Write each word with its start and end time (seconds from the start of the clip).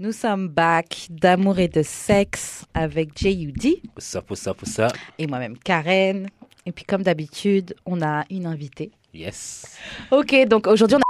Nous 0.00 0.12
sommes 0.12 0.48
back 0.48 1.08
d'amour 1.10 1.58
et 1.58 1.68
de 1.68 1.82
sexe 1.82 2.64
avec 2.72 3.10
J.U.D. 3.18 3.82
Ça, 3.98 4.22
pour 4.22 4.38
ça, 4.38 4.54
pour 4.54 4.66
ça. 4.66 4.88
et 5.18 5.26
moi-même 5.26 5.58
Karen. 5.58 6.26
Et 6.64 6.72
puis 6.72 6.86
comme 6.86 7.02
d'habitude, 7.02 7.76
on 7.84 8.00
a 8.00 8.24
une 8.30 8.46
invitée. 8.46 8.92
Yes. 9.12 9.76
Ok, 10.10 10.34
donc 10.48 10.68
aujourd'hui 10.68 10.96
on 10.96 11.00
a... 11.00 11.02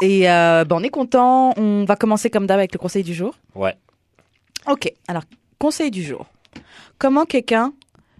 Et 0.06 0.30
euh, 0.30 0.64
ben, 0.64 0.76
on 0.76 0.82
est 0.82 0.88
content. 0.88 1.52
On 1.58 1.84
va 1.84 1.96
commencer 1.96 2.30
comme 2.30 2.46
d'hab 2.46 2.58
avec 2.58 2.72
le 2.72 2.78
conseil 2.78 3.02
du 3.02 3.12
jour. 3.12 3.34
Ouais. 3.54 3.76
Ok, 4.66 4.90
alors 5.08 5.24
conseil 5.58 5.90
du 5.90 6.02
jour. 6.02 6.24
Comment 6.96 7.26
quelqu'un 7.26 7.74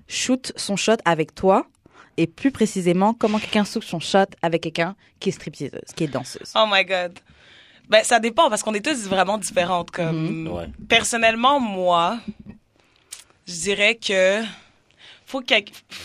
shoot 0.08 0.52
son 0.56 0.76
shot 0.76 0.98
avec 1.06 1.34
toi? 1.34 1.66
Et 2.18 2.26
plus 2.26 2.50
précisément 2.50 3.14
comment 3.14 3.38
quelqu'un 3.38 3.64
shoot 3.64 3.82
son 3.82 3.98
shot 3.98 4.26
avec 4.42 4.60
quelqu'un 4.60 4.94
qui 5.20 5.30
est 5.30 5.32
stripteaseuse, 5.32 5.94
qui 5.96 6.04
est 6.04 6.08
danseuse? 6.08 6.52
Oh 6.54 6.66
my 6.70 6.84
god. 6.84 7.18
Ben, 7.88 8.04
ça 8.04 8.20
dépend 8.20 8.50
parce 8.50 8.62
qu'on 8.62 8.74
est 8.74 8.84
tous 8.84 9.06
vraiment 9.08 9.38
différentes. 9.38 9.90
Comme, 9.90 10.46
Ouais. 10.48 10.66
personnellement, 10.88 11.58
moi, 11.60 12.18
je 13.46 13.52
dirais 13.54 13.94
que 13.96 14.42
faut 15.24 15.40
que 15.40 15.54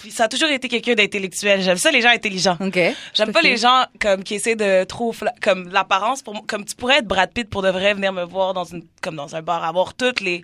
ça 0.09 0.25
a 0.25 0.27
toujours 0.27 0.49
été 0.49 0.67
quelqu'un 0.67 0.95
d'intellectuel. 0.95 1.61
J'aime 1.61 1.77
ça 1.77 1.91
les 1.91 2.01
gens 2.01 2.09
intelligents. 2.09 2.57
Ok. 2.59 2.77
J'aime 3.13 3.31
pas 3.31 3.41
les 3.41 3.55
gens 3.57 3.85
comme 3.99 4.23
qui 4.23 4.35
essaient 4.35 4.55
de 4.57 4.83
trop 4.83 5.13
comme 5.41 5.69
l'apparence 5.69 6.21
pour 6.21 6.45
comme 6.45 6.65
tu 6.65 6.75
pourrais 6.75 6.97
être 6.97 7.07
Brad 7.07 7.31
Pitt 7.33 7.49
pour 7.49 7.61
de 7.61 7.69
vrai 7.69 7.93
venir 7.93 8.11
me 8.11 8.23
voir 8.23 8.53
dans 8.53 8.65
une 8.65 8.83
comme 9.01 9.15
dans 9.15 9.35
un 9.35 9.41
bar 9.41 9.63
avoir 9.63 9.93
toutes 9.93 10.19
les 10.19 10.43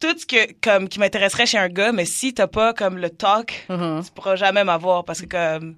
tout 0.00 0.14
ce 0.18 0.26
que 0.26 0.52
comme 0.62 0.88
qui 0.88 0.98
m'intéresserait 0.98 1.46
chez 1.46 1.56
un 1.58 1.68
gars 1.68 1.92
mais 1.92 2.04
si 2.04 2.34
t'as 2.34 2.46
pas 2.46 2.72
comme 2.74 2.98
le 2.98 3.08
talk 3.10 3.66
Mhm. 3.70 4.02
tu 4.04 4.10
pourras 4.12 4.36
jamais 4.36 4.64
m'avoir 4.64 5.04
parce 5.04 5.22
que 5.22 5.26
comme 5.26 5.76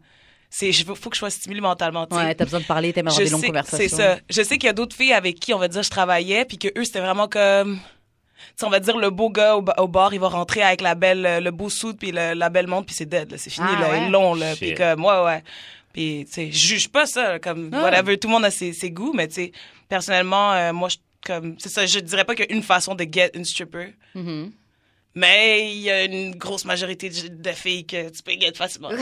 c'est 0.51 0.73
je 0.73 0.85
veux- 0.85 0.95
faut 0.97 1.09
que 1.11 1.17
je 1.17 1.21
sois 1.21 1.31
stimulé 1.31 1.61
mentalement 1.61 2.07
tu 2.07 2.17
sais. 2.17 2.23
Ouais, 2.23 2.35
t'as 2.35 2.45
besoin 2.45 2.61
de 2.61 2.65
parler, 2.67 2.93
t'aimes 2.93 3.07
avoir 3.07 3.19
Je 3.21 3.25
des 3.25 3.31
longues 3.31 3.41
sais- 3.41 3.47
conversations. 3.47 3.79
C'est 3.79 3.97
ça. 3.97 4.19
Je 4.29 4.43
sais 4.43 4.59
qu'il 4.59 4.67
y 4.67 4.71
a 4.71 4.73
d'autres 4.73 4.97
filles 4.97 5.13
avec 5.13 5.39
qui 5.41 5.55
on 5.55 5.59
va 5.59 5.69
dire 5.69 5.83
je 5.83 5.91
travaillais 5.91 6.45
puis 6.45 6.59
que 6.59 6.69
eux 6.77 6.85
c'était 6.85 7.01
vraiment 7.01 7.29
comme 7.29 7.77
tu 7.77 7.83
sais, 8.57 8.67
on 8.67 8.71
va 8.71 8.81
dire 8.81 8.97
le 8.99 9.11
beau 9.11 9.31
gars 9.31 9.57
au, 9.57 9.65
au 9.79 9.89
bar, 9.89 10.13
il 10.13 10.21
va 10.21 10.29
rentrer 10.29 10.63
avec 10.63 10.81
la 10.81 10.95
belle 10.95 11.25
euh, 11.25 11.41
le 11.41 11.51
beau 11.51 11.71
suit 11.71 11.95
puis 11.95 12.11
la 12.13 12.49
belle 12.51 12.67
montre 12.67 12.87
puis 12.87 12.95
c'est 12.97 13.07
dead 13.07 13.31
là, 13.31 13.39
c'est 13.39 13.51
fini 13.51 13.67
Ah, 13.71 13.81
là, 13.81 13.91
ouais? 13.91 13.99
il 13.99 14.05
est 14.05 14.11
long 14.11 14.35
là, 14.35 14.57
puis 14.57 14.75
comme 14.75 15.05
ouais 15.05 15.23
ouais. 15.25 15.43
Puis 15.93 16.25
tu 16.27 16.33
sais, 16.33 16.53
je 16.53 16.59
juge 16.67 16.89
pas 16.89 17.07
ça 17.07 17.39
comme 17.39 17.71
Ah. 17.73 17.83
whatever, 17.83 18.19
tout 18.19 18.29
le 18.29 18.33
monde 18.35 18.45
a 18.45 18.51
ses, 18.51 18.73
ses 18.73 18.91
goûts 18.91 19.13
mais 19.13 19.29
tu 19.29 19.35
sais 19.35 19.53
personnellement 19.89 20.53
euh, 20.53 20.73
moi 20.73 20.89
je 20.89 20.97
comme 21.25 21.55
c'est 21.59 21.69
ça, 21.69 21.85
je 21.85 21.99
dirais 22.01 22.25
pas 22.25 22.35
qu'il 22.35 22.47
y 22.49 22.53
a 22.53 22.57
une 22.57 22.63
façon 22.63 22.95
de 22.95 23.05
get 23.05 23.31
une 23.35 23.45
stripper. 23.45 23.93
Mhm. 24.15 24.53
Mais 25.15 25.73
il 25.73 25.81
y 25.81 25.91
a 25.91 26.05
une 26.05 26.37
grosse 26.37 26.65
majorité 26.65 27.11
de, 27.11 27.51
filles 27.51 27.85
que 27.85 28.11
tu 28.11 28.23
peux 28.23 28.33
get 28.33 28.53
facilement. 28.55 28.91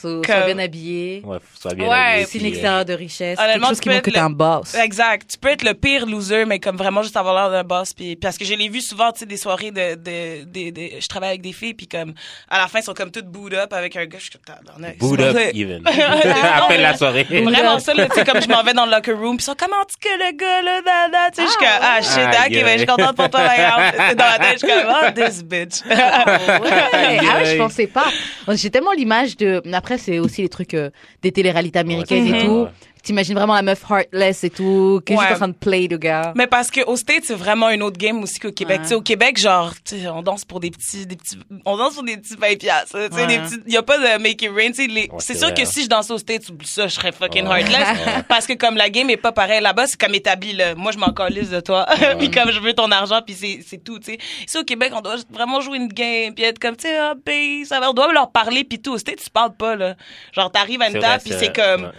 So, 0.00 0.22
Comme- 0.22 0.24
sois 0.24 0.46
bien 0.46 0.58
habillé. 0.58 1.22
Ouais, 1.24 1.38
soit 1.58 1.74
bien 1.74 1.86
Ouais, 1.86 1.94
habillé, 1.94 2.26
C'est 2.26 2.42
euh, 2.42 2.46
extérieur 2.46 2.84
de 2.86 2.92
richesse. 2.94 3.38
Honnêtement, 3.38 3.68
quelque 3.68 3.68
chose 3.68 3.76
tu 3.76 3.82
qui 3.82 3.88
peux 3.88 3.94
montre 3.94 4.04
que 4.06 4.10
t'es 4.10 4.18
un 4.18 4.30
boss. 4.30 4.74
Exact. 4.74 5.30
Tu 5.30 5.36
peux 5.38 5.48
être 5.50 5.62
le 5.62 5.74
pire 5.74 6.06
loser, 6.06 6.46
mais 6.46 6.58
comme 6.58 6.76
vraiment 6.76 7.02
juste 7.02 7.16
avoir 7.18 7.34
l'air 7.34 7.50
d'un 7.50 7.64
boss. 7.64 7.92
Puis 7.92 8.16
parce 8.16 8.38
que 8.38 8.46
je 8.46 8.54
l'ai 8.54 8.68
vu 8.70 8.80
souvent, 8.80 9.12
tu 9.12 9.20
sais, 9.20 9.26
des 9.26 9.36
soirées 9.36 9.70
de, 9.70 9.94
de, 9.96 10.44
de, 10.44 10.70
de- 10.70 11.00
je 11.00 11.06
travaille 11.06 11.28
avec 11.30 11.42
des 11.42 11.52
filles, 11.52 11.74
puis 11.74 11.86
comme 11.86 12.14
à 12.48 12.58
la 12.58 12.66
fin, 12.68 12.78
ils 12.80 12.84
sont 12.84 12.94
comme 12.94 13.10
toutes 13.10 13.26
booed 13.26 13.52
up 13.54 13.72
avec 13.74 13.94
un 13.96 14.06
gars. 14.06 14.18
Je 14.18 14.24
suis 14.24 14.32
comme. 14.32 14.86
Boot 14.98 15.20
up 15.20 15.36
even. 15.54 15.86
Appelle 15.86 16.80
la 16.80 16.96
soirée. 16.96 17.24
Vraiment 17.24 17.78
ça, 17.78 17.92
là, 17.92 18.08
tu 18.08 18.14
sais, 18.14 18.24
comme 18.24 18.40
je 18.40 18.48
m'en 18.48 18.62
vais 18.62 18.72
dans 18.72 18.86
le 18.86 18.90
locker 18.92 19.12
room, 19.12 19.36
puis 19.36 19.42
ils 19.44 19.46
sont 19.46 19.54
comment 19.58 19.84
tu 19.86 19.96
que 20.00 20.08
le 20.16 20.36
gars, 20.36 20.62
là, 20.62 20.80
da, 21.10 21.30
tu 21.30 21.36
sais, 21.36 21.42
je 21.42 21.48
suis 21.50 21.58
comme, 21.58 21.68
ah, 21.82 22.00
shit, 22.00 22.40
ok, 22.46 22.64
ben, 22.64 22.72
je 22.72 22.78
suis 22.78 22.86
contente 22.86 23.16
pour 23.16 23.28
toi, 23.28 23.40
regarde. 23.60 24.16
Dans 24.16 24.24
la 24.24 24.38
tête, 24.38 24.60
je 24.60 24.66
suis 24.66 24.68
comme, 24.68 24.94
oh, 24.94 25.10
this 25.14 25.42
bitch. 25.44 25.80
Ouais. 25.90 27.18
Ah 27.28 27.38
ouais, 27.38 27.44
je 27.46 27.56
pensais 27.58 27.86
pas. 27.86 28.06
J'ai 28.48 28.70
tellement 28.70 28.92
l'image 28.92 29.36
de. 29.36 29.62
Après, 29.72 29.98
c'est 29.98 30.18
aussi 30.18 30.42
les 30.42 30.48
trucs 30.48 30.74
euh, 30.74 30.90
des 31.22 31.32
téléréalités 31.32 31.78
américaines 31.78 32.24
Ouais, 32.24 32.36
et 32.36 32.40
c'est 32.40 32.46
tout. 32.46 32.66
T'imagines 33.02 33.34
vraiment 33.34 33.54
la 33.54 33.62
meuf 33.62 33.82
heartless 33.90 34.44
et 34.44 34.50
tout, 34.50 35.00
qui 35.06 35.12
est 35.12 35.16
Ouais. 35.16 35.22
juste 35.24 35.34
en 35.34 35.38
train 35.38 35.48
de 35.48 35.52
play 35.54 35.88
le 35.88 35.96
gars. 35.96 36.32
Mais 36.36 36.46
parce 36.46 36.70
que 36.70 36.84
au 36.86 36.96
States, 36.96 37.24
c'est 37.24 37.34
vraiment 37.34 37.70
une 37.70 37.82
autre 37.82 37.96
game 37.98 38.22
aussi 38.22 38.38
qu'au 38.38 38.52
Québec. 38.52 38.78
Ouais. 38.78 38.82
Tu 38.84 38.88
sais, 38.90 38.94
au 38.94 39.00
Québec, 39.02 39.38
genre, 39.38 39.72
tu 39.84 39.98
sais, 40.00 40.08
on 40.08 40.22
danse 40.22 40.44
pour 40.44 40.60
des 40.60 40.70
petits, 40.70 41.06
des 41.06 41.16
petits, 41.16 41.38
on 41.64 41.76
danse 41.76 41.94
pour 41.94 42.02
des 42.02 42.16
petits 42.16 42.36
20 42.36 42.56
piastres. 42.58 42.96
Tu 43.10 43.16
sais, 43.16 43.22
Ouais. 43.22 43.26
des 43.26 43.38
petits, 43.38 43.60
y 43.66 43.76
a 43.76 43.82
pas 43.82 43.98
de 43.98 44.22
make 44.22 44.42
it 44.42 44.50
rain. 44.54 44.68
Tu 44.68 44.74
sais, 44.74 44.86
les- 44.86 45.02
Ouais, 45.10 45.16
c'est 45.18 45.34
sûr 45.34 45.48
vrai, 45.48 45.54
que 45.62 45.64
si 45.64 45.84
je 45.84 45.88
dansais 45.88 46.12
au 46.12 46.18
States, 46.18 46.48
oublie 46.50 46.66
ça, 46.66 46.86
je 46.88 46.94
serais 46.94 47.12
fucking 47.12 47.46
Ouais. 47.46 47.60
heartless. 47.62 47.88
Ouais. 48.06 48.22
Parce 48.28 48.46
que 48.46 48.52
comme 48.52 48.76
la 48.76 48.90
game 48.90 49.08
est 49.10 49.16
pas 49.16 49.32
pareille 49.32 49.62
là-bas, 49.62 49.86
c'est 49.86 49.98
comme 50.00 50.14
établi, 50.14 50.52
là. 50.52 50.74
Moi, 50.74 50.92
je 50.92 50.98
m'en 50.98 51.12
calisse 51.12 51.50
de 51.50 51.60
toi. 51.60 51.86
puis 52.18 52.30
comme 52.30 52.50
je 52.50 52.60
veux 52.60 52.72
ton 52.74 52.90
argent, 52.90 53.20
puis 53.24 53.34
c'est, 53.34 53.60
c'est 53.66 53.82
tout, 53.82 53.98
tu 53.98 54.12
sais. 54.12 54.18
Ici, 54.46 54.58
au 54.58 54.64
Québec, 54.64 54.92
on 54.94 55.00
doit 55.00 55.16
vraiment 55.30 55.60
jouer 55.60 55.78
une 55.78 55.88
game, 55.88 56.34
puis 56.34 56.44
être 56.44 56.58
comme, 56.58 56.76
tu 56.76 56.86
sais, 56.88 56.96
ah, 56.98 57.14
ben, 57.24 57.64
ça 57.64 57.80
va, 57.80 57.90
on 57.90 57.94
doit 57.94 58.12
leur 58.12 58.30
parler, 58.30 58.64
puis 58.64 58.78
tout. 58.80 58.92
Au 58.92 58.98
States, 58.98 59.20
tu 59.24 59.30
parles 59.30 59.54
pas, 59.56 59.74
là. 59.76 59.94
Genre, 60.34 60.50
t'arrives 60.52 60.82
à 60.82 60.88
une 60.88 60.98
table, 60.98 61.22
puis 61.24 61.34
c'est 61.38 61.54
comme, 61.54 61.84
Ouais. 61.84 61.90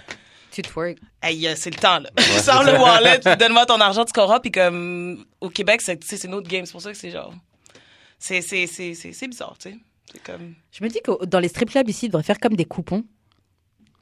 Tu 0.52 0.62
te 0.62 0.70
work. 0.78 0.98
Hey, 1.22 1.48
c'est 1.56 1.70
le 1.70 1.80
temps, 1.80 2.00
là. 2.00 2.10
Sors 2.42 2.64
le 2.64 2.74
wallet, 2.74 3.20
donne-moi 3.40 3.66
ton 3.66 3.80
argent, 3.80 4.04
tu 4.06 4.12
corras, 4.12 4.40
puis 4.40 4.52
comme, 4.52 5.26
au 5.40 5.50
Québec, 5.50 5.82
c'est, 5.82 5.98
tu 5.98 6.08
sais, 6.08 6.18
c'est 6.18 6.28
une 6.28 6.34
autre 6.34 6.50
game. 6.50 6.66
C'est 6.66 6.74
pour 6.74 6.82
ça 6.82 6.92
que 6.92 6.98
c'est 6.98 7.12
genre, 7.12 7.34
c'est, 8.20 8.42
c'est, 8.42 8.68
c'est, 8.68 8.94
c'est, 8.94 9.14
c'est 9.14 9.28
bizarre, 9.28 9.56
tu 9.60 9.72
sais. 9.72 9.78
C'est 10.12 10.24
comme, 10.24 10.56
Je 10.72 10.84
me 10.84 10.90
dis 10.90 11.00
que 11.02 11.26
dans 11.26 11.40
les 11.40 11.48
strip 11.48 11.70
clubs 11.70 11.88
ici, 11.90 12.08
ils 12.08 12.10
devraient 12.10 12.24
faire 12.24 12.40
comme 12.40 12.56
des 12.56 12.66
coupons. 12.66 13.04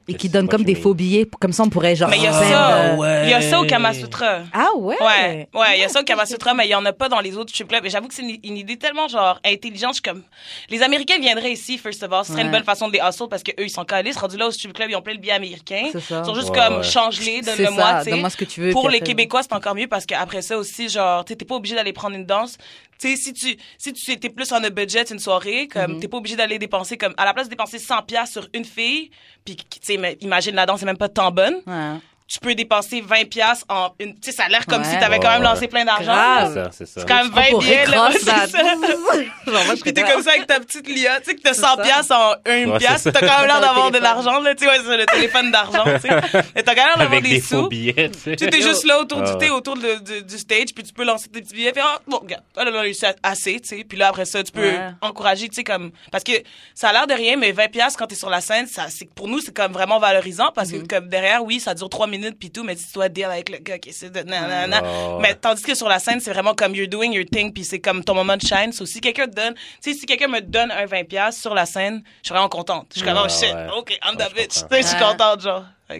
Et 0.08 0.14
qui 0.14 0.28
moi, 0.28 0.42
comme 0.48 0.64
des 0.64 0.74
faux 0.74 0.92
billets. 0.94 1.26
Comme 1.40 1.52
ça, 1.52 1.62
on 1.62 1.68
pourrait 1.68 1.94
genre. 1.94 2.08
mais 2.08 2.16
il 2.16 2.24
y 2.24 2.26
a 2.26 2.32
faire, 2.32 2.48
ça, 2.48 2.74
euh, 2.74 2.96
ouais. 2.96 3.20
il 3.24 3.30
y 3.30 3.34
a 3.34 3.40
ça 3.42 3.60
au 3.60 3.64
Kamasutra. 3.64 4.40
Ah 4.52 4.68
ouais? 4.76 4.96
Ouais, 5.00 5.48
ouais, 5.54 5.76
il 5.76 5.80
y 5.82 5.84
a 5.84 5.88
ça 5.88 6.00
au 6.00 6.04
Kamasutra, 6.04 6.52
mais 6.54 6.66
il 6.66 6.70
y 6.70 6.74
en 6.74 6.84
a 6.84 6.92
pas 6.92 7.08
dans 7.08 7.20
les 7.20 7.36
autres 7.36 7.50
strip 7.50 7.68
clubs. 7.68 7.84
Et 7.86 7.90
j'avoue 7.90 8.08
que 8.08 8.14
c'est 8.14 8.22
une, 8.22 8.38
une 8.42 8.56
idée 8.56 8.76
tellement 8.76 9.06
genre 9.06 9.38
intelligente. 9.44 9.90
Je 9.90 9.94
suis 9.94 10.02
comme, 10.02 10.22
les 10.68 10.82
Américains 10.82 11.18
viendraient 11.20 11.52
ici, 11.52 11.78
first 11.78 12.02
of 12.02 12.12
all, 12.12 12.24
ce 12.24 12.32
serait 12.32 12.42
une 12.42 12.50
bonne 12.50 12.64
façon 12.64 12.88
de 12.88 12.94
les 12.94 12.98
hustle 13.06 13.28
parce 13.28 13.42
que 13.44 13.52
eux 13.52 13.66
ils 13.66 13.70
sont 13.70 13.84
calés. 13.84 14.10
Rendus 14.12 14.36
là 14.36 14.48
au 14.48 14.50
strip 14.50 14.72
club, 14.72 14.90
ils 14.90 14.96
ont 14.96 15.02
plein 15.02 15.14
de 15.14 15.20
billets 15.20 15.32
américains. 15.34 15.88
C'est 15.92 16.00
ça. 16.00 16.22
Ils 16.24 16.26
sont 16.26 16.34
juste 16.34 16.50
Ouais, 16.50 16.58
comme, 16.58 16.76
ouais. 16.78 16.82
change-les, 16.82 17.42
donne-le-moi, 17.42 17.98
tu 17.98 18.04
sais. 18.04 18.10
donne-moi 18.10 18.30
ce 18.30 18.36
que 18.36 18.44
tu 18.46 18.60
veux. 18.62 18.70
Pour 18.72 18.88
les 18.88 18.96
après- 18.96 19.06
Québécois, 19.08 19.42
c'est 19.42 19.52
encore 19.52 19.74
mieux 19.76 19.86
parce 19.86 20.06
qu'après 20.06 20.42
ça 20.42 20.58
aussi, 20.58 20.88
genre, 20.88 21.24
t'es 21.24 21.36
t'es 21.36 21.44
pas 21.44 21.54
obligé 21.54 21.76
d'aller 21.76 21.92
prendre 21.92 22.16
une 22.16 22.26
danse. 22.26 22.56
Tu 23.00 23.08
sais, 23.08 23.16
si 23.16 23.32
tu, 23.32 23.56
si 23.78 23.92
tu 23.94 24.10
étais 24.12 24.28
plus 24.28 24.52
en 24.52 24.62
a 24.62 24.68
budget 24.70 25.04
une 25.10 25.18
soirée, 25.18 25.68
comme, 25.68 25.92
Mhm. 25.94 26.00
t'es 26.00 26.08
pas 26.08 26.18
obligé 26.18 26.36
d'aller 26.36 26.58
dépenser, 26.58 26.98
comme, 26.98 27.14
à 27.16 27.24
la 27.24 27.32
place 27.32 27.46
de 27.46 27.50
dépenser 27.50 27.78
100 27.78 28.02
pièces 28.02 28.32
sur 28.32 28.46
une 28.52 28.64
fille, 28.64 29.10
puis, 29.44 29.56
tu 29.56 29.64
sais, 29.80 30.16
imagine 30.20 30.54
la 30.54 30.66
danse 30.66 30.82
est 30.82 30.86
même 30.86 30.98
pas 30.98 31.08
tant 31.08 31.30
bonne, 31.30 31.54
Ouais. 31.66 31.94
Tu 32.32 32.38
peux 32.38 32.54
dépenser 32.54 33.00
20 33.00 33.28
pièces 33.28 33.64
en 33.68 33.90
une, 33.98 34.14
tu 34.14 34.30
sais, 34.30 34.36
ça 34.36 34.44
a 34.44 34.48
l'air 34.48 34.64
comme 34.66 34.82
Ouais. 34.82 34.88
si 34.88 34.98
t'avais 35.00 35.18
quand 35.18 35.30
même 35.32 35.42
lancé 35.42 35.66
plein 35.66 35.84
d'argent. 35.84 36.14
C'est 36.46 36.54
ça, 36.54 36.70
c'est 36.70 36.86
ça. 36.86 37.00
C'est 37.00 37.08
quand 37.08 37.16
même 37.24 37.32
20 37.32 37.42
Oh, 37.48 37.50
pour 37.50 37.60
billets, 37.60 37.86
là. 37.86 38.08
C'est 38.12 38.20
ça. 38.20 38.46
Genre, 38.46 39.64
moi, 39.64 39.74
je 39.74 39.80
Puis 39.80 39.92
t'es 39.92 40.02
là. 40.02 40.12
comme 40.12 40.22
ça 40.22 40.30
avec 40.30 40.46
ta 40.46 40.60
petite 40.60 40.86
Lia, 40.88 41.18
tu 41.20 41.30
sais 41.30 41.34
que 41.36 41.42
t'as 41.42 41.54
C'est 41.54 41.60
100 41.60 41.76
ça. 41.76 41.82
pièces 41.82 42.10
en 42.12 42.34
une 42.46 42.70
Ouais, 42.70 42.78
pièce, 42.78 43.02
c'est 43.02 43.12
t'as 43.12 43.20
quand 43.20 43.38
même 43.40 43.46
l'air 43.48 43.60
d'avoir 43.60 43.90
de 43.90 43.98
l'argent, 43.98 44.40
là, 44.40 44.54
tu 44.54 44.64
sais, 44.64 44.70
ouais, 44.70 44.78
c'est 44.86 44.96
le 44.96 45.06
téléphone 45.06 45.50
d'argent, 45.50 45.84
tu 45.84 46.08
sais. 46.08 46.42
Mais 46.54 46.62
t'as 46.62 46.74
quand 46.74 46.84
même 46.84 46.88
l'air 46.90 46.98
d'avoir 46.98 47.20
des 47.22 47.28
des 47.28 47.40
sous. 47.40 47.62
faux 47.62 47.68
billets, 47.68 48.10
tu. 48.10 48.36
Tu 48.36 48.46
t'es 48.48 48.60
juste 48.62 48.84
là 48.84 49.00
autour 49.00 49.18
Ah 49.22 49.26
du 49.26 49.32
ouais. 49.32 49.38
thé, 49.38 49.50
autour 49.50 49.76
de- 49.76 49.98
de- 49.98 50.20
du 50.20 50.38
stage, 50.38 50.72
puis 50.74 50.84
tu 50.84 50.92
peux 50.92 51.04
lancer 51.04 51.28
des 51.32 51.42
petits 51.42 51.54
billets. 51.54 51.72
Puis, 51.72 51.82
ah, 51.84 51.98
bon, 52.06 52.18
regarde, 52.18 52.44
elle 52.56 52.68
a 52.68 52.80
réussi 52.80 53.06
à- 53.06 53.14
assez, 53.24 53.58
tu 53.60 53.68
sais. 53.76 53.84
Puis 53.84 53.98
là, 53.98 54.08
après 54.08 54.24
ça, 54.24 54.42
tu 54.44 54.52
peux 54.52 54.60
Ouais. 54.60 54.90
encourager, 55.02 55.48
tu 55.48 55.56
sais, 55.56 55.64
comme. 55.64 55.90
Parce 56.12 56.22
que 56.22 56.32
ça 56.74 56.90
a 56.90 56.92
l'air 56.92 57.06
de 57.08 57.14
rien, 57.14 57.36
mais 57.36 57.50
20$ 57.52 57.68
piastres 57.68 57.98
quand 57.98 58.06
t'es 58.06 58.14
sur 58.14 58.30
la 58.30 58.40
scène, 58.40 58.66
ça, 58.68 58.86
c'est, 58.88 59.12
pour 59.14 59.26
nous, 59.26 59.40
c'est 59.40 59.54
comme 59.54 59.72
vraiment 59.72 59.98
valorisant. 59.98 60.52
Parce 60.54 60.70
Mm-hmm. 60.70 60.86
que, 60.86 60.94
comme 60.96 61.08
derrière, 61.08 61.42
oui, 61.44 61.58
ça 61.58 61.74
dure 61.74 61.88
trois 61.88 62.06
minutes, 62.06 62.19
puis 62.38 62.50
tout, 62.50 62.62
mais 62.62 62.76
tu 62.76 62.84
dois 62.94 63.08
deal 63.08 63.24
avec 63.24 63.48
le 63.48 63.58
gars 63.58 63.78
qui 63.78 63.90
essaie 63.90 64.10
de. 64.10 64.20
nanana. 64.20 64.82
Ouais. 64.82 65.18
Mais 65.22 65.34
tandis 65.34 65.62
que 65.62 65.74
sur 65.74 65.88
la 65.88 65.98
scène, 65.98 66.20
c'est 66.20 66.32
vraiment 66.32 66.54
comme 66.54 66.74
you're 66.74 66.88
doing 66.88 67.12
your 67.12 67.24
thing, 67.30 67.52
puis 67.52 67.64
c'est 67.64 67.80
comme 67.80 68.04
ton 68.04 68.14
moment 68.14 68.36
de 68.36 68.42
shine. 68.42 68.72
So, 68.72 68.84
si 68.86 69.00
quelqu'un 69.00 69.26
te 69.26 69.34
donne. 69.34 69.54
Tu 69.82 69.92
sais, 69.92 69.98
si 69.98 70.06
quelqu'un 70.06 70.28
me 70.28 70.40
donne 70.40 70.70
un 70.70 70.84
20$ 70.84 71.04
piastres 71.04 71.40
sur 71.40 71.54
la 71.54 71.66
scène, 71.66 72.02
je 72.22 72.28
suis 72.28 72.32
vraiment 72.34 72.48
contente. 72.48 72.88
Je 72.94 72.98
suis 73.00 73.08
comme, 73.08 73.16
Ouais, 73.16 73.24
oh 73.26 73.28
shit, 73.28 73.54
ouais. 73.54 73.68
OK, 73.76 73.98
I'm 74.04 74.16
Ouais, 74.16 74.26
the 74.26 74.34
bitch. 74.34 74.60
comprends. 74.60 74.68
Tu 74.68 74.76
sais, 74.76 74.82
Je 74.82 74.86
suis 74.86 74.98
contente, 74.98 75.40
genre. 75.42 75.64
Que, 75.88 75.94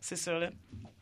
c'est 0.00 0.16
sûr, 0.16 0.38
là. 0.38 0.48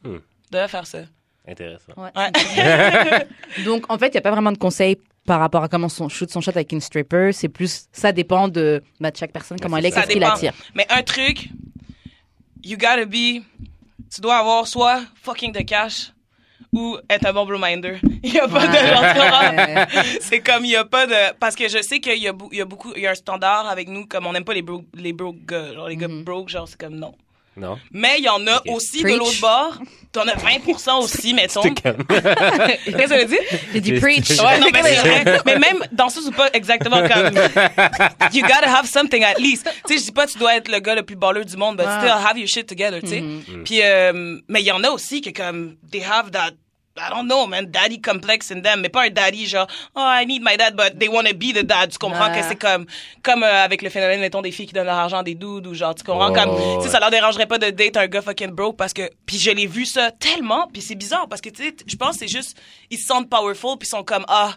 Hmm. 0.04 0.18
De 0.50 0.66
faire 0.66 0.86
ça. 0.86 0.98
Intéressant. 1.46 1.92
Ouais. 1.96 2.10
Ouais. 2.16 3.26
Donc, 3.64 3.84
en 3.90 3.98
fait, 3.98 4.08
il 4.08 4.12
n'y 4.12 4.18
a 4.18 4.20
pas 4.22 4.30
vraiment 4.30 4.52
de 4.52 4.58
conseils 4.58 4.96
par 5.26 5.40
rapport 5.40 5.62
à 5.62 5.68
comment 5.68 5.88
son 5.88 6.08
shoot 6.08 6.30
son 6.30 6.40
shot 6.40 6.50
avec 6.52 6.72
une 6.72 6.80
stripper. 6.80 7.30
C'est 7.32 7.48
plus, 7.48 7.86
ça 7.92 8.12
dépend 8.12 8.48
de, 8.48 8.82
bah, 8.98 9.10
de 9.10 9.16
chaque 9.16 9.32
personne, 9.32 9.58
comment 9.60 9.76
elle 9.76 9.86
est, 9.86 9.90
qu'est-ce 9.90 10.06
qui 10.08 10.14
dépend. 10.14 10.28
l'attire. 10.28 10.52
Mais 10.74 10.86
un 10.90 11.02
truc, 11.02 11.48
you 12.64 12.76
gotta 12.76 13.04
be, 13.04 13.42
tu 14.12 14.20
dois 14.20 14.36
avoir 14.38 14.66
soit 14.66 15.02
fucking 15.22 15.52
de 15.52 15.60
cash 15.60 16.12
ou 16.72 16.98
être 17.08 17.26
un 17.26 17.32
bon 17.32 17.46
brominder. 17.46 17.98
Il 18.22 18.34
y 18.34 18.38
a 18.38 18.46
pas 18.48 18.66
de 18.66 18.72
Ouais. 18.72 19.86
genre, 19.96 20.04
c'est 20.20 20.40
comme 20.40 20.64
il 20.64 20.70
y 20.72 20.76
a 20.76 20.84
pas 20.84 21.06
de 21.06 21.32
parce 21.38 21.56
que 21.56 21.68
je 21.68 21.82
sais 21.82 22.00
qu'il 22.00 22.14
y 22.18 22.22
y 22.52 22.60
a 22.60 22.64
beaucoup 22.64 22.92
il 22.94 23.02
y 23.02 23.06
a 23.06 23.10
un 23.12 23.14
standard 23.14 23.68
avec 23.68 23.88
nous 23.88 24.06
comme 24.06 24.26
on 24.26 24.32
n'aime 24.32 24.44
pas 24.44 24.54
les 24.54 24.62
broke 24.62 24.84
les 24.94 25.12
broke 25.12 25.44
gars, 25.46 25.72
genre 25.74 25.88
les 25.88 25.96
gars 25.96 26.08
Mhm. 26.08 26.22
broke 26.24 26.48
genre 26.48 26.68
c'est 26.68 26.78
comme 26.78 26.96
non. 26.96 27.14
Non? 27.56 27.78
Mais 27.90 28.16
il 28.18 28.24
y 28.24 28.28
en 28.28 28.46
a 28.46 28.62
aussi 28.68 29.00
Preach. 29.02 29.14
de 29.14 29.18
l'autre 29.18 29.40
bord. 29.40 29.78
T'en 30.12 30.22
as 30.22 30.34
20% 30.36 31.02
aussi, 31.02 31.34
mettons. 31.34 31.62
Qu'est-ce 31.74 32.96
que 32.96 33.08
ça 33.08 33.16
veut 33.16 33.24
dire? 33.26 33.38
J'ai 33.72 33.80
dit 33.80 33.92
preach. 34.00 34.30
Ouais, 34.30 34.58
non, 34.58 34.66
mais 34.72 34.82
c'est 34.82 34.96
vrai. 34.96 35.40
Mais 35.46 35.58
même 35.58 35.84
danseuse 35.92 36.26
ou 36.28 36.32
pas 36.32 36.48
exactement 36.52 37.00
comme. 37.06 37.30
You 38.32 38.42
gotta 38.42 38.68
have 38.68 38.86
something 38.86 39.22
at 39.24 39.38
least. 39.38 39.68
Tu 39.86 39.94
sais, 39.94 40.00
je 40.00 40.04
dis 40.06 40.12
pas 40.12 40.26
tu 40.26 40.38
dois 40.38 40.56
être 40.56 40.68
le 40.68 40.80
gars 40.80 40.94
le 40.94 41.02
plus 41.02 41.16
baller 41.16 41.44
du 41.44 41.56
monde, 41.56 41.76
but 41.76 41.86
Ouais. 41.86 41.98
still 41.98 42.10
have 42.26 42.38
your 42.38 42.48
shit 42.48 42.66
together, 42.66 43.00
tu 43.00 43.08
sais. 43.08 43.20
Mhm. 43.20 43.64
Puis, 43.64 43.80
euh, 43.82 44.38
mais 44.48 44.60
il 44.62 44.66
y 44.66 44.72
en 44.72 44.82
a 44.84 44.90
aussi 44.90 45.20
que 45.20 45.30
comme, 45.30 45.76
they 45.90 46.02
have 46.02 46.30
that 46.30 46.52
I 47.00 47.08
don't 47.10 47.26
know, 47.26 47.46
man, 47.46 47.66
daddy 47.70 48.00
complex 48.00 48.50
in 48.50 48.60
them, 48.60 48.80
mais 48.82 48.88
pas 48.90 49.04
un 49.06 49.10
daddy 49.10 49.46
genre, 49.46 49.66
oh, 49.94 50.00
I 50.04 50.26
need 50.26 50.42
my 50.42 50.56
dad, 50.56 50.76
but 50.76 50.98
they 50.98 51.08
want 51.08 51.24
to 51.24 51.34
be 51.34 51.52
the 51.54 51.64
dad. 51.64 51.90
Tu 51.90 51.98
comprends 51.98 52.30
Ouais. 52.30 52.40
que 52.40 52.46
c'est 52.46 52.56
comme, 52.56 52.84
comme 53.22 53.42
euh, 53.42 53.64
avec 53.64 53.80
le 53.82 53.88
phénomène, 53.88 54.20
mettons, 54.20 54.42
des 54.42 54.50
filles 54.52 54.66
qui 54.66 54.74
donnent 54.74 54.86
leur 54.86 54.98
argent 54.98 55.18
à 55.18 55.22
des 55.22 55.34
dudes 55.34 55.66
ou 55.66 55.74
genre, 55.74 55.94
tu 55.94 56.04
comprends, 56.04 56.30
Oh, 56.30 56.34
comme, 56.34 56.54
tu 56.56 56.62
ouais. 56.78 56.82
sais, 56.82 56.88
ça 56.90 57.00
leur 57.00 57.10
dérangerait 57.10 57.46
pas 57.46 57.58
de 57.58 57.70
date 57.70 57.96
un 57.96 58.06
gars 58.06 58.22
fucking 58.22 58.50
broke 58.50 58.76
parce 58.76 58.92
que, 58.92 59.08
puis 59.24 59.38
je 59.38 59.50
l'ai 59.50 59.66
vu 59.66 59.86
ça 59.86 60.10
tellement, 60.10 60.68
puis 60.72 60.82
c'est 60.82 60.94
bizarre 60.94 61.26
parce 61.28 61.40
que, 61.40 61.48
tu 61.48 61.62
sais, 61.64 61.74
je 61.86 61.96
pense 61.96 62.12
que 62.12 62.18
c'est 62.20 62.28
juste, 62.28 62.60
ils 62.90 62.98
se 62.98 63.06
sentent 63.06 63.30
powerful 63.30 63.78
puis 63.78 63.86
ils 63.86 63.90
sont 63.90 64.04
comme, 64.04 64.24
ah, 64.28 64.52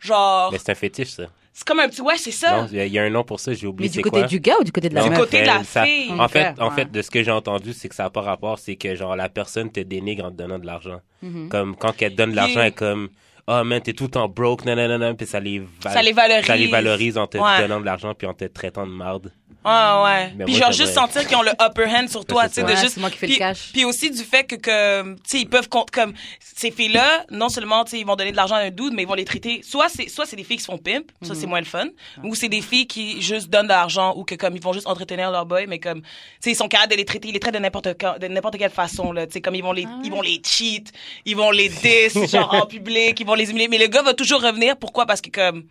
genre, 0.00 0.52
Mais 0.52 0.58
c'est 0.58 0.70
un 0.70 0.74
fétiche, 0.74 1.08
ça. 1.10 1.24
C'est 1.58 1.66
comme 1.66 1.80
un 1.80 1.88
petit, 1.88 2.00
ouais, 2.00 2.16
c'est 2.16 2.30
ça. 2.30 2.62
Non, 2.62 2.68
il 2.70 2.86
y 2.86 2.90
y 2.90 2.98
a 2.98 3.02
un 3.02 3.10
nom 3.10 3.24
pour 3.24 3.40
ça, 3.40 3.52
j'ai 3.52 3.62
Mais 3.66 3.68
oublié 3.68 3.90
du 3.90 3.96
c'est 3.96 4.02
côté 4.02 4.18
quoi. 4.20 4.28
du 4.28 4.38
gars 4.38 4.54
ou 4.60 4.64
du 4.64 4.70
côté 4.70 4.88
de 4.88 4.94
la 4.94 5.02
Non, 5.02 5.08
Du 5.08 5.16
côté 5.16 5.40
de 5.42 5.46
la 5.46 5.64
ça- 5.64 5.84
fille. 5.84 6.12
En 6.18 6.28
fait, 6.28 6.54
en 6.60 6.68
ouais. 6.68 6.74
fait, 6.76 6.90
de 6.92 7.02
ce 7.02 7.10
que 7.10 7.22
j'ai 7.22 7.30
entendu, 7.32 7.72
c'est 7.72 7.88
que 7.88 7.94
ça 7.96 8.04
n'a 8.04 8.10
pas 8.10 8.20
rapport, 8.20 8.58
c'est 8.60 8.76
que 8.76 8.94
genre 8.94 9.16
la 9.16 9.28
personne 9.28 9.70
te 9.72 9.80
dénigre 9.80 10.24
en 10.26 10.30
te 10.30 10.36
donnant 10.36 10.58
de 10.60 10.66
l'argent. 10.66 11.00
Mhm. 11.22 11.48
Comme 11.48 11.74
quand 11.76 11.92
elle 12.00 12.12
te 12.12 12.16
donne 12.16 12.30
de 12.30 12.36
l'argent, 12.36 12.60
elle 12.60 12.68
est 12.68 12.72
comme 12.72 13.08
oh 13.48 13.64
man, 13.64 13.80
t'es 13.80 13.92
tout 13.94 14.04
le 14.04 14.10
temps 14.10 14.28
broke, 14.28 14.64
non, 14.66 14.76
non, 14.76 14.86
non, 14.88 14.98
non, 14.98 15.14
puis 15.14 15.26
ça 15.26 15.40
les, 15.40 15.58
val- 15.58 15.92
Ça 15.92 16.02
les 16.02 16.12
valorise. 16.12 16.46
Ça 16.46 16.56
les 16.56 16.66
valorise 16.68 17.18
en 17.18 17.26
te 17.26 17.38
Ouais. 17.38 17.58
donnant 17.60 17.80
de 17.80 17.86
l'argent 17.86 18.14
puis 18.14 18.26
en 18.28 18.34
te 18.34 18.44
traitant 18.44 18.86
de 18.86 18.92
marde. 18.92 19.32
Ouais, 19.68 20.04
ouais. 20.04 20.32
Mais 20.36 20.44
puis 20.44 20.54
moi, 20.54 20.62
genre 20.62 20.72
juste 20.72 20.92
sentir 20.94 21.26
qu'ils 21.26 21.36
ont 21.36 21.42
le 21.42 21.52
upper 21.60 21.84
hand 21.86 22.08
sur 22.08 22.24
toi, 22.24 22.48
tu 22.48 22.54
c'est 22.54 22.60
sais, 22.60 22.66
de 22.66 22.72
Ouais, 22.72 22.76
juste. 22.80 22.94
c'est 22.94 23.00
moi 23.00 23.10
qui 23.10 23.18
fais 23.18 23.26
le 23.26 23.32
puis, 23.32 23.38
cash. 23.38 23.70
Puis 23.72 23.84
aussi 23.84 24.10
du 24.10 24.22
fait 24.22 24.44
que, 24.44 24.56
que 24.56 25.14
tu 25.14 25.18
sais, 25.26 25.40
ils 25.40 25.48
peuvent 25.48 25.68
compte 25.68 25.90
comme 25.90 26.12
ces 26.40 26.70
filles-là, 26.70 27.24
non 27.30 27.48
seulement 27.48 27.84
tu 27.84 27.92
sais, 27.92 28.00
ils 28.00 28.06
vont 28.06 28.16
donner 28.16 28.32
de 28.32 28.36
l'argent 28.36 28.56
à 28.56 28.60
un 28.60 28.70
dude, 28.70 28.92
mais 28.94 29.02
ils 29.02 29.08
vont 29.08 29.14
les 29.14 29.24
traiter. 29.24 29.60
Soit 29.62 29.88
c'est 29.88 30.08
soit 30.08 30.26
c'est 30.26 30.36
des 30.36 30.44
filles 30.44 30.56
qui 30.56 30.62
se 30.64 30.70
font 30.70 30.78
pimp, 30.78 31.04
ça 31.22 31.34
Mhm. 31.34 31.40
c'est 31.40 31.46
moins 31.46 31.60
le 31.60 31.66
fun, 31.66 31.86
ou 32.24 32.34
c'est 32.34 32.48
des 32.48 32.62
filles 32.62 32.86
qui 32.86 33.22
juste 33.22 33.48
donnent 33.50 33.66
de 33.66 33.68
l'argent 33.72 34.14
ou 34.16 34.24
que 34.24 34.34
comme 34.34 34.56
ils 34.56 34.62
vont 34.62 34.72
juste 34.72 34.86
entretenir 34.86 35.30
leur 35.30 35.46
boy, 35.46 35.66
mais 35.68 35.78
comme 35.78 36.00
tu 36.02 36.08
sais 36.40 36.50
ils 36.52 36.56
sont 36.56 36.68
capables 36.68 36.90
de 36.92 36.96
les 36.96 37.04
traiter, 37.04 37.28
ils 37.28 37.32
les 37.34 37.40
traitent 37.40 37.54
de 37.54 37.58
n'importe 37.60 37.86
de 37.88 38.26
n'importe 38.28 38.58
quelle 38.58 38.70
façon 38.70 39.12
là, 39.12 39.26
tu 39.26 39.34
sais 39.34 39.40
comme 39.40 39.54
ils 39.54 39.62
vont 39.62 39.72
les 39.72 39.84
Ah 39.86 40.00
ils 40.04 40.10
vont 40.10 40.22
les 40.22 40.40
cheat, 40.44 40.92
ils 41.24 41.36
vont 41.36 41.50
les 41.50 41.68
diss 41.68 42.14
genre 42.32 42.52
en 42.54 42.66
public, 42.66 43.18
ils 43.20 43.26
vont 43.26 43.34
les 43.34 43.50
humilier, 43.50 43.68
mais 43.68 43.78
le 43.78 43.86
gars 43.86 44.02
va 44.02 44.14
toujours 44.14 44.42
revenir. 44.42 44.76
Pourquoi? 44.76 45.06
Parce 45.06 45.20
que 45.20 45.30
comme 45.30 45.64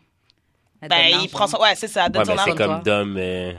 ben 0.82 1.08
il 1.24 1.30
prend 1.30 1.48
son 1.48 1.58
ouais 1.60 1.74
c'est 1.76 1.88
ça, 1.88 2.08
donne 2.08 2.22
Ouais, 2.22 2.28
mais 2.36 2.38
son 2.38 2.44
c'est 2.56 2.62
argent. 2.62 2.76
comme 2.76 2.84
Dom, 2.84 3.16
euh, 3.18 3.54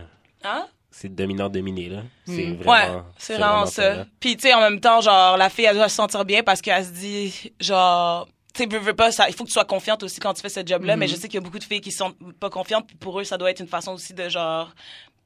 Hein? 0.44 0.67
c'est 0.90 1.14
dominant 1.14 1.49
dominé 1.49 1.88
là. 1.88 2.02
C'est 2.26 2.46
Mm. 2.46 2.56
vraiment. 2.56 2.73
Ouais, 2.73 3.02
c'est 3.19 3.35
vraiment 3.35 3.67
ça. 3.67 4.06
Puis 4.20 4.37
tu 4.37 4.43
sais 4.49 4.55
en 4.55 4.61
même 4.61 4.81
temps 4.81 5.00
genre 5.00 5.37
la 5.37 5.49
fille 5.50 5.67
elle 5.67 5.76
doit 5.76 5.88
se 5.88 5.94
sentir 5.96 6.25
bien 6.25 6.43
parce 6.43 6.61
qu'elle 6.61 6.85
se 6.85 6.90
dit 6.90 7.52
genre 7.61 8.26
tu 8.55 8.62
sais 8.64 8.69
veux, 8.69 8.79
veux 8.79 8.94
pas 8.94 9.12
ça 9.12 9.29
il 9.29 9.35
faut 9.35 9.44
que 9.44 9.49
tu 9.49 9.52
sois 9.52 9.64
confiante 9.64 10.02
aussi 10.02 10.19
quand 10.19 10.32
tu 10.35 10.40
fais 10.40 10.49
ce 10.49 10.61
job 10.67 10.82
là 10.85 10.94
Mhm. 10.94 11.00
mais 11.00 11.08
je 11.08 11.14
sais 11.14 11.29
qu'il 11.29 11.35
y 11.35 11.38
a 11.38 11.40
beaucoup 11.43 11.58
de 11.58 11.64
filles 11.64 11.81
qui 11.82 11.93
sont 11.93 12.12
pas 12.40 12.50
confiantes 12.50 12.87
puis 12.87 12.96
pour 12.96 13.20
eux 13.20 13.25
ça 13.25 13.37
doit 13.38 13.50
être 13.50 13.61
une 13.61 13.69
façon 13.69 13.93
aussi 13.93 14.14
de 14.14 14.29
genre 14.29 14.73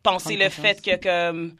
penser 0.02 0.36
Prendre 0.36 0.38
le 0.40 0.44
confiance. 0.50 0.66
fait 0.82 0.98
que 1.00 1.02
comme 1.30 1.54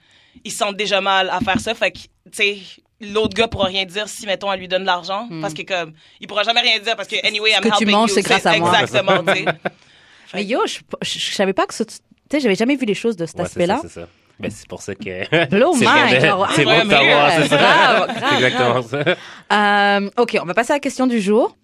ils 0.45 0.51
se 0.51 0.59
sentent 0.59 0.77
déjà 0.77 1.01
mal 1.01 1.31
à 1.31 1.41
faire 1.41 1.61
ça 1.61 1.75
fait 1.75 1.93
que 1.93 1.99
tu 1.99 2.09
sais 2.33 2.59
l'autre 3.01 3.35
gars 3.35 3.49
pourra 3.49 3.67
rien 3.69 3.85
dire 3.85 4.09
si 4.09 4.27
mettons 4.27 4.53
elle 4.53 4.61
lui 4.61 4.69
donne 4.69 4.85
l'argent 4.85 5.29
parce 5.41 5.55
que 5.55 5.63
comme 5.63 5.93
il 6.21 6.27
pourra 6.27 6.43
jamais 6.43 6.61
rien 6.61 6.79
dire 6.81 6.97
parce 6.97 7.09
que 7.09 7.17
anyway 7.27 7.53
I'm 7.53 7.61
que 7.61 7.69
tu 7.69 7.75
helping 7.85 7.91
manges, 7.91 8.11
you, 8.11 8.15
c'est 8.17 8.23
grâce 8.23 8.45
à 8.47 8.59
moi. 8.59 8.69
exactement 8.81 9.23
tu 9.25 9.33
sais 9.33 9.45
Mais 10.35 10.45
yo, 10.45 10.67
je, 10.67 10.79
je, 11.03 11.19
je 11.19 11.35
savais 11.35 11.53
pas 11.53 11.67
que 11.67 11.75
ce- 11.75 11.85
tu 12.33 12.37
sais, 12.39 12.43
j'avais 12.43 12.55
jamais 12.55 12.77
vu 12.77 12.87
les 12.87 12.95
choses 12.95 13.17
de 13.17 13.27
cet 13.27 13.37
Ouais, 13.37 13.45
c'est 13.45 13.51
aspect-là. 13.63 13.77
ça, 13.77 13.83
c'est 13.83 14.01
ça. 14.01 14.09
Ben, 14.41 14.51
c'est 14.51 14.67
pour 14.67 14.81
ça 14.83 14.95
que. 14.95 15.47
Blow 15.51 15.75
c'est 15.75 15.85
mind, 15.87 16.09
bon 16.11 16.15
de- 16.15 16.21
genre, 16.27 16.51
C'est 16.55 16.65
bon 16.65 16.71
ouais, 16.71 16.85
de 16.85 16.91
savoir, 16.91 17.31
c'est 17.33 17.49
ça. 17.49 17.57
grave, 17.57 18.07
grave, 18.09 18.25
C'est 18.29 18.35
exactement 18.47 18.83
ça. 18.83 19.97
Euh, 20.01 20.11
ok, 20.17 20.39
on 20.43 20.47
va 20.47 20.55
passer 20.55 20.73
à 20.73 20.77
la 20.77 20.81
question 20.81 21.07
du 21.07 21.21
jour. 21.21 21.57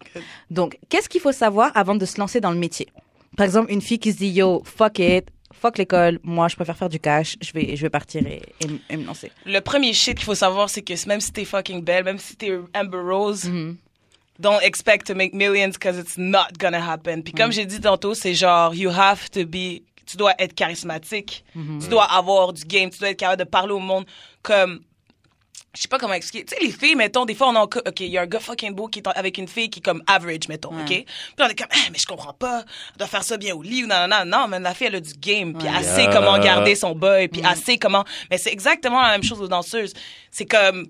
Donc, 0.50 0.78
qu'est-ce 0.88 1.08
qu'il 1.08 1.20
faut 1.20 1.32
savoir 1.32 1.72
avant 1.74 1.94
de 1.94 2.04
se 2.04 2.18
lancer 2.20 2.40
dans 2.40 2.50
le 2.50 2.58
métier? 2.58 2.86
Par 3.36 3.44
exemple, 3.46 3.72
une 3.72 3.80
fille 3.80 3.98
qui 3.98 4.12
se 4.12 4.18
dit 4.18 4.28
yo, 4.28 4.62
fuck 4.64 4.98
it, 4.98 5.26
fuck 5.52 5.78
l'école, 5.78 6.18
moi 6.22 6.48
je 6.48 6.56
préfère 6.56 6.76
faire 6.76 6.88
du 6.88 7.00
cash, 7.00 7.36
je 7.40 7.52
vais, 7.52 7.74
je 7.74 7.82
vais 7.82 7.90
partir 7.90 8.24
et, 8.26 8.42
et 8.60 8.64
m- 8.64 8.78
et 8.90 8.96
me 8.96 9.04
lancer. 9.06 9.32
le 9.46 9.60
premier 9.60 9.92
shit 9.92 10.14
qu'il 10.16 10.24
faut 10.24 10.34
savoir 10.36 10.70
c'est 10.70 10.82
que 10.82 10.92
même 11.08 11.20
si 11.20 11.32
t'es 11.32 11.44
fucking 11.44 11.82
belle 11.82 12.04
même 12.04 12.18
si 12.18 12.36
t'es 12.36 12.52
Amber 12.74 12.98
Rose 13.00 13.44
Mhm. 13.46 13.76
don't 14.38 14.60
expect 14.62 15.06
to 15.06 15.14
make 15.16 15.34
millions 15.34 15.70
because 15.72 15.98
it's 15.98 16.16
not 16.16 16.48
gonna 16.60 16.80
happen. 16.80 17.22
Puis 17.22 17.32
comme 17.32 17.50
j'ai 17.52 17.66
dit 17.66 17.80
tantôt, 17.80 18.14
c'est 18.14 18.34
genre 18.34 18.72
you 18.74 18.90
have 18.90 19.28
to 19.30 19.44
be 19.44 19.82
tu 20.08 20.16
dois 20.16 20.34
être 20.38 20.54
charismatique, 20.54 21.44
tu 21.54 21.88
dois 21.88 22.04
avoir 22.04 22.52
du 22.52 22.64
game, 22.64 22.90
tu 22.90 22.98
dois 22.98 23.10
être 23.10 23.18
capable 23.18 23.44
de 23.44 23.48
parler 23.48 23.72
au 23.72 23.78
monde 23.78 24.06
comme 24.42 24.80
je 25.74 25.82
sais 25.82 25.88
pas 25.88 25.98
comment 25.98 26.14
expliquer. 26.14 26.46
Tu 26.46 26.56
sais, 26.56 26.64
les 26.64 26.72
filles, 26.72 26.94
mettons, 26.96 27.24
des 27.24 27.34
fois, 27.34 27.48
on 27.50 27.54
a, 27.54 27.62
OK, 27.62 28.00
il 28.00 28.06
y 28.06 28.18
a 28.18 28.22
un 28.22 28.26
gars 28.26 28.40
fucking 28.40 28.74
beau 28.74 28.88
qui 28.88 29.00
est 29.00 29.06
avec 29.06 29.36
une 29.38 29.46
fille 29.46 29.68
qui 29.70 29.78
est 29.78 29.82
comme 29.82 30.02
average, 30.08 30.48
mettons, 30.48 30.70
OK? 30.70 30.86
Puis 30.86 31.06
on 31.38 31.46
est 31.46 31.54
comme, 31.58 31.68
Ah, 31.70 31.88
mais 31.92 31.98
je 31.98 32.06
comprends 32.06 32.32
pas, 32.32 32.64
elle 32.92 32.96
doit 32.98 33.06
faire 33.06 33.22
ça 33.22 33.36
bien 33.36 33.54
au 33.54 33.62
lit 33.62 33.84
ou 33.84 33.86
non, 33.86 34.08
non, 34.08 34.24
non, 34.24 34.38
non, 34.40 34.48
mais 34.48 34.58
la 34.60 34.72
fille, 34.74 34.86
elle 34.88 34.96
a 34.96 35.00
du 35.00 35.12
game, 35.12 35.52
puis 35.56 35.68
elle 35.68 35.84
sait 35.84 36.04
Yeah. 36.04 36.12
comment 36.12 36.38
garder 36.38 36.74
son 36.74 36.94
boy, 36.94 37.28
puis 37.28 37.42
elle 37.48 37.56
sait 37.56 37.76
comment... 37.78 38.04
Mais 38.30 38.38
c'est 38.38 38.50
exactement 38.50 39.00
la 39.02 39.10
même 39.10 39.22
chose 39.22 39.40
aux 39.42 39.46
danseuses. 39.48 39.92
C'est 40.30 40.46
comme 40.46 40.86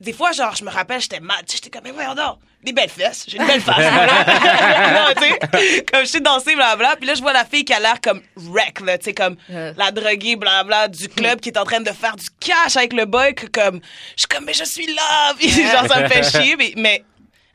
des 0.00 0.12
fois, 0.12 0.32
genre, 0.32 0.56
je 0.56 0.64
me 0.64 0.70
rappelle, 0.70 1.00
j'étais 1.00 1.20
mad. 1.20 1.38
tu 1.46 1.52
sais, 1.52 1.56
J'étais 1.62 1.70
comme, 1.70 1.84
mais 1.84 1.92
voyons 1.92 2.14
donc, 2.14 2.38
des 2.62 2.72
belles 2.72 2.88
fesses. 2.90 3.24
J'ai 3.28 3.38
une 3.38 3.46
belle 3.46 3.60
face. 3.60 3.76
voilà. 3.76 4.24
non, 5.08 5.14
tu 5.16 5.28
sais, 5.28 5.84
comme 5.90 6.00
je 6.02 6.06
suis 6.08 6.20
dansée, 6.20 6.54
blablabla. 6.54 6.96
Puis 6.96 7.06
là, 7.06 7.14
je 7.14 7.22
vois 7.22 7.32
la 7.32 7.44
fille 7.44 7.64
qui 7.64 7.72
a 7.72 7.80
l'air 7.80 8.00
comme 8.02 8.20
wreck, 8.36 8.80
là, 8.80 8.98
tu 8.98 9.06
sais, 9.06 9.14
comme 9.14 9.36
Euh. 9.50 9.72
la 9.76 9.90
droguée, 9.90 10.36
blablabla, 10.36 10.88
du 10.88 11.08
club 11.08 11.40
qui 11.40 11.48
est 11.50 11.58
en 11.58 11.64
train 11.64 11.80
de 11.80 11.90
faire 11.90 12.16
du 12.16 12.26
cash 12.38 12.76
avec 12.76 12.92
le 12.92 13.04
boy, 13.06 13.34
que 13.34 13.46
comme, 13.46 13.80
je 14.16 14.20
suis 14.20 14.28
comme, 14.28 14.44
mais 14.44 14.54
je 14.54 14.64
suis 14.64 14.86
là. 14.86 15.34
Puis 15.38 15.48
genre, 15.50 15.86
ça 15.88 16.00
me 16.02 16.08
fait 16.08 16.22
chier, 16.22 16.56
mais, 16.56 16.72
mais 16.76 17.04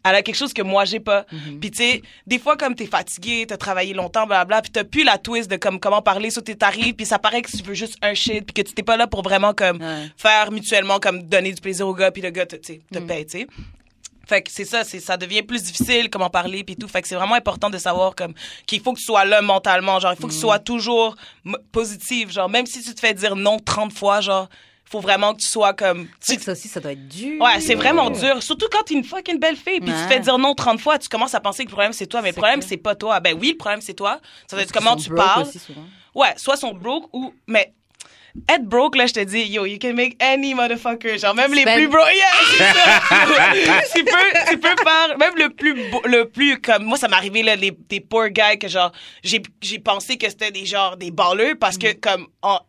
elle 0.08 0.14
a 0.16 0.22
quelque 0.22 0.36
chose 0.36 0.54
que 0.54 0.62
moi 0.62 0.86
j'ai 0.86 1.00
pas. 1.00 1.26
Puis 1.60 1.72
tu 1.72 1.78
sais, 1.78 2.02
des 2.28 2.38
fois 2.38 2.58
comme 2.58 2.76
t'es 2.76 2.86
fatigué, 2.86 3.46
t'as 3.48 3.58
travaillé 3.58 3.94
longtemps, 3.96 4.28
blablabla, 4.28 4.62
puis 4.62 4.72
t'as 4.72 4.84
plus 4.84 5.04
la 5.04 5.18
twist 5.18 5.50
de 5.50 5.56
comme 5.56 5.80
comment 5.80 6.02
parler 6.04 6.30
sur 6.30 6.44
tes 6.44 6.56
tarifs, 6.56 6.96
puis 6.96 7.06
ça 7.08 7.18
paraît 7.18 7.42
que 7.42 7.50
tu 7.50 7.64
veux 7.64 7.74
juste 7.74 7.98
un 8.04 8.14
shit, 8.14 8.46
puis 8.46 8.54
que 8.64 8.68
tu 8.68 8.76
t'es 8.76 8.84
pas 8.84 8.98
là 8.98 9.08
pour 9.08 9.24
vraiment 9.24 9.54
comme 9.56 9.82
Ouais. 9.82 10.10
faire 10.18 10.52
mutuellement 10.52 11.00
comme 11.00 11.24
donner 11.24 11.52
du 11.54 11.60
plaisir 11.62 11.88
au 11.88 11.94
gars, 11.96 12.12
puis 12.12 12.22
le 12.22 12.30
gars 12.30 12.46
te, 12.46 12.56
tu 12.56 12.74
sais, 12.74 12.82
te 12.92 13.00
paye, 13.00 13.26
tu 13.26 13.40
sais. 13.40 13.48
Fait 14.28 14.42
que 14.42 14.52
c'est 14.52 14.66
ça, 14.66 14.84
c'est 14.84 15.00
ça 15.00 15.18
devient 15.18 15.44
plus 15.44 15.64
difficile 15.64 16.10
comment 16.10 16.30
parler 16.30 16.64
puis 16.64 16.76
tout. 16.76 16.88
Fait 16.88 17.02
que 17.02 17.08
c'est 17.08 17.16
vraiment 17.16 17.36
important 17.36 17.70
de 17.70 17.78
savoir 17.78 18.16
comme 18.16 18.34
qu'il 18.66 18.82
faut 18.82 18.94
que 18.94 19.00
tu 19.00 19.06
sois 19.06 19.26
là 19.26 19.42
mentalement, 19.42 20.00
genre 20.00 20.14
il 20.14 20.20
faut 20.20 20.28
que 20.28 20.34
tu 20.34 20.40
sois 20.40 20.60
toujours 20.60 21.16
positive, 21.72 22.32
genre 22.32 22.50
même 22.50 22.66
si 22.66 22.82
tu 22.84 22.94
te 22.94 23.00
fais 23.00 23.14
dire 23.14 23.36
non 23.36 23.60
30 23.60 23.94
fois, 23.94 24.22
genre 24.22 24.50
faut 24.88 25.00
vraiment 25.00 25.34
que 25.34 25.40
tu 25.40 25.48
sois 25.48 25.74
comme 25.74 26.08
tu, 26.26 26.38
que 26.38 26.44
ça 26.44 26.52
aussi, 26.52 26.68
ça 26.68 26.80
doit 26.80 26.92
être 26.92 27.08
dur. 27.08 27.42
Ouais, 27.42 27.60
c'est 27.60 27.74
vraiment 27.76 28.12
dur. 28.12 28.42
Surtout 28.44 28.68
quand 28.72 28.84
t'es 28.84 28.94
une 28.94 29.04
fucking 29.04 29.40
belle 29.40 29.56
fille, 29.56 29.80
puis 29.80 29.90
tu 29.90 30.08
te 30.08 30.08
fais 30.14 30.20
dire 30.20 30.38
non 30.38 30.54
30 30.54 30.80
fois, 30.80 31.00
tu 31.00 31.10
commences 31.10 31.34
à 31.34 31.40
penser 31.40 31.64
que 31.64 31.70
le 31.70 31.74
problème 31.74 31.94
c'est 31.94 32.08
toi, 32.08 32.22
mais 32.22 32.30
le 32.30 32.36
problème 32.36 32.62
c'est 32.62 32.78
pas 32.78 32.96
toi. 32.96 33.20
Ben 33.20 33.36
oui, 33.40 33.52
le 33.52 33.58
problème 33.58 33.82
c'est 33.82 33.96
toi. 33.96 34.20
Ça 34.50 34.58
dire 34.58 34.68
Parce 34.68 34.72
comment 34.72 34.96
tu 34.96 35.10
parles. 35.10 35.48
aussi. 35.48 35.60
Ouais, 36.14 36.34
soit 36.38 36.56
sont 36.56 36.74
broke 36.74 37.10
ou 37.14 37.34
mais 37.48 37.74
être 38.50 38.66
broke 38.66 38.96
là, 38.98 39.06
je 39.08 39.14
te 39.14 39.20
dis 39.22 39.44
yo, 39.46 39.66
you 39.66 39.78
can 39.82 39.94
make 39.94 40.22
any 40.22 40.54
motherfucker, 40.54 41.18
genre 41.18 41.34
même 41.36 41.54
les 41.54 41.62
Spend- 41.62 41.76
plus 41.76 41.88
broke. 41.88 42.10
Yeah, 42.14 42.26
c'est 42.58 42.58
ça. 42.74 43.82
tu 43.96 44.04
peux 44.04 44.52
tu 44.52 44.58
peux 44.60 44.76
faire 44.84 45.18
même 45.18 45.34
le 45.38 45.50
plus 45.50 45.76
le 46.06 46.24
plus 46.30 46.60
comme 46.60 46.84
moi 46.84 46.98
ça 46.98 47.08
m'est 47.08 47.16
arrivé 47.16 47.44
là 47.44 47.56
les 47.56 47.72
des 47.72 48.00
poor 48.02 48.30
guys 48.30 48.58
que 48.60 48.68
genre 48.68 48.92
j'ai 49.24 49.42
j'ai 49.62 49.80
pensé 49.80 50.18
que 50.18 50.30
c'était 50.30 50.52
des 50.52 50.66
genre 50.66 50.98
des 50.98 51.12
balleux 51.12 51.56
parce 51.56 51.76
Mm. 51.78 51.80
que 51.80 51.94
comme 51.94 52.28
en 52.42 52.60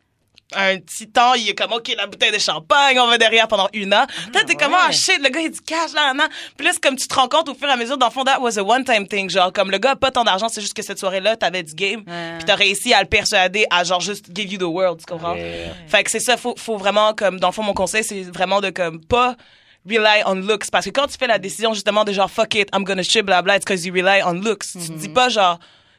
un 0.54 0.78
petit 0.78 1.08
temps, 1.08 1.34
il 1.34 1.48
est 1.48 1.54
comme, 1.54 1.72
OK, 1.72 1.93
la 1.96 2.06
bouteille 2.06 2.31
de 2.31 2.38
champagne, 2.38 2.98
on 3.00 3.08
va 3.08 3.19
derrière 3.19 3.48
pendant 3.48 3.69
une 3.72 3.93
heure. 3.93 4.06
Là, 4.32 4.44
t'es 4.44 4.54
comme, 4.54 4.72
ouais. 4.72 4.78
ah, 4.81 4.93
shit, 4.93 5.19
le 5.22 5.28
gars, 5.28 5.40
il 5.40 5.50
dit 5.50 5.60
cash, 5.60 5.93
là, 5.93 6.14
là. 6.14 6.28
Puis 6.56 6.64
là, 6.64 6.72
c'est 6.72 6.82
comme 6.82 6.96
tu 6.96 7.08
te 7.08 7.14
rends 7.14 7.28
compte 7.28 7.48
au 7.48 7.54
fur 7.54 7.69
et 7.69 7.72
à 7.72 7.76
mesure, 7.76 7.98
dans 7.98 8.06
le 8.06 8.12
fond, 8.12 8.22
that 8.25 8.40
was 8.40 8.58
a 8.58 8.62
one-time 8.62 9.08
thing. 9.08 9.29
Genre, 9.29 9.53
comme 9.53 9.70
le 9.70 9.79
gars 9.79 9.93
a 9.93 9.96
pas 9.96 10.10
tant 10.12 10.22
d'argent, 10.22 10.48
c'est 10.48 10.60
juste 10.60 10.74
que 10.74 10.82
cette 10.82 10.98
soirée-là, 10.98 11.36
t'avais 11.36 11.62
du 11.62 11.74
game. 11.74 12.05
Ouais. 12.06 12.34
Puis 12.38 12.44
t'as 12.46 12.55
réussi 12.55 12.94
à 12.94 13.03
le 13.03 13.08
persuader 13.08 13.67
à, 13.70 13.82
genre, 13.82 14.00
juste 14.00 14.26
give 14.34 14.53
you 14.53 14.58
the 14.58 14.62
world, 14.62 15.00
tu 15.00 15.06
comprends? 15.06 15.34
Yeah. 15.34 15.74
Fait 15.88 16.05
que 16.05 16.10
c'est 16.10 16.20
ça, 16.20 16.36
faut, 16.36 16.55
faut 16.56 16.76
vraiment, 16.76 17.12
comme, 17.12 17.41
dans 17.41 17.48
le 17.48 17.53
fond, 17.53 17.65
mon 17.65 17.74
conseil, 17.74 18.05
c'est 18.05 18.22
vraiment 18.22 18.60
de, 18.60 18.70
comme, 18.70 19.05
pas 19.05 19.34
rely 19.88 20.22
on 20.26 20.34
looks. 20.34 20.70
Parce 20.70 20.84
que 20.84 20.91
quand 20.91 21.06
tu 21.06 21.17
fais 21.19 21.26
la 21.26 21.38
décision, 21.38 21.74
justement, 21.74 22.05
de 22.05 22.12
genre, 22.12 22.31
fuck 22.31 22.55
it, 22.55 22.69
I'm 22.72 22.84
gonna 22.84 23.03
shit, 23.03 23.24
blabla, 23.24 23.56
it's 23.56 23.65
cause 23.65 23.84
you 23.84 23.93
rely 23.93 24.22
on 24.24 24.34
looks. 24.34 24.72
Tu 24.72 24.79
te 24.79 24.93
dis 24.93 25.08
pas, 25.08 25.29
genre, 25.29 25.58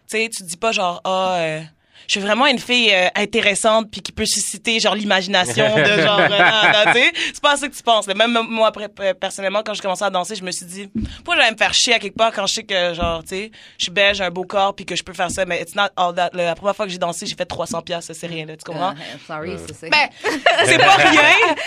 tu 0.10 0.18
sais, 0.18 0.30
tu 0.30 0.44
te 0.44 0.48
dis 0.48 0.58
pas, 0.58 0.72
genre, 0.72 1.02
ah, 1.04 1.36
euh, 1.38 1.62
je 2.08 2.12
suis 2.14 2.20
vraiment 2.20 2.48
une 2.48 2.60
fille 2.60 2.90
euh, 2.94 3.08
intéressante 3.16 3.88
puis 3.92 4.02
qui 4.02 4.12
peut 4.12 4.26
susciter 4.26 4.80
genre 4.80 4.96
l'imagination 4.96 5.76
de 5.76 5.84
genre 6.02 6.20
euh, 6.20 6.28
non, 6.30 6.38
non, 6.38 6.92
tu 6.94 7.00
sais. 7.00 7.12
C'est 7.34 7.42
pas 7.42 7.58
ça 7.58 7.68
que 7.68 7.76
tu 7.76 7.84
penses 7.84 8.08
là. 8.08 8.14
même 8.14 8.38
moi 8.50 8.68
après 8.68 8.88
euh, 9.02 9.14
personnellement 9.14 9.62
quand 9.66 9.74
je 9.74 9.82
commençais 9.82 10.06
à 10.06 10.10
danser 10.10 10.36
je 10.36 10.44
me 10.44 10.52
suis 10.52 10.66
dit 10.66 10.90
pourquoi 11.24 11.36
j'allais 11.36 11.52
me 11.52 11.58
faire 11.58 11.74
chier 11.74 11.94
à 11.94 12.00
quelque 12.00 12.16
part 12.18 12.32
quand 12.32 12.46
je 12.48 12.54
sais 12.56 12.64
que 12.64 12.94
genre 12.94 13.22
tu 13.24 13.30
sais 13.30 13.52
je 13.78 13.84
suis 13.84 13.92
belle 13.92 14.16
j'ai 14.16 14.24
un 14.24 14.32
beau 14.32 14.44
corps 14.46 14.76
puis 14.76 14.86
que 14.86 14.96
je 14.96 15.04
peux 15.04 15.14
faire 15.14 15.30
ça 15.32 15.46
mais 15.46 15.62
it's 15.62 15.76
not 15.76 15.90
all 15.96 16.14
that 16.16 16.30
la 16.34 16.56
première 16.56 16.76
fois 16.76 16.86
que 16.86 16.92
j'ai 16.92 16.98
dansé 16.98 17.26
j'ai 17.26 17.36
fait 17.36 17.46
300 17.46 17.82
pièces 17.82 18.12
c'est 18.14 18.28
rien 18.28 18.46
là 18.46 18.56
tu 18.58 18.64
comprends? 18.64 18.92
Euh, 18.92 19.18
sorry, 19.28 19.52
c'est 19.68 19.74
ça. 19.76 19.88
ben 19.90 20.32
c'est 20.66 20.78
pas 20.78 20.96
rien 20.96 21.22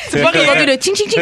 c'est 0.08 0.22
pas 0.22 0.30
rien. 0.30 0.64
le 0.66 0.72
ching 0.80 0.94
ching 0.96 1.12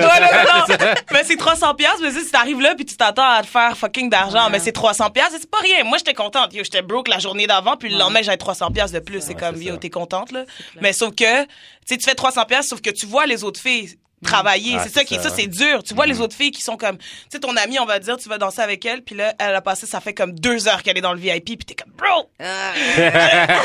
mais 1.12 1.24
c'est 1.24 1.36
300 1.36 1.74
pièces 1.74 1.90
mais 2.02 2.10
si 2.12 2.30
t'arrives 2.30 2.60
là 2.60 2.74
puis 2.74 2.84
tu 2.84 2.96
t'attends 2.96 3.28
à 3.28 3.42
te 3.42 3.46
faire 3.46 3.76
fucking 3.76 4.08
d'argent 4.10 4.38
Ouais. 4.38 4.52
mais 4.52 4.58
c'est 4.60 4.72
300 4.72 5.10
pièces 5.10 5.30
c'est 5.32 5.50
pas 5.50 5.58
rien. 5.58 5.82
Moi 5.84 5.98
j'étais 5.98 6.14
contente. 6.14 6.52
Yo 6.54 6.62
j'étais 6.62 6.82
broke 6.82 7.08
la 7.08 7.18
journée 7.18 7.46
d'avant 7.46 7.76
puis 7.76 7.88
le 7.90 7.98
lendemain 7.98 8.20
j'avais 8.22 8.36
300 8.36 8.70
pièces 8.70 8.92
de 8.92 9.00
plus 9.10 9.20
c'est 9.20 9.34
Ouais, 9.34 9.40
comme 9.40 9.60
yo 9.62 9.76
t'es 9.76 9.90
contente 9.90 10.32
là. 10.32 10.44
Mais 10.80 10.92
sauf 10.92 11.14
que 11.14 11.42
tu 11.44 11.48
sais 11.86 11.96
tu 11.96 12.04
fais 12.04 12.14
300 12.14 12.44
pièces 12.44 12.68
sauf 12.68 12.80
que 12.80 12.90
tu 12.90 13.06
vois 13.06 13.26
les 13.26 13.44
autres 13.44 13.60
filles 13.60 13.98
travailler. 14.24 14.74
Ah, 14.76 14.80
c'est 14.82 14.88
ça 14.88 15.00
c'est 15.00 15.06
qui 15.06 15.14
ça. 15.14 15.22
ça 15.22 15.30
c'est 15.30 15.46
dur. 15.46 15.80
Tu 15.84 15.94
vois 15.94 16.04
les 16.04 16.20
autres 16.20 16.34
filles 16.34 16.50
qui 16.50 16.60
sont 16.60 16.76
comme 16.76 16.98
tu 16.98 17.04
sais 17.30 17.38
ton 17.38 17.54
amie 17.56 17.78
on 17.78 17.84
va 17.86 18.00
dire 18.00 18.16
tu 18.16 18.28
vas 18.28 18.36
danser 18.36 18.60
avec 18.60 18.84
elle 18.84 19.02
puis 19.02 19.14
là 19.14 19.32
elle 19.38 19.54
a 19.54 19.60
passé 19.60 19.86
ça 19.86 20.00
fait 20.00 20.12
comme 20.12 20.32
deux 20.32 20.66
heures 20.66 20.82
qu'elle 20.82 20.98
est 20.98 21.00
dans 21.02 21.12
le 21.12 21.20
VIP 21.20 21.44
puis 21.44 21.58
t'es 21.58 21.74
comme 21.76 21.92
bro! 21.92 22.28
Ah, 22.40 22.72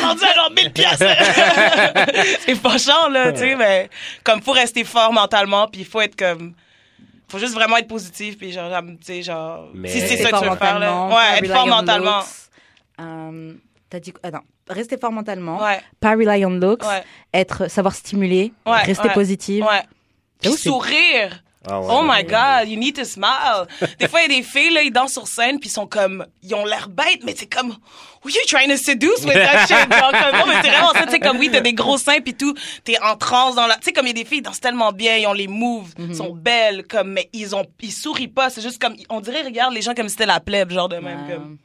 rendu 0.01 0.23
à 0.23 0.33
genre 0.35 0.51
1000 0.55 0.71
pièces. 0.71 1.00
c'est 2.45 2.55
fâchant, 2.55 3.09
là, 3.09 3.31
tu 3.31 3.39
sais, 3.39 3.55
mais 3.55 3.89
comme 4.23 4.41
faut 4.41 4.51
rester 4.51 4.83
fort 4.83 5.12
mentalement, 5.12 5.67
puis 5.67 5.81
il 5.81 5.88
faut 5.88 6.01
être 6.01 6.15
comme, 6.15 6.53
faut 7.27 7.39
juste 7.39 7.53
vraiment 7.55 7.77
être 7.77 7.88
positif, 7.88 8.38
puis 8.38 8.51
genre, 8.51 8.69
tu 8.81 8.97
sais, 9.01 9.21
genre, 9.23 9.69
Mais- 9.73 9.89
si 9.89 10.01
c'est 10.01 10.17
ça 10.17 10.31
que 10.31 10.38
tu 10.39 10.50
veux 10.50 10.55
faire, 10.55 10.77
là. 10.79 11.05
Ouais, 11.07 11.13
pas 11.13 11.38
être 11.39 11.51
fort 11.51 11.67
mentalement. 11.67 12.23
T'as 13.93 14.00
dit 14.00 14.12
ah 14.23 14.31
non, 14.31 14.39
rester 14.67 14.97
fort 14.97 15.12
mentalement, 15.12 15.62
Ouais, 15.63 15.79
pas 16.00 16.13
rely 16.13 16.43
on 16.47 16.50
looks, 16.50 16.81
ouais, 16.83 17.03
être 17.31 17.69
savoir 17.69 17.93
stimuler, 17.93 18.51
Ouais, 18.65 18.81
rester 18.81 19.07
ouais. 19.07 19.13
positive. 19.13 19.63
ouais. 19.63 19.83
Puis 20.41 20.51
sourire. 20.53 21.43
Ah 21.69 21.79
ouais. 21.79 21.88
Oh 21.91 22.01
my 22.03 22.23
God, 22.23 22.67
you 22.67 22.77
need 22.79 22.95
to 22.95 23.05
smile. 23.05 23.67
Des 24.00 24.07
fois, 24.07 24.21
il 24.21 24.31
y 24.31 24.35
a 24.35 24.38
des 24.39 24.43
filles, 24.43 24.73
là, 24.73 24.81
ils 24.81 24.91
dansent 24.91 25.13
sur 25.13 25.27
scène, 25.27 25.59
puis 25.59 25.69
ils 25.69 25.71
sont 25.71 25.85
comme, 25.85 26.25
ils 26.41 26.55
ont 26.55 26.65
l'air 26.65 26.89
bêtes, 26.89 27.23
mais 27.23 27.35
c'est 27.38 27.45
comme, 27.45 27.69
who 27.69 28.29
you 28.29 28.41
trying 28.47 28.67
to 28.67 28.77
seduce 28.77 29.23
with 29.25 29.35
that 29.35 29.67
shit? 29.67 29.77
Genre, 29.93 30.12
comme, 30.12 30.39
non, 30.39 30.47
mais 30.47 30.55
c'est 30.63 30.69
vraiment 30.71 30.91
ça, 30.93 31.05
tu 31.05 31.12
sais, 31.12 31.19
comme, 31.19 31.38
oui, 31.38 31.50
t'as 31.51 31.62
des 31.62 31.73
gros 31.73 32.00
seins, 32.00 32.19
puis 32.19 32.33
tout, 32.33 32.53
t'es 32.83 33.00
en 33.00 33.15
transe 33.15 33.53
dans 33.53 33.67
la, 33.67 33.75
tu 33.75 33.83
sais, 33.83 33.93
comme 33.93 34.07
il 34.07 34.17
y 34.17 34.19
a 34.19 34.23
des 34.23 34.25
filles, 34.25 34.39
ils 34.39 34.41
dansent 34.41 34.59
tellement 34.59 34.91
bien, 34.91 35.17
ils 35.17 35.27
ont 35.27 35.33
les 35.33 35.47
moves, 35.47 35.93
Mhm. 36.00 36.13
sont 36.15 36.31
belles, 36.33 36.83
comme, 36.88 37.12
mais 37.12 37.29
ils 37.31 37.55
ont, 37.55 37.65
ils 37.79 37.93
sourient 37.93 38.27
pas, 38.27 38.50
c'est 38.50 38.62
juste 38.62 38.81
comme, 38.81 38.95
on 39.09 39.21
dirait, 39.21 39.43
regarde 39.43 39.71
les 39.73 39.81
gens 39.83 39.93
comme 39.93 40.07
si 40.09 40.13
c'était 40.13 40.25
la 40.25 40.39
plèbe, 40.41 40.71
genre 40.71 40.89
de 40.89 40.97
même, 40.97 41.27
Ouais. 41.27 41.33
comme, 41.35 41.57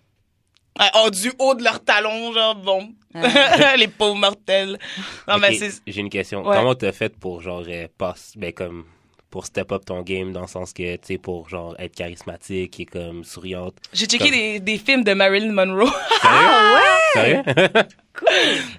oh, 0.97 1.11
du 1.11 1.33
haut 1.39 1.55
de 1.55 1.63
leurs 1.65 1.83
talons, 1.85 2.33
genre, 2.33 2.55
bon. 2.55 2.91
les 3.77 3.89
pauvres 3.89 4.17
mortels. 4.19 4.79
Non, 5.27 5.39
mais 5.39 5.55
c'est, 5.55 5.71
J'ai 5.87 6.01
une 6.01 6.11
question. 6.11 6.47
Ouais. 6.47 6.57
Comment 6.57 6.75
t'as 6.75 6.93
fait 6.93 7.17
pour, 7.17 7.41
genre, 7.41 7.65
euh, 7.69 7.89
passe, 7.97 8.33
ben, 8.37 8.53
comme, 8.53 8.85
pour 9.31 9.47
step 9.47 9.73
up 9.73 9.85
ton 9.85 10.03
game 10.03 10.33
dans 10.33 10.43
le 10.43 10.47
sens 10.47 10.73
que, 10.73 10.95
tu 10.97 11.01
sais, 11.05 11.19
pour, 11.19 11.49
genre, 11.49 11.75
être 11.79 11.95
charismatique 11.95 12.79
et 12.81 12.87
comme 12.87 13.25
souriante? 13.25 13.75
j'ai 13.93 14.07
checké 14.07 14.25
Comme- 14.25 14.33
des, 14.39 14.61
des 14.61 14.79
films 14.79 15.05
de 15.05 15.15
Marilyn 15.15 15.53
Monroe. 15.53 15.91
Sérieux? 17.15 17.43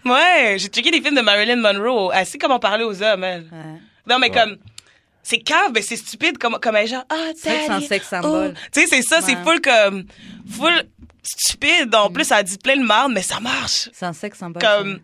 Ouais, 0.06 0.56
j'ai 0.58 0.68
checké 0.68 0.91
des 0.91 1.01
films 1.01 1.15
de 1.15 1.22
Marilyn 1.22 1.56
Monroe. 1.58 2.12
Elle 2.13 2.25
sait 2.25 2.38
comment 2.38 2.60
parler 2.60 2.84
aux 2.84 3.01
hommes, 3.01 3.24
elle. 3.24 3.44
Ouais. 3.44 3.79
Non, 4.08 4.20
mais 4.20 4.29
Ouais. 4.29 4.38
comme, 4.38 4.58
c'est 5.24 5.38
cave, 5.39 5.72
mais 5.74 5.82
c'est 5.82 5.96
stupide 5.96 6.38
comme, 6.38 6.58
comme 6.60 6.75
elle 6.75 6.88
genre, 6.88 7.03
ah, 7.10 7.15
C'est 7.36 7.50
vrai 7.50 7.58
que 7.60 7.65
c'est 7.65 7.70
un 7.72 7.75
daddy, 7.75 7.88
sex 7.88 8.08
symbole. 8.08 8.53
oh. 8.56 8.60
Tu 8.74 8.82
sais, 8.82 8.88
c'est 8.88 9.01
ça, 9.01 9.22
c'est 9.22 9.36
Ouais. 9.36 9.44
full 9.44 9.62
comme, 9.62 10.03
full 10.50 10.84
stupide. 11.24 11.94
En 11.96 12.10
plus, 12.10 12.26
ça 12.26 12.42
dit 12.44 12.58
plein 12.58 12.78
de 12.78 12.84
marde, 12.86 13.12
mais 13.14 13.22
ça 13.22 13.40
marche. 13.40 13.90
C'est 13.94 14.06
un 14.06 14.14
sexe 14.14 14.40
symbole. 14.40 14.62
Comme, 14.62 15.00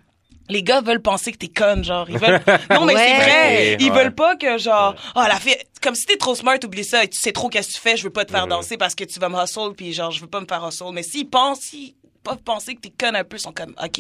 les 0.50 0.62
gars 0.64 0.82
veulent 0.82 1.02
penser 1.02 1.32
que 1.32 1.38
t'es 1.38 1.48
conne, 1.48 1.84
genre. 1.84 2.10
Ils 2.10 2.18
veulent, 2.20 2.40
non, 2.70 2.86
mais 2.86 2.94
Ouais. 2.94 3.08
c'est 3.08 3.16
vrai. 3.24 3.78
Ils 3.80 3.92
ouais. 3.92 3.98
veulent 3.98 4.16
pas 4.16 4.36
que, 4.36 4.58
genre, 4.58 4.96
oh, 5.16 5.24
la 5.28 5.40
fille, 5.40 5.58
comme 5.82 5.96
si 5.96 6.06
t'es 6.06 6.18
trop 6.18 6.36
smart, 6.36 6.58
oublie 6.64 6.84
ça, 6.84 7.04
et 7.04 7.08
tu 7.08 7.20
sais 7.20 7.32
trop 7.32 7.50
qu'est-ce 7.50 7.70
que 7.70 7.74
tu 7.74 7.80
fais, 7.82 7.98
je 7.98 8.04
veux 8.04 8.10
pas 8.12 8.26
te 8.26 8.32
faire 8.32 8.48
danser 8.48 8.78
parce 8.78 8.94
que 8.96 9.04
tu 9.04 9.20
vas 9.20 9.30
me 9.30 9.42
hustle, 9.44 9.74
puis 9.76 9.94
genre, 9.94 10.12
je 10.12 10.22
veux 10.22 10.28
pas 10.28 10.40
me 10.42 10.46
faire 10.48 10.66
hustle. 10.68 10.92
Mais 10.94 11.04
s'ils 11.04 11.30
pensent, 11.30 11.62
s'ils 11.62 11.96
peuvent 12.24 12.42
penser 12.44 12.76
que 12.76 12.82
t'es 12.82 12.94
conne 12.98 13.16
un 13.16 13.24
peu, 13.24 13.38
ils 13.38 13.42
sont 13.42 13.52
comme, 13.54 13.76
OK. 13.84 14.00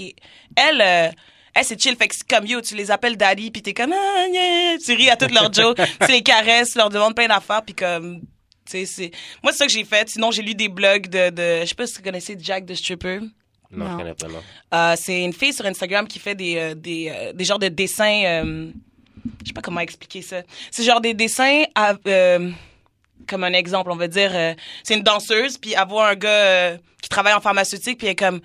Elle, 0.55 0.81
euh, 0.81 1.09
elle, 1.53 1.63
c'est 1.63 1.79
chill. 1.81 1.95
Fait 1.95 2.07
que 2.07 2.15
c'est 2.15 2.27
comme 2.27 2.45
yo, 2.45 2.59
tu 2.61 2.75
les 2.75 2.91
appelles 2.91 3.17
daddy, 3.17 3.49
puis 3.51 3.61
t'es 3.61 3.73
comme, 3.73 3.93
ah, 3.93 4.27
gna, 4.31 4.77
tu 4.83 4.93
ris 4.93 5.09
à 5.09 5.15
toutes 5.15 5.31
leurs 5.31 5.51
jokes, 5.53 5.79
tu 6.05 6.11
les 6.11 6.21
caresses, 6.23 6.71
tu 6.73 6.77
leur 6.77 6.89
demandes 6.89 7.15
plein 7.15 7.27
d'affaires, 7.27 7.61
puis 7.63 7.73
comme, 7.75 8.21
tu 8.69 8.85
c'est. 8.85 9.11
Moi, 9.43 9.51
c'est 9.51 9.59
ça 9.59 9.65
que 9.67 9.71
j'ai 9.71 9.83
fait. 9.83 10.09
Sinon, 10.09 10.31
j'ai 10.31 10.41
lu 10.41 10.55
des 10.55 10.69
blogs 10.69 11.07
de, 11.07 11.29
de. 11.29 11.61
Je 11.61 11.65
sais 11.65 11.75
pas 11.75 11.87
si 11.87 11.95
vous 11.97 12.03
connaissez 12.03 12.35
Jack 12.39 12.65
the 12.65 12.73
Stripper. 12.75 13.19
Non, 13.71 13.85
Non. 13.85 13.91
je 13.91 13.97
connais 13.97 14.13
pas, 14.13 14.27
non. 14.27 14.43
Euh, 14.73 14.95
c'est 14.97 15.21
une 15.23 15.33
fille 15.33 15.53
sur 15.53 15.65
Instagram 15.65 16.07
qui 16.07 16.19
fait 16.19 16.35
des, 16.35 16.55
euh, 16.57 16.75
des, 16.75 17.11
euh, 17.13 17.33
des 17.33 17.43
genres 17.45 17.59
de 17.59 17.67
dessins. 17.67 18.23
euh, 18.25 18.71
je 19.41 19.47
sais 19.47 19.53
pas 19.53 19.61
comment 19.61 19.79
expliquer 19.79 20.21
ça. 20.21 20.41
C'est 20.71 20.83
genre 20.83 21.01
des 21.01 21.13
dessins 21.15 21.63
à, 21.73 21.95
euh, 22.07 22.51
comme 23.27 23.43
un 23.43 23.53
exemple, 23.53 23.89
on 23.91 23.95
va 23.95 24.07
dire. 24.07 24.31
euh, 24.33 24.53
c'est 24.83 24.95
une 24.95 25.01
danseuse, 25.03 25.57
puis 25.57 25.73
elle 25.79 25.87
voit 25.87 26.09
un 26.09 26.15
gars 26.15 26.29
euh, 26.29 26.77
qui 27.01 27.09
travaille 27.09 27.33
en 27.33 27.41
pharmaceutique, 27.41 27.97
puis 27.97 28.07
elle 28.07 28.13
est 28.13 28.15
comme. 28.15 28.39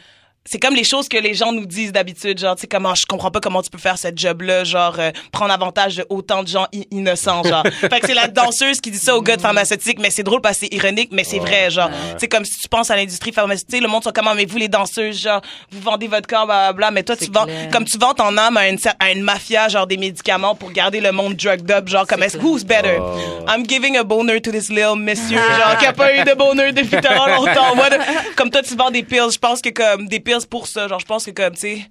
C'est 0.47 0.59
comme 0.59 0.75
les 0.75 0.85
choses 0.85 1.06
que 1.06 1.18
les 1.18 1.35
gens 1.35 1.52
nous 1.52 1.66
disent 1.66 1.92
d'habitude, 1.92 2.38
genre, 2.38 2.56
tu 2.56 2.62
sais, 2.62 2.66
comment, 2.66 2.94
je 2.94 3.04
comprends 3.04 3.30
pas 3.30 3.40
comment 3.40 3.61
tu 3.61 3.68
peux 3.68 3.78
faire 3.78 3.99
cette 3.99 4.18
job-là, 4.18 4.64
genre, 4.64 4.97
euh, 4.99 5.11
prendre 5.32 5.52
avantage 5.52 5.97
de 5.97 6.06
autant 6.09 6.42
de 6.42 6.49
gens 6.49 6.66
innocents, 6.90 7.42
genre. 7.44 7.62
fait 7.80 8.00
que 8.00 8.06
c'est 8.06 8.14
la 8.14 8.26
danseuse 8.26 8.80
qui 8.80 8.90
dit 8.90 8.99
ça 8.99 9.14
au 9.16 9.20
gars 9.23 9.37
de 9.37 9.42
pharmaceutique, 9.42 9.99
mais 10.00 10.11
c'est 10.11 10.23
drôle 10.23 10.40
parce 10.40 10.59
que 10.59 10.66
c'est 10.66 10.75
ironique, 10.75 11.11
mais 11.12 11.25
c'est 11.25 11.38
Ouais. 11.40 11.47
vrai, 11.47 11.70
genre. 11.70 11.90
C'est 12.16 12.26
comme 12.26 12.47
si 12.47 12.59
tu 12.59 12.68
penses 12.70 12.90
à 12.90 12.97
l'industrie 12.97 13.32
pharmaceutique, 13.32 13.82
le 13.82 13.87
monde 13.88 14.02
sont 14.02 14.12
comment, 14.14 14.35
mais 14.35 14.47
vous, 14.47 14.56
les 14.56 14.68
danseuses, 14.68 15.20
genre, 15.20 15.42
vous 15.70 15.80
vendez 15.82 16.09
votre 16.09 16.26
corps, 16.26 16.47
blablabla, 16.47 16.90
mais 16.90 17.02
toi, 17.02 17.16
tu 17.16 17.30
vends, 17.30 17.47
comme 17.70 17.85
tu 17.85 17.99
vends 17.99 18.14
ton 18.14 18.35
âme 18.38 18.56
à 18.56 18.66
une, 18.68 18.76
cer- 18.76 18.94
à 18.99 19.12
une 19.12 19.20
mafia, 19.23 19.68
genre, 19.68 19.87
des 19.87 19.99
médicaments 19.99 20.54
pour 20.54 20.73
garder 20.73 21.00
le 21.00 21.12
monde 21.12 21.35
drugged 21.37 21.70
up, 21.70 21.87
genre, 21.87 22.06
comme, 22.06 22.23
est-ce- 22.23 22.38
who's 22.38 22.64
better? 22.64 22.97
Oh. 22.99 23.44
I'm 23.47 23.66
giving 23.68 23.99
a 23.99 24.04
boner 24.04 24.40
to 24.40 24.50
this 24.50 24.70
little 24.70 24.97
monsieur, 24.97 25.37
genre, 25.59 25.76
qui 25.78 25.85
a 25.85 25.92
pas 25.92 26.16
eu 26.16 26.25
de 26.25 26.32
boner 26.35 26.73
depuis 26.73 26.99
tellement 27.02 27.26
longtemps. 27.26 27.76
What 27.76 27.90
Comme 28.37 28.50
toi, 28.50 28.62
tu 28.62 28.75
vends 28.75 28.90
des 28.90 29.02
pills. 29.02 29.30
Je 29.35 29.38
pense 29.38 29.61
que 29.61 29.68
comme 29.68 30.09
des 30.09 30.18
pills 30.18 30.30
pour 30.49 30.67
ça. 30.67 30.89
Genre, 30.89 31.01
je 31.01 31.07
pense 31.07 31.25
que 31.27 31.31
comme, 31.31 31.55
tu 31.55 31.61
sais, 31.61 31.87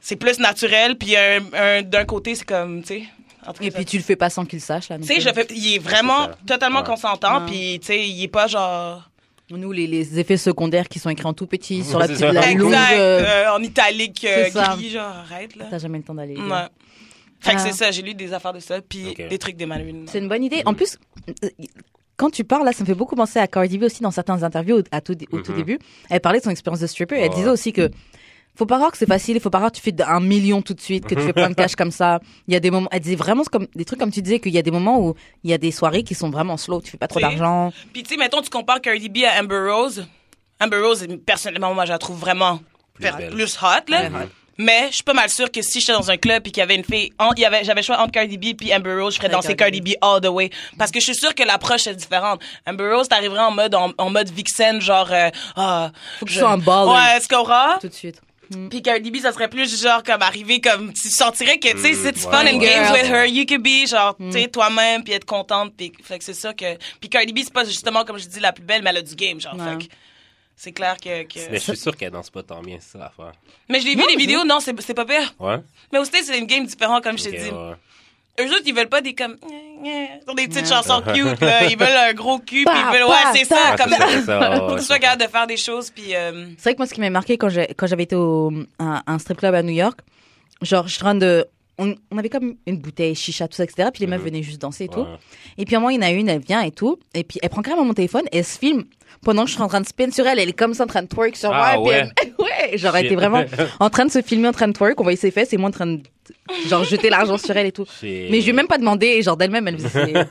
c'est 0.00 0.16
plus 0.16 0.38
naturel. 0.38 0.96
Puis 0.96 1.16
un, 1.16 1.40
un- 1.52 1.82
d'un 1.82 2.04
côté, 2.04 2.34
c'est 2.34 2.44
comme, 2.44 2.82
tu 2.82 2.88
sais. 3.00 3.04
Et 3.60 3.70
puis 3.72 3.84
tu 3.84 3.96
le 3.96 4.04
fais 4.04 4.14
pas 4.14 4.30
sans 4.30 4.44
qu'il 4.44 4.60
sache 4.60 4.88
là. 4.88 4.98
tu 4.98 5.04
sais, 5.04 5.14
plus. 5.14 5.22
je 5.22 5.28
fais, 5.32 5.46
il 5.50 5.74
est 5.74 5.78
vraiment 5.80 6.28
totalement 6.46 6.78
Ouais. 6.80 6.86
consentant. 6.86 7.40
Ouais. 7.40 7.46
Puis, 7.50 7.80
tu 7.80 7.86
sais, 7.88 8.08
il 8.08 8.22
est 8.22 8.28
pas 8.28 8.46
genre. 8.46 9.08
Nous 9.50 9.72
les, 9.72 9.86
les 9.86 10.18
effets 10.18 10.36
secondaires 10.38 10.88
qui 10.88 10.98
sont 10.98 11.10
écrits 11.10 11.26
en 11.26 11.34
tout 11.34 11.46
petit 11.46 11.84
sur 11.84 11.98
la 11.98 12.06
petite 12.06 12.20
ça. 12.20 12.32
la 12.32 12.40
exact. 12.50 12.58
longue. 12.58 12.72
euh, 12.72 13.24
euh, 13.48 13.50
en 13.52 13.62
italique, 13.62 14.24
euh, 14.24 14.48
gris, 14.48 14.90
genre, 14.90 15.02
arrête, 15.08 15.56
là. 15.56 15.66
T'as 15.70 15.78
jamais 15.78 15.98
le 15.98 16.04
temps 16.04 16.14
d'aller. 16.14 16.36
Ouais. 16.36 16.66
Fait 17.40 17.50
que 17.50 17.56
Ah. 17.56 17.58
c'est 17.58 17.72
ça, 17.72 17.90
j'ai 17.90 18.00
lu 18.02 18.14
des 18.14 18.32
affaires 18.32 18.52
de 18.52 18.60
ça. 18.60 18.80
Puis 18.80 19.14
des 19.28 19.38
trucs 19.38 19.56
des 19.56 19.66
Marilyn. 19.66 20.04
C'est 20.06 20.20
une 20.20 20.28
bonne 20.28 20.44
idée. 20.44 20.62
En 20.64 20.72
plus, 20.74 20.96
euh, 21.44 21.48
quand 22.22 22.30
tu 22.30 22.44
parles 22.44 22.64
là, 22.64 22.72
ça 22.72 22.82
me 22.82 22.86
fait 22.86 22.94
beaucoup 22.94 23.16
penser 23.16 23.38
à 23.38 23.46
Cardi 23.46 23.78
B 23.78 23.82
aussi 23.84 24.02
dans 24.02 24.10
certaines 24.10 24.44
interviews 24.44 24.78
au- 24.78 24.82
à 24.92 25.00
tout, 25.00 25.16
au 25.32 25.38
tout 25.40 25.50
Mhm. 25.52 25.56
début. 25.58 25.78
Elle 26.10 26.20
parlait 26.20 26.38
de 26.38 26.44
son 26.44 26.50
expérience 26.50 26.80
de 26.80 26.86
stripper. 26.86 27.16
Elle 27.18 27.30
disait 27.30 27.50
aussi 27.50 27.72
que 27.72 27.90
faut 28.54 28.66
pas 28.66 28.76
croire 28.76 28.92
que 28.92 28.98
c'est 28.98 29.06
facile. 29.06 29.36
Il 29.36 29.40
faut 29.40 29.48
pas 29.50 29.58
croire 29.58 29.72
que 29.72 29.76
tu 29.78 29.82
fais 29.82 29.94
un 30.02 30.20
million 30.20 30.60
tout 30.62 30.74
de 30.74 30.80
suite, 30.80 31.06
que 31.06 31.14
tu 31.14 31.22
fais 31.22 31.32
plein 31.32 31.48
de 31.50 31.54
cash 31.54 31.74
comme 31.76 31.90
ça. 31.90 32.20
Il 32.48 32.52
y 32.54 32.56
a 32.56 32.60
des 32.60 32.70
moments. 32.70 32.88
Elle 32.92 33.00
disait 33.00 33.16
vraiment 33.16 33.42
comme 33.44 33.66
des 33.74 33.84
trucs 33.84 33.98
comme 33.98 34.10
tu 34.12 34.20
disais 34.22 34.40
qu'il 34.40 34.52
y 34.52 34.58
a 34.58 34.62
des 34.62 34.70
moments 34.70 35.00
où 35.00 35.14
il 35.42 35.50
y 35.50 35.54
a 35.54 35.58
des 35.58 35.70
soirées 35.72 36.02
qui 36.04 36.14
sont 36.14 36.30
vraiment 36.30 36.56
slow. 36.56 36.80
Tu 36.80 36.90
fais 36.90 36.98
pas 36.98 37.08
trop 37.08 37.18
d'argent. 37.20 37.72
Puis, 37.92 38.02
tu 38.02 38.10
sais, 38.14 38.16
mettons, 38.18 38.40
tu 38.42 38.50
compares 38.50 38.80
Cardi 38.80 39.08
B 39.08 39.18
à 39.26 39.40
Amber 39.42 39.68
Rose. 39.70 40.06
Amber 40.60 40.78
Rose, 40.80 41.06
personnellement, 41.26 41.74
moi, 41.74 41.86
je 41.86 41.92
la 41.92 41.98
trouve 41.98 42.18
vraiment 42.18 42.60
Plus 42.94 43.06
hot, 43.08 43.90
là. 43.90 44.10
Mais 44.62 44.88
je 44.90 44.94
suis 44.96 45.02
pas 45.02 45.12
mal 45.14 45.28
sûre 45.28 45.50
que 45.50 45.60
si 45.62 45.80
j'étais 45.80 45.92
dans 45.92 46.10
un 46.10 46.16
club 46.16 46.46
et 46.46 46.50
qu'il 46.50 46.60
y 46.60 46.62
avait 46.62 46.74
une 46.76 46.84
fille, 46.84 47.10
en- 47.18 47.32
il 47.36 47.40
y 47.40 47.44
avait, 47.44 47.64
j'avais 47.64 47.80
le 47.80 47.84
choix 47.86 47.98
entre 48.00 48.12
Cardi 48.12 48.38
B 48.38 48.54
puis 48.56 48.74
Amber 48.74 48.94
Rose, 49.00 49.14
je 49.14 49.18
ferais 49.18 49.28
danser 49.28 49.54
Cardi 49.56 49.80
Cardi 49.80 49.94
B 49.94 49.96
all 50.00 50.20
the 50.20 50.26
way. 50.28 50.50
Parce 50.78 50.90
que 50.90 51.00
je 51.00 51.04
suis 51.04 51.14
sûre 51.14 51.34
que 51.34 51.42
l'approche 51.42 51.86
est 51.86 51.94
différente. 51.94 52.40
Amber 52.66 52.90
Rose, 52.94 53.08
t'arriverais 53.08 53.40
en 53.40 53.50
mode, 53.50 53.74
en, 53.74 53.92
en 53.98 54.10
mode 54.10 54.30
vixen, 54.30 54.80
genre, 54.80 55.08
euh, 55.12 55.30
ah. 55.56 55.90
Faut 56.20 56.26
que 56.26 56.32
je- 56.32 56.38
sois 56.40 56.50
un 56.50 56.58
baller. 56.58 56.90
Ouais, 56.90 57.16
est-ce 57.16 57.28
qu'on 57.28 57.38
aura? 57.40 57.78
Tout 57.80 57.88
de 57.88 57.94
suite. 57.94 58.20
Puis 58.68 58.82
Cardi 58.82 59.10
B, 59.10 59.16
ça 59.18 59.32
serait 59.32 59.48
plus 59.48 59.82
genre 59.82 60.02
comme 60.02 60.20
arriver 60.20 60.60
comme 60.60 60.92
tu 60.92 61.08
sentirais 61.08 61.58
que 61.58 61.68
tu 61.70 61.78
sais 61.80 61.92
Mm, 61.94 62.08
it's 62.08 62.24
ouais, 62.26 62.30
fun 62.30 62.40
and 62.46 62.58
ouais. 62.58 62.66
games 62.66 62.92
with 62.92 63.06
her, 63.10 63.24
you 63.26 63.46
could 63.46 63.62
be 63.62 63.86
genre 63.88 64.14
tu 64.18 64.30
sais 64.30 64.46
toi-même 64.48 65.02
puis 65.02 65.14
être 65.14 65.24
contente 65.24 65.72
puis 65.74 65.90
fait 66.04 66.18
que 66.18 66.24
c'est 66.24 66.34
ça 66.34 66.52
que 66.52 66.76
puis 67.00 67.08
Cardi 67.08 67.32
B 67.32 67.38
c'est 67.44 67.52
pas 67.52 67.64
justement 67.64 68.04
comme 68.04 68.18
je 68.18 68.26
dis 68.26 68.40
la 68.40 68.52
plus 68.52 68.62
belle 68.62 68.82
mais 68.82 68.90
elle 68.90 68.98
a 68.98 69.02
du 69.02 69.14
game 69.14 69.40
genre 69.40 69.54
Ouais. 69.54 69.64
fait 69.80 69.86
que 69.86 69.92
c'est 70.56 70.72
clair 70.72 70.96
que, 70.96 71.24
que... 71.24 71.50
Mais 71.50 71.58
je 71.58 71.62
suis 71.64 71.76
sûr 71.76 71.96
qu'elle 71.96 72.10
danse 72.12 72.30
pas 72.30 72.42
tant 72.42 72.60
bien, 72.62 72.78
c'est 72.80 72.92
ça 72.92 72.98
l'affaire. 72.98 73.32
mais 73.68 73.80
je 73.80 73.86
l'ai 73.86 73.94
vu 73.96 74.02
les 74.08 74.16
vidéos 74.16 74.44
non 74.44 74.60
c'est 74.60 74.78
c'est 74.80 74.94
pas 74.94 75.04
pire 75.04 75.34
Ouais? 75.40 75.56
mais 75.92 75.98
aussi 75.98 76.10
c'est 76.22 76.38
une 76.38 76.46
game 76.46 76.64
différente 76.66 77.02
comme 77.02 77.18
je 77.18 77.24
t'ai 77.24 77.32
dit 77.32 77.50
ouais. 77.50 77.74
eux 78.40 78.50
autres 78.50 78.62
ils 78.66 78.74
veulent 78.74 78.88
pas 78.88 79.00
des 79.00 79.14
comme 79.14 79.36
sur 80.24 80.34
des 80.34 80.48
petites 80.48 80.68
chansons 80.68 81.02
cute 81.14 81.40
là 81.40 81.64
ils 81.66 81.76
veulent 81.78 81.88
un 81.88 82.12
gros 82.14 82.38
cul 82.38 82.64
puis 82.64 82.74
ils 82.78 82.92
veulent 82.92 83.08
ouais 83.08 83.16
c'est 83.34 83.44
ça 83.44 83.76
comme 83.76 83.90
ça, 83.92 84.56
faut 84.68 84.74
que 84.74 84.78
tu 84.78 84.84
sois 84.84 84.98
capable 84.98 85.22
de 85.22 85.28
faire 85.28 85.46
des 85.46 85.56
choses 85.56 85.90
puis 85.90 86.14
euh, 86.14 86.46
C'est 86.58 86.62
vrai 86.70 86.74
que 86.74 86.78
moi, 86.78 86.86
ce 86.86 86.94
qui 86.94 87.00
m'a 87.00 87.10
marqué 87.10 87.36
quand 87.38 87.48
j'ai- 87.48 87.74
quand 87.76 87.86
j'avais 87.86 88.04
été 88.04 88.14
au, 88.16 88.52
à 88.78 89.02
un 89.06 89.18
strip 89.18 89.38
club 89.38 89.54
à 89.54 89.62
New 89.62 89.72
York, 89.74 90.00
genre, 90.62 90.86
je 90.86 90.92
suis 90.94 91.02
en 91.02 91.06
train 91.06 91.14
de. 91.16 91.46
On, 91.82 91.94
on 92.10 92.18
avait 92.18 92.28
comme 92.28 92.54
une 92.66 92.78
bouteille, 92.78 93.14
chicha, 93.14 93.48
tout 93.48 93.56
ça, 93.56 93.64
etc. 93.64 93.88
Puis 93.92 94.00
les 94.02 94.06
meufs 94.06 94.20
Mhm. 94.20 94.26
venaient 94.26 94.42
juste 94.42 94.60
danser 94.60 94.84
et 94.84 94.88
tout. 94.88 95.00
Ouais. 95.00 95.06
Et 95.58 95.64
puis 95.64 95.74
à 95.74 95.78
un 95.78 95.80
moment, 95.80 95.90
il 95.90 95.96
y 95.96 95.98
en 95.98 96.02
a 96.06 96.10
une, 96.10 96.28
elle 96.28 96.40
vient 96.40 96.60
et 96.62 96.70
tout. 96.70 96.98
Et 97.14 97.24
puis 97.24 97.38
elle 97.42 97.48
prend 97.50 97.62
carrément 97.62 97.84
mon 97.84 97.94
téléphone 97.94 98.22
et 98.32 98.38
elle 98.38 98.44
se 98.44 98.58
filme 98.58 98.84
pendant 99.22 99.42
que 99.44 99.48
je 99.48 99.54
suis 99.54 99.62
en 99.62 99.68
train 99.68 99.80
de 99.80 99.86
spin 99.86 100.10
sur 100.10 100.26
elle. 100.26 100.38
Elle 100.38 100.48
est 100.48 100.52
comme 100.52 100.74
ça 100.74 100.84
en 100.84 100.86
train 100.86 101.02
de 101.02 101.08
twerk 101.08 101.36
sur 101.36 101.52
Ah, 101.52 101.76
moi. 101.78 101.92
et 101.96 102.02
puis 102.04 102.12
elle- 102.22 102.34
ouais, 102.72 102.78
genre, 102.78 102.96
elle 102.96 103.06
était 103.06 103.14
vraiment 103.16 103.42
en 103.80 103.90
train 103.90 104.06
de 104.06 104.10
se 104.10 104.22
filmer 104.22 104.48
en 104.48 104.52
train 104.52 104.68
de 104.68 104.72
twerk. 104.72 104.98
On 105.00 105.02
voyait 105.02 105.16
ses 105.16 105.30
fesses 105.30 105.52
et 105.52 105.56
moi 105.56 105.68
en 105.68 105.72
train 105.72 105.86
de 105.86 106.00
genre 106.68 106.84
jeter 106.84 107.10
l'argent 107.10 107.36
sur 107.36 107.56
elle 107.56 107.66
et 107.66 107.72
tout. 107.72 107.84
Mais 108.02 108.38
je 108.40 108.44
lui 108.44 108.50
ai 108.50 108.52
même 108.52 108.66
pas 108.68 108.78
demandé. 108.78 109.06
Et 109.06 109.22
genre 109.22 109.36
d'elle-même, 109.36 109.66
elle 109.68 109.74
me 109.74 109.78
disait 109.80 110.02
ouais 110.14 110.24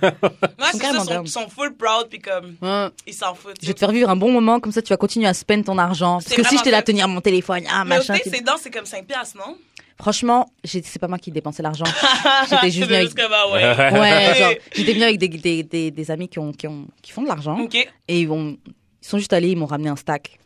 c'est 0.71 0.77
ça 0.79 1.23
sont, 1.25 1.49
full 1.49 1.75
proud 1.75 2.07
puis 2.09 2.19
comme 2.19 2.55
Ouais. 2.61 2.87
ils 3.07 3.13
s'en 3.13 3.33
foutent 3.35 3.57
Je 3.61 3.67
vais 3.67 3.73
te 3.73 3.79
faire 3.79 3.91
vivre 3.91 4.09
un 4.09 4.15
bon 4.15 4.31
moment, 4.31 4.59
comme 4.59 4.71
ça 4.71 4.81
tu 4.81 4.89
vas 4.89 4.97
continuer 4.97 5.27
à 5.27 5.33
spend 5.33 5.63
ton 5.65 5.77
argent. 5.77 6.19
Parce 6.23 6.33
que 6.33 6.43
si 6.43 6.55
là 6.69 6.77
à 6.77 6.79
ça. 6.79 6.83
tenir 6.83 7.07
mon 7.07 7.21
téléphone, 7.21 7.63
ah 7.69 7.83
mais 7.83 7.97
machin. 7.97 8.15
C'est- 8.23 8.29
c'est 8.29 8.41
dans 8.41 8.57
c'est 8.57 8.71
comme 8.71 8.85
5 8.85 9.05
piastres 9.05 9.37
non? 9.37 9.57
Franchement, 10.01 10.51
c'est 10.63 10.97
pas 10.99 11.07
moi 11.07 11.19
qui 11.19 11.31
dépensais 11.31 11.61
l'argent. 11.61 11.85
J'étais 12.49 12.71
juste 12.71 12.87
venue 12.87 12.95
avec... 13.01 13.11
ah 13.19 13.51
ouais. 13.51 13.99
Ouais, 13.99 14.35
genre, 14.35 14.53
j'étais 14.73 14.93
venue 14.93 15.03
avec 15.03 15.19
des, 15.19 15.27
des, 15.27 15.63
des, 15.63 15.91
des 15.91 16.11
amis 16.11 16.27
qui, 16.27 16.39
ont, 16.39 16.51
qui, 16.51 16.65
ont, 16.67 16.87
qui 17.03 17.11
font 17.11 17.21
de 17.21 17.27
l'argent. 17.27 17.67
Et 18.07 18.21
ils, 18.21 18.27
vont, 18.27 18.57
ils 18.65 19.07
sont 19.07 19.19
juste 19.19 19.31
allés, 19.31 19.49
ils 19.49 19.57
m'ont 19.57 19.67
ramené 19.67 19.89
un 19.89 19.95
stack. 19.95 20.39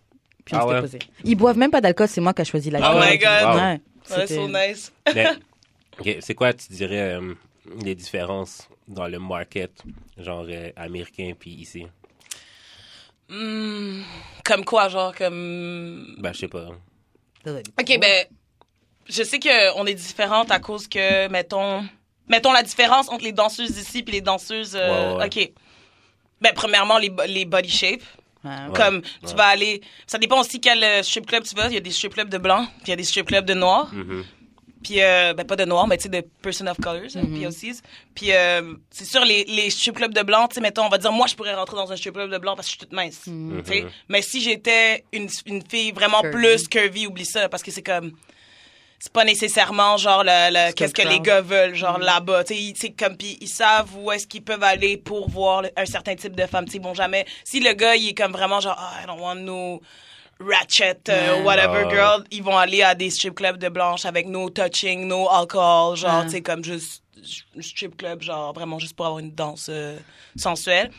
Puis 0.44 0.56
on 0.56 0.60
Ah 0.60 0.68
ouais? 0.68 0.82
posé. 0.82 1.00
Ils 1.24 1.36
boivent 1.36 1.58
même 1.58 1.72
pas 1.72 1.80
d'alcool, 1.80 2.10
c'est 2.10 2.20
moi 2.20 2.34
qui 2.34 2.42
ai 2.42 2.46
choisi 2.46 2.70
l'alcool. 2.70 2.96
Oh 2.98 3.00
my 3.10 3.18
God. 3.18 3.80
Wow. 4.10 4.18
Ouais, 4.18 4.28
so 4.28 4.48
nice. 4.50 4.92
C'est 6.20 6.36
quoi, 6.36 6.52
tu 6.52 6.68
dirais, 6.74 7.14
euh, 7.14 7.34
les 7.82 7.96
différences 7.96 8.68
dans 8.90 9.08
le 9.08 9.20
market, 9.20 9.72
genre 10.18 10.46
euh, 10.50 10.70
américain 10.76 11.32
puis 11.40 11.52
ici? 11.52 11.88
Hmm, 13.30 14.02
comme 14.44 14.66
quoi, 14.66 14.90
genre, 14.90 15.16
comme... 15.16 16.16
Ben, 16.20 16.34
je 16.34 16.40
sais 16.40 16.48
pas. 16.50 16.68
OK, 17.48 18.00
ben, 18.02 18.26
je 19.08 19.24
sais 19.24 19.40
qu'on 19.40 19.86
est 19.86 19.94
différentes 19.94 20.52
à 20.52 20.60
cause 20.60 20.88
que, 20.88 21.28
mettons, 21.30 21.86
mettons 22.28 22.52
la 22.52 22.64
différence 22.64 23.10
entre 23.10 23.24
les 23.24 23.32
danseuses 23.32 23.72
d'ici 23.72 24.04
puis 24.04 24.14
les 24.14 24.22
danseuses. 24.22 24.76
euh, 24.76 25.16
Ouais, 25.16 25.24
ouais. 25.24 25.26
Ok. 25.26 25.52
Ben 26.42 26.52
premièrement 26.54 26.98
les, 26.98 27.12
les 27.28 27.46
body 27.46 27.70
shape. 27.70 28.02
Ouais. 28.44 28.52
Comme 28.76 29.02
tu 29.28 29.34
vas 29.36 29.48
aller, 29.48 29.82
ça 30.06 30.18
dépend 30.20 30.40
aussi 30.40 30.60
quel 30.62 30.84
euh, 30.84 31.02
strip 31.02 31.26
club 31.26 31.44
tu 31.44 31.56
vas. 31.56 31.68
Il 31.68 31.74
y 31.74 31.78
a 31.78 31.80
des 31.80 31.90
strip 31.92 32.14
clubs 32.14 32.30
de 32.30 32.38
blanc, 32.38 32.66
puis 32.66 32.84
il 32.88 32.90
y 32.90 32.94
a 32.94 32.96
des 32.96 33.04
strip 33.04 33.26
clubs 33.28 33.46
de 33.46 33.54
noirs. 33.56 33.92
Mhm. 33.94 34.24
Puis, 34.84 35.02
euh, 35.02 35.34
ben, 35.34 35.48
pas 35.48 35.56
de 35.56 35.66
noir, 35.66 35.88
mais 35.88 35.98
tu 35.98 36.04
sais, 36.04 36.10
de 36.10 36.22
person 36.44 36.68
of 36.68 36.78
colors, 36.78 37.10
hein, 37.16 37.22
POCs. 37.24 37.82
Puis, 38.14 38.32
euh, 38.34 38.76
c'est 38.92 39.06
sûr, 39.06 39.26
les, 39.26 39.44
les 39.46 39.72
strip 39.72 39.96
clubs 39.96 40.14
de 40.14 40.22
blanc, 40.22 40.48
tu 40.48 40.54
sais, 40.56 40.62
mettons, 40.62 40.86
on 40.86 40.90
va 40.90 41.00
dire, 41.00 41.12
moi, 41.12 41.26
je 41.26 41.34
pourrais 41.34 41.56
rentrer 41.56 41.76
dans 41.76 41.92
un 41.92 41.96
strip 41.96 42.14
club 42.14 42.30
de 42.32 42.38
blanc 42.38 42.56
parce 42.56 42.68
que 42.68 42.74
je 42.74 42.78
suis 42.78 42.86
toute 42.86 42.92
mince. 42.92 43.22
Tu 43.24 43.32
sais. 43.66 43.86
Mais 44.10 44.22
si 44.22 44.42
j'étais 44.42 45.04
une, 45.12 45.28
une 45.48 45.64
fille 45.68 45.92
vraiment 45.92 46.22
Curvy. 46.22 46.38
plus 46.38 46.68
curvy, 46.68 47.08
oublie 47.08 47.26
ça, 47.26 47.50
parce 47.50 47.64
que 47.64 47.72
c'est 47.72 47.82
comme. 47.82 48.12
C'est 49.06 49.14
pas 49.14 49.24
nécessairement 49.24 49.98
genre 49.98 50.24
le, 50.24 50.50
le- 50.52 50.74
qu'est-ce 50.74 50.92
que 50.96 51.04
le 51.04 51.10
les 51.10 51.20
gars 51.20 51.40
veulent 51.42 51.76
genre 51.76 52.00
là-bas. 52.00 52.44
Tu 52.44 52.56
sais 52.76 52.90
comme 52.90 53.16
puis 53.16 53.38
ils 53.40 53.48
savent 53.48 53.96
où 53.96 54.12
est-ce 54.12 54.26
qu'ils 54.26 54.44
peuvent 54.44 54.64
aller 54.64 54.98
pour 54.98 55.30
voir 55.30 55.62
un 55.78 55.86
certain 55.86 56.16
type 56.16 56.36
de 56.36 56.48
femme. 56.48 56.66
Tu 56.66 56.72
sais 56.72 56.80
bon 56.80 56.96
jamais 56.96 57.24
si 57.44 57.60
le 57.60 57.74
gars 57.74 57.96
il 57.96 58.10
est 58.10 58.14
comme 58.16 58.32
vraiment 58.32 58.60
genre 58.62 58.76
Ah, 58.80 59.04
I 59.04 59.06
don't 59.06 59.20
want 59.22 59.36
no 59.36 59.80
ratchet 60.40 60.98
euh, 61.10 61.44
whatever 61.44 61.84
Ah. 61.86 61.90
girl 61.90 62.24
ils 62.32 62.42
vont 62.42 62.58
aller 62.58 62.82
à 62.82 62.96
des 62.96 63.12
strip 63.12 63.36
clubs 63.36 63.58
de 63.58 63.70
blanches 63.70 64.06
avec 64.06 64.28
no 64.28 64.50
touching 64.50 65.06
no 65.08 65.30
alcohol 65.30 65.96
genre 65.96 66.22
Ouais. 66.22 66.26
tu 66.26 66.32
sais 66.32 66.42
comme 66.42 66.64
juste 66.64 67.04
strip 67.62 67.96
club 67.98 68.24
genre 68.24 68.54
vraiment 68.54 68.80
juste 68.80 68.96
pour 68.96 69.06
avoir 69.06 69.20
une 69.20 69.32
danse 69.36 69.68
euh, 69.70 70.00
sensuelle 70.36 70.90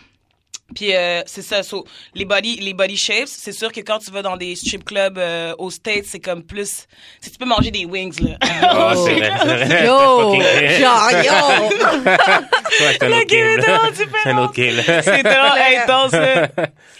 puis 0.74 0.94
euh, 0.94 1.22
c'est 1.26 1.42
ça, 1.42 1.62
so, 1.62 1.84
les 2.14 2.24
body 2.24 2.56
les 2.60 2.74
body 2.74 2.96
shapes, 2.96 3.28
c'est 3.28 3.52
sûr 3.52 3.70
que 3.72 3.80
quand 3.80 3.98
tu 4.00 4.10
vas 4.10 4.22
dans 4.22 4.36
des 4.36 4.56
strip 4.56 4.84
clubs 4.84 5.16
euh, 5.18 5.54
aux 5.58 5.70
States, 5.70 6.04
c'est 6.06 6.18
comme 6.20 6.42
plus 6.42 6.86
si 7.20 7.30
tu 7.30 7.38
peux 7.38 7.44
manger 7.46 7.70
des 7.70 7.84
wings 7.84 8.20
là. 8.20 8.36
Ah, 8.62 8.92
c'est 8.96 9.14
vrai, 9.14 9.32
c'est 9.40 9.46
vrai. 9.46 9.86
Yo! 9.86 10.80
Genre, 10.80 11.10
yo! 11.12 11.68
Ouais, 12.78 12.96
c'est 13.00 13.04
un 13.04 13.08
Le 13.08 13.24
game 13.24 13.58
est 13.58 13.62
tellement 13.62 13.80
C'est 13.94 14.02
un 14.02 14.06
différent. 14.06 14.44
autre 14.44 14.52
game, 14.54 14.76
là. 14.76 15.02
c'est 15.02 15.22
tellement 15.22 15.54
intense. 15.82 16.12
là. 16.12 16.48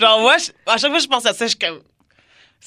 Genre 0.01 0.21
moi, 0.21 0.37
je- 0.39 0.51
à 0.73 0.79
chaque 0.79 0.91
fois 0.91 0.99
que 0.99 1.03
je 1.05 1.09
pense 1.09 1.27
à 1.27 1.35
ça, 1.35 1.45
je 1.45 1.51
suis 1.51 1.59
comme 1.59 1.81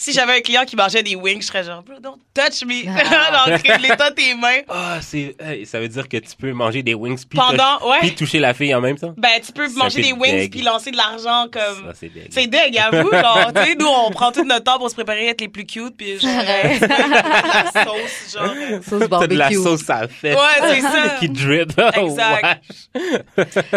si 0.01 0.13
j'avais 0.13 0.37
un 0.37 0.39
client 0.39 0.63
qui 0.65 0.77
mangeait 0.77 1.03
des 1.03 1.13
wings, 1.15 1.41
je 1.41 1.47
serais 1.47 1.65
genre 1.65 1.83
bro, 1.83 1.99
don't 1.99 2.15
touch 2.33 2.63
me. 2.65 2.87
Ah. 2.87 3.27
Alors, 3.47 3.59
l'état 3.81 4.11
tes 4.11 4.33
mains. 4.33 4.61
Ah, 4.69 4.99
c'est, 5.01 5.35
hey, 5.41 5.65
ça 5.65 5.81
veut 5.81 5.89
dire 5.89 6.07
que 6.07 6.15
tu 6.15 6.37
peux 6.37 6.53
manger 6.53 6.81
des 6.83 6.93
wings 6.93 7.17
puis, 7.29 7.37
Pendant- 7.37 7.85
ouais. 7.89 7.97
puis 7.99 8.15
toucher 8.15 8.39
la 8.39 8.53
fille 8.53 8.73
en 8.73 8.79
même 8.79 8.97
temps? 8.97 9.13
Ben, 9.17 9.41
tu 9.45 9.51
peux 9.51 9.67
manger 9.73 10.01
des 10.01 10.13
wings 10.13 10.31
deg. 10.37 10.51
puis 10.51 10.61
lancer 10.61 10.91
de 10.91 10.95
l'argent 10.97 11.47
comme. 11.51 11.87
Ça, 11.87 11.93
c'est 11.99 12.07
deg. 12.13 12.27
C'est 12.31 12.47
deg, 12.47 12.77
avoue, 12.77 13.11
genre, 13.11 13.51
tu 13.53 13.61
sais, 13.61 13.75
nous, 13.75 13.87
on 13.87 14.09
prend 14.11 14.31
tout 14.31 14.45
notre 14.45 14.63
temps 14.63 14.77
pour 14.79 14.89
se 14.89 14.95
préparer 14.95 15.27
à 15.27 15.31
être 15.31 15.41
les 15.41 15.49
plus 15.49 15.65
cute, 15.65 15.97
puis 15.97 16.17
genre, 16.17 16.31
la 16.43 17.83
sauce, 17.83 18.33
genre. 18.37 18.53
Sauce 18.87 19.09
de 19.27 19.35
la 19.35 19.51
sauce 19.51 19.89
à 19.89 20.07
fait. 20.07 20.33
Ouais, 20.33 20.39
c'est 20.61 20.81
ça. 20.81 21.17
qui 21.19 21.27
drip. 21.27 21.73
Oh, 21.97 22.07
Exact. 22.07 22.63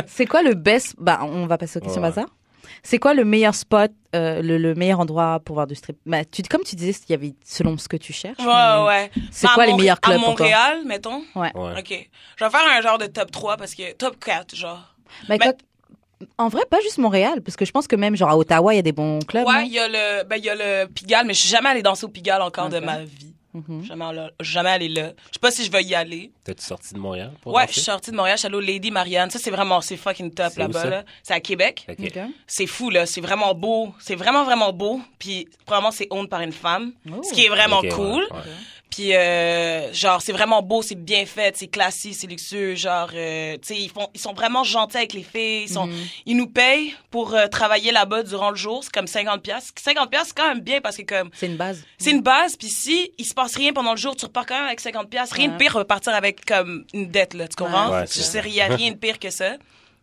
C'est 0.06 0.26
quoi 0.26 0.42
le 0.42 0.54
best 0.54 0.94
Bah, 0.98 1.20
on 1.22 1.46
va 1.46 1.58
passer 1.58 1.78
aux 1.78 1.82
questions 1.82 2.00
Ouais. 2.00 2.08
bazar. 2.10 2.26
C'est 2.84 2.98
quoi 2.98 3.14
le 3.14 3.24
meilleur 3.24 3.54
spot, 3.54 3.92
euh, 4.16 4.42
le, 4.42 4.58
le 4.58 4.74
meilleur 4.74 4.98
endroit 5.00 5.38
pour 5.44 5.54
voir 5.54 5.66
du 5.68 5.74
strip? 5.76 5.96
Bah, 6.04 6.24
tu, 6.24 6.42
Comme 6.42 6.62
tu 6.62 6.74
disais, 6.74 6.92
il 7.08 7.12
y 7.12 7.14
avait 7.14 7.34
selon 7.44 7.78
ce 7.78 7.86
que 7.88 7.96
tu 7.96 8.12
cherches. 8.12 8.38
Ouais, 8.40 8.46
mais 8.46 8.84
ouais. 8.86 9.10
C'est 9.30 9.46
À 9.46 9.50
quoi 9.54 9.66
les 9.66 9.74
meilleurs 9.74 10.00
clubs 10.00 10.16
À 10.16 10.24
pour 10.24 10.34
toi? 10.34 10.46
Montréal, 10.46 10.78
mettons? 10.84 11.22
Ouais. 11.36 11.52
Ouais. 11.56 11.78
OK. 11.78 12.08
Je 12.36 12.44
vais 12.44 12.50
faire 12.50 12.60
un 12.76 12.80
genre 12.80 12.98
de 12.98 13.06
top 13.06 13.30
3 13.30 13.56
parce 13.56 13.74
que 13.74 13.92
top 13.94 14.16
4, 14.24 14.56
genre. 14.56 14.94
Mais 15.28 15.38
Ben- 15.38 15.52
quoi- 15.52 16.26
en 16.38 16.48
vrai, 16.48 16.62
pas 16.70 16.80
juste 16.80 16.98
Montréal, 16.98 17.40
parce 17.42 17.56
que 17.56 17.64
je 17.64 17.70
pense 17.72 17.86
que 17.88 17.96
même 17.96 18.14
genre 18.16 18.30
à 18.30 18.36
Ottawa, 18.36 18.72
il 18.72 18.76
y 18.76 18.80
a 18.80 18.82
des 18.82 18.92
bons 18.92 19.18
clubs. 19.20 19.46
Ouais, 19.46 19.66
il 19.66 19.72
y 19.72 19.78
a 19.80 19.88
le 19.88 20.22
ben 20.24 20.36
il 20.36 20.44
y 20.44 20.50
a 20.50 20.54
le 20.54 20.86
Pigalle, 20.86 21.26
mais 21.26 21.34
je 21.34 21.40
suis 21.40 21.48
jamais 21.48 21.68
allée 21.70 21.82
danser 21.82 22.04
au 22.04 22.08
Pigalle 22.08 22.42
encore 22.42 22.68
de 22.68 22.78
ma 22.78 23.02
vie. 23.04 23.34
Mhm. 23.54 23.84
Jamais 23.84 24.04
allé- 24.06 24.28
jamais 24.40 24.70
allée 24.70 24.88
là. 24.88 25.08
Je 25.28 25.34
sais 25.34 25.40
pas 25.40 25.50
si 25.50 25.64
je 25.64 25.70
vais 25.70 25.82
y 25.82 25.94
aller. 25.94 26.32
T'es-tu 26.44 26.62
sorti 26.64 26.94
de 26.94 26.98
Montréal 26.98 27.32
pour 27.42 27.52
Ouais, 27.52 27.66
je 27.68 27.72
suis 27.72 27.80
sortie 27.82 28.10
de 28.10 28.16
Montréal, 28.16 28.36
je 28.36 28.40
suis 28.40 28.46
allée 28.46 28.56
au 28.56 28.60
Lady 28.60 28.90
Marianne. 28.90 29.30
Ça 29.30 29.38
c'est 29.38 29.50
vraiment 29.50 29.80
c'est 29.80 29.96
fucking 29.96 30.32
top 30.32 30.56
là-bas 30.56 30.84
là. 30.86 31.04
C'est 31.22 31.34
à 31.34 31.40
Québec. 31.40 31.86
C'est 32.46 32.66
fou 32.66 32.88
là, 32.90 33.04
c'est 33.06 33.20
vraiment 33.20 33.54
beau, 33.54 33.94
c'est 34.00 34.14
vraiment 34.14 34.44
vraiment 34.44 34.72
beau. 34.72 35.00
Puis 35.18 35.48
probablement 35.66 35.90
c'est 35.90 36.06
owned 36.10 36.28
par 36.30 36.40
une 36.40 36.52
femme, 36.52 36.92
Oh. 37.10 37.20
ce 37.22 37.32
qui 37.34 37.44
est 37.44 37.48
vraiment 37.48 37.80
ouais, 37.80 37.88
cool. 37.90 38.22
ouais. 38.30 38.38
Puis 38.94 39.14
euh, 39.16 39.90
genre 39.94 40.20
c'est 40.20 40.32
vraiment 40.32 40.60
beau, 40.60 40.82
c'est 40.82 40.94
bien 41.02 41.24
fait, 41.24 41.56
c'est 41.56 41.66
classique, 41.68 42.14
c'est 42.14 42.26
luxueux, 42.26 42.74
genre 42.74 43.08
euh, 43.14 43.54
tu 43.54 43.68
sais 43.74 43.80
ils 43.80 43.88
font 43.88 44.08
ils 44.14 44.20
sont 44.20 44.34
vraiment 44.34 44.64
gentils 44.64 44.98
avec 44.98 45.14
les 45.14 45.22
filles, 45.22 45.62
ils 45.62 45.72
sont 45.72 45.86
Mhm. 45.86 46.06
ils 46.26 46.36
nous 46.36 46.46
payent 46.46 46.94
pour 47.10 47.34
euh, 47.34 47.46
travailler 47.46 47.90
là-bas 47.90 48.22
durant 48.22 48.50
le 48.50 48.56
jour, 48.56 48.84
c'est 48.84 48.92
comme 48.92 49.06
50 49.06 49.40
pièces. 49.42 49.72
50 49.82 50.10
pièces 50.10 50.26
c'est 50.28 50.36
quand 50.36 50.48
même 50.48 50.60
bien 50.60 50.80
parce 50.82 50.98
que 50.98 51.02
comme 51.02 51.30
C'est 51.32 51.46
une 51.46 51.56
base. 51.56 51.82
c'est 51.96 52.10
une 52.10 52.20
base 52.20 52.54
puis 52.56 52.68
si 52.68 53.10
il 53.16 53.24
se 53.24 53.32
passe 53.32 53.56
rien 53.56 53.72
pendant 53.72 53.92
le 53.92 53.96
jour, 53.98 54.14
tu 54.14 54.26
repars 54.26 54.44
quand 54.44 54.56
même 54.56 54.66
avec 54.66 54.80
50 54.80 55.08
pièces. 55.08 55.32
Rien 55.32 55.46
Ouais. 55.48 55.54
de 55.54 55.58
pire 55.58 55.72
repartir 55.74 56.12
avec 56.14 56.44
comme 56.44 56.84
une 56.92 57.10
dette 57.10 57.32
là, 57.32 57.48
tu 57.48 57.56
comprends? 57.56 57.90
Ouais, 57.90 58.04
Je 58.06 58.20
sais 58.20 58.42
il 58.44 58.52
y 58.54 58.60
a 58.60 58.66
rien 58.66 58.90
de 58.90 58.96
pire 58.96 59.18
que 59.18 59.30
ça. 59.30 59.52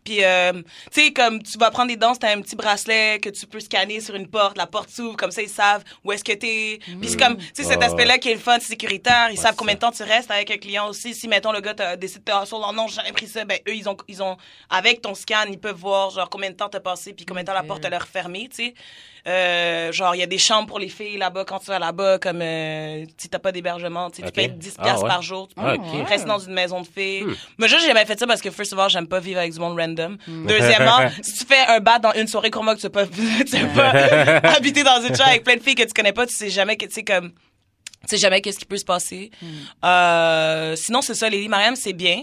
Puis, 0.04 0.24
euh, 0.24 0.52
tu 0.92 1.02
sais, 1.02 1.12
comme 1.12 1.42
tu 1.42 1.58
vas 1.58 1.70
prendre 1.70 1.88
des 1.88 1.96
danses, 1.96 2.18
t'as 2.18 2.34
un 2.34 2.40
petit 2.40 2.56
bracelet 2.56 3.18
que 3.20 3.28
tu 3.28 3.46
peux 3.46 3.60
scanner 3.60 4.00
sur 4.00 4.14
une 4.14 4.28
porte, 4.28 4.56
la 4.56 4.66
porte 4.66 4.90
s'ouvre, 4.90 5.16
comme 5.16 5.30
ça 5.30 5.42
ils 5.42 5.48
savent 5.48 5.84
où 6.04 6.12
est-ce 6.12 6.24
que 6.24 6.32
t'es. 6.32 6.78
Puis 7.00 7.10
c'est 7.10 7.18
comme, 7.18 7.36
tu 7.36 7.44
sais, 7.54 7.64
cet 7.64 7.82
aspect-là 7.82 8.18
qui 8.18 8.30
est 8.30 8.34
le 8.34 8.40
fun, 8.40 8.58
c'est 8.60 8.68
sécuritaire, 8.68 9.28
ils 9.30 9.38
Ouais, 9.40 9.42
savent 9.42 9.56
combien 9.56 9.74
de 9.74 9.80
temps 9.80 9.90
tu 9.92 10.02
restes 10.02 10.30
avec 10.30 10.50
un 10.50 10.56
client 10.58 10.88
aussi. 10.88 11.14
Si, 11.14 11.28
mettons, 11.28 11.52
le 11.52 11.60
gars 11.60 11.74
t'a 11.74 11.96
décidé 11.96 12.20
de 12.20 12.40
te 12.40 12.46
sur 12.46 12.58
leur 12.58 12.72
nom, 12.72 12.86
j'ai 12.88 12.96
jamais 12.96 13.12
pris 13.12 13.26
ça, 13.26 13.44
ben 13.44 13.58
eux, 13.68 13.74
ils 13.74 13.88
ont, 13.88 13.96
ils 14.08 14.22
ont, 14.22 14.36
avec 14.68 15.02
ton 15.02 15.14
scan, 15.14 15.44
ils 15.50 15.58
peuvent 15.58 15.76
voir, 15.76 16.10
genre, 16.10 16.28
combien 16.30 16.50
de 16.50 16.56
temps 16.56 16.68
t'as 16.68 16.80
passé, 16.80 17.12
puis 17.12 17.24
combien 17.24 17.42
de 17.42 17.46
temps 17.46 17.54
la 17.54 17.62
porte 17.62 17.84
a 17.84 17.90
leur 17.90 18.06
fermée, 18.06 18.48
tu 18.48 18.56
sais. 18.56 18.74
Euh, 19.26 19.92
genre, 19.92 20.14
il 20.14 20.18
y 20.18 20.22
a 20.22 20.26
des 20.26 20.38
chambres 20.38 20.66
pour 20.66 20.78
les 20.78 20.88
filles 20.88 21.18
là-bas 21.18 21.44
quand 21.44 21.58
tu 21.58 21.66
vas 21.66 21.78
là-bas, 21.78 22.18
comme 22.18 22.40
euh, 22.42 23.04
si 23.18 23.28
t'as 23.28 23.38
pas 23.38 23.52
d'hébergement, 23.52 24.10
tu 24.10 24.16
sais, 24.16 24.22
Ok. 24.22 24.28
tu 24.28 24.32
payes 24.32 24.48
10 24.50 24.74
Ah, 24.78 24.98
ouais. 24.98 25.08
par 25.08 25.22
jour. 25.22 25.48
Tu 25.48 25.54
peux 25.54 25.60
Ah, 25.64 25.74
ok. 25.74 26.08
rester 26.08 26.26
dans 26.28 26.38
une 26.38 26.54
maison 26.54 26.80
de 26.80 26.86
filles. 26.86 27.24
Hmm. 27.24 27.34
Mais 27.58 27.68
j'ai 27.68 27.78
jamais 27.80 28.04
fait 28.06 28.18
ça 28.18 28.26
parce 28.26 28.40
que, 28.40 28.50
first 28.50 28.72
of 28.72 28.78
all, 28.78 28.88
j'aime 28.90 29.06
pas 29.08 29.20
vivre 29.20 29.38
avec 29.40 29.52
du 29.52 29.58
monde 29.60 29.78
random. 29.78 30.16
Deuxièmement, 30.26 30.98
si 31.22 31.34
tu 31.34 31.44
fais 31.44 31.66
un 31.68 31.80
bat 31.80 31.98
dans 31.98 32.12
une 32.12 32.26
soirée, 32.26 32.50
crois-moi 32.50 32.74
que 32.76 32.80
tu 32.80 32.86
vas 32.88 32.90
pas, 32.90 33.06
tu 33.46 33.56
vas 33.56 33.90
pas 34.40 34.48
habiter 34.56 34.82
dans 34.82 35.00
une 35.02 35.14
chambre 35.14 35.28
avec 35.28 35.44
plein 35.44 35.56
de 35.56 35.62
filles 35.62 35.74
que 35.74 35.82
tu 35.82 35.92
connais 35.92 36.12
pas, 36.12 36.26
tu 36.26 36.34
sais 36.34 36.48
jamais 36.50 36.76
que, 36.76 36.86
tu 36.86 36.92
sais, 36.92 37.02
comme, 37.04 37.30
tu 37.32 37.36
sais 38.08 38.16
jamais 38.16 38.40
qu'est-ce 38.40 38.58
qui 38.58 38.64
peut 38.64 38.78
se 38.78 38.84
passer. 38.86 39.30
Euh, 39.84 40.74
sinon, 40.76 41.02
c'est 41.02 41.14
ça, 41.14 41.28
Lady 41.28 41.48
Mariam, 41.48 41.76
c'est 41.76 41.92
bien. 41.92 42.22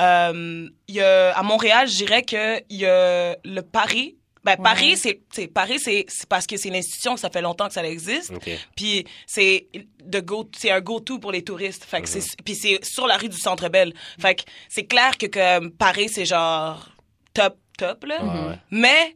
Euh, 0.00 0.68
il 0.88 0.94
y 0.96 1.00
a, 1.00 1.30
à 1.38 1.42
Montréal, 1.44 1.86
je 1.88 1.94
dirais 1.94 2.22
que 2.22 2.58
il 2.68 2.78
y 2.78 2.86
a 2.86 3.36
le 3.44 3.60
Paris. 3.60 4.16
Ben, 4.44 4.56
Paris, 4.56 4.96
c'est, 4.96 5.22
c'est, 5.32 5.46
Paris, 5.46 5.78
c'est, 5.78 6.04
c'est 6.08 6.28
parce 6.28 6.46
que 6.46 6.56
c'est 6.56 6.68
une 6.68 6.76
institution 6.76 7.14
que 7.14 7.20
ça 7.20 7.30
fait 7.30 7.40
longtemps 7.40 7.66
que 7.66 7.72
ça 7.72 7.84
existe. 7.84 8.30
Ok. 8.30 8.50
Puis 8.76 9.06
c'est 9.26 9.68
de 10.02 10.20
go, 10.20 10.48
c'est 10.56 10.70
un 10.70 10.80
go-to 10.80 11.18
pour 11.18 11.32
les 11.32 11.42
touristes. 11.42 11.84
Fait 11.84 12.02
que 12.02 12.08
c'est, 12.08 12.22
puis 12.44 12.54
c'est 12.54 12.84
sur 12.84 13.06
la 13.06 13.16
rue 13.16 13.28
du 13.28 13.38
Centre 13.38 13.68
Bell. 13.68 13.94
Fait 14.18 14.34
que 14.34 14.42
c'est 14.68 14.84
clair 14.84 15.16
que 15.16 15.26
comme 15.26 15.70
Paris, 15.70 16.10
c'est 16.10 16.26
genre 16.26 16.88
top, 17.32 17.56
top 17.78 18.04
là. 18.04 18.22
Ouais, 18.22 18.48
ouais. 18.48 18.58
Mais 18.70 19.14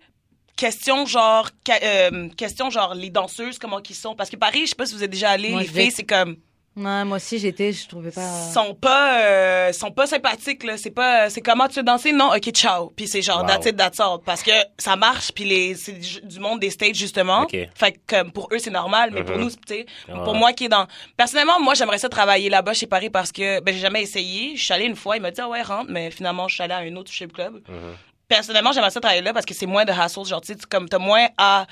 question 0.56 1.04
genre, 1.06 1.50
euh, 1.82 2.28
question 2.30 2.70
genre 2.70 2.94
les 2.94 3.10
danseuses 3.10 3.58
comment 3.58 3.80
qu'ils 3.80 3.96
sont. 3.96 4.14
Parce 4.16 4.30
que 4.30 4.36
Paris, 4.36 4.62
je 4.62 4.70
sais 4.70 4.76
pas 4.76 4.86
si 4.86 4.94
vous 4.94 5.04
êtes 5.04 5.10
déjà 5.10 5.30
allé, 5.30 5.54
les 5.54 5.64
filles, 5.64 5.92
c'est 5.92 6.06
comme 6.06 6.36
Ouais, 6.78 7.04
moi 7.04 7.16
aussi, 7.16 7.38
j'étais, 7.40 7.72
je 7.72 7.88
trouvais 7.88 8.12
pas. 8.12 8.50
sont 8.54 8.74
pas 8.74 9.20
euh, 9.20 9.72
sont 9.72 9.90
pas 9.90 10.06
sympathiques 10.06 10.62
là 10.62 10.76
c'est 10.76 10.90
pas 10.92 11.28
c'est 11.28 11.40
comment 11.40 11.66
tu 11.66 11.76
veux 11.80 11.82
danser? 11.82 12.12
Non 12.12 12.30
ok 12.34 12.50
ciao 12.52 12.90
puis 12.94 13.08
c'est 13.08 13.20
genre 13.22 13.40
Wow. 13.40 13.46
that's 13.48 13.66
it 13.66 13.76
that's 13.76 13.98
all 13.98 14.18
parce 14.24 14.42
que 14.44 14.52
ça 14.78 14.94
marche 14.94 15.32
puis 15.32 15.44
les 15.44 15.74
c'est 15.74 15.92
du, 16.24 16.38
monde 16.38 16.60
des 16.60 16.70
stages 16.70 16.94
justement 16.96 17.46
fait 17.74 17.92
que 17.92 17.98
comme 18.06 18.30
pour 18.30 18.48
eux 18.52 18.58
c'est 18.58 18.70
normal 18.70 19.10
mais 19.12 19.24
pour 19.24 19.34
Mhm. 19.36 19.42
nous 19.42 19.50
c'est- 19.50 19.56
tu 19.66 19.74
sais 19.74 19.86
Ouais. 20.12 20.22
pour 20.24 20.34
moi 20.36 20.52
qui 20.52 20.66
est 20.66 20.68
dans 20.68 20.86
personnellement 21.16 21.58
moi 21.60 21.74
j'aimerais 21.74 21.98
ça 21.98 22.08
travailler 22.08 22.48
là-bas 22.48 22.74
chez 22.74 22.86
Paris 22.86 23.10
parce 23.10 23.32
que 23.32 23.60
ben 23.60 23.74
j'ai 23.74 23.80
jamais 23.80 24.02
essayé 24.02 24.54
je 24.56 24.62
suis 24.62 24.72
allée 24.72 24.84
une 24.86 24.96
fois 24.96 25.16
il 25.16 25.22
m'a 25.22 25.30
dit 25.32 25.40
ah 25.40 25.48
ouais 25.48 25.62
rentre 25.62 25.90
mais 25.90 26.10
finalement 26.12 26.46
je 26.46 26.54
suis 26.54 26.62
allée 26.62 26.74
à 26.74 26.78
un 26.78 26.94
autre 26.96 27.10
strip 27.12 27.32
club 27.32 27.54
Mhm. 27.68 27.94
personnellement 28.28 28.70
j'aimerais 28.72 28.90
ça 28.90 29.00
travailler 29.00 29.22
là 29.22 29.32
parce 29.32 29.46
que 29.46 29.54
c'est 29.54 29.66
moins 29.66 29.84
de 29.84 29.92
hassle 29.92 30.24
genre 30.26 30.40
tu 30.40 30.52
sais 30.52 30.58
comme 30.70 30.88
t'as 30.88 30.98
moins 30.98 31.26
à 31.38 31.66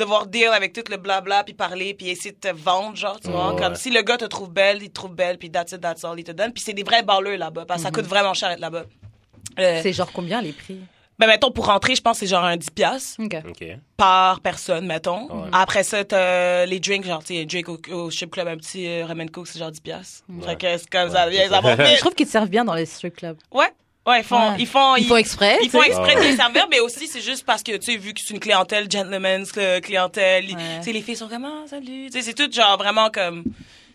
devoir 0.00 0.26
deal 0.26 0.48
avec 0.48 0.72
tout 0.72 0.82
le 0.90 0.96
blabla 0.96 1.44
puis 1.44 1.54
parler 1.54 1.94
puis 1.94 2.08
essayer 2.08 2.32
de 2.32 2.38
te 2.38 2.52
vendre 2.52 2.96
genre 2.96 3.20
tu 3.20 3.30
vois 3.30 3.52
Ouais, 3.54 3.60
comme 3.60 3.74
si 3.74 3.90
le 3.90 4.02
gars 4.02 4.16
te 4.16 4.24
trouve 4.24 4.50
belle 4.50 4.82
il 4.82 4.88
te 4.88 4.94
trouve 4.94 5.14
belle 5.14 5.38
puis 5.38 5.50
that's 5.50 5.72
it 5.72 5.80
that's 5.80 6.04
all 6.04 6.18
il 6.18 6.24
te 6.24 6.32
donne 6.32 6.52
puis 6.52 6.62
c'est 6.62 6.72
des 6.74 6.82
vrais 6.82 7.02
balleurs 7.02 7.38
là-bas 7.38 7.64
parce 7.66 7.80
que 7.82 7.86
ça 7.86 7.90
coûte 7.92 8.06
vraiment 8.06 8.34
cher 8.34 8.50
être 8.50 8.60
là-bas 8.60 8.84
euh, 9.58 9.80
C'est 9.82 9.92
genre 9.92 10.10
combien 10.12 10.40
les 10.42 10.52
prix? 10.52 10.78
ben 11.18 11.26
mettons 11.26 11.50
pour 11.50 11.66
rentrer 11.66 11.94
je 11.94 12.00
pense 12.00 12.18
que 12.18 12.20
c'est 12.26 12.30
genre 12.30 12.44
un 12.44 12.56
10 12.56 12.70
piastres 12.70 13.20
Ok. 13.22 13.36
Ok. 13.48 13.64
par 13.96 14.40
personne 14.40 14.86
mettons 14.86 15.28
Ouais. 15.30 15.48
après 15.52 15.82
ça 15.82 16.02
t'as 16.04 16.64
les 16.66 16.80
drinks 16.80 17.04
genre 17.04 17.20
tu 17.22 17.34
sais 17.34 17.42
un 17.42 17.44
drink 17.44 17.68
au, 17.68 17.78
au 17.92 18.10
strip 18.10 18.30
club 18.30 18.48
un 18.48 18.56
petit 18.56 18.86
euh, 18.88 19.04
ramen 19.06 19.28
coke 19.30 19.46
c'est 19.48 19.58
genre 19.58 19.70
10 19.70 19.80
piastres 19.80 20.24
Ouais. 20.30 20.46
fait 20.46 20.56
que 20.56 20.78
c'est 20.78 20.88
comme 20.90 21.10
ça 21.10 21.26
Ouais, 21.28 21.46
ça 21.48 21.56
ça. 21.56 21.60
va 21.60 21.74
vite. 21.76 21.94
Je 21.96 22.00
trouve 22.00 22.14
qu'ils 22.14 22.26
te 22.26 22.32
servent 22.32 22.48
bien 22.48 22.64
dans 22.64 22.74
les 22.74 22.86
strip 22.86 23.14
clubs. 23.16 23.36
ouais 23.52 23.70
ouais 24.06 24.20
ils 24.20 24.24
font 24.24 24.36
Ouais. 24.52 24.56
ils 24.58 24.66
font 24.66 24.96
Ils 24.96 25.04
font 25.06 25.16
exprès. 25.16 25.58
ils 25.62 25.70
font 25.70 25.82
exprès 25.82 26.14
de 26.16 26.20
les 26.20 26.36
servir, 26.36 26.66
mais 26.70 26.80
aussi 26.80 27.06
c'est 27.06 27.20
juste 27.20 27.44
parce 27.44 27.62
que 27.62 27.76
tu 27.76 27.92
sais 27.92 27.96
vu 27.96 28.12
que 28.14 28.20
c'est 28.20 28.34
une 28.34 28.40
clientèle 28.40 28.90
gentleman's 28.90 29.52
euh, 29.56 29.80
clientèle, 29.80 30.48
ils- 30.48 30.56
Ouais. 30.56 30.78
tu 30.78 30.84
sais 30.84 30.92
les 30.92 31.02
filles 31.02 31.16
sont 31.16 31.28
comme 31.28 31.44
ah, 31.44 31.64
salut, 31.68 32.06
tu 32.06 32.12
sais 32.12 32.22
c'est 32.22 32.34
tout 32.34 32.50
genre 32.50 32.76
vraiment 32.78 33.10
comme 33.10 33.44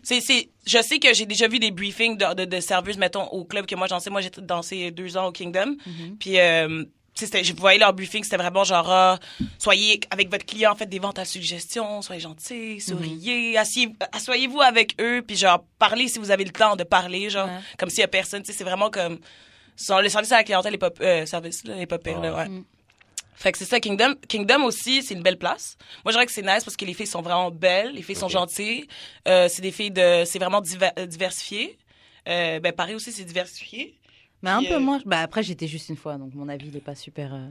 c'est 0.02 0.20
c'est 0.20 0.48
je 0.66 0.80
sais 0.82 0.98
que 0.98 1.12
j'ai 1.14 1.26
déjà 1.26 1.48
vu 1.48 1.58
des 1.58 1.70
briefings 1.72 2.16
de 2.16 2.34
de, 2.34 2.44
de 2.44 2.60
serveuses 2.60 2.98
mettons 2.98 3.24
au 3.28 3.44
club 3.44 3.66
que 3.66 3.74
moi 3.74 3.86
j'en 3.88 3.98
sais 4.00 4.10
moi 4.10 4.20
j'ai 4.20 4.30
dansé 4.38 4.90
deux 4.90 5.16
ans 5.16 5.26
au 5.26 5.32
Kingdom, 5.32 5.76
Mm-hmm. 5.86 6.16
puis 6.18 6.38
euh, 6.38 6.84
tu 7.14 7.20
sais, 7.20 7.26
c'était- 7.32 7.44
je 7.44 7.54
voyais 7.54 7.78
leur 7.78 7.94
briefing, 7.94 8.22
c'était 8.22 8.36
vraiment 8.36 8.62
genre, 8.62 8.90
ah, 8.90 9.18
soyez 9.58 10.00
avec 10.10 10.30
votre 10.30 10.44
client, 10.44 10.74
faites 10.74 10.90
des 10.90 10.98
ventes 10.98 11.18
à 11.18 11.24
suggestion, 11.24 12.02
soyez 12.02 12.20
gentils, 12.20 12.76
Mm-hmm. 12.76 12.80
souriez, 12.88 13.56
asseyez- 13.56 13.94
asseyez-vous 14.12 14.60
avec 14.60 14.94
eux, 15.00 15.22
puis 15.26 15.34
genre, 15.34 15.64
parlez 15.78 16.08
si 16.08 16.18
vous 16.18 16.30
avez 16.30 16.44
le 16.44 16.50
temps 16.52 16.76
de 16.76 16.84
parler, 16.84 17.30
genre, 17.30 17.46
Ouais. 17.46 17.58
comme 17.78 17.88
s'il 17.88 18.00
y 18.00 18.02
a 18.02 18.08
personne, 18.08 18.42
tu 18.42 18.52
sais, 18.52 18.58
c'est 18.58 18.64
vraiment 18.64 18.90
comme, 18.90 19.18
sont- 19.76 19.98
le 20.00 20.08
service 20.08 20.32
à 20.32 20.36
la 20.38 20.44
clientèle 20.44 20.74
est 20.74 20.78
pas, 20.78 20.90
euh, 21.00 21.26
service, 21.26 21.64
là, 21.64 21.76
est 21.78 21.86
pas 21.86 21.98
pire, 21.98 22.20
là, 22.20 22.34
ouais. 22.34 22.46
Fait 23.38 23.52
que 23.52 23.58
c'est 23.58 23.66
ça, 23.66 23.78
Kingdom. 23.80 24.14
Kingdom 24.28 24.64
aussi, 24.64 25.02
c'est 25.02 25.12
une 25.12 25.22
belle 25.22 25.36
place. 25.36 25.76
Moi, 26.04 26.12
je 26.12 26.16
dirais 26.16 26.24
que 26.24 26.32
c'est 26.32 26.40
nice 26.42 26.64
parce 26.64 26.74
que 26.76 26.86
les 26.86 26.94
filles 26.94 27.06
sont 27.06 27.20
vraiment 27.20 27.50
belles, 27.50 27.92
les 27.92 28.00
filles 28.02 28.16
sont 28.16 28.28
gentilles. 28.30 28.88
Euh, 29.28 29.46
c'est 29.50 29.60
des 29.60 29.72
filles 29.72 29.90
de, 29.90 30.22
c'est 30.24 30.38
vraiment 30.38 30.62
diver- 30.62 30.90
euh, 30.98 31.04
diversifié. 31.04 31.76
Euh, 32.28 32.60
ben 32.60 32.72
Paris 32.72 32.94
aussi, 32.94 33.12
c'est 33.12 33.24
diversifié. 33.24 33.98
Mais 34.42 34.50
un 34.50 34.58
Puis, 34.60 34.68
peu 34.68 34.74
euh, 34.76 34.80
moins. 34.80 35.00
Bah 35.04 35.20
après, 35.20 35.42
j'étais 35.42 35.66
juste 35.66 35.90
une 35.90 35.96
fois, 35.98 36.16
donc 36.16 36.34
mon 36.34 36.48
avis, 36.48 36.68
il 36.68 36.76
est 36.76 36.80
pas 36.80 36.94
super. 36.94 37.34
euh, 37.34 37.46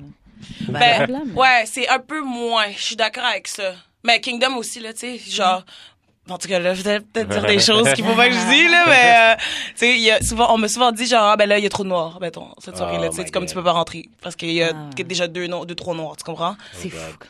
Ben, 0.68 0.74
valable, 0.74 1.12
là, 1.14 1.22
mais- 1.26 1.34
ouais, 1.34 1.64
c'est 1.68 1.88
un 1.88 2.00
peu 2.00 2.22
moins. 2.22 2.70
Je 2.72 2.82
suis 2.82 2.96
d'accord 2.96 3.24
avec 3.26 3.48
ça. 3.48 3.76
Mais 4.04 4.20
Kingdom 4.20 4.56
aussi, 4.58 4.80
là, 4.80 4.92
tu 4.92 5.00
sais, 5.02 5.18
genre. 5.20 5.64
En 6.28 6.38
tout 6.40 6.48
cas, 6.48 6.58
là, 6.60 6.74
je 6.74 6.82
vais 6.82 7.00
peut-être 7.02 7.30
dire 7.30 7.46
des 7.46 7.60
choses 7.60 7.94
qu'il 7.94 8.04
faut 8.04 8.16
pas 8.16 8.28
que 8.30 8.34
je 8.34 8.50
dise, 8.50 8.72
là, 8.72 8.84
mais, 8.88 9.34
euh, 9.34 9.36
tu 9.70 9.74
sais, 9.76 9.94
il 9.96 10.02
y 10.02 10.10
a 10.10 10.20
souvent, 10.22 10.52
on 10.54 10.58
m'a 10.58 10.68
souvent 10.68 10.92
dit, 10.92 11.06
genre, 11.06 11.24
ah, 11.24 11.38
ben 11.38 11.48
là, 11.48 11.60
il 11.60 11.64
y 11.64 11.68
a 11.68 11.70
trop 11.70 11.84
de 11.84 11.90
noirs, 11.90 12.18
mettons, 12.20 12.48
cette 12.58 12.78
soirée-là, 12.78 13.10
Oh 13.12 13.16
tu 13.16 13.22
sais, 13.24 13.30
comme 13.30 13.46
tu 13.46 13.54
peux 13.54 13.64
pas 13.64 13.74
rentrer. 13.74 14.10
Parce 14.22 14.36
qu'il 14.36 14.52
y 14.52 14.64
a 14.64 14.72
Ah. 14.74 15.04
déjà 15.04 15.28
deux, 15.28 15.46
no- 15.46 15.66
deux, 15.66 15.76
trois 15.76 15.94
noirs, 15.94 16.16
tu 16.18 16.24
comprends? 16.24 16.56
C'est 16.74 16.88
Oh 16.88 16.98
God. 16.98 17.00
fou. 17.00 17.30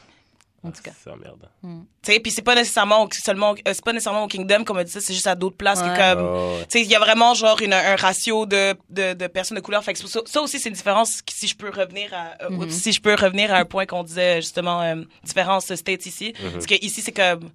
En 0.67 0.71
tout 0.71 0.81
cas. 0.81 0.91
Ça, 1.03 1.11
merde. 1.21 1.47
Tu 1.61 2.11
sais, 2.13 2.19
puis 2.19 2.31
c'est 2.31 2.41
pas 2.41 2.55
nécessairement 2.55 3.07
seulement, 3.11 3.51
euh, 3.51 3.55
c'est 3.73 3.83
pas 3.83 3.93
nécessairement 3.93 4.23
au 4.23 4.27
Kingdom, 4.27 4.63
comme 4.63 4.77
on 4.77 4.83
dit 4.83 4.89
ça, 4.91 4.99
c'est 4.99 5.13
juste 5.13 5.27
à 5.27 5.35
d'autres 5.35 5.57
places 5.57 5.79
Ouais. 5.81 5.89
que 5.89 6.13
comme, 6.15 6.25
Oh, 6.27 6.57
tu 6.61 6.65
sais, 6.79 6.81
il 6.81 6.89
y 6.89 6.95
a 6.95 6.99
vraiment 6.99 7.35
genre 7.35 7.61
une, 7.61 7.73
un 7.73 7.95
ratio 7.97 8.47
de, 8.47 8.75
de, 8.89 9.13
de 9.13 9.27
personnes 9.27 9.57
de 9.57 9.61
couleur. 9.61 9.83
Fait 9.83 9.93
que 9.93 9.99
c'est 9.99 10.07
ça, 10.07 10.21
ça 10.25 10.41
aussi, 10.41 10.57
c'est 10.59 10.69
une 10.69 10.75
différence. 10.75 11.21
Si 11.29 11.47
je 11.47 11.55
peux 11.55 11.69
revenir 11.69 12.11
à, 12.13 12.45
euh, 12.45 12.49
Mhm. 12.49 12.69
si 12.71 12.93
je 12.93 12.99
peux 13.01 13.13
revenir 13.13 13.53
à 13.53 13.57
un 13.57 13.65
point 13.65 13.85
qu'on 13.85 14.01
disait 14.03 14.37
justement 14.41 14.81
euh, 14.81 14.95
différence 15.23 15.71
States 15.75 16.05
ici, 16.07 16.33
parce 16.53 16.65
que 16.65 16.73
ici 16.83 17.01
c'est 17.01 17.11
comme 17.11 17.51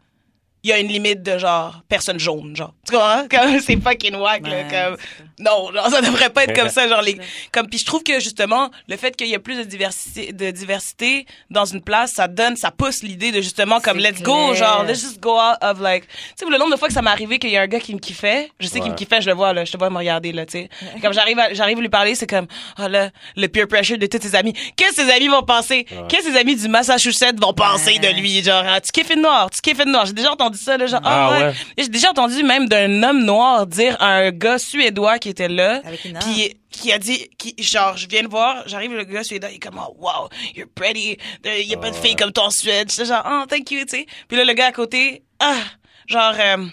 il 0.62 0.70
y 0.70 0.72
a 0.72 0.78
une 0.78 0.88
limite 0.88 1.22
de 1.22 1.38
genre 1.38 1.82
personne 1.88 2.18
jaune, 2.18 2.54
genre. 2.56 2.74
Tu 2.86 2.92
comprends? 2.92 3.26
Comme 3.30 3.60
c'est 3.60 3.80
fucking 3.80 4.16
whack 4.16 4.46
là, 4.46 4.56
Ouais, 4.56 4.62
comme 4.70 4.96
c'est 4.98 5.18
ça. 5.18 5.24
Non, 5.40 5.72
genre 5.72 5.88
ça 5.90 6.00
devrait 6.00 6.30
pas 6.30 6.44
être 6.44 6.54
comme 6.54 6.68
ça, 6.68 6.86
genre 6.88 7.02
les 7.02 7.18
comme 7.52 7.66
puis 7.68 7.78
je 7.78 7.84
trouve 7.86 8.02
que 8.02 8.20
justement 8.20 8.70
le 8.88 8.96
fait 8.96 9.16
qu'il 9.16 9.26
y 9.28 9.34
ait 9.34 9.38
plus 9.38 9.56
de 9.56 9.64
diversité 9.64 10.32
de 10.32 10.50
diversité 10.50 11.26
dans 11.50 11.64
une 11.64 11.80
place, 11.82 12.12
ça 12.12 12.28
donne 12.28 12.56
ça 12.56 12.70
pousse 12.70 13.02
l'idée 13.02 13.32
de 13.32 13.40
justement 13.40 13.80
comme 13.80 13.98
let's 13.98 14.22
go, 14.22 14.54
genre 14.54 14.84
let's 14.84 15.00
just 15.00 15.20
go 15.20 15.36
out 15.38 15.56
of 15.62 15.80
like 15.80 16.06
tu 16.06 16.44
sais 16.44 16.50
le 16.50 16.58
nombre 16.58 16.72
de 16.72 16.76
fois 16.78 16.88
que 16.88 16.94
ça 16.94 17.02
m'est 17.02 17.10
arrivé 17.10 17.38
qu'il 17.38 17.50
y 17.50 17.56
a 17.56 17.62
un 17.62 17.66
gars 17.66 17.80
qui 17.80 17.94
me 17.94 17.98
kiffait, 18.00 18.50
je 18.60 18.66
sais 18.66 18.74
qu'il 18.80 18.84
me 18.84 18.90
Ouais. 18.90 18.94
kiffait, 18.96 19.20
je 19.20 19.28
le 19.28 19.34
vois 19.36 19.52
là, 19.52 19.64
je 19.64 19.72
te 19.72 19.76
vois 19.76 19.88
me 19.90 19.96
regarder 19.98 20.32
là, 20.32 20.44
tu 20.46 20.52
sais. 20.52 20.68
Comme 21.00 21.12
j'arrive 21.12 21.38
à, 21.38 21.52
j'arrive 21.54 21.78
à 21.78 21.80
lui 21.80 21.88
parler, 21.88 22.14
c'est 22.14 22.26
comme 22.26 22.46
oh 22.78 22.88
là, 22.88 23.10
le 23.36 23.46
peer 23.48 23.66
pressure 23.68 23.98
de 23.98 24.06
tous 24.06 24.20
ses 24.20 24.34
amis. 24.34 24.52
Qu'est-ce 24.76 24.96
que 24.96 25.02
ses 25.04 25.10
amis 25.10 25.28
vont 25.28 25.42
penser? 25.42 25.86
Qu'est-ce 26.08 26.26
que 26.26 26.32
ses 26.32 26.38
amis 26.38 26.56
du 26.56 26.68
Massachusetts 26.68 27.40
vont 27.40 27.52
penser 27.54 27.98
de 27.98 28.08
lui, 28.08 28.42
genre? 28.42 28.64
Ah, 28.66 28.80
tu 28.80 28.90
kiffes 28.92 29.10
une 29.14 29.22
noire, 29.22 29.48
tu 29.50 29.60
kiffes 29.60 29.80
une 29.84 29.92
noire. 29.92 30.06
J'ai 30.06 30.12
déjà 30.12 30.32
entendu 30.32 30.58
ça 30.58 30.76
là, 30.76 30.86
genre 30.86 31.00
ah, 31.04 31.28
Ah, 31.30 31.32
ouais. 31.38 31.44
ouais. 31.46 31.54
Et 31.76 31.82
J'ai 31.84 31.88
déjà 31.88 32.10
entendu 32.10 32.42
même 32.42 32.68
d'un 32.68 33.02
homme 33.02 33.22
noir 33.24 33.66
dire 33.66 33.96
à 34.00 34.06
un 34.16 34.30
gars 34.30 34.58
suédois 34.58 35.18
qui 35.18 35.28
était 35.30 35.48
là, 35.48 35.80
Avec 35.84 36.04
une 36.04 36.16
arme. 36.16 36.32
puis 36.32 36.56
qui 36.70 36.92
a 36.92 36.98
dit, 36.98 37.28
qui, 37.38 37.54
genre, 37.62 37.96
je 37.96 38.06
viens 38.08 38.22
de 38.22 38.28
voir, 38.28 38.62
j'arrive, 38.66 38.92
le 38.92 39.04
gars 39.04 39.24
suédois, 39.24 39.50
il 39.50 39.56
est 39.56 39.58
comme, 39.58 39.80
oh, 39.80 39.94
wow, 39.98 40.28
you're 40.54 40.68
pretty, 40.74 41.16
il 41.44 41.66
y 41.66 41.74
a 41.74 41.78
pas 41.78 41.90
de 41.90 41.96
fille 41.96 42.16
comme 42.16 42.32
toi 42.32 42.44
en 42.44 42.50
Suède. 42.50 42.90
J'étais 42.90 43.06
genre, 43.06 43.24
oh, 43.26 43.44
thank 43.48 43.70
you, 43.70 43.80
tu 43.84 43.98
sais. 43.98 44.06
Puis 44.28 44.36
là, 44.36 44.44
le 44.44 44.52
gars 44.52 44.66
à 44.66 44.72
côté, 44.72 45.22
ah, 45.38 45.62
genre, 46.06 46.34
euh, 46.38 46.66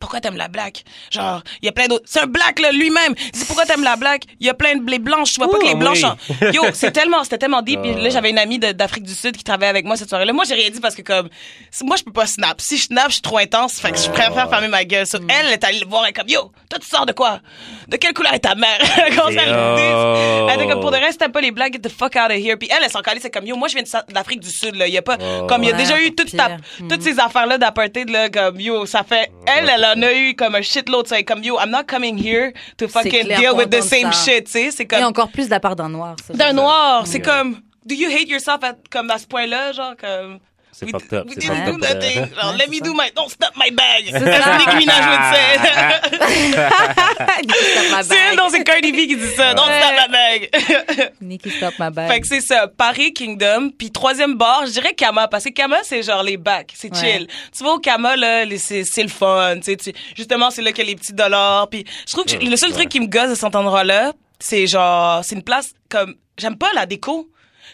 pourquoi 0.00 0.20
t'aimes 0.20 0.36
la 0.36 0.48
black? 0.48 0.82
Genre, 1.10 1.42
il 1.62 1.66
y 1.66 1.68
a 1.68 1.72
plein 1.72 1.86
d'autres. 1.86 2.04
C'est 2.06 2.20
un 2.22 2.26
black, 2.26 2.58
là, 2.58 2.72
lui-même. 2.72 3.14
Il 3.18 3.30
dit, 3.32 3.44
pourquoi 3.44 3.66
t'aimes 3.66 3.84
la 3.84 3.96
black? 3.96 4.22
Il 4.40 4.46
y 4.46 4.50
a 4.50 4.54
plein 4.54 4.74
de 4.74 4.80
blés 4.82 4.98
blanches. 4.98 5.32
Tu 5.34 5.40
vois 5.40 5.50
pas 5.50 5.58
que 5.58 5.66
les 5.66 5.74
blanches 5.76 6.02
oui. 6.02 6.36
en- 6.48 6.50
Yo, 6.52 6.62
c'est 6.72 6.90
tellement, 6.90 7.22
c'était 7.22 7.38
tellement 7.38 7.62
deep. 7.62 7.80
Puis 7.82 7.92
Ah. 7.96 8.00
là, 8.00 8.08
j'avais 8.10 8.30
une 8.30 8.38
amie 8.38 8.58
de- 8.58 8.72
d'Afrique 8.72 9.04
du 9.04 9.14
Sud 9.14 9.36
qui 9.36 9.44
travaillait 9.44 9.70
avec 9.70 9.84
moi 9.84 9.96
cette 9.96 10.08
soirée-là. 10.08 10.32
Moi, 10.32 10.44
j'ai 10.48 10.54
rien 10.54 10.70
dit 10.70 10.80
parce 10.80 10.94
que 10.94 11.02
comme, 11.02 11.28
c'est- 11.70 11.84
moi, 11.84 11.96
je 11.96 12.02
peux 12.02 12.12
pas 12.12 12.26
snap. 12.26 12.60
Si 12.60 12.78
je 12.78 12.84
snap, 12.84 13.08
je 13.08 13.12
suis 13.14 13.22
trop 13.22 13.38
intense. 13.38 13.78
Fait 13.78 13.92
que 13.92 13.98
je 13.98 14.08
préfère 14.10 14.48
fermer 14.50 14.68
ma 14.68 14.84
gueule. 14.84 15.06
So, 15.06 15.18
Elle, 15.28 15.46
elle 15.46 15.52
est 15.52 15.64
allée 15.64 15.80
le 15.80 15.86
voir, 15.86 16.04
elle 16.04 16.10
est 16.10 16.12
comme, 16.14 16.28
yo, 16.28 16.50
toi, 16.68 16.78
tu 16.80 16.86
sors 16.88 17.04
de 17.06 17.12
quoi? 17.12 17.40
De 17.88 17.96
quelle 17.96 18.14
couleur 18.14 18.32
est 18.34 18.38
ta 18.40 18.54
mère? 18.54 18.78
Elle 19.06 19.14
commence 19.14 19.36
à 19.36 19.46
le 19.46 19.76
dire. 19.76 20.48
Elle 20.48 20.60
était 20.62 20.70
comme, 20.70 20.80
pour 20.80 20.90
de 20.90 20.96
reste, 20.96 21.18
t'as 21.20 21.28
pas 21.28 21.40
les 21.40 21.50
blagues, 21.50 21.74
get 21.74 21.80
the 21.80 21.92
fuck 21.92 22.14
out 22.16 22.30
of 22.30 22.36
here. 22.38 22.56
Puis 22.56 22.68
elle, 22.70 22.82
elle 22.84 22.90
s'en 22.90 23.02
calait, 23.02 23.20
c'est 23.20 23.30
comme, 23.30 23.46
yo, 23.46 23.56
moi, 23.56 23.68
je 23.68 23.74
viens 23.74 23.82
de 23.82 23.88
Sa- 23.88 24.04
d'Afrique 24.08 24.40
du 24.40 24.50
Sud, 24.50 24.74
là. 24.76 24.86
Il 24.86 24.94
y 24.94 24.98
a 24.98 25.02
pas, 25.02 25.18
Oh. 25.20 25.46
comme, 25.46 25.62
il 25.62 25.68
y 25.68 25.72
a 25.72 25.76
Ouais, 25.76 25.82
déjà 25.82 25.98
eu 26.00 26.06
encore 26.06 26.14
toute 26.16 26.36
ta, 26.36 26.46
pire. 26.48 26.58
toutes 26.88 27.02
ces 27.02 27.18
affaires-là 27.18 27.58
d'apartheid, 27.58 28.08
là, 28.10 28.28
comme, 28.30 28.60
yo, 28.60 28.86
ça 28.86 29.02
fait, 29.04 29.30
elle, 29.46 29.70
elle 29.74 29.84
en 29.96 30.02
a 30.02 30.12
eu 30.12 30.34
comme 30.34 30.54
un 30.54 30.62
shitload, 30.62 31.06
c'est 31.06 31.24
comme, 31.24 31.42
yo, 31.42 31.58
I'm 31.58 31.70
not 31.70 31.84
coming 31.86 32.16
here 32.18 32.52
to 32.78 32.88
fucking 32.88 33.24
clair 33.24 33.38
deal 33.38 33.54
with 33.56 33.70
the 33.70 33.80
same 33.82 34.12
ça. 34.12 34.24
shit, 34.24 34.44
tu 34.46 34.52
sais, 34.52 34.70
c'est 34.70 34.82
Et 34.84 34.86
comme, 34.86 35.04
encore 35.04 35.30
plus 35.30 35.46
de 35.46 35.50
la 35.50 35.60
part 35.60 35.76
d'un 35.76 35.88
noir. 35.88 36.16
ça, 36.26 36.34
d'un 36.34 36.52
noir, 36.52 37.06
c'est 37.06 37.18
Yeah. 37.18 37.38
comme, 37.38 37.60
do 37.84 37.94
you 37.94 38.08
hate 38.10 38.28
yourself 38.28 38.62
at, 38.62 38.74
comme 38.90 39.10
à 39.10 39.18
ce 39.18 39.26
point-là, 39.26 39.72
genre, 39.72 39.94
comme, 40.00 40.38
C'est 40.72 40.86
we, 40.86 40.92
fucked 40.92 41.12
up, 41.12 41.26
we 41.28 41.34
didn't 41.36 41.64
do 41.66 41.78
nothing. 41.78 42.14
Genre, 42.34 42.52
Ouais, 42.52 42.58
let 42.58 42.68
me 42.68 42.76
ça. 42.78 42.84
do 42.84 42.94
my, 42.94 43.10
don't 43.14 43.28
stop 43.28 43.52
my 43.56 43.70
bag. 43.70 44.04
C'est 44.10 44.40
ça. 44.40 44.58
Nicki 44.58 44.76
Minaj 44.76 45.04
would 45.10 45.24
say. 45.34 46.60
Nikki 47.42 47.64
stop 47.64 47.98
my 47.98 48.04
C'est 48.04 48.36
non, 48.36 48.48
c'est 48.50 48.64
Cardi 48.64 48.92
B 48.92 48.96
qui 48.96 49.16
dit 49.16 49.26
ça. 49.36 49.54
Don't 49.54 49.64
stop 49.66 49.92
my 49.98 50.12
bag. 50.12 51.10
Nikki 51.20 51.50
stop 51.50 51.74
my 51.78 51.90
bag. 51.90 52.08
Fait 52.10 52.20
que 52.20 52.26
c'est 52.26 52.40
ça, 52.40 52.68
Paris 52.68 53.12
Kingdom, 53.12 53.70
puis 53.76 53.90
troisième 53.90 54.34
bar, 54.36 54.64
je 54.66 54.72
dirais 54.72 54.94
Kama 54.94 55.28
parce 55.28 55.44
que 55.44 55.50
Kama 55.50 55.78
c'est 55.82 56.02
genre 56.02 56.22
les 56.22 56.36
bacs, 56.36 56.72
c'est 56.74 56.90
Ouais. 56.94 57.12
chill. 57.12 57.26
Tu 57.56 57.64
vas 57.64 57.70
au 57.70 57.78
Kama 57.78 58.16
là, 58.16 58.44
c'est 58.58 59.02
le 59.02 59.08
fun, 59.08 59.56
tu 59.62 59.76
sais, 59.78 59.92
justement 60.16 60.50
c'est 60.50 60.62
là 60.62 60.72
qu'il 60.72 60.84
y 60.84 60.88
a 60.88 60.90
les 60.90 60.96
petits 60.96 61.12
dollars, 61.12 61.68
puis 61.68 61.84
je 62.06 62.12
trouve 62.12 62.24
que 62.24 62.36
Mm, 62.36 62.48
le 62.50 62.56
seul 62.56 62.70
ouais. 62.70 62.74
truc 62.76 62.88
qui 62.88 63.00
me 63.00 63.06
gosse 63.06 63.30
de 63.30 63.34
cet 63.34 63.54
endroit 63.54 63.84
là, 63.84 64.12
c'est 64.38 64.66
genre 64.66 65.24
c'est 65.24 65.34
une 65.34 65.42
place 65.42 65.72
comme 65.88 66.14
j'aime 66.38 66.56
pas 66.56 66.70
la 66.74 66.86
déco. 66.86 67.28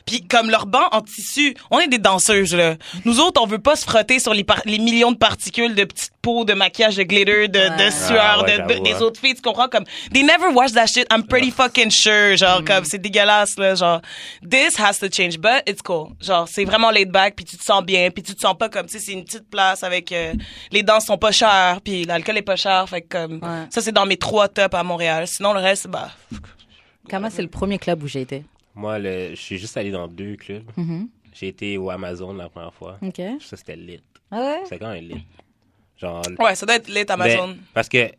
Puis 0.07 0.23
comme 0.27 0.51
leur 0.51 0.66
banc 0.66 0.87
en 0.92 1.01
tissu, 1.03 1.55
on 1.71 1.81
est 1.81 1.88
des 1.88 1.99
danseuses 1.99 2.55
là. 2.55 2.77
Nous 3.05 3.19
autres, 3.21 3.42
on 3.42 3.47
veut 3.47 3.59
pas 3.59 3.75
se 3.75 3.85
frotter 3.85 4.21
sur 4.21 4.33
les, 4.33 4.45
par- 4.45 4.62
les 4.64 4.79
millions 4.79 5.11
de 5.11 5.16
particules 5.19 5.75
de 5.75 5.83
petites 5.85 6.12
peaux, 6.23 6.45
de 6.45 6.55
maquillage, 6.55 6.95
de 6.97 7.03
glitter, 7.03 7.49
de, 7.49 7.59
Ouais. 7.59 7.71
de 7.87 7.90
sueur, 7.90 8.21
Ah 8.38 8.42
ouais, 8.42 8.59
de- 8.59 8.85
des 8.85 8.92
hein. 8.95 9.01
autres 9.01 9.21
filles, 9.21 9.35
tu 9.35 9.42
comprends? 9.42 9.69
Comme 9.69 9.85
they 10.12 10.23
never 10.23 10.53
wash 10.55 10.73
that 10.73 10.87
shit. 10.87 11.07
I'm 11.12 11.25
pretty 11.27 11.51
fucking 11.51 11.90
sure, 11.90 12.37
genre 12.37 12.62
comme 12.64 12.85
c'est 12.85 12.99
dégueulasse 12.99 13.59
là, 13.59 13.75
genre 13.75 14.01
this 14.49 14.79
has 14.79 14.99
to 15.01 15.09
change, 15.12 15.38
but 15.38 15.62
it's 15.66 15.83
cool. 15.83 16.11
Genre 16.21 16.47
c'est 16.49 16.64
vraiment 16.64 16.90
laid 16.90 17.11
back, 17.11 17.35
puis 17.35 17.45
tu 17.45 17.57
te 17.57 17.64
sens 17.64 17.83
bien, 17.85 18.09
puis 18.11 18.23
tu 18.23 18.35
te 18.35 18.40
sens 18.40 18.57
pas 18.57 18.69
comme 18.69 18.87
tu 18.87 18.92
sais 18.92 18.99
c'est 19.01 19.12
une 19.12 19.25
petite 19.25 19.51
place 19.51 19.83
avec 19.83 20.12
euh, 20.12 20.33
les 20.71 20.83
danses 20.85 21.07
sont 21.07 21.19
pas 21.19 21.33
chères, 21.33 21.81
puis 21.85 22.05
l'alcool 22.05 22.37
est 22.38 22.42
pas 22.42 22.57
cher, 22.57 22.88
fait 22.88 23.03
que 23.03 23.09
comme 23.09 23.40
Ouais. 23.42 23.66
ça 23.71 23.81
c'est 23.83 23.92
dans 23.92 24.07
mes 24.07 24.16
trois 24.16 24.47
tops 24.49 24.75
à 24.75 24.83
Montréal. 24.85 25.27
Sinon 25.27 25.53
le 25.53 25.61
reste 25.61 25.88
bah 25.88 26.11
Kama, 27.09 27.31
c'est 27.31 27.42
le 27.42 27.49
premier 27.49 27.79
club 27.79 28.03
où 28.03 28.07
j'ai 28.09 28.21
été? 28.21 28.45
Moi, 28.76 28.98
le, 28.98 29.30
je 29.30 29.40
suis 29.40 29.58
juste 29.58 29.76
allé 29.76 29.90
dans 29.90 30.06
deux 30.06 30.36
clubs. 30.36 30.70
Mhm. 30.76 31.08
J'ai 31.32 31.48
été 31.48 31.76
au 31.78 31.90
Amazon 31.90 32.32
la 32.34 32.48
première 32.48 32.72
fois. 32.72 32.98
Ok. 33.02 33.20
Ça, 33.40 33.56
c'était 33.56 33.76
lit. 33.76 34.02
Ah 34.30 34.38
ouais? 34.40 34.60
C'était 34.64 34.78
quand 34.78 34.92
même 34.92 35.04
lit. 35.04 35.24
Genre, 35.96 36.22
ouais 36.38 36.54
ça 36.54 36.66
doit 36.66 36.76
être 36.76 36.88
lit 36.88 37.04
Amazon. 37.08 37.48
Ben, 37.48 37.56
parce 37.72 37.88
que 37.88 38.10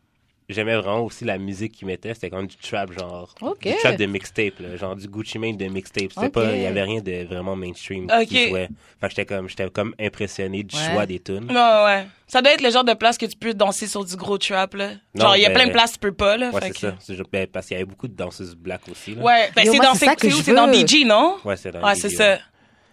j'aimais 0.49 0.75
vraiment 0.75 1.01
aussi 1.01 1.25
la 1.25 1.37
musique 1.37 1.73
qu'ils 1.73 1.87
mettaient. 1.87 2.13
C'était 2.13 2.29
comme 2.29 2.47
du 2.47 2.55
trap, 2.57 2.91
genre. 2.97 3.33
Ok. 3.41 3.59
Du 3.63 3.75
trap 3.75 3.97
de 3.97 4.05
mixtape, 4.05 4.59
là, 4.59 4.75
genre 4.77 4.95
du 4.95 5.07
Gucci 5.07 5.37
Mane 5.39 5.57
de 5.57 5.65
mixtape. 5.65 6.11
C'était 6.13 6.29
pas, 6.29 6.55
il 6.55 6.61
y 6.61 6.65
avait 6.65 6.83
rien 6.83 7.01
de 7.01 7.25
vraiment 7.25 7.55
mainstream 7.55 8.05
Ok. 8.05 8.27
qui 8.27 8.49
jouait. 8.49 8.69
Fait 9.01 9.07
que 9.07 9.09
j'étais 9.09 9.25
comme, 9.25 9.49
j'étais 9.49 9.69
comme 9.69 9.93
impressionné 9.99 10.63
du 10.63 10.75
Ouais. 10.75 10.91
choix 10.91 11.05
des 11.05 11.19
tunes. 11.19 11.47
Non, 11.49 11.83
ouais. 11.85 12.07
Ça 12.27 12.41
doit 12.41 12.53
être 12.53 12.61
le 12.61 12.69
genre 12.71 12.83
de 12.83 12.93
place 12.93 13.17
que 13.17 13.25
tu 13.25 13.37
peux 13.37 13.53
danser 13.53 13.87
sur 13.87 14.03
du 14.03 14.15
gros 14.15 14.37
trap, 14.37 14.73
là. 14.73 14.89
Non, 15.15 15.25
Genre, 15.25 15.35
il 15.37 15.41
y 15.41 15.45
a 15.45 15.49
ben- 15.49 15.55
plein 15.55 15.67
de 15.67 15.71
places 15.71 15.91
que 15.91 15.95
tu 15.95 15.99
peux 15.99 16.11
pas, 16.13 16.35
là. 16.37 16.49
Ouais, 16.51 16.59
c'est 16.61 16.71
que- 16.71 16.77
ça. 16.79 17.23
Ben, 17.31 17.47
parce 17.47 17.67
qu'il 17.67 17.75
y 17.75 17.77
avait 17.79 17.85
beaucoup 17.89 18.07
de 18.07 18.15
danseuses 18.15 18.55
black 18.55 18.81
aussi, 18.91 19.15
là. 19.15 19.21
Ouais, 19.23 19.49
ben 19.55 19.65
c'est 19.65 19.77
dans 19.79 19.93
c'est 19.93 20.53
dans. 20.53 20.71
DJ, 20.73 21.05
non? 21.05 21.37
Ouais, 21.45 21.55
c'est 21.57 21.71
dans 21.71 21.81
Ouais, 21.83 21.95
c'est 21.95 22.09
ça. 22.09 22.37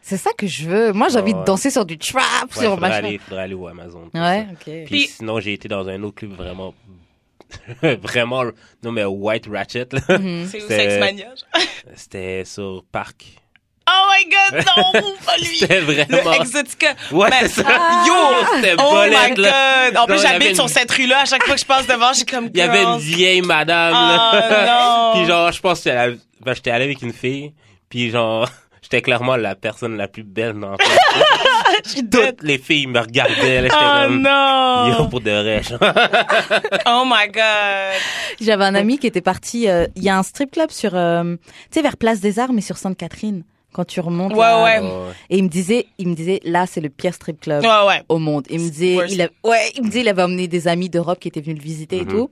C'est 0.07 0.19
ça 0.19 0.31
que 0.37 0.47
je 0.47 0.69
veux. 0.69 0.93
Moi, 0.93 1.09
j'ai 1.09 1.19
envie 1.19 1.33
de 1.33 1.38
Ouais. 1.38 1.45
danser 1.47 1.71
sur 1.71 1.87
du 1.87 1.97
trap, 1.97 2.23
Ouais, 2.55 2.61
sur 2.62 2.71
faudrait 2.75 2.88
machin. 2.90 2.99
aller, 3.07 3.17
faudrait 3.19 3.43
aller 3.45 3.55
au 3.55 3.67
Amazon. 3.67 4.11
Ouais, 4.12 4.21
ça. 4.21 4.53
ok. 4.53 4.59
Puis, 4.64 4.85
Puis- 4.85 5.09
sinon, 5.09 5.40
j'ai 5.40 5.55
été 5.55 5.67
dans 5.67 5.88
un 5.88 6.03
autre 6.03 6.17
club 6.17 6.33
vraiment, 6.33 6.75
vraiment, 8.03 8.45
non 8.83 8.93
mais 8.93 9.05
White 9.05 9.47
Ratchet, 9.51 9.87
là. 9.93 10.19
Mhm. 10.19 10.49
C'est 10.51 10.62
où 10.62 10.69
genre? 10.69 11.35
C'était 11.95 12.45
sur 12.45 12.85
Parc. 12.90 13.25
Oh 13.87 14.11
my 14.17 14.25
god, 14.31 14.64
non, 14.64 14.93
pas 15.27 15.37
lui! 15.37 15.59
C'était 15.59 15.81
vraiment. 15.81 16.31
Le 16.31 16.40
Exotica. 16.40 16.95
Ouais, 17.12 17.29
Ben, 17.29 17.40
c'est 17.43 17.62
ça. 17.62 17.69
ah! 17.69 18.05
Yo, 18.07 18.14
c'était 18.55 18.75
Oh 18.79 18.83
my 18.95 19.11
bolette, 19.11 19.38
là. 19.38 19.90
god! 19.90 19.97
En 19.99 20.07
plus, 20.07 20.23
j'habite 20.23 20.55
sur 20.55 20.64
une- 20.64 20.71
cette 20.71 20.90
rue-là. 20.90 21.21
À 21.21 21.25
chaque 21.27 21.43
fois 21.45 21.55
que 21.55 21.61
je 21.61 21.67
passe 21.67 21.87
devant, 21.87 22.12
suis 22.14 22.25
comme 22.25 22.49
Il 22.55 22.57
y 22.59 22.62
avait 22.62 22.83
une 22.83 22.99
vieille 22.99 23.43
madame, 23.43 23.93
Ah, 23.95 24.33
là. 24.51 24.67
non. 24.67 25.12
puis 25.21 25.27
genre, 25.29 25.53
je 25.53 25.61
pense 25.61 25.83
que 25.83 25.90
j'étais 25.90 26.17
ben, 26.40 26.55
j'étais 26.55 26.71
allé 26.71 26.85
avec 26.85 27.03
une 27.03 27.12
fille, 27.12 27.53
puis 27.90 28.11
genre, 28.11 28.49
j'étais 28.81 29.03
clairement 29.03 29.37
la 29.37 29.55
personne 29.55 29.99
la 29.99 30.09
plus 30.09 30.23
belle 30.25 30.55
dans 30.55 30.71
la 30.71 30.77
Toutes 32.11 32.42
les 32.42 32.59
filles 32.59 32.87
me 32.87 32.99
regardaient, 33.01 33.61
là, 33.61 33.68
j'étais 33.68 33.77
Oh 33.79 34.07
comme, 34.09 34.23
non! 34.23 34.99
yo, 34.99 35.09
pour 35.09 35.20
de 35.20 35.31
vrai. 35.31 35.62
Oh 36.87 37.05
my 37.07 37.27
god! 37.29 38.01
J'avais 38.40 38.64
un 38.64 38.75
ami 38.75 38.99
qui 38.99 39.07
était 39.07 39.20
parti. 39.20 39.68
euh, 39.68 39.87
Il 39.97 40.03
y 40.03 40.09
a 40.09 40.18
un 40.18 40.23
strip 40.23 40.51
club 40.53 40.70
sur, 40.70 40.94
euh, 40.94 41.37
tu 41.37 41.40
sais, 41.73 41.83
vers 41.83 41.97
Place 41.97 42.20
des 42.20 42.38
Arts, 42.38 42.53
mais 42.53 42.61
sur 42.62 42.77
Sainte-Catherine. 42.79 43.44
Quand 43.75 43.85
tu 43.85 44.01
remontes. 44.01 44.33
Ouais, 44.33 44.39
là. 44.39 44.63
ouais. 44.65 44.79
Ouais. 44.79 45.13
Et 45.31 45.37
il 45.39 45.43
me 45.45 45.49
disait, 45.49 45.87
il 45.99 46.09
me 46.09 46.15
disait, 46.15 46.41
là, 46.45 46.65
c'est 46.67 46.81
le 46.81 46.89
pire 46.89 47.13
strip 47.13 47.41
club 47.41 47.63
Ouais, 47.63 47.87
ouais. 47.89 48.03
au 48.09 48.19
monde. 48.19 48.47
Il 48.49 48.61
me 48.61 48.71
disait, 48.71 48.99
il 49.11 49.21
a, 49.21 49.29
ouais, 49.43 49.71
il 49.75 49.83
me 49.83 49.89
disait, 49.89 50.01
il 50.01 50.09
avait 50.09 50.23
emmené 50.23 50.47
des 50.49 50.69
amis 50.69 50.89
d'Europe 50.89 51.19
qui 51.19 51.29
étaient 51.29 51.41
venus 51.43 51.59
le 51.59 51.63
visiter 51.63 51.97
et 51.99 52.05
Mhm. 52.05 52.11
tout. 52.11 52.31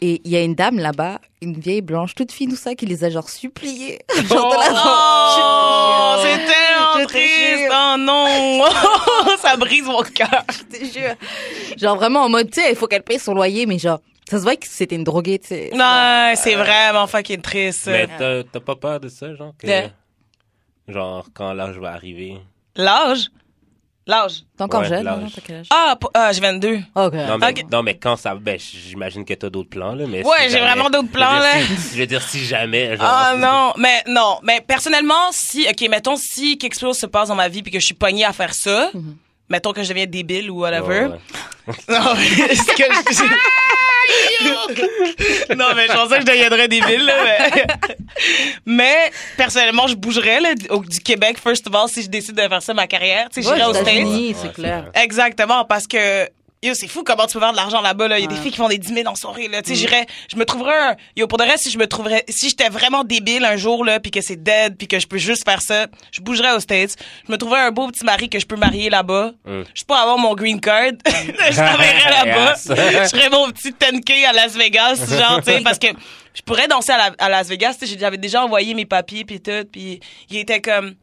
Et 0.00 0.20
il 0.24 0.30
y 0.30 0.36
a 0.36 0.42
une 0.42 0.54
dame 0.54 0.78
là-bas, 0.78 1.20
une 1.42 1.58
vieille 1.60 1.82
blanche, 1.82 2.14
toute 2.14 2.32
fine, 2.32 2.50
tout 2.50 2.56
ça, 2.56 2.74
qui 2.74 2.86
les 2.86 3.04
a 3.04 3.10
genre 3.10 3.28
suppliés. 3.28 3.98
genre 4.30 4.50
de 4.50 4.56
la 4.56 4.70
Oh, 5.40 6.22
te 7.00 7.04
triste. 7.06 7.70
Oh 7.70 7.96
non, 7.98 8.64
ça 9.42 9.56
brise 9.56 9.84
mon 9.84 10.02
cœur. 10.02 10.44
je 10.52 10.78
te 10.78 10.84
jure. 10.84 11.14
Genre 11.76 11.96
vraiment 11.96 12.20
en 12.24 12.28
mode, 12.28 12.50
tu 12.50 12.60
sais, 12.60 12.70
il 12.70 12.76
faut 12.76 12.86
qu'elle 12.86 13.02
paye 13.02 13.18
son 13.18 13.34
loyer, 13.34 13.66
mais 13.66 13.78
genre, 13.78 14.00
Ça 14.30 14.36
se 14.38 14.42
voit 14.42 14.56
que 14.56 14.66
c'était 14.68 14.94
une 14.96 15.04
droguée, 15.04 15.38
tu 15.38 15.48
sais. 15.48 15.70
Non, 15.74 16.32
c'est 16.36 16.54
vraiment 16.54 17.06
fucking 17.06 17.40
triste. 17.40 17.86
Mais 17.86 18.06
t'as 18.18 18.42
t'as 18.44 18.60
pas 18.60 18.76
peur 18.76 19.00
de 19.00 19.08
ça, 19.08 19.34
genre? 19.34 19.52
Que, 19.58 19.66
Genre, 20.88 21.26
quand 21.34 21.52
l'âge 21.52 21.78
va 21.78 21.92
arriver. 21.92 22.38
L'âge? 22.76 23.28
L'âge? 24.06 24.44
T'es 24.56 24.62
encore 24.64 24.80
Ouais, 24.80 24.88
jeune, 24.88 25.04
l'âge. 25.04 25.20
non? 25.20 25.28
T'as 25.34 25.40
quel 25.44 25.56
âge? 25.56 25.66
Ah, 25.70 25.98
ah, 26.14 26.32
j'ai 26.32 26.40
22. 26.40 26.76
Ok. 26.94 27.12
Non, 27.12 27.36
mais, 27.38 27.48
Ok. 27.50 27.64
non, 27.70 27.82
mais 27.82 27.98
quand 27.98 28.16
ça... 28.16 28.34
Ben, 28.34 28.58
j'imagine 28.58 29.22
que 29.26 29.34
t'as 29.34 29.50
d'autres 29.50 29.68
plans, 29.68 29.94
là, 29.94 30.06
mais... 30.08 30.24
Ouais, 30.26 30.36
si 30.38 30.42
j'ai 30.44 30.50
jamais- 30.52 30.70
vraiment 30.70 30.88
d'autres 30.88 31.10
plans, 31.12 31.28
je 31.30 31.36
veux 31.36 31.42
là. 31.42 31.76
si- 31.78 31.94
je 31.94 32.00
veux 32.00 32.06
dire, 32.06 32.22
si 32.22 32.38
jamais, 32.42 32.96
genre... 32.96 33.06
Ah 33.06 33.34
non, 33.36 33.74
mais 33.76 34.02
non, 34.06 34.38
mais 34.42 34.62
personnellement, 34.62 35.30
si, 35.30 35.66
ok, 35.68 35.88
mettons 35.90 36.16
si 36.16 36.56
quelque 36.56 36.78
chose 36.78 36.96
se 36.96 37.04
passe 37.04 37.28
dans 37.28 37.34
ma 37.34 37.48
vie 37.48 37.62
puis 37.62 37.70
que 37.70 37.80
je 37.80 37.84
suis 37.84 37.94
pognée 37.94 38.24
à 38.24 38.32
faire 38.32 38.54
ça, 38.54 38.90
mettons 39.48 39.72
que 39.72 39.82
je 39.82 39.88
deviens 39.88 40.06
débile 40.06 40.50
ou 40.50 40.60
whatever. 40.60 41.06
Ouais, 41.06 41.06
ouais. 41.06 41.18
Non, 41.88 42.14
mais 42.16 42.54
ce 42.54 42.64
que 42.64 42.82
je- 43.12 43.22
non, 45.54 45.66
mais 45.76 45.86
je 45.86 45.92
pensais 45.92 46.14
que 46.16 46.20
je 46.22 46.26
deviendrais 46.26 46.68
débile, 46.68 47.04
là, 47.04 47.14
mais... 47.24 47.66
mais 48.66 49.10
personnellement, 49.36 49.86
je 49.86 49.94
bougerais 49.94 50.40
là, 50.40 50.50
au, 50.70 50.82
du 50.82 51.00
Québec, 51.00 51.38
first 51.38 51.66
of 51.66 51.74
all, 51.74 51.88
si 51.88 52.02
je 52.02 52.08
décide 52.08 52.34
de 52.36 52.42
faire 52.48 52.62
ça 52.62 52.74
ma 52.74 52.86
carrière. 52.86 53.28
Tu 53.32 53.42
sais, 53.42 53.48
Ouais, 53.48 53.56
j'irais 53.56 53.68
aux 53.68 53.74
States. 53.74 54.54
Clair. 54.54 54.90
Exactement, 54.94 55.64
parce 55.64 55.86
que 55.86 56.28
yo, 56.62 56.74
c'est 56.74 56.88
fou 56.88 57.02
comment 57.04 57.26
tu 57.26 57.34
peux 57.34 57.40
faire 57.40 57.52
de 57.52 57.56
l'argent 57.56 57.80
là-bas. 57.80 58.08
Là. 58.08 58.18
Il 58.18 58.22
y 58.22 58.24
a 58.24 58.28
des 58.28 58.36
filles 58.36 58.50
qui 58.50 58.56
font 58.56 58.68
des 58.68 58.78
10 58.78 58.92
000 58.94 59.08
en 59.08 59.14
soirée. 59.14 59.48
Là. 59.48 59.62
Tu 59.62 59.70
sais, 59.70 59.74
j'irais, 59.76 60.06
je 60.30 60.36
me 60.36 60.44
trouverais 60.44 60.76
un... 60.90 60.96
Yo, 61.16 61.26
pour 61.28 61.38
de 61.38 61.44
reste, 61.44 61.64
si 61.64 61.70
je 61.70 61.78
me 61.78 61.86
trouverais... 61.86 62.24
Si 62.28 62.48
j'étais 62.48 62.68
vraiment 62.68 63.04
débile 63.04 63.44
un 63.44 63.56
jour, 63.56 63.84
là, 63.84 64.00
puis 64.00 64.10
que 64.10 64.20
c'est 64.20 64.42
dead, 64.42 64.76
puis 64.76 64.88
que 64.88 64.98
je 64.98 65.06
peux 65.06 65.18
juste 65.18 65.44
faire 65.44 65.62
ça, 65.62 65.86
je 66.10 66.20
bougerais 66.20 66.52
aux 66.52 66.60
States. 66.60 66.96
Je 67.26 67.32
me 67.32 67.38
trouverais 67.38 67.60
un 67.60 67.70
beau 67.70 67.86
petit 67.88 68.04
mari 68.04 68.28
que 68.28 68.38
je 68.40 68.46
peux 68.46 68.56
marier 68.56 68.90
là-bas. 68.90 69.32
Mm. 69.44 69.62
Je 69.74 69.84
peux 69.84 69.94
avoir 69.94 70.18
mon 70.18 70.34
green 70.34 70.60
card. 70.60 70.92
je 71.06 71.54
travaillerais 71.54 72.10
là-bas. 72.24 72.54
Je 72.66 73.08
ferais 73.08 73.30
mon 73.30 73.50
petit 73.50 73.70
10K 73.70 74.26
à 74.26 74.32
Las 74.32 74.56
Vegas, 74.56 74.96
genre, 75.16 75.40
tu 75.44 75.52
sais, 75.52 75.60
parce 75.60 75.78
que 75.78 75.88
je 76.34 76.42
pourrais 76.42 76.66
danser 76.68 76.92
à, 76.92 76.98
la- 76.98 77.14
à 77.18 77.28
Las 77.28 77.48
Vegas. 77.48 77.76
J'avais 77.98 78.18
déjà 78.18 78.42
envoyé 78.44 78.74
mes 78.74 78.84
papiers, 78.86 79.24
puis 79.24 79.40
tout, 79.40 79.64
puis 79.70 80.00
il 80.30 80.38
était 80.38 80.60
comme... 80.60 80.94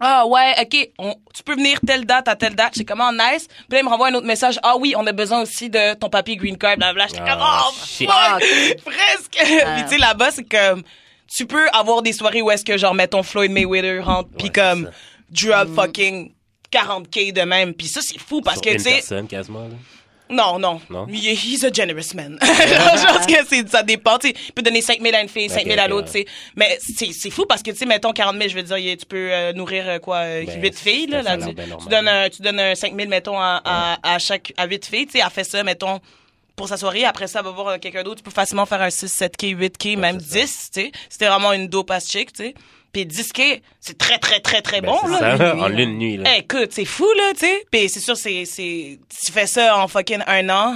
Ah 0.00 0.26
ouais, 0.26 0.54
ok, 0.60 0.90
on- 0.98 1.16
tu 1.34 1.42
peux 1.42 1.54
venir 1.56 1.78
telle 1.86 2.04
date 2.04 2.28
à 2.28 2.36
telle 2.36 2.54
date. 2.54 2.74
J'ai 2.76 2.84
comment 2.84 3.10
nice. 3.12 3.46
Puis 3.48 3.66
là, 3.70 3.78
il 3.80 3.84
me 3.84 3.88
renvoie 3.90 4.08
un 4.08 4.14
autre 4.14 4.26
message. 4.26 4.58
Ah 4.62 4.76
oui, 4.76 4.94
on 4.96 5.06
a 5.06 5.12
besoin 5.12 5.42
aussi 5.42 5.68
de 5.70 5.94
ton 5.94 6.08
papier 6.08 6.36
green 6.36 6.56
card. 6.56 6.76
Blablabla. 6.76 7.06
J'étais 7.08 7.18
comme 7.20 7.38
Ah, 7.40 7.64
oh 7.68 7.74
shit. 7.84 8.08
fuck, 8.08 8.84
presque. 8.84 9.38
Puis 9.38 9.82
tu 9.84 9.88
sais 9.88 9.98
là-bas, 9.98 10.30
c'est 10.30 10.44
comme 10.48 10.82
tu 11.26 11.46
peux 11.46 11.68
avoir 11.70 12.02
des 12.02 12.12
soirées 12.12 12.42
où 12.42 12.50
est-ce 12.50 12.64
que 12.64 12.78
genre 12.78 12.94
mettons 12.94 13.22
Floyd 13.22 13.50
Mayweather 13.50 14.04
rentre 14.04 14.28
puis 14.38 14.46
Ouais, 14.48 14.52
c'est 14.54 14.60
comme 14.60 14.90
drop 15.30 15.74
fucking 15.74 16.32
40k 16.70 17.32
de 17.32 17.40
même. 17.42 17.74
Puis 17.74 17.88
ça 17.88 18.00
c'est 18.00 18.18
fou 18.18 18.40
parce 18.40 18.56
Sur 18.62 18.72
que 18.72 18.76
tu 18.76 18.84
sais. 18.84 19.02
Non, 20.30 20.58
non. 20.58 20.80
Non? 20.90 21.06
Il 21.08 21.18
He's 21.38 21.64
a 21.64 21.72
generous 21.72 22.14
man. 22.14 22.38
je 22.42 23.14
pense 23.14 23.26
que 23.26 23.68
ça 23.68 23.82
dépend. 23.82 24.18
Tu 24.18 24.28
sais, 24.28 24.34
il 24.48 24.52
peut 24.52 24.62
donner 24.62 24.82
5 24.82 25.00
000 25.00 25.14
à 25.14 25.20
une 25.20 25.28
fille, 25.28 25.48
5 25.48 25.64
000 25.64 25.72
Ok, 25.74 25.78
à 25.78 25.88
l'autre. 25.88 26.12
ouais. 26.12 26.24
tu 26.24 26.30
sais. 26.30 26.36
Mais 26.56 27.12
c'est, 27.12 27.30
fou 27.30 27.46
parce 27.46 27.62
que, 27.62 27.70
tu 27.70 27.76
sais, 27.76 27.86
mettons 27.86 28.12
40 28.12 28.36
000, 28.36 28.48
je 28.48 28.54
veux 28.54 28.62
dire, 28.62 28.96
tu 28.98 29.06
peux 29.06 29.32
euh, 29.32 29.52
nourrir 29.52 29.88
euh, 29.88 29.98
quoi, 29.98 30.18
euh, 30.18 30.44
Ben, 30.44 30.62
8 30.62 30.78
filles. 30.78 31.06
Là, 31.06 31.22
là, 31.22 31.36
tu, 31.36 31.52
bien 31.52 31.64
tu 31.80 31.88
donnes 31.88 32.08
un, 32.08 32.28
tu 32.28 32.42
donnes 32.42 32.60
un 32.60 32.74
5 32.74 32.94
000, 32.96 33.08
mettons, 33.08 33.38
à, 33.38 33.60
à, 33.64 34.14
à 34.14 34.18
chaque, 34.18 34.52
à 34.56 34.66
8 34.66 34.86
filles. 34.86 35.06
Tu 35.06 35.12
sais, 35.12 35.24
elle 35.24 35.30
fait 35.30 35.44
ça, 35.44 35.62
mettons, 35.62 36.00
pour 36.56 36.68
sa 36.68 36.76
soirée. 36.76 37.04
Après 37.04 37.26
ça, 37.26 37.38
elle 37.40 37.44
va 37.46 37.50
voir 37.52 37.80
quelqu'un 37.80 38.02
d'autre. 38.02 38.16
Tu 38.16 38.22
peux 38.24 38.30
facilement 38.30 38.66
faire 38.66 38.82
un 38.82 38.90
6, 38.90 39.06
7K, 39.06 39.56
8K, 39.56 39.96
même 39.98 40.18
c'est 40.20 40.40
10. 40.42 40.70
Tu 40.74 40.80
sais, 40.82 40.92
c'était 41.08 41.28
vraiment 41.28 41.52
une 41.52 41.68
dope 41.68 41.90
ass 41.90 42.10
chick, 42.10 42.32
tu 42.32 42.44
sais. 42.44 42.54
Puis 42.92 43.04
10K, 43.06 43.60
c'est 43.80 43.98
très, 43.98 44.18
très, 44.18 44.40
très, 44.40 44.62
très 44.62 44.80
Ben, 44.80 44.90
bon, 44.90 44.98
c'est 45.04 45.10
là. 45.10 45.18
ça, 45.18 45.32
une 45.34 45.38
là, 45.38 45.54
nuit, 45.54 45.62
en 45.62 45.68
lune 45.68 45.98
nuit, 45.98 46.16
là. 46.16 46.30
Eh, 46.34 46.40
écoute, 46.40 46.68
c'est 46.72 46.84
fou, 46.84 47.06
là, 47.16 47.32
tu 47.34 47.40
sais. 47.40 47.64
Puis 47.70 47.88
c'est 47.88 48.00
sûr, 48.00 48.16
c'est, 48.16 48.44
c'est, 48.44 48.98
tu 49.24 49.32
fais 49.32 49.46
ça 49.46 49.76
en 49.78 49.88
fucking 49.88 50.20
un 50.26 50.48
an, 50.48 50.74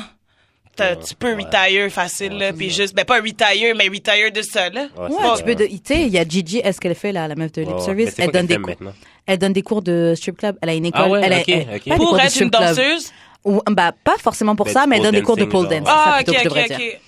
Ouais, 0.80 0.96
tu 1.06 1.14
peux 1.14 1.34
ouais. 1.34 1.44
retire 1.44 1.90
facile, 1.92 2.32
Ouais, 2.32 2.38
là. 2.38 2.52
Puis 2.54 2.70
juste, 2.70 2.94
ben 2.94 3.04
pas 3.04 3.16
retire, 3.20 3.74
mais 3.76 3.88
retire 3.88 4.32
de 4.32 4.40
ça, 4.42 4.70
là. 4.70 4.88
Ouais, 4.98 5.08
tu 5.36 5.44
peux. 5.44 5.54
de- 5.54 5.66
Tu 5.66 5.78
sais, 5.84 6.00
il 6.02 6.08
y 6.08 6.18
a 6.18 6.24
Gigi, 6.26 6.58
est-ce 6.64 6.80
qu'elle 6.80 6.94
fait 6.94 7.12
là, 7.12 7.28
la 7.28 7.34
meuf 7.34 7.52
de 7.52 7.60
Ouais, 7.60 7.66
Lip 7.68 7.76
ouais. 7.76 7.82
Service? 7.84 8.14
Elle 8.18 8.30
donne 8.30 8.46
des 8.46 8.56
cours. 8.56 8.66
maintenant? 8.68 8.92
Elle 9.26 9.38
donne 9.38 9.52
des 9.52 9.62
cours 9.62 9.82
de 9.82 10.14
strip 10.16 10.38
club. 10.38 10.56
Elle 10.62 10.70
a 10.70 10.74
une 10.74 10.86
école. 10.86 11.02
Ah 11.04 11.08
ouais, 11.10 11.20
elle 11.22 11.32
a, 11.34 11.38
ok, 11.40 11.48
elle- 11.48 11.60
ok. 11.60 11.68
pas 11.68 11.76
des 11.90 11.96
Pour 11.96 12.18
être 12.20 12.40
une 12.40 12.48
danseuse? 12.50 13.12
Ou, 13.44 13.60
bah, 13.70 13.92
pas 14.04 14.16
forcément 14.18 14.56
pour 14.56 14.66
Ben, 14.66 14.72
ça, 14.72 14.86
mais 14.86 14.96
elle 14.96 15.02
donne 15.02 15.14
des 15.16 15.22
cours 15.22 15.36
de 15.36 15.44
pole 15.44 15.68
genre. 15.68 15.80
dance. 15.80 15.88
Ah, 15.90 16.20
ça, 16.24 16.32
ok, 16.32 16.38
ok, 16.46 16.58
ok. 16.70 17.00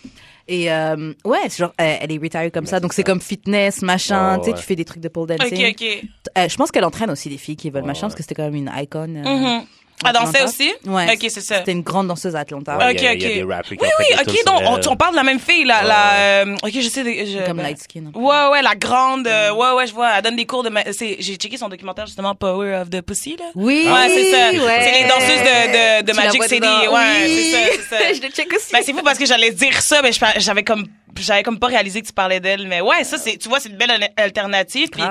Et 0.47 0.71
euh, 0.71 1.13
ouais, 1.25 1.39
c'est 1.49 1.59
genre, 1.59 1.73
elle, 1.79 1.99
elle 2.03 2.13
est 2.13 2.19
retire 2.19 2.53
comme 2.53 2.67
ça. 2.67 2.81
Donc 2.81 2.93
c'est 2.93 3.03
comme 3.03 3.21
fitness, 3.21 3.81
machin. 3.83 4.39
Tu 4.39 4.45
sais, 4.45 4.51
ouais. 4.53 4.59
tu 4.59 4.63
fais 4.65 4.77
des 4.77 4.85
trucs 4.85 5.03
de 5.03 5.09
pole 5.09 5.31
Ok, 5.33 5.39
dancing. 5.39 5.71
ok. 5.71 6.05
Euh, 6.37 6.49
je 6.49 6.57
pense 6.57 6.71
qu'elle 6.71 6.85
entraîne 6.85 7.11
aussi 7.11 7.29
des 7.31 7.39
filles 7.39 7.57
qui 7.57 7.71
veulent 7.71 7.85
machin, 7.85 8.03
parce 8.03 8.15
que 8.15 8.23
c'était 8.23 8.35
quand 8.35 8.45
même 8.45 8.55
une 8.55 8.71
icône. 8.77 9.17
euh, 9.25 9.59
Mhm. 9.59 9.65
Elle 10.03 10.09
Atlanta? 10.11 10.27
dansait 10.41 10.45
aussi? 10.45 10.73
Ouais. 10.87 11.07
Ok, 11.15 11.19
c'est 11.31 11.41
ça. 11.41 11.59
C'était 11.59 11.73
une 11.73 11.83
grande 11.83 12.09
danseuse 12.09 12.35
à 12.37 12.41
Atlanta. 12.41 12.77
Ouais, 12.77 12.91
Ok, 12.91 12.97
il 12.99 13.05
y 13.05 13.07
a- 13.07 13.15
il 13.15 13.23
y 13.23 13.25
a 13.25 13.29
ok. 13.29 13.35
des 13.35 13.43
rappers 13.45 13.63
qui 13.71 13.77
Oui, 13.81 13.89
oui, 14.01 14.07
ok, 14.21 14.45
donc 14.45 14.87
on, 14.91 14.97
parle 14.97 15.13
de 15.13 15.17
la 15.17 15.23
même 15.23 15.39
fille, 15.41 15.65
la, 15.65 15.81
Ouais, 15.83 15.89
la, 15.89 16.13
euh, 16.45 16.57
ok, 16.63 16.71
je 16.75 16.89
sais, 16.89 17.27
je, 17.27 17.47
Comme 17.47 17.57
ben, 17.59 17.63
light 17.63 17.79
skin. 17.81 18.11
Ouais, 18.15 18.49
ouais, 18.53 18.61
la 18.63 18.75
grande, 18.75 19.27
euh, 19.27 19.53
ouais, 19.53 19.71
ouais, 19.73 19.87
je 19.87 19.95
vois, 19.95 20.11
elle 20.17 20.23
donne 20.23 20.37
des 20.37 20.45
cours 20.47 20.63
de, 20.63 20.71
j'ai 21.19 21.37
checké 21.37 21.57
son 21.57 21.69
documentaire, 21.69 22.07
justement, 22.07 22.35
Power 22.35 22.75
of 22.83 22.91
the 22.91 23.01
Pussy, 23.01 23.37
là. 23.39 23.47
Oui, 23.55 23.87
Ouais, 23.87 24.09
c'est 24.09 24.31
ça. 24.31 24.51
ouais. 24.51 24.81
C'est 24.83 25.03
les 25.03 25.09
danseuses 25.09 26.03
de, 26.03 26.03
de, 26.03 26.13
Magic 26.17 26.43
City. 26.43 26.61
dedans. 26.61 26.93
Ouais, 26.93 27.01
Oui. 27.25 27.51
c'est 27.53 27.53
ça, 27.53 27.59
c'est 27.73 27.97
ça. 27.97 28.13
je 28.15 28.21
le 28.21 28.29
check 28.33 28.53
aussi. 28.55 28.73
Ben, 28.73 28.81
c'est 28.85 28.93
fou 28.93 29.01
parce 29.03 29.19
que 29.19 29.27
j'allais 29.27 29.53
dire 29.53 29.81
ça, 29.81 30.03
mais 30.03 30.11
j'avais 30.39 30.65
comme, 30.65 30.87
j'avais 31.19 31.43
comme 31.43 31.59
pas 31.59 31.69
réalisé 31.69 32.03
que 32.03 32.07
tu 32.09 32.13
parlais 32.13 32.41
d'elle. 32.41 32.67
Mais 32.69 32.81
ouais, 32.81 33.05
ça, 33.05 33.17
c'est, 33.17 33.37
tu 33.39 33.49
vois, 33.49 33.61
c'est 33.61 33.69
une 33.71 33.77
belle 33.77 33.91
al- 33.93 34.11
alternative. 34.17 34.89
Puis, 34.91 35.03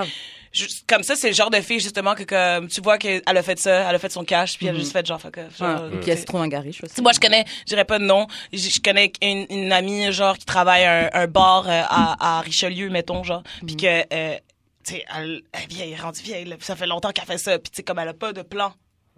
Comme 0.88 1.02
ça, 1.02 1.16
c'est 1.16 1.30
le 1.30 1.34
genre 1.34 1.50
de 1.50 1.60
fille, 1.62 1.80
justement, 1.80 2.14
que 2.14 2.24
comme, 2.24 2.68
tu 2.68 2.80
vois 2.82 2.98
qu'elle 3.00 3.22
a 3.26 3.42
fait 3.44 3.58
ça, 3.60 3.90
elle 3.90 3.96
a 3.96 4.00
fait 4.00 4.12
son 4.12 4.24
cash, 4.24 4.58
puis 4.58 4.68
elle 4.68 4.76
a 4.76 4.80
juste 4.80 4.92
fait 4.92 5.04
genre, 5.06 5.20
fuck 5.20 5.38
off. 5.40 5.60
Ouais. 5.60 5.68
genre, 5.68 5.90
Puis 5.90 6.00
tu 6.04 6.10
elle 6.12 6.20
se 6.20 6.26
trouve 6.26 6.42
un 6.42 6.48
gars 6.48 6.60
riche 6.60 6.84
aussi. 6.84 6.92
Tu 6.92 6.96
sais, 6.98 7.02
moi, 7.02 7.12
je 7.12 7.20
connais, 7.20 7.44
je 7.62 7.66
dirais 7.66 7.86
pas 7.86 7.98
de 7.98 8.04
nom, 8.06 8.28
je, 8.52 8.58
je 8.60 8.80
connais 8.80 9.12
une, 9.24 9.48
une 9.50 9.72
amie, 9.72 10.12
genre, 10.12 10.38
qui 10.38 10.46
travaille 10.46 10.86
un, 10.86 11.10
un 11.14 11.26
bar 11.28 11.68
euh, 11.68 11.82
à, 11.90 12.38
à 12.38 12.42
Richelieu, 12.42 12.90
mettons, 12.92 13.24
genre, 13.24 13.42
puis 13.66 13.76
que, 13.76 13.86
euh, 14.14 14.38
tu 14.86 14.94
sais, 14.94 15.06
elle, 15.18 15.42
elle 15.54 15.62
est 15.64 15.68
vieille, 15.68 15.92
elle 15.94 16.00
est 16.00 16.02
rendue 16.02 16.22
vieille, 16.22 16.46
là, 16.46 16.56
puis 16.56 16.66
ça 16.66 16.76
fait 16.76 16.86
longtemps 16.88 17.12
qu'elle 17.12 17.26
fait 17.26 17.38
ça, 17.40 17.58
puis 17.58 17.72
tu 17.72 17.78
sais, 17.78 17.84
comme 17.84 17.98
elle 18.00 18.10
a 18.10 18.14
pas 18.14 18.32
de 18.34 18.44
plan. 18.44 18.74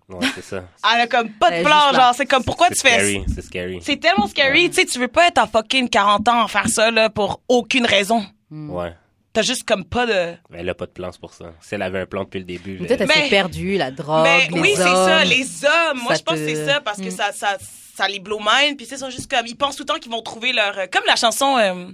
Ouais, 0.07 0.25
c'est 0.35 0.43
ça. 0.43 0.57
Elle 0.93 1.01
a 1.01 1.07
comme 1.07 1.31
pas 1.31 1.49
de 1.49 1.63
plan, 1.63 1.91
genre, 1.91 2.13
c'est 2.15 2.27
comme, 2.27 2.43
pourquoi 2.43 2.69
tu 2.69 2.75
C'est 2.75 2.87
fais 2.87 2.95
scary, 2.99 3.25
C'est 3.33 3.41
scary. 3.41 3.79
c'est 3.81 3.97
tellement 3.99 4.27
scary, 4.27 4.69
tu 4.69 4.75
sais, 4.75 4.85
tu 4.85 4.99
veux 4.99 5.07
pas 5.07 5.27
être 5.27 5.39
à 5.39 5.47
fucking 5.47 5.89
40 5.89 6.27
ans 6.29 6.43
à 6.43 6.47
faire 6.47 6.69
ça, 6.69 6.91
là, 6.91 7.09
pour 7.09 7.41
aucune 7.47 7.87
raison. 7.87 8.23
Ouais. 8.51 8.93
T'as 9.35 9.41
juste 9.43 9.63
comme 9.67 9.85
pas 9.85 10.05
de... 10.07 10.33
Mais 10.49 10.59
elle 10.61 10.69
a 10.69 10.73
pas 10.73 10.87
de 10.87 10.91
plan, 10.91 11.11
c'est 11.11 11.19
pour 11.21 11.33
ça. 11.33 11.53
Si 11.61 11.75
elle 11.75 11.81
avait 11.83 11.99
un 11.99 12.05
plan 12.07 12.23
depuis 12.23 12.39
le 12.39 12.45
début. 12.45 12.77
Peut-être 12.77 13.01
elle 13.01 13.07
Mais- 13.07 13.13
s'est 13.25 13.29
perdue, 13.29 13.77
la 13.77 13.91
drogue, 13.91 14.23
Mais 14.23 14.47
les 14.51 14.59
oui, 14.59 14.71
c'est 14.75 14.81
ça, 14.83 15.23
les 15.23 15.65
hommes. 15.65 15.99
Moi, 16.03 16.13
Ça 16.13 16.19
je 16.19 16.23
pense 16.23 16.35
te- 16.35 16.39
que 16.39 16.55
c'est 16.55 16.65
ça, 16.65 16.81
parce 16.81 16.97
que 16.99 17.07
Mm. 17.07 17.11
ça, 17.11 17.31
ça, 17.33 17.57
ça 17.95 18.07
les 18.07 18.19
blow 18.19 18.39
mind, 18.39 18.77
puis 18.77 18.87
ils 18.89 18.97
sont 18.97 19.09
juste 19.11 19.29
comme, 19.29 19.45
ils 19.45 19.55
pensent 19.55 19.75
tout 19.75 19.83
le 19.83 19.87
temps 19.93 19.99
qu'ils 19.99 20.11
vont 20.11 20.21
trouver 20.23 20.51
leur... 20.53 20.75
euh, 20.79 20.85
Comme 20.91 21.03
la 21.05 21.15
chanson... 21.15 21.57
euh, 21.57 21.85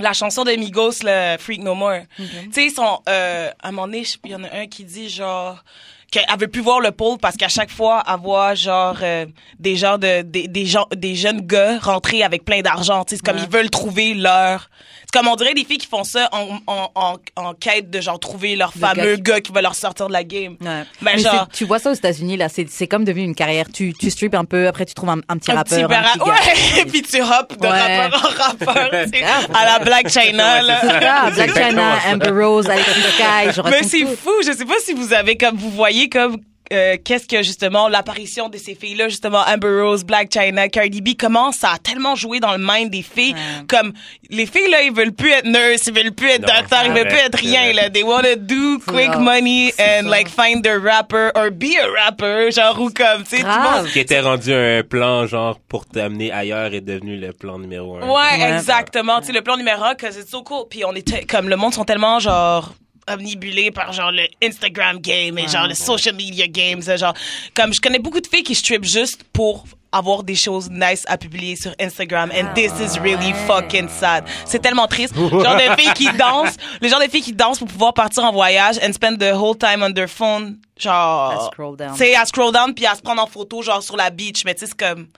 la 0.00 0.14
chanson 0.14 0.42
de 0.44 0.52
Migos, 0.52 1.02
le 1.04 1.36
Freak 1.38 1.62
No 1.62 1.74
More. 1.74 2.00
Tu 2.16 2.24
sais, 2.52 2.64
ils 2.64 2.70
sont, 2.70 3.00
euh, 3.08 3.50
à 3.62 3.68
un 3.68 3.72
moment 3.72 3.86
donné, 3.86 4.04
il 4.24 4.30
y 4.30 4.34
en 4.34 4.42
a 4.44 4.54
un 4.56 4.66
qui 4.66 4.84
dit 4.84 5.10
genre 5.10 5.62
qu'elle 6.10 6.24
veut 6.38 6.48
plus 6.48 6.62
voir 6.62 6.80
le 6.80 6.92
pôle 6.92 7.18
parce 7.18 7.36
qu'à 7.36 7.48
chaque 7.48 7.70
fois, 7.70 8.02
elle 8.08 8.18
voit 8.20 8.54
genre 8.54 8.96
euh, 9.02 9.26
des 9.58 9.76
gens 9.76 9.98
de 9.98 10.22
des, 10.22 10.48
des 10.48 10.64
gens 10.66 10.86
des 10.96 11.14
jeunes 11.14 11.40
gars 11.42 11.78
rentrer 11.78 12.22
avec 12.22 12.44
plein 12.44 12.62
d'argent. 12.62 13.04
Tu 13.04 13.10
sais, 13.10 13.16
c'est 13.16 13.22
comme 13.26 13.36
Ouais. 13.36 13.46
ils 13.46 13.52
veulent 13.52 13.70
trouver 13.70 14.14
leur. 14.14 14.70
Comme 15.12 15.28
on 15.28 15.36
dirait 15.36 15.52
des 15.54 15.64
filles 15.64 15.78
qui 15.78 15.86
font 15.86 16.04
ça 16.04 16.28
en 16.32 16.58
en 16.66 16.90
en, 16.94 17.16
en 17.36 17.54
quête 17.54 17.90
de 17.90 18.00
genre 18.00 18.18
trouver 18.18 18.56
leur 18.56 18.72
Le 18.74 18.80
fameux 18.80 19.16
gars 19.16 19.34
gars 19.34 19.40
qui 19.42 19.52
va 19.52 19.60
leur 19.62 19.74
sortir 19.74 20.08
de 20.08 20.12
la 20.12 20.24
game. 20.24 20.56
Ouais. 20.60 20.84
Ben, 21.02 21.12
Mais 21.16 21.18
genre- 21.18 21.48
tu 21.52 21.64
vois 21.64 21.78
ça 21.78 21.90
aux 21.90 21.94
États-Unis 21.94 22.36
là, 22.38 22.48
c'est 22.48 22.68
c'est 22.70 22.86
comme 22.86 23.04
devenu 23.04 23.24
une 23.24 23.34
carrière. 23.34 23.66
Tu 23.72 23.92
tu 23.92 24.10
strip 24.10 24.34
un 24.34 24.44
peu, 24.44 24.66
après 24.68 24.86
tu 24.86 24.94
trouves 24.94 25.10
un, 25.10 25.18
un 25.28 25.36
petit 25.38 25.50
Un 25.52 25.56
rappeur, 25.56 25.86
petit 25.88 25.94
un 25.94 26.02
petit 26.02 26.18
gars. 26.18 26.24
ouais, 26.24 26.84
puis 26.90 27.02
tu 27.02 27.20
hops 27.20 27.56
de 27.58 27.66
Ouais. 27.66 27.98
rappeur 28.06 28.24
en 28.24 28.42
rappeur, 28.42 28.90
tu 29.04 29.10
sais, 29.10 29.20
Grave. 29.20 29.48
à 29.54 29.64
la 29.66 29.78
Black 29.84 30.08
China, 30.08 30.54
Ouais, 30.54 30.62
là. 30.62 30.80
ça, 30.80 31.30
Black 31.30 31.54
China, 31.56 31.98
ça. 32.00 32.12
Amber 32.14 32.30
Rose, 32.30 32.68
Alexis 32.70 32.90
Sky, 33.00 33.52
je 33.54 33.62
Mais 33.70 33.82
c'est 33.82 34.00
tout. 34.00 34.16
fou. 34.16 34.30
Je 34.46 34.52
sais 34.52 34.64
pas 34.64 34.78
si 34.84 34.92
vous 34.94 35.12
avez 35.12 35.36
comme 35.36 35.56
vous 35.56 35.70
voyez 35.70 36.08
comme 36.08 36.38
euh, 36.72 36.96
qu'est-ce 37.04 37.26
que 37.26 37.42
justement 37.42 37.88
l'apparition 37.88 38.48
de 38.48 38.56
ces 38.56 38.74
filles-là, 38.74 39.08
justement 39.08 39.42
Amber 39.46 39.80
Rose, 39.82 40.04
Black 40.04 40.30
China, 40.32 40.68
Cardi 40.68 41.00
B, 41.00 41.10
comment 41.18 41.52
ça 41.52 41.72
a 41.72 41.78
tellement 41.78 42.14
joué 42.14 42.40
dans 42.40 42.52
le 42.52 42.58
mind 42.64 42.90
des 42.90 43.02
filles? 43.02 43.34
Ouais. 43.34 43.64
Comme 43.68 43.92
les 44.30 44.46
filles 44.46 44.70
là, 44.70 44.82
ils 44.82 44.92
veulent 44.92 45.12
plus 45.12 45.30
être 45.32 45.46
nurse, 45.46 45.86
ils 45.86 45.94
veulent 45.94 46.12
plus 46.12 46.28
être 46.30 46.46
Non, 46.46 46.54
docteur, 46.58 46.84
ils 46.86 46.92
veulent 46.92 47.08
plus 47.08 47.18
être 47.18 47.38
rien 47.38 47.72
là. 47.72 47.90
They 47.90 48.02
wanna 48.02 48.36
do 48.36 48.78
quick 48.86 49.14
money 49.16 49.72
and 49.78 50.02
ça. 50.04 50.08
like 50.08 50.28
find 50.28 50.62
their 50.62 50.80
rapper 50.82 51.30
or 51.34 51.50
be 51.50 51.76
a 51.80 51.86
rapper, 52.04 52.50
genre 52.50 52.80
ou 52.80 52.90
comme 52.90 53.24
tu 53.24 53.36
sais. 53.36 53.42
monde- 53.42 53.88
Qui 53.92 54.00
était 54.00 54.20
rendu 54.20 54.52
un 54.52 54.82
plan, 54.82 55.26
genre, 55.26 55.58
pour 55.68 55.86
t'amener 55.86 56.32
ailleurs 56.32 56.72
est 56.74 56.80
devenu 56.80 57.16
le 57.16 57.32
plan 57.32 57.58
numéro 57.58 57.96
un. 57.96 58.06
Ouais, 58.08 58.42
Ouais. 58.42 58.52
exactement. 58.56 59.20
Tu 59.20 59.26
sais, 59.28 59.32
le 59.32 59.42
plan 59.42 59.56
numéro 59.56 59.82
un, 59.84 59.94
que 59.94 60.10
c'est 60.10 60.28
so 60.28 60.42
cool. 60.42 60.64
Puis 60.70 60.84
on 60.84 60.92
était, 60.94 61.24
comme 61.24 61.48
le 61.48 61.56
monde 61.56 61.74
sont 61.74 61.84
tellement, 61.84 62.18
genre, 62.18 62.72
omnibulés 63.08 63.70
par, 63.70 63.92
genre, 63.92 64.12
le 64.12 64.26
Instagram 64.42 64.98
game 64.98 65.38
et, 65.38 65.48
genre, 65.48 65.66
le 65.66 65.74
social 65.74 66.14
media 66.14 66.46
games. 66.46 66.82
Genre, 66.82 67.14
comme 67.54 67.72
je 67.72 67.80
connais 67.80 67.98
beaucoup 67.98 68.20
de 68.20 68.26
filles 68.26 68.42
qui 68.42 68.54
strip 68.54 68.84
juste 68.84 69.24
pour 69.32 69.64
avoir 69.92 70.22
des 70.22 70.34
choses 70.34 70.70
nice 70.70 71.04
à 71.06 71.18
publier 71.18 71.54
sur 71.54 71.74
Instagram. 71.78 72.32
And 72.34 72.54
this 72.54 72.72
is 72.80 72.98
really 72.98 73.34
fucking 73.46 73.88
sad. 73.88 74.24
C'est 74.46 74.60
tellement 74.60 74.86
triste. 74.86 75.14
Le 75.14 75.28
genre 75.28 75.56
de 75.56 75.80
filles 75.80 75.92
qui 75.94 76.10
dansent, 76.12 76.56
le 76.80 76.88
genre 76.88 77.00
de 77.00 77.10
filles 77.10 77.22
qui 77.22 77.32
dansent 77.34 77.58
pour 77.58 77.68
pouvoir 77.68 77.92
partir 77.92 78.24
en 78.24 78.32
voyage 78.32 78.78
and 78.82 78.92
spend 78.94 79.18
the 79.18 79.34
whole 79.34 79.56
time 79.56 79.82
on 79.82 79.92
their 79.92 80.08
phone. 80.08 80.58
Genre, 80.78 81.50
sais, 81.94 82.14
à 82.14 82.24
scroll 82.24 82.52
down 82.52 82.74
puis 82.74 82.86
à 82.86 82.94
se 82.94 83.02
prendre 83.02 83.22
en 83.22 83.26
photo, 83.26 83.62
genre, 83.62 83.82
sur 83.82 83.96
la 83.96 84.10
beach. 84.10 84.44
Mais 84.44 84.54
tu 84.54 84.60
sais, 84.60 84.66
c'est 84.66 84.78
comme, 84.78 85.08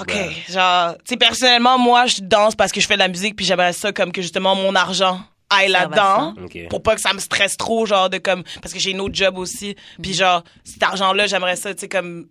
OK, 0.00 0.12
genre, 0.48 0.94
tu 0.94 1.10
sais, 1.10 1.16
personnellement, 1.16 1.78
moi, 1.78 2.06
je 2.06 2.22
danse 2.22 2.54
parce 2.54 2.72
que 2.72 2.80
je 2.80 2.86
fais 2.86 2.94
de 2.94 3.00
la 3.00 3.08
musique, 3.08 3.36
puis 3.36 3.44
j'aimerais 3.44 3.74
ça 3.74 3.92
comme 3.92 4.12
que 4.12 4.22
justement 4.22 4.54
mon 4.54 4.74
argent 4.74 5.20
aille 5.50 5.68
là-dedans. 5.70 6.34
Ok. 6.44 6.58
Pour 6.70 6.82
pas 6.82 6.94
que 6.94 7.00
ça 7.00 7.12
me 7.12 7.18
stresse 7.18 7.56
trop, 7.56 7.84
genre, 7.86 8.08
de 8.08 8.18
comme, 8.18 8.42
parce 8.62 8.72
que 8.72 8.78
j'ai 8.80 8.92
une 8.92 9.00
autre 9.00 9.14
job 9.14 9.36
aussi. 9.38 9.76
Puis 10.02 10.14
genre, 10.14 10.42
cet 10.64 10.82
argent-là, 10.82 11.26
j'aimerais 11.26 11.56
ça, 11.56 11.74
tu 11.74 11.80
sais, 11.80 11.88
comme, 11.88 12.26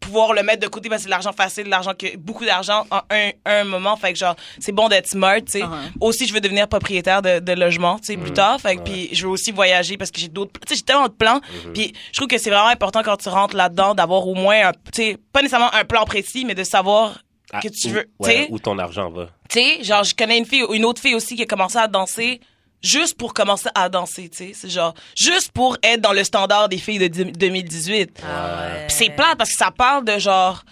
pouvoir 0.00 0.32
le 0.32 0.44
mettre 0.44 0.62
de 0.62 0.68
côté 0.68 0.88
parce 0.88 1.00
que 1.00 1.02
c'est 1.02 1.08
de 1.08 1.10
l'argent 1.10 1.32
facile, 1.32 1.68
l'argent 1.68 1.92
que, 1.92 2.16
beaucoup 2.16 2.44
d'argent 2.44 2.86
en 2.90 3.00
un, 3.10 3.30
un 3.44 3.64
moment. 3.64 3.96
Fait 3.96 4.12
que 4.12 4.18
genre, 4.18 4.36
c'est 4.60 4.70
bon 4.72 4.88
d'être 4.88 5.08
smart, 5.08 5.38
tu 5.44 5.52
sais. 5.52 5.60
Uh-huh. 5.62 5.68
Aussi, 6.00 6.26
je 6.28 6.32
veux 6.32 6.40
devenir 6.40 6.68
propriétaire 6.68 7.20
de, 7.20 7.40
de 7.40 7.52
logement, 7.52 7.98
tu 7.98 8.06
sais, 8.06 8.16
plus 8.16 8.32
tard. 8.32 8.60
Fait 8.60 8.76
que, 8.76 8.82
Ouais. 8.82 8.84
puis 8.84 9.08
je 9.12 9.24
veux 9.26 9.32
aussi 9.32 9.50
voyager 9.50 9.96
parce 9.96 10.10
que 10.12 10.20
j'ai 10.20 10.28
d'autres, 10.28 10.52
tu 10.60 10.68
sais, 10.68 10.76
j'ai 10.76 10.82
tellement 10.82 11.08
de 11.08 11.12
plans. 11.12 11.40
Puis 11.74 11.92
je 12.12 12.16
trouve 12.16 12.28
que 12.28 12.38
c'est 12.38 12.48
vraiment 12.50 12.68
important 12.68 13.02
quand 13.02 13.16
tu 13.16 13.28
rentres 13.28 13.56
là-dedans 13.56 13.94
d'avoir 13.96 14.26
au 14.28 14.34
moins 14.34 14.68
un, 14.68 14.72
tu 14.72 14.78
sais, 15.02 15.18
pas 15.32 15.40
nécessairement 15.42 15.74
un 15.74 15.84
plan 15.84 16.04
précis, 16.04 16.44
mais 16.44 16.54
de 16.54 16.62
savoir 16.64 17.18
Ah, 17.52 17.60
que 17.60 17.68
tu 17.68 17.88
où- 17.88 17.92
veux, 17.94 18.04
tu 18.04 18.26
ouais, 18.28 18.32
sais. 18.44 18.48
où 18.50 18.58
ton 18.60 18.78
argent 18.78 19.10
va. 19.10 19.26
Tu 19.50 19.58
sais, 19.58 19.82
genre, 19.82 20.04
je 20.04 20.14
connais 20.14 20.38
une 20.38 20.46
fille, 20.46 20.64
une 20.72 20.84
autre 20.84 21.02
fille 21.02 21.16
aussi 21.16 21.34
qui 21.34 21.42
a 21.42 21.46
commencé 21.46 21.76
à 21.76 21.88
danser 21.88 22.40
juste 22.82 23.16
pour 23.16 23.34
commencer 23.34 23.68
à 23.74 23.88
danser, 23.88 24.28
tu 24.28 24.36
sais. 24.38 24.50
C'est 24.54 24.68
genre, 24.70 24.94
juste 25.16 25.52
pour 25.52 25.76
être 25.82 26.00
dans 26.00 26.12
le 26.12 26.24
standard 26.24 26.68
des 26.68 26.78
filles 26.78 26.98
de 26.98 27.08
dix- 27.08 27.24
2018. 27.32 28.22
Ah 28.24 28.56
ouais. 28.72 28.86
Puis 28.86 28.96
c'est 28.96 29.10
plate 29.10 29.36
parce 29.38 29.50
que 29.50 29.56
ça 29.56 29.70
parle 29.70 30.04
de 30.04 30.18
genre... 30.18 30.62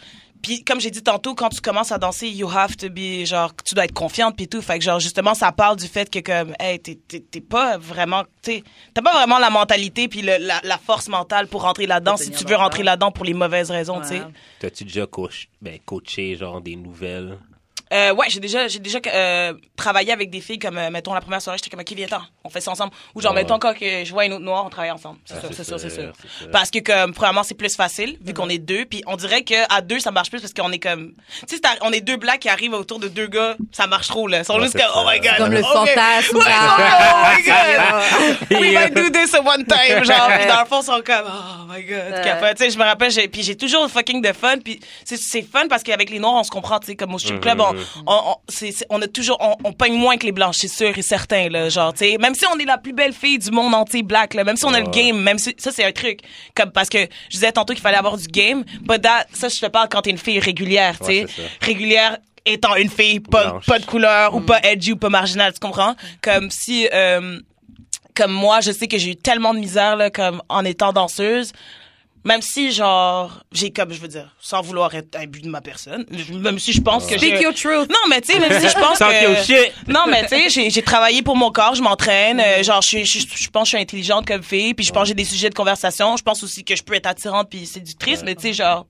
Puis 0.43 0.63
comme 0.63 0.81
j'ai 0.81 0.93
dit 0.93 1.03
tantôt, 1.03 1.35
quand 1.35 1.49
tu 1.49 1.61
commences 1.61 1.91
à 1.91 1.99
danser, 1.99 2.29
you 2.29 2.49
have 2.49 2.77
to 2.77 2.89
be, 2.89 3.25
genre, 3.25 3.53
tu 3.65 3.75
dois 3.75 3.85
être 3.87 3.95
confiante 3.95 4.37
puis 4.37 4.47
tout. 4.47 4.63
Fait 4.63 4.79
que 4.79 4.85
genre, 4.85 5.01
justement, 5.01 5.35
ça 5.35 5.51
parle 5.51 5.77
du 5.77 5.89
fait 5.89 6.09
que 6.09 6.21
comme, 6.21 6.55
hey, 6.61 6.79
t'es, 6.79 6.95
t'es, 7.09 7.19
t'es 7.19 7.41
pas 7.41 7.79
vraiment, 7.79 8.23
tu 8.45 8.53
sais, 8.53 8.63
t'as 8.95 9.03
pas 9.03 9.13
vraiment 9.13 9.39
la 9.39 9.51
mentalité 9.51 10.07
puis 10.07 10.23
la, 10.23 10.39
la 10.39 10.79
force 10.79 11.09
mentale 11.09 11.49
pour 11.49 11.63
rentrer 11.63 11.87
là-dedans 11.87 12.17
si 12.17 12.31
tu 12.31 12.45
veux 12.45 12.55
rentrer 12.55 12.85
là-dedans 12.85 13.11
pour 13.11 13.25
les 13.25 13.35
mauvaises 13.35 13.73
raisons, 13.73 14.01
tu 14.03 14.09
sais. 14.09 14.23
T'as-tu 14.61 14.85
déjà 14.85 15.07
coach, 15.09 15.49
ben, 15.61 15.79
coaché, 15.85 16.37
genre, 16.37 16.61
des 16.61 16.77
nouvelles? 16.77 17.39
Euh, 17.93 18.13
ouais, 18.15 18.27
j'ai 18.29 18.41
déjà, 18.41 18.67
j'ai 18.67 18.81
déjà 18.81 18.99
euh, 19.15 19.55
travaillé 19.77 20.11
avec 20.13 20.29
des 20.29 20.41
filles 20.41 20.59
comme, 20.59 20.77
euh, 20.77 20.91
mettons, 20.91 21.15
la 21.15 21.21
première 21.21 21.41
soirée, 21.41 21.57
j'étais 21.59 21.71
comme, 21.71 21.81
OK, 21.81 21.93
viens-t'en, 21.95 22.21
on 22.43 22.49
fait 22.51 22.61
ça 22.61 22.73
ensemble. 22.73 22.93
Ou 23.15 23.21
genre, 23.21 23.33
Ouais. 23.33 23.43
mettons, 23.43 23.61
quand 23.61 23.75
que 23.75 24.05
je 24.05 24.11
vois 24.11 24.25
une 24.25 24.33
autre 24.33 24.43
noire, 24.45 24.65
on 24.67 24.71
travaille 24.71 24.91
ensemble. 24.91 25.19
C'est 25.25 25.35
Ah, 25.37 25.41
sûr, 25.41 25.51
c'est 25.53 25.65
sûr, 25.65 25.79
c'est 25.79 25.91
sûr. 25.91 26.13
Parce 26.51 26.71
que, 26.73 26.81
comme, 26.81 27.15
premièrement, 27.15 27.45
c'est 27.45 27.55
plus 27.55 27.77
facile, 27.77 28.19
vu 28.21 28.35
qu'on 28.35 28.49
est 28.49 28.59
deux, 28.59 28.87
puis 28.87 29.03
on 29.07 29.15
dirait 29.17 29.43
que 29.43 29.55
à 29.73 29.83
deux, 29.83 30.01
ça 30.01 30.11
marche 30.11 30.31
plus 30.31 30.41
parce 30.41 30.53
qu'on 30.53 30.73
est 30.73 30.81
comme, 30.81 31.13
tu 31.49 31.55
sais, 31.57 31.63
on 31.83 31.93
est 31.93 32.01
deux 32.01 32.17
blacks 32.17 32.41
qui 32.41 32.49
arrivent 32.49 32.73
autour 32.75 32.99
de 32.99 33.07
deux 33.07 33.29
gars, 33.29 33.57
ça 33.71 33.87
marche 33.87 34.09
trop, 34.09 34.27
là. 34.27 34.39
Ils 34.41 34.45
sont 34.45 34.55
Ouais, 34.57 34.63
juste 34.63 34.73
c'est 34.77 34.83
comme, 34.83 34.93
oh 34.97 35.09
my 35.09 35.21
god. 35.21 35.37
Comme 35.37 35.53
le 35.53 35.63
fantasme. 35.63 36.37
Ouais, 36.39 36.45
là. 36.45 36.77
oh 37.15 37.37
my 37.37 37.43
god. 37.45 38.37
We 38.61 38.73
might 38.75 38.95
do 38.95 39.11
this 39.11 39.33
one 39.35 39.65
time, 39.65 40.03
genre, 40.05 40.29
puis 40.37 40.47
dans 40.47 40.61
le 40.61 40.67
fond, 40.67 40.81
ils 40.81 40.87
sont 40.87 41.03
comme, 41.05 41.25
oh 41.29 41.73
my 41.73 41.83
god. 41.85 42.55
Tu 42.57 42.65
sais, 42.65 42.71
je 42.71 42.79
me 42.79 42.85
rappelle, 42.85 43.11
j'ai- 43.13 43.29
puis 43.29 43.43
j'ai 43.45 43.57
toujours 43.57 43.89
fucking 43.89 44.21
de 44.23 44.33
fun, 44.33 44.57
puis 44.59 44.81
c'est, 45.05 45.17
c'est 45.17 45.43
fun 45.43 45.69
parce 45.69 45.83
qu'avec 45.85 46.11
les 46.11 46.19
noirs, 46.19 46.35
on 46.35 46.43
se 46.45 46.51
comprend, 46.51 46.81
tu 46.81 46.87
sais, 46.87 46.97
comme 46.97 47.15
au 47.15 47.19
strip 47.19 47.41
club, 47.41 47.61
on, 47.61 47.76
on, 48.07 48.13
on, 48.15 48.37
c'est, 48.49 48.75
on 48.91 49.01
a 49.03 49.09
toujours, 49.09 49.39
on, 49.41 49.57
on 49.69 49.73
pogne 49.73 49.95
moins 49.95 50.17
que 50.17 50.27
les 50.27 50.33
blanches, 50.33 50.57
c'est 50.59 50.69
sûr 50.69 50.97
et 50.97 51.03
certain, 51.03 51.49
là, 51.49 51.69
genre, 51.69 51.93
tu 51.93 52.01
sais, 52.01 52.19
même 52.19 52.35
si 52.35 52.45
on 52.53 52.59
est 52.59 52.65
la 52.65 52.79
plus 52.79 52.93
belle 52.93 53.13
fille 53.13 53.39
du 53.39 53.51
monde 53.51 53.75
entier 53.75 54.03
black, 54.03 54.35
là, 54.35 54.45
même 54.45 54.57
si 54.57 54.65
on 54.65 54.75
a 54.75 54.81
le 54.81 54.91
game, 54.91 55.19
même 55.19 55.39
si, 55.39 55.55
ça 55.59 55.71
c'est 55.73 55.85
un 55.85 55.93
truc, 55.93 56.21
comme, 56.55 56.71
parce 56.71 56.89
que 56.89 56.99
je 57.29 57.35
disais 57.37 57.53
tantôt 57.53 57.73
qu'il 57.73 57.83
fallait 57.83 57.99
avoir 57.99 58.17
du 58.17 58.27
game, 58.27 58.65
but 58.83 59.01
that, 59.03 59.27
ça 59.33 59.49
je 59.49 59.59
te 59.61 59.67
parle 59.67 59.89
quand 59.89 60.03
t'es 60.03 60.11
une 60.11 60.19
fille 60.19 60.39
régulière, 60.41 60.99
tu 60.99 61.07
sais, 61.07 61.25
Ouais, 61.25 61.27
régulière 61.61 62.19
étant 62.45 62.77
une 62.77 62.89
fille 62.89 63.21
pas, 63.21 63.59
pas 63.67 63.79
de 63.79 63.85
couleur 63.85 64.35
ou 64.35 64.41
pas 64.41 64.61
edgy 64.63 64.93
ou 64.93 64.97
pas 64.97 65.09
marginale, 65.09 65.53
tu 65.53 65.59
comprends? 65.59 65.97
Comme 66.23 66.51
si, 66.51 66.89
euh, 66.93 67.41
comme 68.15 68.33
moi, 68.33 68.61
je 68.61 68.71
sais 68.73 68.87
que 68.87 68.99
j'ai 68.99 69.11
eu 69.11 69.17
tellement 69.17 69.53
de 69.53 69.59
misère 69.59 69.97
là, 69.97 70.11
comme 70.11 70.41
en 70.49 70.65
étant 70.65 70.93
danseuse. 70.93 71.53
Même 72.27 72.43
si, 72.43 72.73
genre, 72.73 73.41
j'ai 73.53 73.71
comme, 73.71 73.93
je 73.93 74.01
veux 74.01 74.09
dire, 74.09 74.35
sans 74.41 74.61
vouloir 74.61 74.93
être 74.95 75.17
imbu 75.17 75.41
de 75.41 75.49
ma 75.49 75.61
personne, 75.61 76.05
même 76.33 76.59
si 76.59 76.73
je 76.73 76.81
pense 76.83 77.07
que 77.07 77.17
Speak 77.17 77.41
your 77.41 77.55
truth. 77.55 77.89
Non, 77.89 77.97
mais 78.11 78.21
tu 78.21 78.33
sais, 78.33 78.41
même 78.41 78.61
si 78.61 78.69
je 78.69 78.75
pense 78.75 78.99
que... 78.99 79.45
shit. 79.45 79.73
Non, 79.87 80.07
mais 80.09 80.23
tu 80.23 80.29
sais, 80.31 80.49
j'ai, 80.51 80.69
j'ai 80.71 80.83
travaillé 80.83 81.23
pour 81.23 81.37
mon 81.37 81.51
corps, 81.53 81.75
je 81.77 81.83
m'entraîne, 81.83 82.41
euh, 82.41 82.63
genre, 82.65 82.83
je, 82.83 82.89
suis- 82.89 83.05
je, 83.07 83.21
suis- 83.21 83.29
je 83.45 83.49
pense 83.49 83.63
que 83.63 83.67
je 83.67 83.77
suis 83.77 83.83
intelligente 83.83 84.27
comme 84.27 84.43
fille, 84.43 84.75
puis 84.75 84.85
je 84.85 84.91
pense 84.93 85.03
que 85.05 85.09
j'ai 85.09 85.15
des 85.15 85.25
sujets 85.25 85.51
de 85.51 85.55
conversation, 85.55 86.17
je 86.17 86.23
pense 86.25 86.43
aussi 86.43 86.65
que 86.65 86.75
je 86.75 86.83
peux 86.83 86.95
être 86.95 87.07
attirante 87.07 87.49
puis 87.49 87.65
séductrice, 87.65 88.23
mais 88.25 88.35
tu 88.35 88.43
sais, 88.43 88.53
genre... 88.55 88.87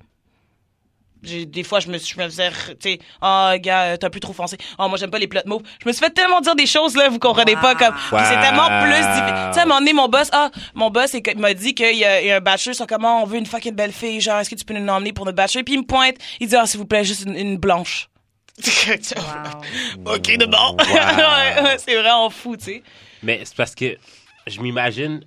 Des 1.47 1.63
fois, 1.63 1.81
je 1.81 1.89
me, 1.89 1.99
je 1.99 2.17
me 2.19 2.25
faisais, 2.25 2.51
tu 2.51 2.77
sais, 2.81 2.99
ah, 3.21 3.55
gars, 3.59 3.83
euh, 3.83 3.97
t'as 3.97 4.11
plus 4.11 4.21
trop 4.21 4.33
foncé. 4.33 4.57
Ah, 4.79 4.89
moi, 4.89 4.97
j'aime 4.99 5.11
pas 5.11 5.19
les 5.19 5.27
plot 5.29 5.41
moves. 5.47 5.63
Je 5.83 5.89
me 5.89 5.93
suis 5.93 6.05
fait 6.05 6.11
tellement 6.11 6.41
dire 6.41 6.55
des 6.55 6.67
choses, 6.67 6.97
là, 6.97 7.09
vous 7.09 7.19
comprenez 7.19 7.55
Wow. 7.55 7.61
pas, 7.63 7.75
comme, 7.75 7.95
puis 7.95 8.25
c'est 8.29 8.41
tellement 8.41 8.69
plus 8.83 8.93
difficile. 8.93 9.35
Tu 9.49 9.55
sais, 9.55 9.61
à 9.61 9.63
un 9.63 9.67
moment 9.67 9.81
donné, 9.81 9.93
mon 9.93 10.09
boss, 10.09 10.29
ah, 10.33 10.51
mon 10.75 10.91
boss, 10.91 11.15
il 11.15 11.39
m'a 11.39 11.55
dit 11.55 11.75
qu'il 11.75 11.97
y, 11.97 12.05
a 12.05 12.21
il 12.21 12.27
y 12.29 12.31
a 12.33 12.37
un 12.37 12.41
bachelor 12.41 12.75
sur 12.75 12.87
comment 12.87 13.23
on 13.23 13.27
veut 13.27 13.39
une 13.39 13.47
fucking 13.47 13.75
belle 13.75 13.93
fille, 13.93 14.21
genre, 14.21 14.39
est-ce 14.41 14.51
que 14.51 14.55
tu 14.55 14.65
peux 14.65 14.75
nous 14.75 14.89
emmener 14.89 15.13
pour 15.13 15.25
notre 15.25 15.37
bachelor? 15.37 15.65
Puis 15.65 15.75
il 15.75 15.81
me 15.81 15.87
pointe, 15.87 16.17
il 16.41 16.49
dit, 16.49 16.57
ah, 16.57 16.67
s'il 16.67 16.79
vous 16.79 16.87
plaît, 16.87 17.05
juste 17.05 17.25
une, 17.27 17.37
une 17.37 17.57
blanche. 17.57 18.09
Wow. 20.07 20.15
ok, 20.15 20.37
de 20.39 20.47
bon. 20.47 20.77
C'est 21.79 21.95
vraiment 22.01 22.31
fou, 22.31 22.57
tu 22.57 22.65
sais. 22.65 22.83
Mais 23.23 23.41
c'est 23.45 23.57
parce 23.57 23.75
que 23.75 23.97
je 24.47 24.61
m'imagine 24.61 25.25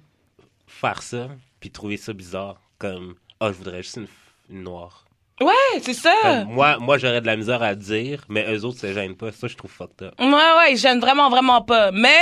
faire 0.67 1.01
ça, 1.03 1.27
puis 1.59 1.69
trouver 1.71 1.97
ça 1.97 2.13
bizarre, 2.13 2.55
comme, 2.77 3.15
oh, 3.39 3.47
je 3.49 3.53
voudrais 3.53 3.83
juste 3.83 3.97
une, 3.97 4.07
une 4.49 4.63
noire. 4.63 5.05
Ouais, 5.41 5.82
c'est 5.82 5.93
ça. 5.93 6.13
Comme, 6.21 6.54
moi, 6.54 6.78
moi 6.80 6.97
j'aurais 6.97 7.21
de 7.21 7.25
la 7.25 7.36
misère 7.38 7.62
à 7.63 7.75
dire, 7.75 8.23
mais 8.30 8.45
eux 8.54 8.65
autres, 8.65 8.80
ça 8.80 8.93
gêne 8.93 9.15
pas. 9.15 9.32
Ça, 9.32 9.47
je 9.47 9.56
trouve 9.56 9.71
fucked 9.71 10.02
up. 10.08 10.13
Ouais, 10.19 10.28
ouais, 10.28 10.75
j'aime 10.75 10.99
vraiment, 10.99 11.30
vraiment 11.30 11.62
pas. 11.62 11.91
Mais 11.91 12.17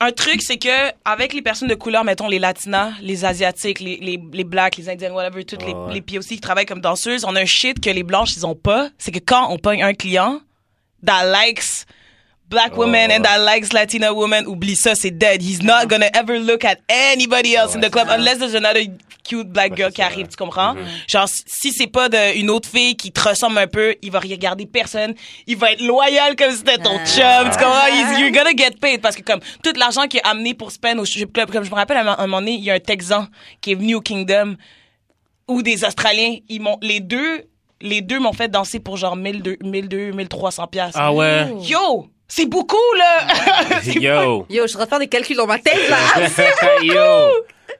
un 0.00 0.12
truc, 0.12 0.42
c'est 0.42 0.58
que 0.58 0.92
avec 1.04 1.32
les 1.32 1.42
personnes 1.42 1.68
de 1.68 1.74
couleur, 1.74 2.04
mettons 2.04 2.28
les 2.28 2.38
latinas, 2.38 2.92
les 3.00 3.24
asiatiques, 3.24 3.80
les, 3.80 3.96
les, 3.96 4.20
les 4.32 4.44
blacks, 4.44 4.76
les 4.76 4.88
indiennes, 4.88 5.12
whatever, 5.12 5.44
toutes 5.44 5.64
les, 5.64 5.72
Ouais, 5.72 6.02
les 6.08 6.18
aussi 6.18 6.34
qui 6.36 6.40
travaillent 6.40 6.66
comme 6.66 6.80
danseuses, 6.80 7.24
on 7.24 7.36
a 7.36 7.40
un 7.40 7.46
shit 7.46 7.80
que 7.80 7.90
les 7.90 8.02
blanches, 8.02 8.36
ils 8.36 8.46
ont 8.46 8.54
pas. 8.54 8.88
C'est 8.98 9.12
que 9.12 9.18
quand 9.18 9.50
on 9.50 9.58
pogne 9.58 9.82
un 9.82 9.94
client 9.94 10.40
that 11.04 11.24
likes 11.30 11.86
black 12.48 12.72
Oh. 12.76 12.82
and 12.82 13.22
that 13.22 13.38
likes 13.38 13.72
Latina 13.72 14.12
women, 14.12 14.46
oublie 14.46 14.76
ça, 14.76 14.94
c'est 14.94 15.10
dead. 15.12 15.42
He's 15.42 15.62
not 15.62 15.86
gonna 15.88 16.08
ever 16.14 16.38
look 16.38 16.64
at 16.64 16.78
anybody 16.88 17.54
else 17.54 17.74
in 17.74 17.80
the 17.80 17.90
club 17.90 18.08
unless 18.10 18.38
there's 18.38 18.54
another 18.54 18.80
cute 19.30 19.48
black 19.48 19.76
girl 19.76 19.90
c'est 19.90 19.94
qui 19.96 20.02
arrive, 20.02 20.26
tu 20.28 20.36
comprends? 20.36 20.74
Mhm. 20.74 20.84
Genre, 21.08 21.28
si- 21.28 21.72
c'est 21.72 21.86
pas 21.86 22.08
de, 22.08 22.36
une 22.38 22.50
autre 22.50 22.68
fille 22.68 22.96
qui 22.96 23.12
te 23.12 23.20
ressemble 23.28 23.58
un 23.58 23.66
peu, 23.66 23.94
il 24.02 24.10
va 24.10 24.18
regarder 24.20 24.66
personne. 24.66 25.14
Il 25.46 25.56
va 25.56 25.72
être 25.72 25.80
loyal 25.82 26.34
comme 26.36 26.50
si 26.50 26.58
c'était 26.58 26.78
ton 26.78 26.98
Ah. 27.00 27.06
chum, 27.06 27.50
tu 27.50 27.56
comprends? 27.58 27.86
He's- 27.88 28.18
you're 28.20 28.32
gonna 28.32 28.50
get 28.56 28.72
paid 28.80 29.00
parce 29.00 29.16
que 29.16 29.22
comme 29.22 29.40
tout 29.62 29.72
l'argent 29.76 30.06
qui 30.08 30.16
est 30.18 30.26
amené 30.26 30.54
pour 30.54 30.70
spend 30.72 30.98
au 30.98 31.04
strip 31.04 31.32
club, 31.32 31.50
comme 31.50 31.64
je 31.64 31.70
me 31.70 31.74
rappelle 31.76 31.96
à 31.96 32.20
un, 32.20 32.26
moment 32.26 32.40
donné, 32.40 32.52
il 32.52 32.64
y 32.64 32.70
a 32.70 32.74
un 32.74 32.80
Texan 32.80 33.26
qui 33.60 33.72
est 33.72 33.74
venu 33.76 33.94
au 33.94 34.00
Kingdom 34.00 34.56
ou 35.48 35.62
des 35.62 35.84
Australiens, 35.84 36.36
ils 36.48 36.60
m'ont, 36.60 36.78
les 36.82 37.00
deux, 37.00 37.44
les 37.80 38.02
deux 38.02 38.18
m'ont 38.20 38.32
fait 38.32 38.48
danser 38.48 38.78
pour 38.80 38.96
genre 38.96 39.16
1200, 39.16 39.56
1200, 39.64 40.14
1300 40.16 40.66
piastres. 40.66 40.98
Ah 41.00 41.12
ouais? 41.12 41.46
Yo! 41.62 42.08
C'est 42.28 42.46
beaucoup, 42.46 42.76
là! 42.96 43.26
C'est 43.82 43.94
Yo! 43.94 44.46
Yo, 44.48 44.62
je 44.62 44.68
suis 44.68 44.76
en 44.76 44.78
train 44.80 44.84
de 44.84 44.88
faire 44.90 44.98
des 45.00 45.08
calculs 45.08 45.36
dans 45.36 45.48
ma 45.48 45.58
tête, 45.58 45.88
là. 45.88 45.98
Yo! 46.82 46.94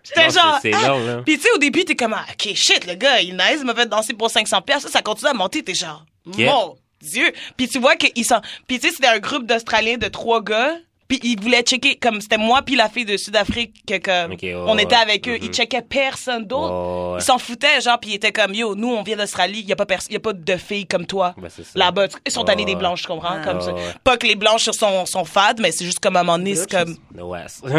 J'étais 0.05 0.31
genre. 0.31 0.59
c'est- 0.63 0.71
long, 0.71 1.05
là. 1.05 1.23
Puis 1.25 1.37
tu 1.37 1.43
sais, 1.43 1.51
au 1.55 1.59
début, 1.59 1.85
t'es 1.85 1.95
comme, 1.97 2.15
ah, 2.15 2.25
ok, 2.33 2.55
shit, 2.55 2.87
le 2.87 2.95
gars, 2.95 3.21
il 3.21 3.35
nice, 3.37 3.59
il 3.61 3.65
m'a 3.65 3.75
fait 3.75 3.87
danser 3.89 4.15
pour 4.15 4.31
500 4.31 4.63
pièces. 4.63 4.83
Ça, 4.83 4.89
ça 4.89 5.03
continue 5.03 5.31
à 5.31 5.35
monter, 5.35 5.63
t'es 5.63 5.75
genre, 5.75 6.05
Yeah. 6.37 6.53
mon 6.53 6.77
Dieu. 7.03 7.33
Puis 7.57 7.69
tu 7.69 7.79
vois 7.79 7.97
qu'ils 7.97 8.25
sont. 8.25 8.41
Puis 8.67 8.79
tu 8.79 8.89
sais, 8.89 8.95
c'était 8.95 9.09
un 9.09 9.19
groupe 9.19 9.47
d'Australiens 9.47 9.97
de 9.99 10.09
trois 10.09 10.43
gars. 10.43 10.75
Puis 11.11 11.19
ils 11.25 11.39
voulaient 11.41 11.63
checker, 11.63 11.97
comme 11.97 12.21
c'était 12.21 12.39
moi 12.39 12.63
puis 12.63 12.77
la 12.77 12.89
fille 12.89 13.05
de 13.05 13.17
Sud-Afrique, 13.17 13.83
que 13.87 13.99
comme 13.99 14.37
on 14.69 14.79
était 14.79 14.95
avec 14.95 15.29
eux, 15.29 15.37
ils 15.43 15.47
Mhm. 15.49 15.53
checkaient 15.53 15.83
personne 15.83 16.45
d'autre. 16.47 16.73
Ouais. 17.15 17.19
Ils 17.21 17.25
s'en 17.25 17.37
foutaient, 17.39 17.81
genre, 17.81 17.99
puis 18.01 18.11
ils 18.13 18.15
étaient 18.15 18.31
comme, 18.31 18.55
yo, 18.55 18.77
nous, 18.77 18.89
on 18.95 19.03
vient 19.03 19.17
d'Australie, 19.17 19.63
y 19.67 19.73
a 19.73 19.77
pas 19.77 19.87
personne, 19.87 20.13
y 20.13 20.17
a 20.17 20.21
pas 20.21 20.33
de 20.33 20.57
filles 20.57 20.87
comme 20.87 21.07
toi. 21.07 21.35
Ben. 21.37 21.49
Là-bas, 21.75 22.07
ils 22.25 22.31
sont 22.33 22.49
allés 22.49 22.65
des 22.65 22.77
blanches, 22.77 23.03
je 23.03 23.07
comprends, 23.09 23.39
Ah. 23.43 23.45
comme 23.45 23.61
ça. 23.61 23.75
Pas 24.05 24.17
que 24.17 24.27
les 24.27 24.37
blanches 24.37 24.71
sont, 24.71 25.05
sont 25.05 25.25
fades, 25.25 25.59
mais 25.61 25.73
c'est 25.73 25.85
juste 25.85 25.99
comme 25.99 26.15
à 26.17 26.21
un 26.21 26.23
moment 26.23 26.39
donné, 26.39 26.55
c'est 26.55 26.71
comme, 26.71 26.97
No 27.13 27.35
ass. 27.35 27.61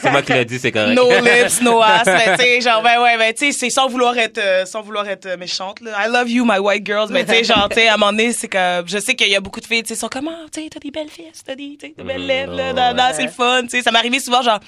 c'est 0.00 0.10
moi 0.10 0.22
qui 0.22 0.32
l'ai 0.32 0.44
dit, 0.44 0.58
c'est 0.58 0.72
correct. 0.72 0.94
No 0.94 1.10
lips, 1.20 1.60
no 1.62 1.80
ass, 1.80 2.06
mais 2.06 2.36
tu 2.36 2.42
sais, 2.42 2.60
genre, 2.60 2.82
ben 2.82 3.00
ouais, 3.00 3.16
ben 3.18 3.32
tu 3.32 3.46
sais, 3.46 3.58
c'est 3.58 3.70
sans 3.70 3.88
vouloir 3.88 4.16
être, 4.18 4.38
euh, 4.38 4.64
sans 4.66 4.82
vouloir 4.82 5.08
être 5.08 5.26
euh, 5.26 5.36
méchante, 5.36 5.80
là. 5.80 5.92
I 6.06 6.10
love 6.10 6.28
you, 6.30 6.44
my 6.44 6.58
white 6.58 6.84
girls, 6.86 7.08
mais 7.10 7.24
tu 7.24 7.32
sais, 7.32 7.44
genre, 7.44 7.68
tu 7.68 7.76
sais, 7.76 7.88
à 7.88 7.94
un 7.94 7.96
moment 7.96 8.12
donné, 8.12 8.32
c'est 8.32 8.48
que, 8.48 8.82
je 8.86 8.98
sais 8.98 9.14
qu'il 9.14 9.28
y 9.28 9.36
a 9.36 9.40
beaucoup 9.40 9.60
de 9.60 9.66
filles, 9.66 9.82
tu 9.82 9.88
sais, 9.94 9.94
sont 10.00 10.08
comme, 10.08 10.28
ah, 10.28 10.46
tu 10.52 10.62
sais, 10.62 10.68
t'as 10.70 10.80
des 10.80 10.89
belles 10.90 11.10
fesses, 11.10 11.42
t'as 11.44 11.54
des, 11.54 11.76
des 11.76 11.94
belles 12.04 12.20
Mhm, 12.20 12.26
lèvres, 12.26 12.54
là, 12.56 13.12
c'est 13.12 13.24
le 13.24 13.30
fun, 13.30 13.62
tu 13.62 13.68
sais, 13.70 13.82
ça 13.82 13.90
arrivé 13.94 14.18
souvent, 14.20 14.42
genre, 14.42 14.60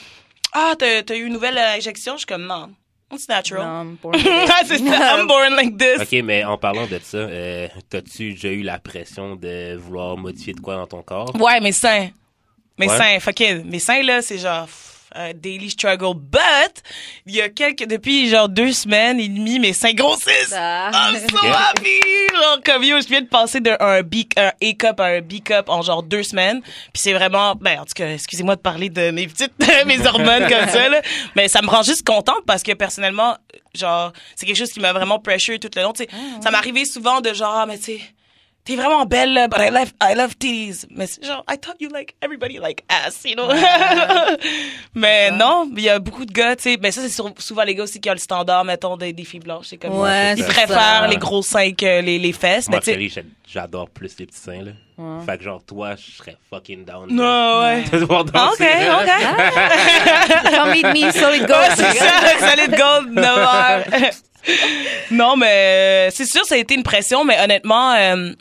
ah, 0.52 0.74
t'as, 0.78 1.02
t'as 1.02 1.16
eu 1.16 1.24
une 1.26 1.32
nouvelle 1.32 1.56
euh, 1.58 1.76
injection, 1.76 2.14
je 2.14 2.18
suis 2.18 2.26
comme, 2.26 2.46
non, 2.46 2.70
it's 3.12 3.28
natural. 3.28 3.64
Non, 3.66 3.96
pour- 3.96 4.12
Ah, 4.48 4.62
c'est 4.66 4.78
ça, 4.78 5.16
I'm 5.18 5.26
born 5.26 5.54
like 5.54 5.76
this. 5.78 6.00
Ok, 6.00 6.22
mais 6.24 6.44
en 6.44 6.58
parlant 6.58 6.86
de 6.86 6.98
ça, 7.02 7.16
euh, 7.18 7.68
t'as-tu 7.88 8.32
déjà 8.32 8.48
eu 8.48 8.62
la 8.62 8.78
pression 8.78 9.36
de 9.36 9.76
vouloir 9.76 10.16
modifier 10.16 10.52
de 10.54 10.60
quoi 10.60 10.76
dans 10.76 10.86
ton 10.86 11.02
corps? 11.02 11.34
Ouais, 11.40 11.60
mes 11.60 11.72
seins. 11.72 12.08
Mes 12.78 12.88
Ouais. 12.88 12.96
seins, 12.96 13.20
fuck 13.20 13.38
it. 13.40 13.64
Mes 13.64 13.78
seins, 13.78 14.02
là, 14.02 14.22
c'est 14.22 14.38
genre, 14.38 14.66
un 15.14 15.32
daily 15.34 15.70
struggle. 15.70 16.14
But, 16.14 16.82
il 17.26 17.34
y 17.34 17.40
a 17.40 17.48
quelques, 17.48 17.86
depuis 17.86 18.28
genre 18.28 18.48
deux 18.48 18.72
semaines 18.72 19.20
et 19.20 19.28
demie, 19.28 19.58
mes 19.58 19.72
seins 19.72 19.92
grossissent. 19.92 20.54
Ah. 20.56 20.90
I'm 20.92 21.18
so 21.18 21.46
happy! 21.46 22.00
Genre, 22.32 22.60
comme 22.64 22.84
yo, 22.84 23.00
je 23.00 23.08
viens 23.08 23.22
de 23.22 23.28
passer 23.28 23.60
d'un 23.60 23.76
un 23.80 24.02
B, 24.02 24.24
un 24.36 24.52
A 24.60 24.72
cup 24.72 25.00
à 25.00 25.04
un 25.06 25.20
B 25.20 25.42
cup 25.44 25.68
en 25.68 25.82
genre 25.82 26.02
deux 26.02 26.22
semaines. 26.22 26.60
Puis 26.62 27.02
c'est 27.02 27.12
vraiment, 27.12 27.54
ben, 27.54 27.80
en 27.80 27.84
tout 27.84 27.94
cas, 27.94 28.08
excusez-moi 28.08 28.56
de 28.56 28.60
parler 28.60 28.88
de 28.88 29.10
mes 29.10 29.26
petites, 29.26 29.52
mes 29.86 30.06
hormones 30.06 30.48
comme 30.48 30.68
ça, 30.68 30.88
là. 30.88 31.02
Mais 31.36 31.48
ça 31.48 31.62
me 31.62 31.68
rend 31.68 31.82
juste 31.82 32.06
contente 32.06 32.42
parce 32.46 32.62
que 32.62 32.72
personnellement, 32.72 33.36
genre, 33.74 34.12
c'est 34.34 34.46
quelque 34.46 34.56
chose 34.56 34.72
qui 34.72 34.80
m'a 34.80 34.92
vraiment 34.92 35.18
pressure 35.18 35.58
tout 35.58 35.70
le 35.74 35.82
long. 35.82 35.92
Tu 35.92 36.04
sais, 36.04 36.10
ça 36.42 36.50
m'arrivait 36.50 36.84
souvent 36.84 37.20
de 37.20 37.32
genre, 37.32 37.54
ah, 37.54 37.66
mais 37.66 37.78
tu 37.78 37.84
sais, 37.84 38.00
t'es 38.64 38.76
vraiment 38.76 39.04
belle, 39.06 39.32
là, 39.32 39.48
but 39.48 39.58
I 39.60 39.70
love, 39.70 39.92
I 40.00 40.14
love 40.14 40.36
titties. 40.38 40.86
Mais 40.90 41.06
genre, 41.20 41.44
I 41.50 41.56
thought 41.58 41.76
you 41.80 41.88
like, 41.88 42.14
everybody 42.22 42.58
like 42.58 42.84
ass, 42.88 43.22
you 43.24 43.34
know? 43.34 43.48
mais 44.94 45.30
non, 45.30 45.68
il 45.76 45.82
y 45.82 45.88
a 45.88 45.98
beaucoup 45.98 46.24
de 46.24 46.32
gars, 46.32 46.54
tu 46.56 46.62
sais, 46.64 46.78
mais 46.80 46.90
ça, 46.92 47.00
c'est 47.02 47.22
souvent 47.38 47.62
les 47.64 47.74
gars 47.74 47.84
aussi 47.84 48.00
qui 48.00 48.08
ont 48.08 48.14
le 48.14 48.18
standard, 48.18 48.64
mettons, 48.64 48.96
des, 48.96 49.12
des 49.12 49.24
filles 49.24 49.40
blanches. 49.40 49.66
C'est 49.70 49.76
comme, 49.78 49.98
Ouais, 49.98 50.34
ils 50.36 50.44
préfèrent 50.44 50.68
ça. 51.02 51.06
les 51.08 51.16
gros 51.16 51.42
seins 51.42 51.72
que 51.72 52.00
les, 52.00 52.18
les 52.18 52.32
fesses, 52.32 52.68
mais 52.68 52.76
Moi, 52.76 52.80
tu 52.94 53.08
j'a- 53.08 53.20
j'adore 53.46 53.88
plus 53.90 54.16
les 54.18 54.26
petits 54.26 54.38
seins, 54.40 54.62
là. 54.62 54.72
Fait 55.26 55.36
que, 55.38 55.42
genre, 55.44 55.60
toi, 55.64 55.96
je 55.96 56.16
serais 56.16 56.36
fucking 56.48 56.84
down. 56.84 57.08
Non, 57.10 57.60
ouais. 57.62 57.82
de 57.92 57.98
te 57.98 58.04
voir 58.04 58.24
Ah, 58.34 58.50
danser, 58.50 58.64
ok, 58.64 58.86
là. 58.86 59.02
ok. 59.02 60.50
Come 60.56 60.70
meet 60.70 60.84
me, 61.04 61.10
solid 61.10 61.40
Ouais, 61.42 61.46
gold. 61.48 61.72
c'est 61.74 61.98
ça, 61.98 62.38
solid 62.50 62.70
gold, 62.76 63.12
9 63.12 63.24
heures. 63.38 63.84
non, 65.10 65.36
mais 65.36 66.06
euh, 66.08 66.10
c'est 66.12 66.26
sûr, 66.26 66.44
ça 66.44 66.54
a 66.54 66.58
été 66.58 66.74
une 66.74 66.82
pression, 66.84 67.24
mais 67.24 67.38
honnêtement, 67.40 67.92
euh, 67.94 68.32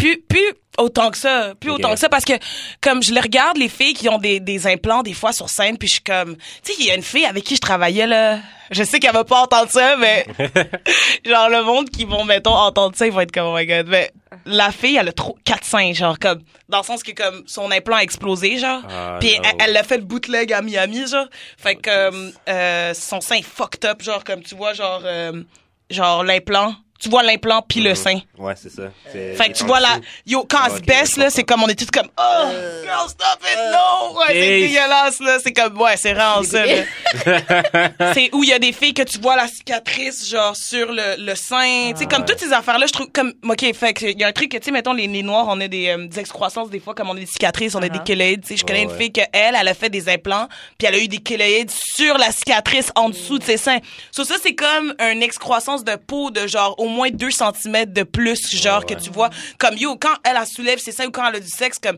plus, 0.00 0.20
plus 0.22 0.52
autant 0.78 1.10
que 1.10 1.16
ça, 1.18 1.52
plus 1.60 1.70
autant 1.70 1.92
que 1.92 1.98
ça, 1.98 2.08
parce 2.08 2.24
que 2.24 2.32
comme 2.80 3.02
je 3.02 3.12
les 3.12 3.20
regarde, 3.20 3.56
les 3.58 3.68
filles 3.68 3.92
qui 3.94 4.08
ont 4.08 4.18
des, 4.18 4.40
des 4.40 4.66
implants 4.66 5.02
des 5.02 5.12
fois 5.14 5.32
sur 5.32 5.48
scène, 5.50 5.76
puis 5.76 5.88
je 5.88 5.92
suis 5.94 6.02
comme, 6.02 6.36
tu 6.36 6.72
sais, 6.72 6.74
il 6.80 6.86
y 6.86 6.90
a 6.90 6.94
une 6.94 7.02
fille 7.02 7.26
avec 7.26 7.44
qui 7.44 7.56
je 7.56 7.60
travaillais 7.60 8.06
là, 8.06 8.38
je 8.70 8.82
sais 8.84 8.98
qu'elle 8.98 9.12
va 9.12 9.24
pas 9.24 9.42
entendre 9.42 9.70
ça, 9.70 9.96
mais 9.96 10.24
genre 11.24 11.48
le 11.48 11.62
monde 11.64 11.90
qui 11.90 12.04
vont 12.04 12.24
mettons 12.24 12.54
entendre 12.54 12.96
ça, 12.96 13.06
ils 13.06 13.12
vont 13.12 13.20
être 13.20 13.32
comme 13.32 13.46
oh 13.46 13.56
my 13.56 13.66
god, 13.66 13.86
mais 13.88 14.10
la 14.46 14.70
fille 14.72 14.96
elle 14.96 15.08
a 15.08 15.12
trop 15.12 15.36
quatre 15.44 15.64
seins, 15.64 15.92
genre 15.92 16.18
comme 16.18 16.40
dans 16.68 16.78
le 16.78 16.84
sens 16.84 17.02
que 17.02 17.12
comme 17.12 17.42
son 17.46 17.70
implant 17.70 17.96
a 17.96 18.02
explosé 18.02 18.58
genre, 18.58 18.80
Ah, 18.88 19.16
puis 19.20 19.36
elle- 19.58 19.72
l'a 19.72 19.82
fait 19.82 19.98
le 19.98 20.04
bootleg 20.04 20.52
à 20.52 20.62
Miami 20.62 21.06
genre, 21.06 21.26
fait 21.58 21.74
que 21.76 21.90
euh, 21.90 22.30
euh, 22.48 22.94
son 22.94 23.20
sein 23.20 23.36
est 23.36 23.42
fucked 23.42 23.84
up 23.84 24.02
genre 24.02 24.24
comme 24.24 24.42
tu 24.42 24.54
vois 24.54 24.72
genre 24.72 25.02
euh, 25.04 25.42
genre 25.90 26.22
l'implant, 26.24 26.74
tu 27.00 27.08
vois 27.08 27.22
l'implant 27.22 27.62
puis 27.66 27.80
le 27.80 27.94
sein. 27.94 28.18
Ouais, 28.38 28.54
c'est 28.56 28.70
ça. 28.70 28.82
C'est- 29.10 29.34
Fait 29.34 29.48
que 29.48 29.54
tu 29.58 29.64
vois 29.64 29.80
là, 29.80 29.96
dessous. 29.98 30.02
yo, 30.26 30.44
quand 30.48 30.58
elle 30.66 30.72
se 30.76 30.80
baisse, 30.82 31.16
là, 31.16 31.30
c'est 31.30 31.44
comme, 31.44 31.62
on 31.62 31.68
est 31.68 31.74
tous 31.78 31.90
comme, 31.90 32.08
oh, 32.18 32.50
girl, 32.84 33.08
stop 33.08 33.40
it, 33.42 33.58
no! 33.72 34.18
Ouais, 34.18 34.24
c'est 34.28 34.60
dégueulasse, 34.60 35.20
là. 35.20 35.38
C'est 35.42 35.52
comme, 35.52 35.80
ouais, 35.80 35.96
c'est 35.96 36.12
vraiment 36.12 36.42
ça, 36.44 36.64
là. 36.66 36.82
c'est 38.14 38.30
où 38.34 38.42
il 38.44 38.50
y 38.50 38.52
a 38.52 38.58
des 38.58 38.72
filles 38.72 38.94
que 38.94 39.02
tu 39.02 39.18
vois 39.18 39.36
la 39.36 39.48
cicatrice, 39.48 40.28
genre, 40.28 40.56
sur 40.56 40.92
le, 40.92 41.16
le 41.18 41.34
sein. 41.34 41.92
tu 41.92 42.00
sais, 42.00 42.06
comme 42.06 42.24
toutes 42.24 42.38
ces 42.38 42.52
affaires-là, 42.52 42.86
je 42.86 42.92
trouve, 42.92 43.08
comme, 43.12 43.32
ok, 43.48 43.74
fait 43.74 43.92
que, 43.94 44.06
il 44.06 44.18
y 44.18 44.24
a 44.24 44.28
un 44.28 44.32
truc 44.32 44.50
que, 44.52 44.56
tu 44.58 44.64
sais, 44.64 44.70
mettons, 44.70 44.92
les, 44.92 45.06
les 45.06 45.22
noirs, 45.22 45.46
on 45.48 45.60
a 45.60 45.68
des, 45.68 45.88
euh, 45.88 46.06
des 46.06 46.18
excroissances, 46.18 46.70
des 46.70 46.80
fois, 46.80 46.94
comme 46.94 47.08
on 47.10 47.16
a 47.16 47.20
des 47.20 47.26
cicatrices, 47.26 47.74
on 47.74 47.82
a 47.82 47.88
des 47.88 47.98
Uh-huh. 48.00 48.04
kéloïdes. 48.04 48.42
Tu 48.42 48.48
sais, 48.48 48.56
je 48.56 48.64
connais 48.64 48.82
une 48.82 48.90
ouais. 48.90 48.96
fille 48.98 49.12
que 49.12 49.20
elle, 49.32 49.54
elle 49.60 49.68
a 49.68 49.74
fait 49.74 49.90
des 49.90 50.08
implants, 50.08 50.48
puis 50.78 50.86
elle 50.88 50.94
a 50.94 50.98
eu 50.98 51.08
des 51.08 51.18
kéloïdes 51.18 51.70
sur 51.70 52.16
la 52.18 52.30
cicatrice 52.32 52.90
en 52.94 53.08
dessous 53.10 53.38
de 53.38 53.44
ses 53.44 53.56
seins. 53.56 53.78
So, 54.12 54.24
ça, 54.24 54.36
c'est 54.42 54.54
comme 54.54 54.94
une 54.98 55.22
excroissance 55.22 55.84
de 55.84 55.96
peau 55.96 56.30
de 56.30 56.46
genre 56.46 56.74
au 56.78 56.88
moins 56.90 57.10
2 57.10 57.30
cm 57.30 57.86
de 57.92 58.02
plus, 58.02 58.54
genre, 58.56 58.84
que 58.84 58.94
ouais. 58.94 59.00
tu 59.00 59.10
vois. 59.10 59.30
Comme, 59.58 59.76
yo, 59.76 59.96
quand 59.96 60.14
elle, 60.24 60.36
elle 60.40 60.46
soulève 60.46 60.78
ses 60.78 60.92
seins 60.92 61.06
ou 61.06 61.10
quand 61.10 61.26
elle 61.26 61.36
a 61.36 61.40
du 61.40 61.48
sexe, 61.48 61.78
comme, 61.78 61.96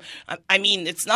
I 0.51 0.59
mean, 0.59 0.86
it's 0.86 1.07
not, 1.07 1.14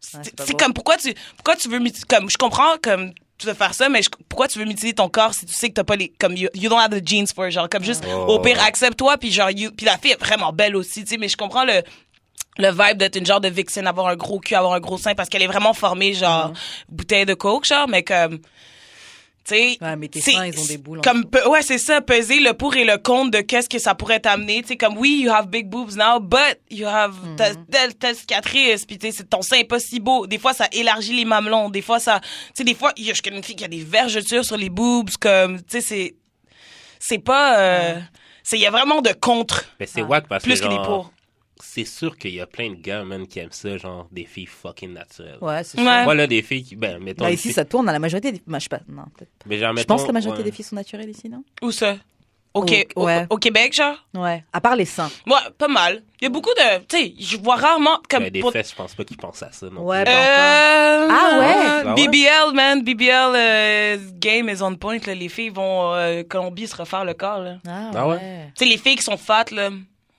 c'est 0.00 0.18
c'est 0.24 0.46
c'est 0.46 0.54
comme, 0.58 0.72
pourquoi 0.74 0.96
tu, 0.96 1.14
pourquoi 1.36 1.56
tu 1.56 1.68
veux, 1.68 1.80
comme, 2.08 2.30
je 2.30 2.36
comprends, 2.36 2.76
comme, 2.82 3.12
tu 3.38 3.46
veux 3.46 3.54
faire 3.54 3.74
ça, 3.74 3.88
mais 3.88 4.02
je- 4.02 4.10
pourquoi 4.28 4.46
tu 4.46 4.58
veux 4.60 4.64
mutiler 4.64 4.92
ton 4.92 5.08
corps 5.08 5.34
si 5.34 5.44
tu 5.46 5.52
sais 5.54 5.68
que 5.68 5.74
t'as 5.74 5.84
pas 5.84 5.96
les, 5.96 6.10
comme, 6.20 6.36
you, 6.36 6.48
you 6.54 6.68
don't 6.70 6.78
have 6.78 6.90
the 6.90 7.06
genes 7.06 7.26
for 7.34 7.46
it, 7.48 7.52
genre, 7.52 7.68
comme 7.68 7.82
juste, 7.82 8.04
Oh. 8.06 8.26
au 8.34 8.38
pire, 8.40 8.62
accepte-toi, 8.62 9.16
puis 9.18 9.32
genre, 9.32 9.50
you, 9.50 9.70
puis 9.72 9.84
la 9.86 9.98
fille 9.98 10.12
est 10.12 10.20
vraiment 10.20 10.52
belle 10.52 10.76
aussi, 10.76 11.02
tu 11.02 11.10
sais, 11.10 11.16
mais 11.16 11.28
je 11.28 11.36
comprends 11.36 11.64
le, 11.64 11.82
le 12.58 12.70
vibe 12.70 12.98
d'être 12.98 13.16
une 13.16 13.26
genre 13.26 13.40
de 13.40 13.48
vixen, 13.48 13.84
avoir 13.88 14.06
un 14.06 14.14
gros 14.16 14.38
cul, 14.38 14.54
avoir 14.54 14.74
un 14.74 14.80
gros 14.80 14.98
sein, 14.98 15.14
parce 15.16 15.28
qu'elle 15.28 15.42
est 15.42 15.48
vraiment 15.48 15.74
formée, 15.74 16.12
genre, 16.14 16.52
bouteille 16.88 17.26
de 17.26 17.34
coke, 17.34 17.64
genre, 17.64 17.88
mais 17.88 18.04
comme, 18.04 18.38
tu 19.44 19.54
sais. 19.54 19.78
Ouais, 19.80 19.96
mais 19.96 20.08
tes 20.08 20.20
c'est- 20.20 20.32
seins, 20.32 20.46
ils 20.46 20.58
ont 20.58 20.64
des 20.64 20.78
boules 20.78 21.00
Comme, 21.02 21.24
ouais, 21.48 21.62
c'est 21.62 21.78
ça, 21.78 22.00
peser 22.00 22.40
le 22.40 22.54
pour 22.54 22.74
et 22.76 22.84
le 22.84 22.96
contre 22.98 23.32
de 23.32 23.40
qu'est-ce 23.42 23.68
que 23.68 23.78
ça 23.78 23.94
pourrait 23.94 24.20
t'amener. 24.20 24.62
Tu 24.62 24.76
comme, 24.76 24.96
oui, 24.96 25.20
you 25.24 25.30
have 25.32 25.48
big 25.48 25.68
boobs 25.68 25.96
now, 25.96 26.18
but 26.20 26.58
you 26.70 26.86
have 26.86 27.14
ta- 27.36 27.50
Mhm. 27.52 27.66
telle, 27.70 27.94
telle 27.94 28.16
cicatrice, 28.16 28.86
puis 28.86 28.98
tu 28.98 29.12
sais, 29.12 29.24
ton 29.24 29.42
sein 29.42 29.56
est 29.56 29.64
pas 29.64 29.78
si 29.78 30.00
beau. 30.00 30.26
Des 30.26 30.38
fois, 30.38 30.52
ça 30.54 30.66
élargit 30.72 31.14
les 31.14 31.24
mamelons. 31.24 31.68
Des 31.70 31.82
fois, 31.82 32.00
ça, 32.00 32.20
tu 32.56 32.64
des 32.64 32.74
fois, 32.74 32.92
il 32.96 33.04
y 33.04 33.10
a- 33.10 33.14
je 33.14 33.22
connais 33.22 33.36
une 33.36 33.42
fille 33.44 33.56
qui 33.56 33.64
a 33.64 33.68
des 33.68 33.84
vergetures 33.84 34.44
sur 34.44 34.56
les 34.56 34.70
boobs, 34.70 35.10
comme, 35.20 35.58
tu 35.58 35.64
sais, 35.68 35.80
c'est, 35.80 36.14
c'est 36.98 37.18
pas, 37.18 37.58
euh, 37.58 38.00
c'est, 38.42 38.56
il 38.56 38.62
y 38.62 38.66
a 38.66 38.70
vraiment 38.70 39.02
de 39.02 39.12
contre. 39.12 39.64
Mais 39.78 39.86
c'est 39.86 40.02
wack 40.02 40.26
parce 40.28 40.42
Plus 40.42 40.58
que, 40.60 40.64
que 40.66 40.70
des 40.70 40.76
pour. 40.86 41.12
C'est 41.66 41.84
sûr 41.84 42.16
qu'il 42.18 42.34
y 42.34 42.40
a 42.40 42.46
plein 42.46 42.70
de 42.70 42.74
gars, 42.76 43.04
man, 43.04 43.26
qui 43.26 43.38
aiment 43.40 43.48
ça, 43.50 43.76
genre, 43.78 44.06
des 44.12 44.24
filles 44.26 44.46
fucking 44.46 44.92
naturelles. 44.92 45.38
Ouais, 45.40 45.64
c'est 45.64 45.78
Ouais. 45.78 45.84
sûr. 45.84 46.04
Moi, 46.04 46.14
là, 46.14 46.26
des 46.26 46.42
filles 46.42 46.62
qui, 46.62 46.76
ben, 46.76 46.98
mettons. 47.02 47.24
Là, 47.24 47.30
ici, 47.32 47.52
ça 47.52 47.64
tourne. 47.64 47.86
La 47.86 47.98
majorité 47.98 48.32
des... 48.32 48.42
bah, 48.46 48.58
je 48.58 48.64
sais 48.64 48.68
pas. 48.68 48.80
Non, 48.88 49.04
peut-être. 49.16 49.30
Mais 49.46 49.58
genre, 49.58 49.70
Je 49.70 49.74
mettons, 49.76 49.94
pense 49.94 50.02
que 50.02 50.06
la 50.08 50.12
majorité 50.12 50.42
ouais. 50.42 50.50
des 50.50 50.54
filles 50.54 50.64
sont 50.64 50.76
naturelles 50.76 51.08
ici, 51.10 51.28
non? 51.28 51.42
Où 51.62 51.70
ça? 51.72 51.96
Au, 52.56 52.64
ouais. 52.64 53.26
au 53.30 53.36
Québec, 53.36 53.72
genre? 53.74 53.96
Ouais. 54.14 54.44
À 54.52 54.60
part 54.60 54.76
les 54.76 54.84
seins. 54.84 55.10
Ouais, 55.26 55.32
pas 55.58 55.66
mal. 55.66 56.04
Il 56.20 56.24
y 56.24 56.26
a 56.26 56.30
beaucoup 56.30 56.52
de, 56.54 56.78
tu 56.86 56.96
sais, 56.96 57.14
je 57.18 57.36
vois 57.36 57.56
rarement, 57.56 57.98
comme, 58.08 58.22
Ben, 58.22 58.30
des 58.30 58.38
pour- 58.40 58.52
fesses, 58.52 58.70
je 58.70 58.76
pense 58.76 58.94
pas 58.94 59.02
qu'ils 59.04 59.16
pensent 59.16 59.42
à 59.42 59.50
ça, 59.50 59.68
non. 59.70 59.82
Ouais, 59.82 60.04
ben, 60.04 60.12
Euh, 60.12 61.08
Ah 61.10 61.38
ouais? 61.40 61.82
Ah 61.84 61.94
ouais? 61.96 62.06
BBL, 62.06 62.54
man. 62.54 62.82
BBL, 62.84 63.32
euh, 63.34 63.96
game 64.20 64.48
is 64.48 64.62
on 64.62 64.76
point. 64.76 64.98
Là. 65.04 65.14
Les 65.16 65.28
filles 65.28 65.48
vont 65.48 65.94
euh, 65.94 66.22
Colombie 66.22 66.68
se 66.68 66.76
refaire 66.76 67.04
le 67.04 67.14
corps. 67.14 67.40
Là. 67.40 67.56
Ah, 67.66 67.90
Ah 67.92 68.06
ouais? 68.08 68.14
ouais. 68.14 68.52
Tu 68.56 68.64
sais, 68.64 68.70
les 68.70 68.78
filles 68.78 68.96
qui 68.96 69.02
sont 69.02 69.16
fat, 69.16 69.46
là, 69.50 69.70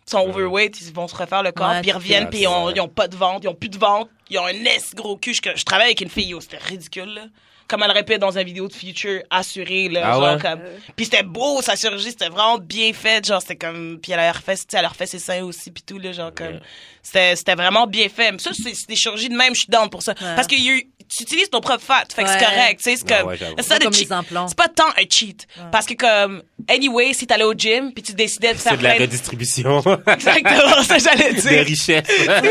sont 0.06 0.20
overweight, 0.20 0.80
ils 0.82 0.93
vont 0.93 1.08
se 1.08 1.16
refaire 1.16 1.41
le 1.43 1.51
corps, 1.51 1.70
Ouais, 1.72 1.82
puis 1.82 1.89
ils 1.89 1.93
reviennent, 1.93 2.30
puis 2.30 2.41
ils 2.41 2.47
ont, 2.47 2.70
ils 2.70 2.80
ont 2.82 2.88
pas 2.88 3.08
de 3.08 3.16
ventre, 3.16 3.41
ils 3.43 3.47
ont 3.47 3.56
plus 3.56 3.70
de 3.70 3.78
ventre, 3.78 4.10
ils 4.30 4.38
ont 4.39 4.45
un 4.45 4.53
S 4.66 4.93
gros 4.93 5.18
cul. 5.18 5.34
Je, 5.34 5.41
je 5.56 5.64
travaille 5.64 5.88
avec 5.88 6.01
une 6.01 6.10
fille, 6.10 6.28
yo, 6.30 6.39
c'était 6.41 6.58
ridicule, 6.58 7.14
là. 7.14 7.22
Comme 7.68 7.82
elle 7.82 7.89
répète 7.89 8.22
dans 8.22 8.38
une 8.38 8.43
vidéo 8.45 8.68
de 8.68 8.74
Future, 8.74 9.24
assurée, 9.32 9.89
là. 9.89 10.01
Ah 10.06 10.14
genre, 10.14 10.36
ouais? 10.36 10.39
comme... 10.39 10.60
Puis 10.95 11.06
c'était 11.06 11.24
beau, 11.24 11.64
sa 11.64 11.76
chirurgie, 11.76 12.12
c'était 12.12 12.30
vraiment 12.30 12.60
bien 12.60 12.93
fait, 12.93 13.26
genre, 13.26 13.41
c'était 13.41 13.56
comme... 13.56 13.97
Puis 13.99 14.12
elle 14.12 14.20
a 14.20 14.32
refait, 14.32 14.53
elle 14.74 14.86
a 14.86 14.88
refait 14.89 15.08
ses 15.08 15.18
seins 15.18 15.43
aussi, 15.43 15.72
puis 15.72 15.82
tout, 15.82 15.97
là, 15.97 16.12
genre, 16.12 16.32
comme... 16.32 16.53
Ouais. 16.53 16.62
C'était, 17.01 17.36
c'était 17.36 17.56
vraiment 17.56 17.88
bien 17.88 18.08
fait. 18.08 18.32
Mais 18.32 18.38
ça, 18.38 18.51
c'est, 18.53 18.76
c'est 18.76 18.88
des 18.88 18.95
chirurgies 18.95 19.30
de 19.30 19.36
même, 19.36 19.56
je 19.56 19.62
suis 19.62 19.70
down 19.70 19.89
pour 19.89 20.03
ça. 20.03 20.14
Parce 20.14 20.45
que 20.45 20.56
you- 20.56 20.84
tu 21.08 21.24
utilises 21.24 21.49
ton 21.49 21.62
propre 21.62 21.82
fat, 21.84 22.03
fait 22.14 22.24
que 22.24 22.30
c'est 22.30 22.39
correct, 22.39 22.82
tu 22.84 22.89
sais, 22.91 22.95
c'est 22.97 23.08
comme... 23.08 23.36
c'est 23.62 23.84
comme 23.84 23.93
cheat. 23.93 24.10
les 24.10 24.14
implants. 24.14 24.47
C'est 24.47 24.58
pas 24.58 24.68
tant 24.68 24.88
un 24.89 25.03
cheat. 25.10 25.47
Parce 25.72 25.86
que 25.86 25.93
comme, 25.93 26.43
anyway, 26.70 27.14
si 27.14 27.26
t'allais 27.28 27.43
au 27.43 27.53
gym, 27.53 27.91
puis 27.93 28.03
tu 28.03 28.14
décidais 28.14 28.53
de 28.53 28.58
faire 28.60 28.74
C'est 28.74 28.78
de 28.80 28.84
la 28.84 28.95
plein 28.95 29.06
redistribution 29.06 29.78
Exactement, 30.08 30.84
ça 30.84 30.97
j'allais 30.97 31.34
de 31.34 31.39
dire. 31.41 31.66
richesse. 31.66 32.08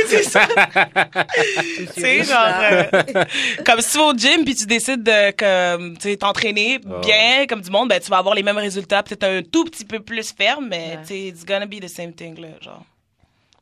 C'est 0.09 0.23
ça. 0.25 0.47
Tu 1.95 2.01
sais, 2.01 2.25
genre, 2.25 2.47
euh, 2.73 2.85
comme 3.65 3.81
si 3.81 3.91
tu 3.93 3.99
vas 3.99 4.05
au 4.05 4.15
gym 4.17 4.45
puis 4.45 4.55
tu 4.55 4.67
décides 4.67 5.03
de 5.03 5.31
comme, 5.33 5.97
tu 5.99 6.11
sais, 6.11 6.17
t'entraîner 6.17 6.79
Ah. 6.89 7.01
bien 7.01 7.47
comme 7.47 7.61
du 7.61 7.71
monde, 7.71 7.89
ben 7.89 8.01
tu 8.01 8.11
vas 8.11 8.19
avoir 8.19 8.35
les 8.35 8.43
mêmes 8.43 8.57
résultats, 8.59 9.03
peut-être 9.03 9.25
un 9.25 9.43
tout 9.43 9.65
petit 9.65 9.85
peu 9.85 10.01
plus 10.01 10.33
ferme, 10.37 10.69
mais 10.69 10.75
Ouais. 10.85 10.99
tu 11.03 11.09
sais, 11.09 11.21
it's 11.29 11.45
gonna 11.45 11.67
be 11.67 11.81
the 11.81 11.89
same 11.89 12.13
thing 12.13 12.41
là, 12.41 12.49
genre. 12.61 12.85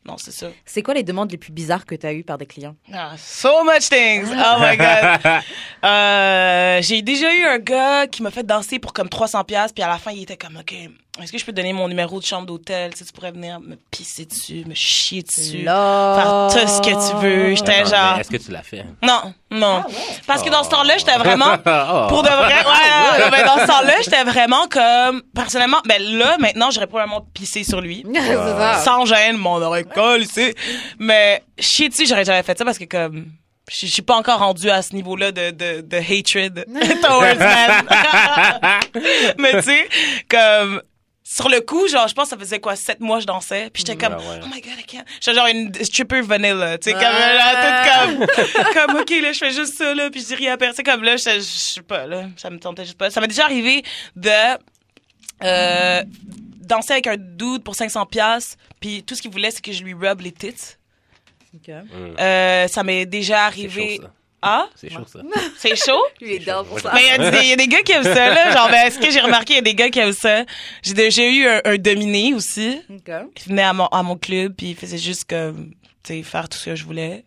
Non, 0.05 0.17
c'est 0.19 0.33
ça. 0.33 0.49
C'est 0.65 0.83
quoi 0.83 0.95
les 0.95 1.05
demandes 1.05 1.31
les 1.31 1.39
plus 1.39 1.53
bizarres 1.53 1.87
que 1.87 1.95
tu 1.95 2.07
as 2.07 2.13
eues 2.13 2.25
par 2.25 2.37
des 2.37 2.47
clients? 2.47 2.75
Ah, 2.93 3.15
so 3.17 3.63
much 3.65 3.89
things. 3.89 4.27
Oh 4.33 4.59
my 4.61 4.77
god. 4.77 5.21
Euh, 5.85 6.81
j'ai 6.81 7.03
déjà 7.03 7.35
eu 7.35 7.43
un 7.45 7.59
gars 7.59 8.07
qui 8.07 8.23
m'a 8.23 8.31
fait 8.31 8.45
danser 8.45 8.79
pour 8.79 8.93
comme 8.93 9.09
300 9.09 9.43
pièces 9.43 9.73
puis 9.73 9.83
à 9.83 9.89
la 9.89 9.99
fin 9.99 10.13
il 10.13 10.23
était 10.23 10.37
comme 10.37 10.57
OK, 10.57 10.73
est-ce 11.21 11.31
que 11.31 11.37
je 11.37 11.45
peux 11.45 11.53
te 11.53 11.57
donner 11.57 11.75
mon 11.75 11.89
numéro 11.89 12.19
de 12.19 12.25
chambre 12.25 12.47
d'hôtel, 12.47 12.93
tu 12.93 12.99
sais, 13.01 13.05
tu 13.05 13.13
pourrais 13.13 13.33
venir 13.33 13.61
me 13.61 13.77
pisser 13.91 14.25
dessus, 14.25 14.65
me 14.67 14.75
chier 14.75 15.23
dessus, 15.23 15.59
Là. 15.63 16.49
faire 16.51 16.63
tout 16.65 16.69
ce 16.73 16.81
que 16.81 17.11
tu 17.11 17.17
veux. 17.27 17.55
J'étais 17.55 17.85
genre 17.85 18.19
Est-ce 18.19 18.31
que 18.31 18.39
tu 18.39 18.51
l'as 18.51 18.63
fait? 18.63 18.85
non, 19.03 19.35
non. 19.51 19.85
Parce 20.27 20.43
que 20.43 20.49
dans 20.49 20.65
ce 20.65 20.71
temps-là, 20.71 20.97
j'étais 20.97 21.17
vraiment 21.19 21.53
Oh. 21.67 22.07
pour 22.09 22.23
de 22.23 22.29
vrai. 22.29 22.55
Ouais, 22.65 23.45
dans 23.45 23.59
ce 23.59 23.67
temps-là, 23.67 23.95
j'étais 24.03 24.25
vraiment 24.25 24.67
comme 24.69 25.23
personnellement, 25.35 25.79
ben 25.87 26.03
là 26.03 26.37
maintenant, 26.39 26.71
j'aurais 26.71 26.87
probablement 26.87 27.27
pissé 27.35 27.63
sur 27.63 27.83
lui. 27.83 28.05
c'est 28.15 28.35
ça. 28.35 28.79
Sans 28.79 29.05
gêne, 29.05 29.37
mon 29.37 29.61
aurait 29.61 29.85
collé, 29.85 30.25
sais. 30.25 30.55
Mais 30.99 31.43
chier 31.59 31.91
dessus, 31.91 32.07
j'aurais 32.07 32.25
jamais 32.25 32.43
fait 32.43 32.57
ça 32.57 32.65
parce 32.65 32.79
que 32.79 32.85
comme 32.85 33.27
je 33.71 33.87
suis 33.87 34.03
pas 34.03 34.17
encore 34.17 34.41
rendu 34.41 34.71
à 34.71 34.83
ce 34.83 34.95
niveau-là 34.95 35.31
de, 35.31 35.51
de, 35.51 35.81
de 35.83 35.97
hatred 35.99 36.65
towards 37.03 37.39
man. 37.39 37.85
Mais 39.39 39.53
tu 39.59 39.63
sais, 39.63 39.89
comme 40.29 40.83
sur 41.35 41.49
le 41.49 41.61
coup, 41.61 41.89
genre, 41.89 42.09
je 42.09 42.15
pense 42.15 42.25
que 42.25 42.31
ça 42.31 42.39
faisait 42.39 42.61
quoi, 42.61 42.77
sept 42.77 43.01
mois 43.01 43.17
que 43.17 43.23
je 43.23 43.27
dansais, 43.27 43.71
puis 43.73 43.83
j'étais 43.87 43.97
comme, 43.97 44.17
Ah 44.19 44.41
oh 44.43 44.47
my 44.53 44.61
god, 44.61 44.79
I 44.79 44.85
can't. 44.85 45.05
J'étais 45.21 45.35
genre 45.35 45.47
une 45.47 45.73
stripper 45.83 46.21
vanilla, 46.21 46.77
tu 46.79 46.91
sais, 46.91 46.93
comme, 46.93 47.03
Ah. 47.05 47.33
là, 47.35 48.27
toute 48.27 48.37
comme, 48.45 48.75
comme, 48.75 49.01
ok, 49.01 49.11
là, 49.23 49.33
je 49.33 49.39
fais 49.39 49.51
juste 49.51 49.75
ça, 49.75 49.95
là, 49.95 50.11
puis 50.11 50.21
je 50.21 50.27
dis 50.27 50.35
rien 50.35 50.53
à 50.53 50.57
personne, 50.59 50.85
comme 50.85 51.03
là, 51.03 51.17
je 51.17 51.41
sais 51.41 51.83
pas, 51.83 52.07
là, 52.07 52.27
ça 52.37 52.51
me 52.51 52.59
tentait 52.59 52.85
juste 52.85 52.99
pas. 52.99 53.11
Ça 53.11 53.21
m'est 53.21 53.29
déjà 53.29 53.45
arrivé 53.45 53.83
de, 54.15 54.31
euh, 55.43 56.03
danser 56.61 56.93
avec 56.93 57.07
un 57.07 57.17
dude 57.17 57.63
pour 57.65 57.75
500 57.75 58.07
pièces 58.07 58.57
puis 58.81 59.03
tout 59.03 59.15
ce 59.15 59.23
qu'il 59.23 59.31
voulait, 59.31 59.51
c'est 59.51 59.63
que 59.63 59.73
je 59.73 59.83
lui 59.85 59.95
rub 59.95 60.21
les 60.21 60.33
tits. 60.33 60.55
Ok. 61.55 61.69
Mm. 61.69 62.17
Euh, 62.19 62.69
ça 62.69 62.83
m'est 62.83 63.07
déjà 63.07 63.47
arrivé. 63.47 63.97
chaud, 63.97 64.03
ça. 64.03 64.11
Ah? 64.43 64.67
C'est 64.75 64.91
chaud, 64.91 65.07
ça. 65.07 65.21
C'est 65.57 65.77
chaud? 65.77 66.03
Lui 66.21 66.35
est 66.35 66.39
down 66.45 66.67
pour 66.67 66.81
ça. 66.81 66.91
Mais 66.95 67.03
il 67.03 67.07
y, 67.07 67.11
a 67.27 67.31
des- 67.31 67.39
il 67.39 67.49
y 67.49 67.53
a 67.53 67.57
des 67.57 67.69
gars 67.69 67.83
qui 67.83 67.93
aiment 67.93 68.03
ça, 68.03 68.35
là. 68.35 68.53
Genre, 68.53 68.69
ben, 68.69 68.91
ce 68.91 68.99
que 68.99 69.11
j'ai 69.11 69.21
remarqué, 69.21 69.53
il 69.55 69.57
y 69.57 69.59
a 69.61 69.63
des 69.63 69.75
gars 69.75 69.89
qui 69.89 70.01
aiment 70.01 70.13
ça? 70.13 70.43
J'ai 70.83 71.31
eu 71.33 71.47
un, 71.47 71.61
un 71.65 71.77
dominé 71.77 72.35
aussi. 72.35 72.81
Ok. 72.91 73.13
Il 73.37 73.51
venait 73.51 73.63
à 73.63 73.73
mon, 73.73 73.87
à 73.87 74.03
mon 74.03 74.17
club, 74.17 74.55
puis 74.57 74.71
il 74.71 74.77
faisait 74.77 74.99
juste 74.99 75.29
comme, 75.31 75.71
tu 76.03 76.15
sais, 76.15 76.23
faire 76.25 76.49
tout 76.49 76.59
ce 76.59 76.67
que 76.71 76.75
je 76.77 76.85
voulais. 76.85 77.25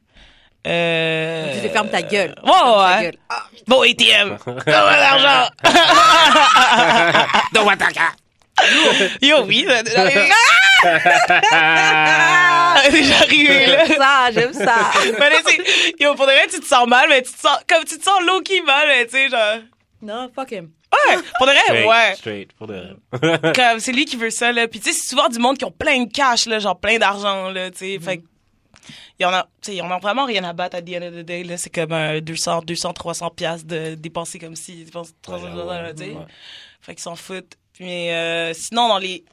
Euh... 0.68 1.54
Tu 1.54 1.60
fais 1.62 1.70
ferme 1.70 1.90
ta 1.90 2.02
gueule. 2.02 2.36
Ouais, 2.44 2.52
ta 2.52 2.96
ouais. 2.98 3.02
gueule. 3.04 3.18
Ah, 3.30 3.44
Bon 3.68 3.82
ATM. 3.82 4.38
Donne-moi 4.46 4.64
l'argent. 4.66 5.50
Donne-moi 7.54 7.78
ta 7.78 7.92
carte. 7.92 8.18
Yo, 9.22 9.44
oui. 9.46 9.66
ça- 9.68 9.84
Ah! 11.52 12.82
Déjà 12.92 13.16
arrivé, 13.18 13.66
là. 13.68 13.86
J'aime 13.86 13.98
ça, 13.98 14.32
j'aime 14.32 14.54
ça. 14.54 14.92
Mais 15.20 15.30
là, 15.30 15.38
c'est- 15.46 15.94
yo, 16.00 16.14
pour 16.16 16.26
de 16.28 16.32
vrai, 16.32 16.48
tu 16.50 16.60
te 16.60 16.66
sens 16.66 16.88
mal, 16.88 17.08
mais 17.10 17.22
tu 17.22 17.32
te 17.32 17.40
sens, 17.40 17.58
comme 17.68 17.84
tu 17.86 17.98
te 17.98 18.04
sens 18.04 18.22
low-key 18.26 18.62
mal, 18.62 18.88
mais 18.88 19.06
tu 19.06 19.12
sais, 19.12 19.30
genre. 19.30 19.60
Non, 20.02 20.30
fuck 20.34 20.52
him. 20.52 20.70
Ouais, 21.10 21.18
pour 21.38 21.48
de 21.48 21.52
vrai, 21.52 21.62
Straight, 21.66 21.88
ouais. 21.88 22.16
Straight, 22.16 22.54
pour 22.54 22.68
de 22.68 22.96
vrai. 23.12 23.54
Comme, 23.54 23.80
c'est 23.80 23.92
lui 23.92 24.06
qui 24.06 24.16
veut 24.16 24.30
ça, 24.30 24.52
là. 24.52 24.68
Puis, 24.68 24.80
tu 24.80 24.92
sais, 24.92 24.98
c'est 25.00 25.10
souvent 25.10 25.28
du 25.30 25.40
monde 25.40 25.58
qui 25.58 25.66
ont 25.66 25.72
plein 25.72 26.04
de 26.04 26.12
cash, 26.12 26.46
là, 26.46 26.60
genre 26.60 26.80
plein 26.80 26.98
d'argent, 26.98 27.50
là, 27.50 27.72
tu 27.72 27.78
sais. 27.80 28.00
Fait 28.00 28.18
que, 28.20 28.24
y 29.20 29.26
en 29.26 29.34
a, 29.34 29.44
tu 29.62 29.72
sais, 29.72 29.76
y 29.76 29.82
en 29.82 29.90
a 29.92 29.98
vraiment 30.00 30.26
rien 30.26 30.44
à 30.44 30.54
battre 30.54 30.78
à 30.78 30.82
the 30.82 30.90
end 30.96 31.08
of 31.08 31.14
the 31.14 31.26
day, 31.26 31.44
là. 31.44 31.58
C'est 31.58 31.70
comme 31.74 31.92
un 31.92 32.20
200, 32.22 32.62
200, 32.62 32.94
300 32.94 33.30
piastres 33.32 33.68
de 33.68 33.96
dépenser 33.96 34.40
comme 34.40 34.56
si, 34.56 34.74
ils 34.82 34.86
dépensent 34.86 35.12
300 35.22 35.46
Ouais, 35.46 35.52
dollars, 35.54 35.84
ouais, 35.84 35.94
tu 35.96 36.04
sais. 36.04 36.10
ouais. 36.12 36.26
Fait 36.82 36.94
qu'ils 36.94 37.04
s'en 37.04 37.16
foutent. 37.16 37.56
Mais, 37.80 38.14
euh, 38.14 38.54
sinon, 38.54 38.88
dans 38.88 38.98
les 38.98 39.24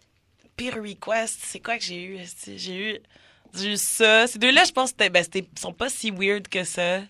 peer 0.57 0.75
requests, 0.75 1.41
c'est 1.45 1.61
quoi 1.61 1.79
que 1.79 1.85
j'ai 1.85 2.03
eu? 2.03 2.19
J'ai 2.57 2.75
eu, 2.75 3.65
eu 3.65 3.77
ça. 3.77 4.27
Ces 4.27 4.39
deux-là, 4.39 4.65
je 4.65 4.73
pense, 4.73 4.91
c'était, 4.91 5.11
ben, 5.11 5.23
c'était, 5.23 5.47
sont 5.61 5.73
pas 5.73 5.89
si 5.89 6.11
weird 6.11 6.49
que 6.49 6.65
ça. 6.65 7.01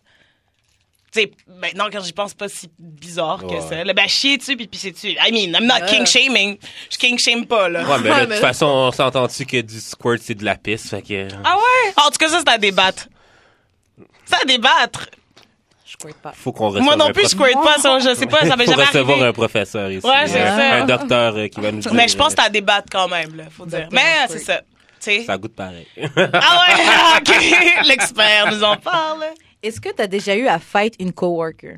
Tu 1.13 1.21
sais, 1.21 1.33
maintenant, 1.47 1.89
quand 1.93 2.03
j'y 2.03 2.13
pense, 2.13 2.33
pas 2.33 2.49
si 2.49 2.71
bizarre 2.79 3.47
que 3.47 3.61
ça. 3.61 3.85
Le 3.85 3.93
ben, 3.93 4.09
chier 4.09 4.39
dessus 4.39 4.57
puis 4.57 4.67
pisser 4.67 4.93
dessus. 4.93 5.11
I 5.11 5.31
mean, 5.31 5.55
I'm 5.55 5.67
not 5.67 5.87
king 5.87 6.07
shaming. 6.07 6.57
Je 6.91 6.97
king 6.97 7.19
shame 7.19 7.45
pas, 7.45 7.69
là. 7.69 7.85
Ouais, 7.85 7.99
mais 8.03 8.09
là, 8.09 8.27
de 8.27 8.33
toute 8.33 8.41
façon, 8.41 8.67
on 8.67 8.93
s'entend-tu 8.93 9.45
que 9.45 9.61
du 9.61 9.79
squirt, 9.79 10.21
c'est 10.23 10.35
de 10.35 10.45
la 10.45 10.57
pisse, 10.57 10.89
fait 10.89 11.03
que... 11.03 11.29
Ah 11.45 11.57
ouais? 11.57 11.93
En 11.97 12.11
tout 12.11 12.17
cas, 12.19 12.29
ça, 12.29 12.39
c'est 12.39 12.49
à 12.49 12.57
débattre. 12.57 13.09
C'est 14.25 14.37
à 14.37 14.45
débattre. 14.47 15.11
Pas. 16.23 16.33
Faut 16.35 16.53
qu'on 16.53 16.69
reçoive 16.69 16.83
Moi 16.85 16.97
non 16.97 17.11
plus, 17.13 17.23
je 17.25 17.29
squirt 17.29 17.63
pas, 17.63 17.79
ça, 17.79 17.99
je 17.99 18.15
sais 18.15 18.27
pas, 18.27 18.45
ça 18.47 18.57
m'est 18.57 18.67
jamais 18.67 18.85
recevoir 18.85 19.11
arrivé. 19.19 19.27
un 19.29 19.33
professeur 19.33 19.91
ici. 19.91 20.07
Ouais, 20.07 20.27
c'est 20.27 20.41
Euh, 20.41 20.57
ça. 20.57 20.75
Un 20.77 20.85
docteur 20.87 21.37
euh, 21.37 21.49
qui 21.49 21.61
va 21.61 21.73
nous 21.73 21.79
dire... 21.81 21.95
Mais 21.95 22.09
je 22.09 22.17
pense 22.17 22.35
que 22.35 22.41
euh, 22.41 22.43
c'est 22.45 22.49
à 22.49 22.51
débattre 22.51 22.89
quand 22.91 23.09
même, 23.09 23.37
là, 23.37 23.45
faut 23.51 23.67
dire. 23.67 23.89
Mais, 23.93 24.01
c'est 24.29 24.39
ça. 24.41 24.61
Tu. 25.01 25.25
Ça 25.25 25.37
goûte 25.37 25.55
pareil. 25.57 25.87
Ah 26.17 26.65
ouais, 26.69 27.19
ok. 27.19 27.85
L'expert 27.87 28.51
nous 28.53 28.63
en 28.63 28.77
parle. 28.77 29.25
Est-ce 29.63 29.81
que 29.81 29.89
t'as 29.91 30.07
déjà 30.07 30.35
eu 30.37 30.47
à 30.49 30.59
fight 30.59 30.95
une 30.99 31.13
coworker? 31.13 31.77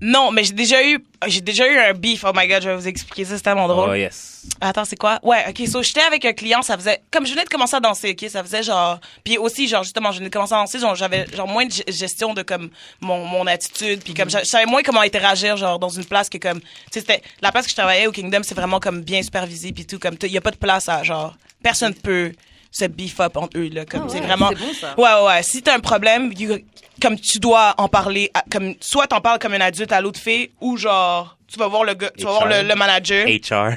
Non, 0.00 0.30
mais 0.30 0.44
j'ai 0.44 0.52
déjà 0.52 0.86
eu, 0.86 1.02
j'ai 1.26 1.40
déjà 1.40 1.66
eu 1.66 1.76
un 1.78 1.92
beef. 1.94 2.22
Oh 2.24 2.30
my 2.34 2.46
god, 2.46 2.62
je 2.62 2.68
vais 2.68 2.76
vous 2.76 2.86
expliquer 2.86 3.24
ça, 3.24 3.36
c'est 3.36 3.42
tellement 3.42 3.66
drôle. 3.66 3.90
Oh, 3.90 3.94
yes. 3.94 4.46
Attends, 4.60 4.84
c'est 4.84 4.96
quoi? 4.96 5.18
Ouais, 5.22 5.44
ok, 5.48 5.66
so 5.66 5.82
j'étais 5.82 6.02
avec 6.02 6.24
un 6.24 6.32
client, 6.34 6.62
ça 6.62 6.76
faisait, 6.76 7.02
comme 7.10 7.26
je 7.26 7.32
venais 7.32 7.44
de 7.44 7.48
commencer 7.48 7.74
à 7.76 7.80
danser, 7.80 8.10
ok, 8.10 8.28
ça 8.30 8.44
faisait 8.44 8.62
genre, 8.62 9.00
puis 9.24 9.38
aussi, 9.38 9.66
genre, 9.66 9.82
justement, 9.82 10.12
je 10.12 10.18
venais 10.18 10.28
de 10.28 10.32
commencer 10.32 10.54
à 10.54 10.58
danser, 10.58 10.78
genre, 10.78 10.94
j'avais, 10.94 11.26
genre, 11.34 11.48
moins 11.48 11.66
de 11.66 11.72
ge- 11.72 11.90
gestion 11.90 12.32
de, 12.34 12.42
comme, 12.42 12.70
mon, 13.00 13.24
mon 13.24 13.46
attitude, 13.46 14.02
puis 14.04 14.14
comme, 14.14 14.30
je 14.30 14.38
je 14.38 14.44
savais 14.44 14.66
moins 14.66 14.82
comment 14.82 15.00
interagir, 15.00 15.56
genre, 15.56 15.78
dans 15.78 15.88
une 15.88 16.04
place 16.04 16.28
que, 16.28 16.38
comme, 16.38 16.60
tu 16.60 16.66
sais, 16.92 17.00
c'était, 17.00 17.22
la 17.40 17.50
place 17.50 17.64
que 17.64 17.70
je 17.70 17.76
travaillais 17.76 18.06
au 18.06 18.12
Kingdom, 18.12 18.40
c'est 18.42 18.54
vraiment, 18.54 18.80
comme, 18.80 19.02
bien 19.02 19.22
supervisé, 19.22 19.72
puis 19.72 19.84
tout, 19.86 19.98
comme, 19.98 20.16
il 20.22 20.30
y 20.32 20.38
a 20.38 20.42
pas 20.42 20.50
de 20.52 20.56
place 20.56 20.88
à, 20.88 21.02
genre, 21.02 21.34
personne 21.62 21.94
peut 21.94 22.32
se 22.70 22.84
beef 22.86 23.18
up 23.20 23.36
entre 23.36 23.58
eux, 23.58 23.68
là, 23.72 23.84
comme, 23.84 24.02
Ah 24.04 24.08
c'est 24.08 24.20
ouais, 24.20 24.26
vraiment. 24.26 24.48
c'est 24.50 24.58
bon, 24.58 24.72
ça. 24.74 24.94
Ouais, 24.98 25.22
ouais, 25.22 25.26
ouais. 25.36 25.42
Si 25.42 25.62
t'as 25.62 25.74
un 25.74 25.80
problème, 25.80 26.32
you- 26.38 26.58
comme 27.00 27.18
tu 27.18 27.38
dois 27.38 27.74
en 27.78 27.88
parler, 27.88 28.30
à- 28.34 28.42
comme, 28.50 28.74
soit 28.80 29.06
t'en 29.06 29.20
parles 29.20 29.38
comme 29.38 29.54
un 29.54 29.60
adulte 29.60 29.92
à 29.92 30.00
l'autre 30.00 30.20
fille, 30.20 30.50
ou 30.60 30.76
genre, 30.76 31.36
tu 31.50 31.58
vas 31.58 31.66
voir 31.66 31.84
le 31.84 31.94
gars, 31.94 32.10
tu 32.18 32.24
vas 32.24 32.32
voir 32.32 32.46
le, 32.46 32.62
le 32.68 32.74
manager. 32.74 33.26
HR. 33.26 33.72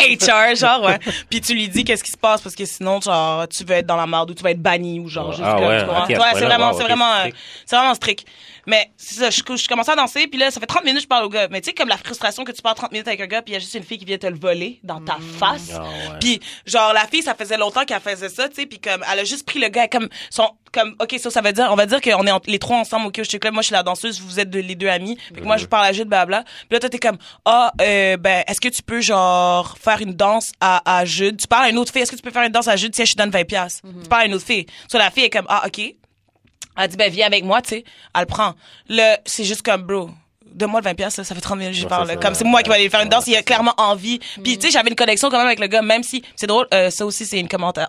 HR, 0.00 0.54
genre, 0.56 0.82
ouais. 0.84 0.98
Puis 1.28 1.40
tu 1.42 1.52
lui 1.54 1.68
dis 1.68 1.84
qu'est-ce 1.84 2.02
qui 2.04 2.10
se 2.10 2.16
passe 2.16 2.40
parce 2.40 2.54
que 2.54 2.64
sinon, 2.64 3.00
genre, 3.00 3.46
tu 3.48 3.62
vas 3.64 3.76
être 3.76 3.86
dans 3.86 3.96
la 3.96 4.06
merde 4.06 4.30
ou 4.30 4.34
tu 4.34 4.42
vas 4.42 4.52
être 4.52 4.62
banni 4.62 4.98
ou 5.00 5.08
genre, 5.08 5.32
juste 5.32 5.44
Ah 5.44 5.56
comme, 5.56 5.66
ouais, 5.66 5.80
c'est 6.06 6.44
vraiment, 6.46 6.70
wow, 6.70 6.76
c'est 6.78 6.84
vraiment, 6.84 7.12
c'est 7.16 7.20
strict. 7.28 7.36
c'est 7.66 7.76
vraiment 7.76 7.94
strict. 7.94 8.26
Mais 8.66 8.90
c'est 8.96 9.16
ça, 9.16 9.30
je, 9.30 9.40
je 9.56 9.68
commençais 9.68 9.92
à 9.92 9.96
danser, 9.96 10.26
puis 10.26 10.38
là, 10.38 10.50
ça 10.50 10.60
fait 10.60 10.66
30 10.66 10.84
minutes 10.84 10.98
que 10.98 11.02
je 11.04 11.08
parle 11.08 11.24
au 11.24 11.28
gars. 11.28 11.48
Mais 11.50 11.60
tu 11.60 11.66
sais, 11.70 11.74
comme 11.74 11.88
la 11.88 11.96
frustration 11.96 12.44
que 12.44 12.52
tu 12.52 12.62
parles 12.62 12.76
30 12.76 12.92
minutes 12.92 13.08
avec 13.08 13.20
un 13.20 13.26
gars, 13.26 13.42
puis 13.42 13.52
il 13.52 13.54
y 13.54 13.56
a 13.56 13.60
juste 13.60 13.74
une 13.74 13.82
fille 13.84 13.98
qui 13.98 14.04
vient 14.04 14.18
te 14.18 14.26
le 14.26 14.38
voler 14.38 14.80
dans 14.82 15.00
ta 15.00 15.16
face. 15.38 15.70
Ah 15.74 15.82
ouais. 15.82 16.18
Puis 16.20 16.40
genre, 16.66 16.92
la 16.92 17.06
fille, 17.06 17.22
ça 17.22 17.34
faisait 17.34 17.56
longtemps 17.56 17.84
qu'elle 17.84 18.00
faisait 18.00 18.28
ça, 18.28 18.48
tu 18.48 18.56
sais, 18.56 18.66
puis 18.66 18.78
comme, 18.78 19.04
elle 19.12 19.18
a 19.20 19.24
juste 19.24 19.46
pris 19.46 19.58
le 19.60 19.68
gars 19.68 19.88
comme 19.88 20.08
son, 20.30 20.48
comme, 20.72 20.94
ok, 21.00 21.16
ça, 21.18 21.30
ça 21.30 21.40
veut 21.40 21.52
dire, 21.52 21.68
on 21.70 21.74
va 21.74 21.86
dire 21.86 22.00
qu'on 22.00 22.24
est 22.26 22.30
en- 22.30 22.40
les 22.46 22.58
trois 22.60 22.76
ensemble 22.78 23.06
au 23.06 23.10
Couch 23.10 23.28
Club. 23.38 23.52
Moi, 23.52 23.62
je 23.62 23.66
suis 23.66 23.72
la 23.74 23.82
danseuse, 23.82 24.20
vous 24.20 24.38
êtes 24.38 24.50
de- 24.50 24.60
les 24.60 24.76
deux 24.76 24.86
amis. 24.88 25.18
Fait 25.34 25.40
que 25.40 25.44
moi, 25.46 25.56
je 25.56 25.66
parle 25.66 25.86
à 25.86 25.92
Jude, 25.92 26.06
blabla. 26.08 26.44
Puis 26.44 26.68
là, 26.70 26.78
toi, 26.78 26.88
t'es 26.88 26.98
comme, 27.00 27.18
ah, 27.44 27.72
euh, 27.80 28.16
ben, 28.16 28.44
est-ce 28.46 28.60
que 28.60 28.68
tu 28.68 28.82
peux, 28.82 29.00
genre, 29.00 29.76
faire 29.82 30.00
une 30.00 30.14
danse 30.14 30.52
à, 30.60 30.98
à 30.98 31.04
Jude? 31.04 31.38
Tu 31.40 31.48
parles 31.48 31.64
à 31.64 31.70
une 31.70 31.78
autre 31.78 31.92
fille, 31.92 32.02
est-ce 32.02 32.12
que 32.12 32.16
tu 32.16 32.22
peux 32.22 32.30
faire 32.30 32.44
une 32.44 32.52
danse 32.52 32.68
à 32.68 32.76
Jude? 32.76 32.92
Tiens, 32.92 33.04
je 33.04 33.12
te 33.14 33.18
donne 33.18 33.30
20 33.30 33.44
piastres. 33.44 33.80
Tu 34.02 34.08
parles 34.08 34.22
à 34.22 34.26
une 34.26 34.34
autre 34.34 34.46
fille. 34.46 34.66
Sur 34.88 34.98
la 35.00 35.10
fille 35.10 35.24
est 35.24 35.30
comme, 35.30 35.46
ah, 35.48 35.64
ok. 35.66 35.94
Elle 36.80 36.88
dit, 36.88 36.96
ben, 36.96 37.10
viens 37.10 37.26
avec 37.26 37.44
moi, 37.44 37.60
tu 37.62 37.70
sais. 37.70 37.84
Elle 38.14 38.20
le 38.22 38.26
prend. 38.26 38.54
Là, 38.88 39.18
c'est 39.24 39.44
juste 39.44 39.62
comme, 39.62 39.82
bro. 39.82 40.10
Donne-moi 40.52 40.80
le 40.80 40.84
20 40.84 40.94
piastres, 40.94 41.20
là, 41.20 41.24
ça 41.24 41.34
fait 41.36 41.40
30 41.40 41.58
minutes 41.58 41.74
que 41.74 41.80
je 41.80 41.86
parle. 41.86 42.08
ça. 42.08 42.16
Comme 42.16 42.34
c'est 42.34 42.42
moi 42.44 42.62
qui 42.62 42.68
vais 42.70 42.74
aller 42.74 42.90
faire 42.90 43.02
une 43.02 43.08
danse, 43.08 43.26
il 43.28 43.36
a 43.36 43.42
clairement 43.42 43.74
envie. 43.78 44.18
Puis 44.42 44.58
tu 44.58 44.66
sais, 44.66 44.72
j'avais 44.72 44.88
une 44.90 44.96
connexion 44.96 45.30
quand 45.30 45.38
même 45.38 45.46
avec 45.46 45.60
le 45.60 45.68
gars, 45.68 45.80
même 45.82 46.02
si 46.02 46.22
c'est 46.34 46.48
drôle. 46.48 46.66
euh, 46.74 46.90
ça 46.90 47.06
aussi, 47.06 47.24
c'est 47.24 47.38
une 47.38 47.46
commentaire, 47.48 47.88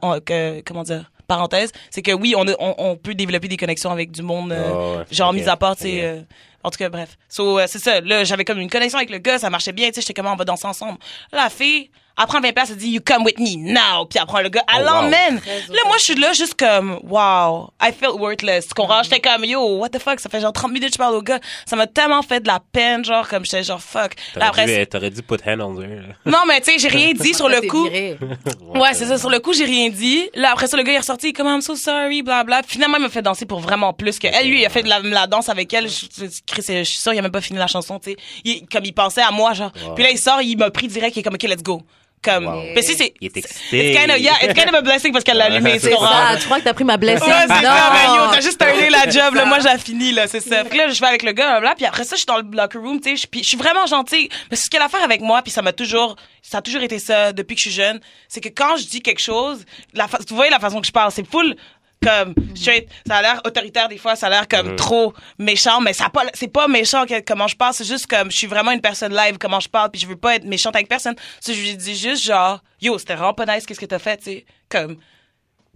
comment 0.65 0.83
dire, 0.83 1.11
parenthèse, 1.27 1.71
c'est 1.89 2.01
que 2.03 2.11
oui, 2.11 2.35
on, 2.37 2.47
a- 2.47 2.55
on, 2.59 2.75
on 2.77 2.95
peut 2.97 3.15
développer 3.15 3.47
des 3.47 3.57
connexions 3.57 3.89
avec 3.89 4.11
du 4.11 4.21
monde, 4.21 4.51
euh, 4.51 4.69
Oh, 4.73 4.97
ouais. 4.99 5.05
genre 5.11 5.33
mis 5.33 5.47
à 5.49 5.55
part, 5.57 5.75
tu 5.75 5.83
sais. 5.83 6.01
Euh, 6.03 6.21
en 6.63 6.69
tout 6.69 6.77
cas, 6.77 6.89
bref. 6.89 7.17
So, 7.29 7.57
euh, 7.57 7.65
c'est 7.67 7.79
ça. 7.79 7.99
Là, 8.01 8.23
j'avais 8.25 8.45
comme 8.45 8.59
une 8.59 8.69
connexion 8.69 8.97
avec 8.99 9.09
le 9.09 9.17
gars, 9.17 9.39
ça 9.39 9.49
marchait 9.49 9.71
bien, 9.71 9.87
tu 9.87 9.95
sais. 9.95 10.01
J'étais 10.01 10.13
comment 10.13 10.33
on 10.33 10.35
va 10.35 10.45
danser 10.45 10.67
ensemble. 10.67 10.99
La 11.31 11.49
fille, 11.49 11.89
elle 12.21 12.27
prend 12.27 12.39
20 12.41 12.51
places, 12.53 12.69
elle 12.71 12.77
dit 12.77 12.89
you 12.89 13.01
come 13.05 13.23
with 13.23 13.39
me 13.39 13.55
now, 13.57 14.05
puis 14.05 14.19
elle 14.19 14.25
prend 14.27 14.39
le 14.41 14.49
gars, 14.49 14.63
elle 14.73 14.83
Oh, 14.83 14.87
wow. 14.89 15.01
l'emmène. 15.03 15.39
Très 15.41 15.59
Là, 15.69 15.79
moi, 15.85 15.97
je 15.97 16.03
suis 16.03 16.15
là 16.15 16.33
juste 16.33 16.53
comme 16.59 16.99
wow, 17.03 17.69
I 17.81 17.91
felt 17.91 18.19
worthless. 18.19 18.65
Tu 18.67 18.71
Mm. 18.71 18.75
comprends? 18.75 19.03
J'étais 19.03 19.19
comme 19.19 19.43
yo, 19.45 19.77
what 19.77 19.89
the 19.89 19.99
fuck, 19.99 20.19
ça 20.19 20.29
fait 20.29 20.39
genre 20.41 20.53
30 20.53 20.71
minutes 20.71 20.89
que 20.89 20.93
je 20.93 20.97
parle 20.97 21.15
au 21.15 21.21
gars, 21.21 21.39
ça 21.65 21.75
m'a 21.75 21.87
tellement 21.87 22.21
fait 22.21 22.39
de 22.39 22.47
la 22.47 22.59
peine, 22.71 23.03
genre 23.03 23.27
comme 23.27 23.43
j'étais 23.45 23.63
genre 23.63 23.81
fuck. 23.81 24.13
T'aurais 24.33 24.65
dû, 24.65 24.71
après, 24.71 24.85
t'aurais 24.85 25.09
dû 25.09 25.21
put 25.23 25.35
hand 25.45 25.61
on 25.61 25.81
her. 25.81 25.87
là. 25.87 26.13
non, 26.25 26.39
mais 26.47 26.61
tu 26.61 26.71
sais, 26.71 26.79
j'ai 26.79 26.87
rien 26.87 27.13
dit 27.19 27.33
sur 27.33 27.49
le 27.49 27.61
coup. 27.67 27.87
Ouais, 27.87 28.93
c'est 28.93 29.05
ça. 29.05 29.17
Sur 29.17 29.29
le 29.29 29.39
coup, 29.39 29.53
j'ai 29.53 29.65
rien 29.65 29.89
dit. 29.89 30.29
Là, 30.33 30.51
après 30.53 30.67
ça, 30.67 30.77
le 30.77 30.83
gars 30.83 30.91
il 30.91 30.95
est 30.95 30.99
ressorti, 30.99 31.27
il 31.27 31.29
est 31.29 31.33
comme 31.33 31.47
I'm 31.47 31.61
so 31.61 31.75
sorry, 31.75 32.21
bla 32.21 32.43
bla. 32.43 32.61
Finalement, 32.65 32.97
il 32.97 33.03
m'a 33.03 33.09
fait 33.09 33.21
danser 33.21 33.45
pour 33.45 33.59
vraiment 33.59 33.93
plus 33.93 34.19
que 34.19 34.27
elle. 34.27 34.47
Lui, 34.47 34.61
il 34.61 34.65
a 34.65 34.69
fait 34.69 34.83
de 34.83 34.89
la, 34.89 34.99
la 34.99 35.27
danse 35.27 35.49
avec 35.49 35.73
elle. 35.73 35.87
Je, 35.89 36.05
je, 36.17 36.25
je 36.25 36.83
suis 36.83 36.97
sûre, 36.99 37.13
il 37.13 37.19
a 37.19 37.21
même 37.21 37.31
pas 37.31 37.41
fini 37.41 37.57
la 37.59 37.67
chanson, 37.67 37.99
tu 37.99 38.11
sais. 38.11 38.17
Il- 38.43 38.67
Comme 38.67 38.85
il 38.85 38.93
pensait 38.93 39.21
à 39.21 39.31
moi, 39.31 39.53
genre. 39.53 39.71
Wow. 39.85 39.95
Puis 39.95 40.03
là, 40.03 40.11
il 40.11 40.17
sort, 40.17 40.41
il 40.41 40.57
m'a 40.57 40.69
pris 40.71 40.87
direct, 40.87 41.15
il 41.15 41.19
est 41.19 41.23
comme 41.23 41.33
OK, 41.35 41.43
let's 41.43 41.63
go. 41.63 41.81
Comme. 42.23 42.45
Wow. 42.45 42.63
Mais 42.75 42.81
si 42.83 42.95
c'est. 42.95 43.13
Il 43.19 43.27
est 43.27 43.37
excité. 43.37 43.89
It's 43.91 43.99
kind 43.99 44.11
of, 44.11 44.19
yeah, 44.19 44.33
it's 44.43 44.53
kind 44.53 44.69
of 44.69 44.75
a 44.75 44.81
blessing 44.81 45.11
parce 45.11 45.23
qu'elle 45.23 45.37
l'a 45.37 45.45
allumé, 45.45 45.79
C'est 45.79 45.89
C'est 45.89 45.97
ça, 45.97 46.35
tu 46.39 46.45
crois 46.45 46.59
que 46.59 46.63
t'as 46.65 46.73
pris 46.73 46.83
ma 46.83 46.97
blessing? 46.97 47.27
Ouais, 47.27 47.33
c'est 47.47 47.63
ça, 47.65 47.91
mais 47.93 48.15
yo, 48.15 48.31
t'as 48.31 48.41
juste 48.41 48.57
terminé 48.59 48.89
la 48.91 49.09
job, 49.09 49.33
là. 49.33 49.45
Moi, 49.45 49.57
j'ai 49.59 49.77
fini, 49.79 50.11
là, 50.11 50.27
c'est 50.27 50.39
ça. 50.39 50.63
Fait 50.63 50.69
que 50.69 50.77
là, 50.77 50.87
je 50.89 50.99
vais 51.01 51.07
avec 51.07 51.23
le 51.23 51.31
gars, 51.31 51.59
là, 51.59 51.73
puis 51.75 51.85
après 51.85 52.03
ça, 52.03 52.15
je 52.15 52.19
suis 52.19 52.25
dans 52.27 52.37
le 52.37 52.43
locker 52.51 52.77
room, 52.77 52.99
tu 53.01 53.09
sais, 53.09 53.15
je- 53.23 53.27
puis 53.27 53.41
je 53.43 53.47
suis 53.47 53.57
vraiment 53.57 53.85
gentille. 53.87 54.29
Mais 54.51 54.55
ce 54.57 54.69
qu'elle 54.69 54.81
a 54.81 54.85
à 54.85 54.89
faire 54.89 55.03
avec 55.03 55.21
moi, 55.21 55.41
puis 55.41 55.51
ça 55.51 55.61
m'a 55.63 55.73
toujours, 55.73 56.15
ça 56.43 56.59
a 56.59 56.61
toujours 56.61 56.81
été 56.83 56.99
ça 56.99 57.33
depuis 57.33 57.55
que 57.55 57.61
je 57.61 57.69
suis 57.69 57.75
jeune, 57.75 57.99
c'est 58.27 58.41
que 58.41 58.49
quand 58.49 58.77
je 58.77 58.83
dis 58.85 59.01
quelque 59.01 59.21
chose, 59.21 59.65
la 59.93 60.07
fa- 60.07 60.19
vous 60.29 60.35
voyez 60.35 60.51
la 60.51 60.59
façon 60.59 60.79
que 60.79 60.87
je 60.87 60.91
parle, 60.91 61.11
c'est 61.11 61.25
full 61.29 61.55
comme 62.03 62.33
straight, 62.55 62.87
ça 63.07 63.17
a 63.17 63.21
l'air 63.21 63.41
autoritaire 63.45 63.87
des 63.87 63.97
fois, 63.97 64.15
ça 64.15 64.27
a 64.27 64.29
l'air 64.29 64.47
comme 64.47 64.75
trop 64.75 65.13
méchant, 65.37 65.79
mais 65.81 65.93
ça 65.93 66.09
pas, 66.09 66.23
c'est 66.33 66.47
pas 66.47 66.67
méchant 66.67 67.05
que, 67.05 67.19
comment 67.21 67.47
je 67.47 67.55
parle, 67.55 67.73
c'est 67.73 67.85
juste 67.87 68.07
comme 68.07 68.31
je 68.31 68.37
suis 68.37 68.47
vraiment 68.47 68.71
une 68.71 68.81
personne 68.81 69.15
live 69.15 69.37
comment 69.37 69.59
je 69.59 69.69
parle, 69.69 69.91
puis 69.91 70.01
je 70.01 70.07
veux 70.07 70.15
pas 70.15 70.35
être 70.35 70.45
méchante 70.45 70.75
avec 70.75 70.87
personne. 70.87 71.15
Sais, 71.39 71.53
je 71.53 71.61
lui 71.61 71.75
dis 71.75 71.95
juste 71.95 72.23
genre, 72.25 72.61
yo, 72.81 72.97
c'était 72.97 73.15
vraiment 73.15 73.33
pas 73.33 73.45
nice, 73.45 73.65
qu'est-ce 73.65 73.79
que 73.79 73.85
t'as 73.85 73.99
fait, 73.99 74.17
tu 74.17 74.23
sais, 74.23 74.45
comme 74.69 74.97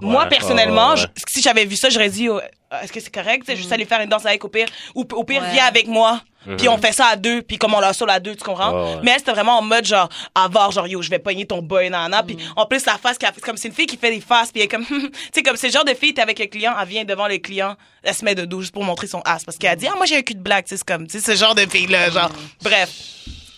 moi, 0.01 0.25
personnellement, 0.25 0.95
ouais, 0.95 1.05
si 1.29 1.41
j'avais 1.41 1.63
vu 1.63 1.77
ça, 1.77 1.89
j'aurais 1.89 2.09
dit, 2.09 2.27
oh, 2.27 2.39
est-ce 2.83 2.91
que 2.91 2.99
c'est 2.99 3.13
correct? 3.13 3.45
Tu 3.45 3.51
sais, 3.51 3.55
Juste 3.57 3.71
aller 3.71 3.85
faire 3.85 4.01
une 4.01 4.09
danse 4.09 4.25
avec 4.25 4.43
au 4.43 4.49
pire. 4.49 4.67
Ou 4.93 5.05
au 5.13 5.23
pire, 5.23 5.41
Ouais. 5.41 5.51
viens 5.53 5.63
avec 5.65 5.87
moi. 5.87 6.21
Puis 6.57 6.67
on 6.69 6.77
fait 6.77 6.91
ça 6.91 7.07
à 7.07 7.15
deux, 7.15 7.41
puis 7.41 7.57
comme 7.57 7.73
on 7.73 7.79
l'a 7.79 7.93
ça 7.93 8.05
à 8.07 8.19
deux, 8.19 8.35
tu 8.35 8.43
comprends? 8.43 8.71
Ouais. 8.71 8.99
Mais 9.03 9.11
elle, 9.11 9.19
c'était 9.19 9.31
vraiment 9.31 9.59
en 9.59 9.61
mode 9.61 9.85
genre, 9.85 10.09
avoir 10.33 10.71
genre, 10.71 10.87
yo, 10.87 11.01
je 11.01 11.09
vais 11.09 11.19
pogner 11.19 11.45
ton 11.45 11.61
boy, 11.61 11.89
nana. 11.89 12.23
Puis 12.23 12.37
en 12.55 12.65
plus, 12.65 12.85
la 12.85 12.97
face 12.97 13.17
qu'elle 13.17 13.33
fait, 13.33 13.41
comme 13.41 13.57
c'est 13.57 13.67
une 13.67 13.73
fille 13.73 13.85
qui 13.85 13.97
fait 13.97 14.11
des 14.11 14.21
faces, 14.21 14.51
puis 14.51 14.61
elle 14.61 14.65
est 14.65 14.69
comme, 14.69 14.85
tu 14.87 15.11
sais, 15.33 15.43
comme 15.43 15.57
c'est 15.57 15.67
le 15.67 15.73
genre 15.73 15.85
de 15.85 15.93
fille, 15.93 16.13
t'es 16.13 16.21
avec 16.21 16.39
le 16.39 16.45
client, 16.45 16.73
elle 16.79 16.87
vient 16.87 17.05
devant 17.05 17.27
le 17.27 17.37
client, 17.37 17.75
elle 18.03 18.13
se 18.13 18.23
met 18.23 18.35
de 18.35 18.45
dos 18.45 18.61
juste 18.61 18.73
pour 18.73 18.83
montrer 18.83 19.07
son 19.07 19.21
ass. 19.25 19.43
Parce 19.43 19.57
qu'elle 19.57 19.71
a 19.71 19.75
dit, 19.75 19.87
ah, 19.87 19.95
moi 19.95 20.05
j'ai 20.05 20.17
un 20.17 20.21
cul 20.21 20.35
de 20.35 20.39
blague, 20.39 20.65
tu 20.65 20.69
sais, 20.69 20.77
c'est 20.77 20.87
comme, 20.87 21.07
tu 21.07 21.19
sais, 21.19 21.33
ce 21.33 21.37
genre 21.37 21.55
de 21.55 21.65
fille-là, 21.65 22.09
genre. 22.09 22.31
Bref. 22.61 22.89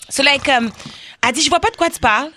Cela 0.09 0.35
est 0.35 0.43
comme, 0.43 0.71
elle 1.25 1.33
dit, 1.33 1.41
je 1.41 1.49
vois 1.49 1.59
pas 1.59 1.69
de 1.69 1.75
quoi 1.75 1.89
tu 1.89 1.99
parles. 1.99 2.31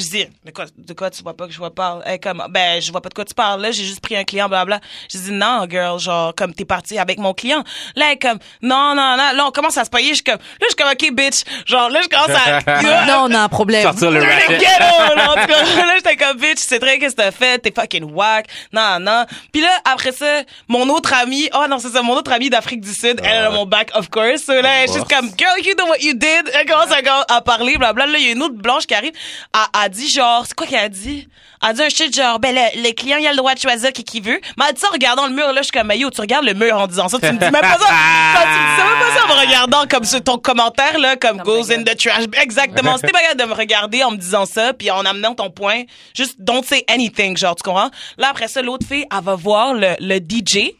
Je 0.00 0.08
dis, 0.10 0.26
de 0.44 0.50
quoi, 0.50 0.64
de 0.76 0.92
quoi 0.94 1.10
tu 1.10 1.22
vois 1.22 1.36
pas 1.36 1.46
que 1.46 1.52
je 1.52 1.58
vois 1.58 1.74
pas? 1.74 2.00
Elle 2.04 2.14
est 2.14 2.18
comme, 2.18 2.44
ben, 2.50 2.80
je 2.80 2.90
vois 2.90 3.00
pas 3.00 3.08
de 3.08 3.14
quoi 3.14 3.24
tu 3.24 3.34
parles. 3.34 3.60
Là, 3.62 3.70
j'ai 3.70 3.84
juste 3.84 4.00
pris 4.00 4.16
un 4.16 4.24
client, 4.24 4.48
blabla. 4.48 4.80
Je 5.12 5.18
dis, 5.18 5.32
non, 5.32 5.66
girl, 5.68 5.98
genre, 6.00 6.34
comme 6.34 6.54
t'es 6.54 6.64
parti 6.64 6.98
avec 6.98 7.18
mon 7.18 7.34
client. 7.34 7.62
Là, 7.96 8.06
elle 8.08 8.12
est 8.14 8.18
comme, 8.18 8.38
non, 8.62 8.94
non, 8.94 9.16
non. 9.16 9.30
Là, 9.34 9.44
on 9.46 9.50
commence 9.50 9.76
à 9.76 9.84
se 9.84 9.90
payer. 9.90 10.08
Je 10.10 10.14
suis 10.14 10.24
comme, 10.24 10.38
là, 10.38 10.42
je 10.62 10.66
suis 10.68 10.76
comme, 10.76 10.88
OK, 10.90 11.14
bitch. 11.14 11.42
Genre, 11.66 11.90
là, 11.90 12.00
je 12.02 12.08
commence 12.08 12.30
à... 12.30 12.80
Non, 13.10 13.26
on 13.28 13.34
a 13.34 13.40
un 13.40 13.48
problème. 13.48 13.82
Sortir 13.82 14.10
le 14.10 14.20
Le 14.20 14.24
ratchet. 14.26 14.58
ghetto, 14.58 15.14
là, 15.16 15.30
en 15.30 15.34
tout 15.34 15.46
cas. 15.46 15.64
Là, 15.90 15.94
j'étais 15.96 16.16
comme, 16.16 16.36
bitch, 16.38 16.58
sais 16.58 16.78
très 16.78 16.98
qu'est-ce 16.98 17.14
que 17.16 17.22
t'as 17.22 17.30
fait, 17.32 17.58
t'es 17.58 17.72
fucking 17.74 18.04
whack, 18.12 18.46
non, 18.72 18.98
non. 19.00 19.24
Puis 19.52 19.60
là, 19.62 19.70
après 19.84 20.12
ça, 20.12 20.42
mon 20.68 20.88
autre 20.88 21.12
amie, 21.14 21.48
oh 21.54 21.66
non, 21.68 21.78
c'est 21.78 21.88
ça, 21.90 22.02
mon 22.02 22.14
autre 22.14 22.32
amie 22.32 22.48
d'Afrique 22.50 22.80
du 22.80 22.92
Sud, 22.92 23.20
elle 23.22 23.44
a 23.44 23.50
ouais. 23.50 23.56
mon 23.56 23.66
back, 23.66 23.90
of 23.94 24.08
course. 24.08 24.42
So 24.44 24.52
là, 24.60 24.60
elle 24.82 24.84
est 24.84 24.90
Of 24.90 24.96
juste 24.96 25.08
course. 25.08 25.20
comme, 25.20 25.30
girl, 25.38 25.58
you 25.64 25.74
know 25.74 25.86
what 25.86 25.98
you 26.00 26.12
did. 26.14 26.50
Elle 26.54 26.66
commence 26.66 26.90
à, 26.92 27.34
à 27.34 27.40
parler, 27.40 27.76
blabla. 27.76 28.06
Là, 28.06 28.18
il 28.18 28.24
y 28.26 28.28
a 28.28 28.32
une 28.32 28.42
autre 28.42 28.54
blanche 28.56 28.86
qui 28.86 28.94
arrive, 28.94 29.12
elle, 29.54 29.60
elle 29.84 29.89
dit 29.90 30.08
genre, 30.08 30.44
c'est 30.46 30.54
quoi 30.54 30.66
qu'elle 30.66 30.78
a 30.84 30.88
dit? 30.88 31.28
Elle 31.62 31.68
a 31.68 31.72
dit 31.74 31.82
un 31.82 31.88
shit 31.90 32.14
genre, 32.16 32.38
ben, 32.38 32.54
le, 32.54 32.82
le 32.82 32.92
client, 32.92 33.18
il 33.18 33.26
a 33.26 33.30
le 33.32 33.36
droit 33.36 33.54
de 33.54 33.60
choisir 33.60 33.92
qui 33.92 34.02
qu'il 34.04 34.22
veut. 34.22 34.40
Mais 34.56 34.64
elle 34.68 34.74
dit 34.74 34.80
ça 34.80 34.88
en 34.88 34.92
regardant 34.92 35.26
le 35.26 35.34
mur, 35.34 35.52
là, 35.52 35.60
je 35.60 35.64
suis 35.64 35.72
comme, 35.72 35.92
yo, 35.92 36.08
tu 36.10 36.20
regardes 36.20 36.46
le 36.46 36.54
mur 36.54 36.74
en 36.76 36.86
disant 36.86 37.08
ça, 37.08 37.18
tu 37.18 37.26
me 37.26 37.32
dis 37.32 37.38
même 37.38 37.52
pas 37.52 37.78
ça. 37.78 37.78
Quand 38.34 38.42
tu 38.42 38.48
me 38.48 38.70
dis 38.70 38.76
ça, 38.80 38.84
même 38.88 38.98
pas 38.98 39.18
ça 39.18 39.24
en 39.24 39.28
me 39.28 39.40
regardant 39.46 39.86
comme 39.86 40.04
sur 40.04 40.22
ton 40.22 40.38
commentaire, 40.38 40.98
là, 40.98 41.16
comme, 41.16 41.38
goes 41.38 41.70
in 41.70 41.82
the 41.82 41.96
trash. 41.96 42.24
Exactement. 42.40 42.96
C'était 42.96 43.12
pas 43.12 43.34
de 43.34 43.44
me 43.44 43.54
regarder 43.54 44.02
en 44.02 44.12
me 44.12 44.16
disant 44.16 44.46
ça, 44.46 44.72
puis 44.72 44.90
en 44.90 45.04
amenant 45.04 45.34
ton 45.34 45.50
point, 45.50 45.82
juste 46.16 46.36
don't 46.38 46.64
say 46.64 46.84
anything, 46.88 47.36
genre, 47.36 47.54
tu 47.54 47.62
comprends? 47.62 47.90
Là, 48.16 48.28
après 48.30 48.48
ça, 48.48 48.62
l'autre 48.62 48.86
fille, 48.86 49.04
elle 49.12 49.24
va 49.24 49.34
voir 49.34 49.74
le, 49.74 49.94
le 50.00 50.16
DJ, 50.18 50.72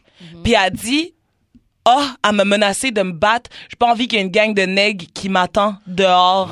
puis 0.43 0.55
elle 0.55 0.73
dit, 0.73 1.13
oh, 1.87 2.05
elle 2.27 2.33
m'a 2.33 2.45
menacé 2.45 2.91
de 2.91 3.03
me 3.03 3.13
battre. 3.13 3.51
J'ai 3.69 3.77
pas 3.77 3.91
envie 3.91 4.09
qu'il 4.09 4.19
y 4.19 4.23
ait 4.23 4.25
une 4.25 4.31
gang 4.31 4.55
de 4.55 4.63
nègres 4.63 5.07
qui 5.15 5.29
m'attend 5.29 5.77
dehors. 5.87 6.51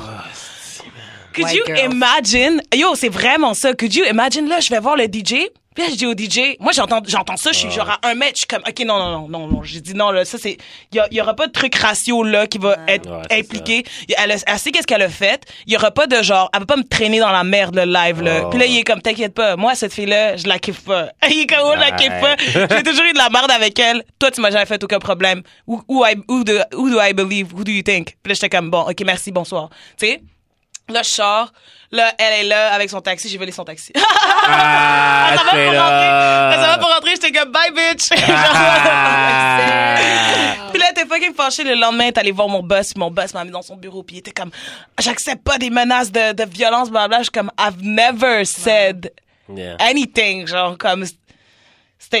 Could 1.43 1.51
White 1.51 1.55
you 1.67 1.75
girls. 1.75 1.93
imagine? 1.93 2.61
Yo, 2.75 2.95
c'est 2.95 3.09
vraiment 3.09 3.53
ça. 3.53 3.73
Could 3.73 3.93
you 3.95 4.05
imagine? 4.05 4.47
Là, 4.47 4.59
je 4.59 4.69
vais 4.69 4.79
voir 4.79 4.95
le 4.95 5.05
DJ. 5.05 5.47
Puis 5.75 5.83
là, 5.85 5.91
je 5.93 5.97
dis 5.97 6.05
au 6.07 6.13
DJ, 6.13 6.57
moi, 6.59 6.71
j'entends, 6.73 6.99
j'entends 7.07 7.37
ça, 7.37 7.51
je 7.53 7.59
suis 7.59 7.71
genre 7.71 7.89
à 7.89 7.99
un 8.09 8.15
mètre, 8.15 8.33
je 8.33 8.37
suis 8.39 8.47
comme, 8.47 8.63
OK, 8.67 8.79
non, 8.85 8.97
non, 8.97 9.11
non, 9.29 9.39
non, 9.39 9.47
non. 9.47 9.63
J'ai 9.63 9.79
dit 9.79 9.93
non, 9.93 10.09
là, 10.11 10.25
ça, 10.25 10.37
c'est, 10.37 10.57
il 10.91 10.95
y, 10.95 10.99
a- 10.99 11.07
y 11.11 11.21
aura 11.21 11.35
pas 11.35 11.45
de 11.47 11.51
truc 11.53 11.73
ratio, 11.75 12.23
là, 12.23 12.47
qui 12.47 12.57
va 12.57 12.75
être 12.87 13.07
Ouais, 13.09 13.39
impliqué. 13.39 13.85
Elle, 14.17 14.31
a- 14.31 14.35
elle 14.45 14.59
sait 14.59 14.71
qu'est-ce 14.71 14.87
qu'elle 14.87 15.03
a 15.03 15.09
fait. 15.09 15.43
Il 15.67 15.73
y 15.73 15.77
aura 15.77 15.91
pas 15.91 16.07
de 16.07 16.21
genre, 16.21 16.49
elle 16.53 16.61
va 16.61 16.65
pas 16.65 16.75
me 16.75 16.83
traîner 16.83 17.19
dans 17.19 17.31
la 17.31 17.43
merde, 17.45 17.75
le 17.75 17.85
live, 17.85 18.21
là. 18.21 18.41
Oh. 18.45 18.49
Puis 18.49 18.59
là, 18.59 18.65
il 18.65 18.77
est 18.79 18.83
comme, 18.83 19.01
t'inquiète 19.01 19.33
pas. 19.35 19.55
Moi, 19.55 19.73
cette 19.75 19.93
fille-là, 19.93 20.35
je 20.35 20.47
la 20.47 20.59
kiffe 20.59 20.81
pas. 20.83 21.09
Il 21.29 21.41
est 21.41 21.47
comme, 21.47 21.59
oh, 21.63 21.73
je 21.75 21.79
la 21.79 21.91
kiffe 21.91 22.19
pas. 22.19 22.35
J'ai 22.75 22.83
toujours 22.83 23.05
eu 23.05 23.13
de 23.13 23.17
la 23.19 23.29
merde 23.29 23.51
avec 23.51 23.77
elle. 23.79 24.03
Toi, 24.17 24.31
tu 24.31 24.41
m'as 24.41 24.49
jamais 24.51 24.65
fait 24.65 24.83
aucun 24.83 24.99
problème. 24.99 25.43
Who, 25.67 25.81
who, 25.87 26.03
I, 26.05 26.15
who, 26.27 26.43
do, 26.43 26.53
who 26.73 26.89
do 26.89 26.99
I 26.99 27.13
believe? 27.13 27.53
Who 27.53 27.63
do 27.63 27.71
you 27.71 27.83
think? 27.83 28.17
Puis 28.21 28.31
là, 28.31 28.33
j'étais 28.33 28.49
comme, 28.49 28.69
bon, 28.69 28.81
OK, 28.81 29.01
merci, 29.05 29.31
bonsoir. 29.31 29.69
Tu 29.97 30.07
sais? 30.07 30.21
Là, 30.89 31.01
je 31.03 31.09
sors. 31.09 31.51
Là, 31.91 32.11
elle 32.19 32.45
est 32.45 32.47
là 32.47 32.71
avec 32.73 32.89
son 32.89 33.01
taxi. 33.01 33.29
J'ai 33.29 33.37
volé 33.37 33.51
son 33.51 33.63
taxi. 33.65 33.93
Ah, 34.51 35.33
ça 35.37 35.43
va 35.43 35.49
pour 35.51 35.59
rentrer. 35.59 35.77
up. 35.77 36.53
Ça 36.55 36.67
va 36.67 36.77
pour 36.79 36.89
rentrer. 36.93 37.11
J'étais 37.11 37.31
comme, 37.31 37.51
bye, 37.51 37.71
bitch. 37.71 38.09
Ah. 38.27 39.97
Puis 40.71 40.79
là, 40.79 40.87
t'es 40.93 41.05
fucking 41.05 41.33
fâché 41.33 41.63
le 41.63 41.75
lendemain, 41.75 42.11
t'es 42.11 42.19
allé 42.19 42.31
voir 42.31 42.47
mon 42.47 42.61
boss, 42.63 42.93
puis 42.93 42.99
mon 42.99 43.09
boss 43.11 43.33
m'a 43.33 43.43
mis 43.43 43.51
dans 43.51 43.61
son 43.61 43.75
bureau, 43.75 44.03
puis 44.03 44.17
il 44.17 44.19
était 44.19 44.31
comme, 44.31 44.51
j'accepte 44.99 45.43
pas 45.43 45.57
des 45.57 45.69
menaces 45.69 46.11
de, 46.11 46.33
de 46.33 46.43
violence, 46.45 46.89
blablabla. 46.89 47.17
Je 47.19 47.23
suis 47.23 47.31
comme, 47.31 47.51
I've 47.59 47.81
never 47.81 48.45
said 48.45 49.11
Yeah. 49.51 49.77
anything, 49.79 50.45
genre, 50.47 50.77
comme, 50.77 51.05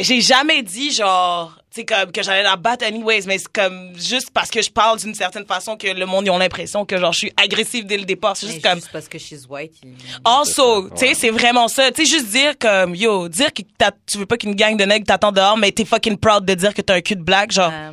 j'ai 0.01 0.19
jamais 0.21 0.63
dit, 0.63 0.91
genre, 0.91 1.58
sais, 1.71 1.85
comme, 1.85 2.11
que 2.11 2.23
j'allais 2.23 2.43
la 2.43 2.55
battre 2.55 2.85
anyways, 2.85 3.21
mais 3.27 3.37
c'est 3.37 3.47
comme, 3.51 3.91
juste 3.95 4.31
parce 4.33 4.49
que 4.49 4.61
je 4.61 4.69
parle 4.71 4.97
d'une 4.99 5.13
certaine 5.13 5.45
façon 5.45 5.77
que 5.77 5.87
le 5.87 6.05
monde, 6.05 6.25
ils 6.25 6.29
ont 6.31 6.37
l'impression 6.37 6.85
que, 6.85 6.97
genre, 6.97 7.13
je 7.13 7.19
suis 7.19 7.33
agressive 7.37 7.85
dès 7.85 7.97
le 7.97 8.05
départ. 8.05 8.35
C'est 8.35 8.47
Mais 8.47 8.53
juste 8.53 8.65
comme, 8.65 8.75
Juste 8.79 8.89
parce 8.91 9.07
que 9.07 9.17
she's 9.19 9.45
white. 9.47 9.73
il- 9.83 9.93
Also, 10.25 10.89
tu 10.89 10.97
sais, 10.97 11.07
ouais. 11.09 11.13
c'est 11.13 11.29
vraiment 11.29 11.67
ça. 11.67 11.91
Tu 11.91 12.05
sais, 12.05 12.11
juste 12.17 12.27
dire 12.31 12.53
comme, 12.59 12.95
yo, 12.95 13.27
dire 13.29 13.53
que 13.53 13.61
t'as- 13.77 13.91
tu 14.11 14.17
veux 14.17 14.25
pas 14.25 14.37
qu'une 14.37 14.55
gang 14.55 14.75
de 14.77 14.83
nègres 14.85 15.05
t'attend 15.05 15.31
dehors, 15.31 15.57
mais 15.57 15.71
t'es 15.71 15.85
fucking 15.85 16.17
proud 16.17 16.45
de 16.45 16.53
dire 16.55 16.73
que 16.73 16.81
t'as 16.81 16.95
un 16.95 17.01
cul 17.01 17.15
de 17.15 17.21
black, 17.23 17.51
genre, 17.51 17.71
Euh, 17.71 17.91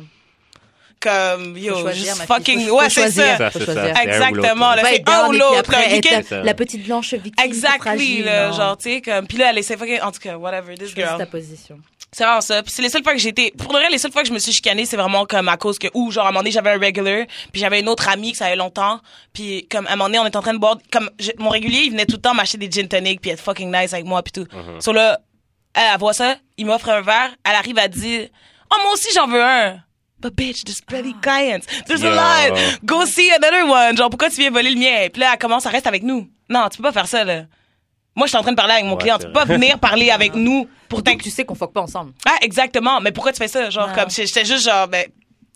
comme, 0.99 1.55
yo, 1.55 1.79
choisir, 1.79 2.15
juste 2.15 2.25
fucking, 2.25 2.69
ouais, 2.71 2.89
c'est 2.89 3.11
ça. 3.11 3.49
Exactement, 4.01 4.73
là, 4.73 4.81
c'est 4.85 5.07
un 5.07 5.27
ou 5.27 5.31
l'autre, 5.33 5.71
la, 5.71 6.43
la 6.43 6.53
petite 6.55 6.83
blanche 6.85 7.13
victime. 7.13 7.45
Exactly, 7.45 7.79
fragile, 7.81 8.25
là, 8.25 8.51
genre, 8.51 8.77
tu 8.77 8.89
sais, 8.95 9.01
comme, 9.01 9.27
puis 9.27 9.37
là, 9.37 9.51
elle 9.51 9.59
essaie 9.59 9.77
fucking, 9.77 10.01
en 10.01 10.11
tout 10.11 10.19
cas, 10.19 10.35
whatever, 10.37 10.73
this 10.73 10.89
Choisis 10.89 10.95
girl. 10.95 11.17
ta 11.19 11.25
position. 11.27 11.77
C'est 12.17 12.23
vraiment 12.23 12.41
ça. 12.41 12.63
Puis 12.63 12.71
c'est 12.71 12.81
les 12.81 12.89
seules 12.89 13.03
fois 13.03 13.13
que 13.13 13.19
j'ai 13.19 13.29
été, 13.29 13.51
pour 13.55 13.67
de 13.67 13.73
vrai, 13.77 13.89
les 13.91 13.99
seules 13.99 14.11
fois 14.11 14.23
que 14.23 14.27
je 14.27 14.33
me 14.33 14.39
suis 14.39 14.51
chicanée, 14.51 14.85
c'est 14.87 14.97
vraiment 14.97 15.25
comme 15.27 15.47
à 15.49 15.55
cause 15.57 15.77
que, 15.77 15.85
ou 15.93 16.09
genre, 16.09 16.25
à 16.25 16.29
un 16.29 16.31
moment 16.31 16.39
donné, 16.39 16.49
j'avais 16.49 16.71
un 16.71 16.79
regular, 16.79 17.25
puis 17.51 17.61
j'avais 17.61 17.79
une 17.79 17.87
autre 17.87 18.09
amie 18.09 18.31
que 18.31 18.39
ça 18.39 18.47
avait 18.47 18.55
longtemps, 18.55 18.99
puis 19.33 19.67
comme, 19.69 19.85
à 19.85 19.91
un 19.91 19.95
moment 19.97 20.05
donné, 20.05 20.17
on 20.17 20.25
était 20.25 20.37
en 20.37 20.41
train 20.41 20.55
de 20.55 20.57
boire, 20.57 20.77
comme, 20.91 21.11
je- 21.19 21.29
mon 21.37 21.49
régulier, 21.49 21.81
il 21.83 21.91
venait 21.91 22.07
tout 22.07 22.15
le 22.15 22.21
temps 22.23 22.33
m'acheter 22.33 22.57
des 22.57 22.71
gin 22.71 22.87
tonic, 22.87 23.21
puis 23.21 23.29
être 23.29 23.39
fucking 23.39 23.71
nice 23.71 23.93
avec 23.93 24.05
moi, 24.07 24.23
puis 24.23 24.31
tout. 24.31 24.47
So 24.79 24.93
là, 24.93 25.19
elle, 25.75 25.83
elle 25.93 25.99
voit 25.99 26.13
ça, 26.13 26.37
il 26.57 26.65
m'offre 26.65 26.89
un 26.89 27.01
verre, 27.01 27.35
elle 27.47 27.53
arrive 27.55 27.77
à 27.77 27.87
dire, 27.87 28.29
oh, 28.73 28.75
moi 28.83 28.93
aussi, 28.93 29.09
j'en 29.13 29.27
veux 29.27 29.43
un. 29.43 29.79
But 30.19 30.33
bitch, 30.33 30.63
there's 30.63 30.81
plenty 30.81 31.13
clients. 31.21 31.59
There's 31.85 32.01
Yo. 32.01 32.09
a 32.09 32.49
lot. 32.49 32.79
Go 32.83 33.05
see 33.05 33.29
another 33.31 33.63
one. 33.69 33.95
Genre, 33.95 34.09
pourquoi 34.09 34.31
tu 34.31 34.37
viens 34.37 34.49
voler 34.49 34.71
le 34.71 34.79
mien? 34.79 35.09
Puis 35.13 35.19
là, 35.21 35.33
elle 35.33 35.37
commence, 35.37 35.67
à 35.67 35.69
rester 35.69 35.87
avec 35.87 36.01
nous. 36.01 36.27
Non, 36.49 36.67
tu 36.69 36.77
peux 36.77 36.83
pas 36.85 36.91
faire 36.91 37.07
ça, 37.07 37.23
là. 37.23 37.43
Moi, 38.17 38.25
je 38.25 38.31
suis 38.31 38.37
en 38.37 38.41
train 38.41 38.51
de 38.51 38.57
parler 38.57 38.73
avec 38.73 38.85
mon 38.85 38.93
Ouais, 38.93 38.97
client. 38.97 39.17
Tu 39.19 39.27
peux 39.27 39.31
pas 39.31 39.45
venir 39.45 39.77
parler 39.79 40.09
avec 40.09 40.33
nous 40.35 40.67
pour 40.89 41.01
t'inc- 41.03 41.21
tu 41.21 41.29
sais 41.29 41.45
qu'on 41.45 41.55
fuck 41.55 41.71
pas 41.71 41.81
ensemble. 41.81 42.11
ah, 42.25 42.35
exactement. 42.41 42.99
Mais 42.99 43.11
pourquoi 43.13 43.31
tu 43.31 43.37
fais 43.37 43.47
ça? 43.47 43.69
Genre, 43.69 43.87
Ouais. 43.87 43.93
comme, 43.95 44.09
j'étais 44.09 44.43
juste 44.43 44.65
genre, 44.65 44.87
ben, 44.87 45.05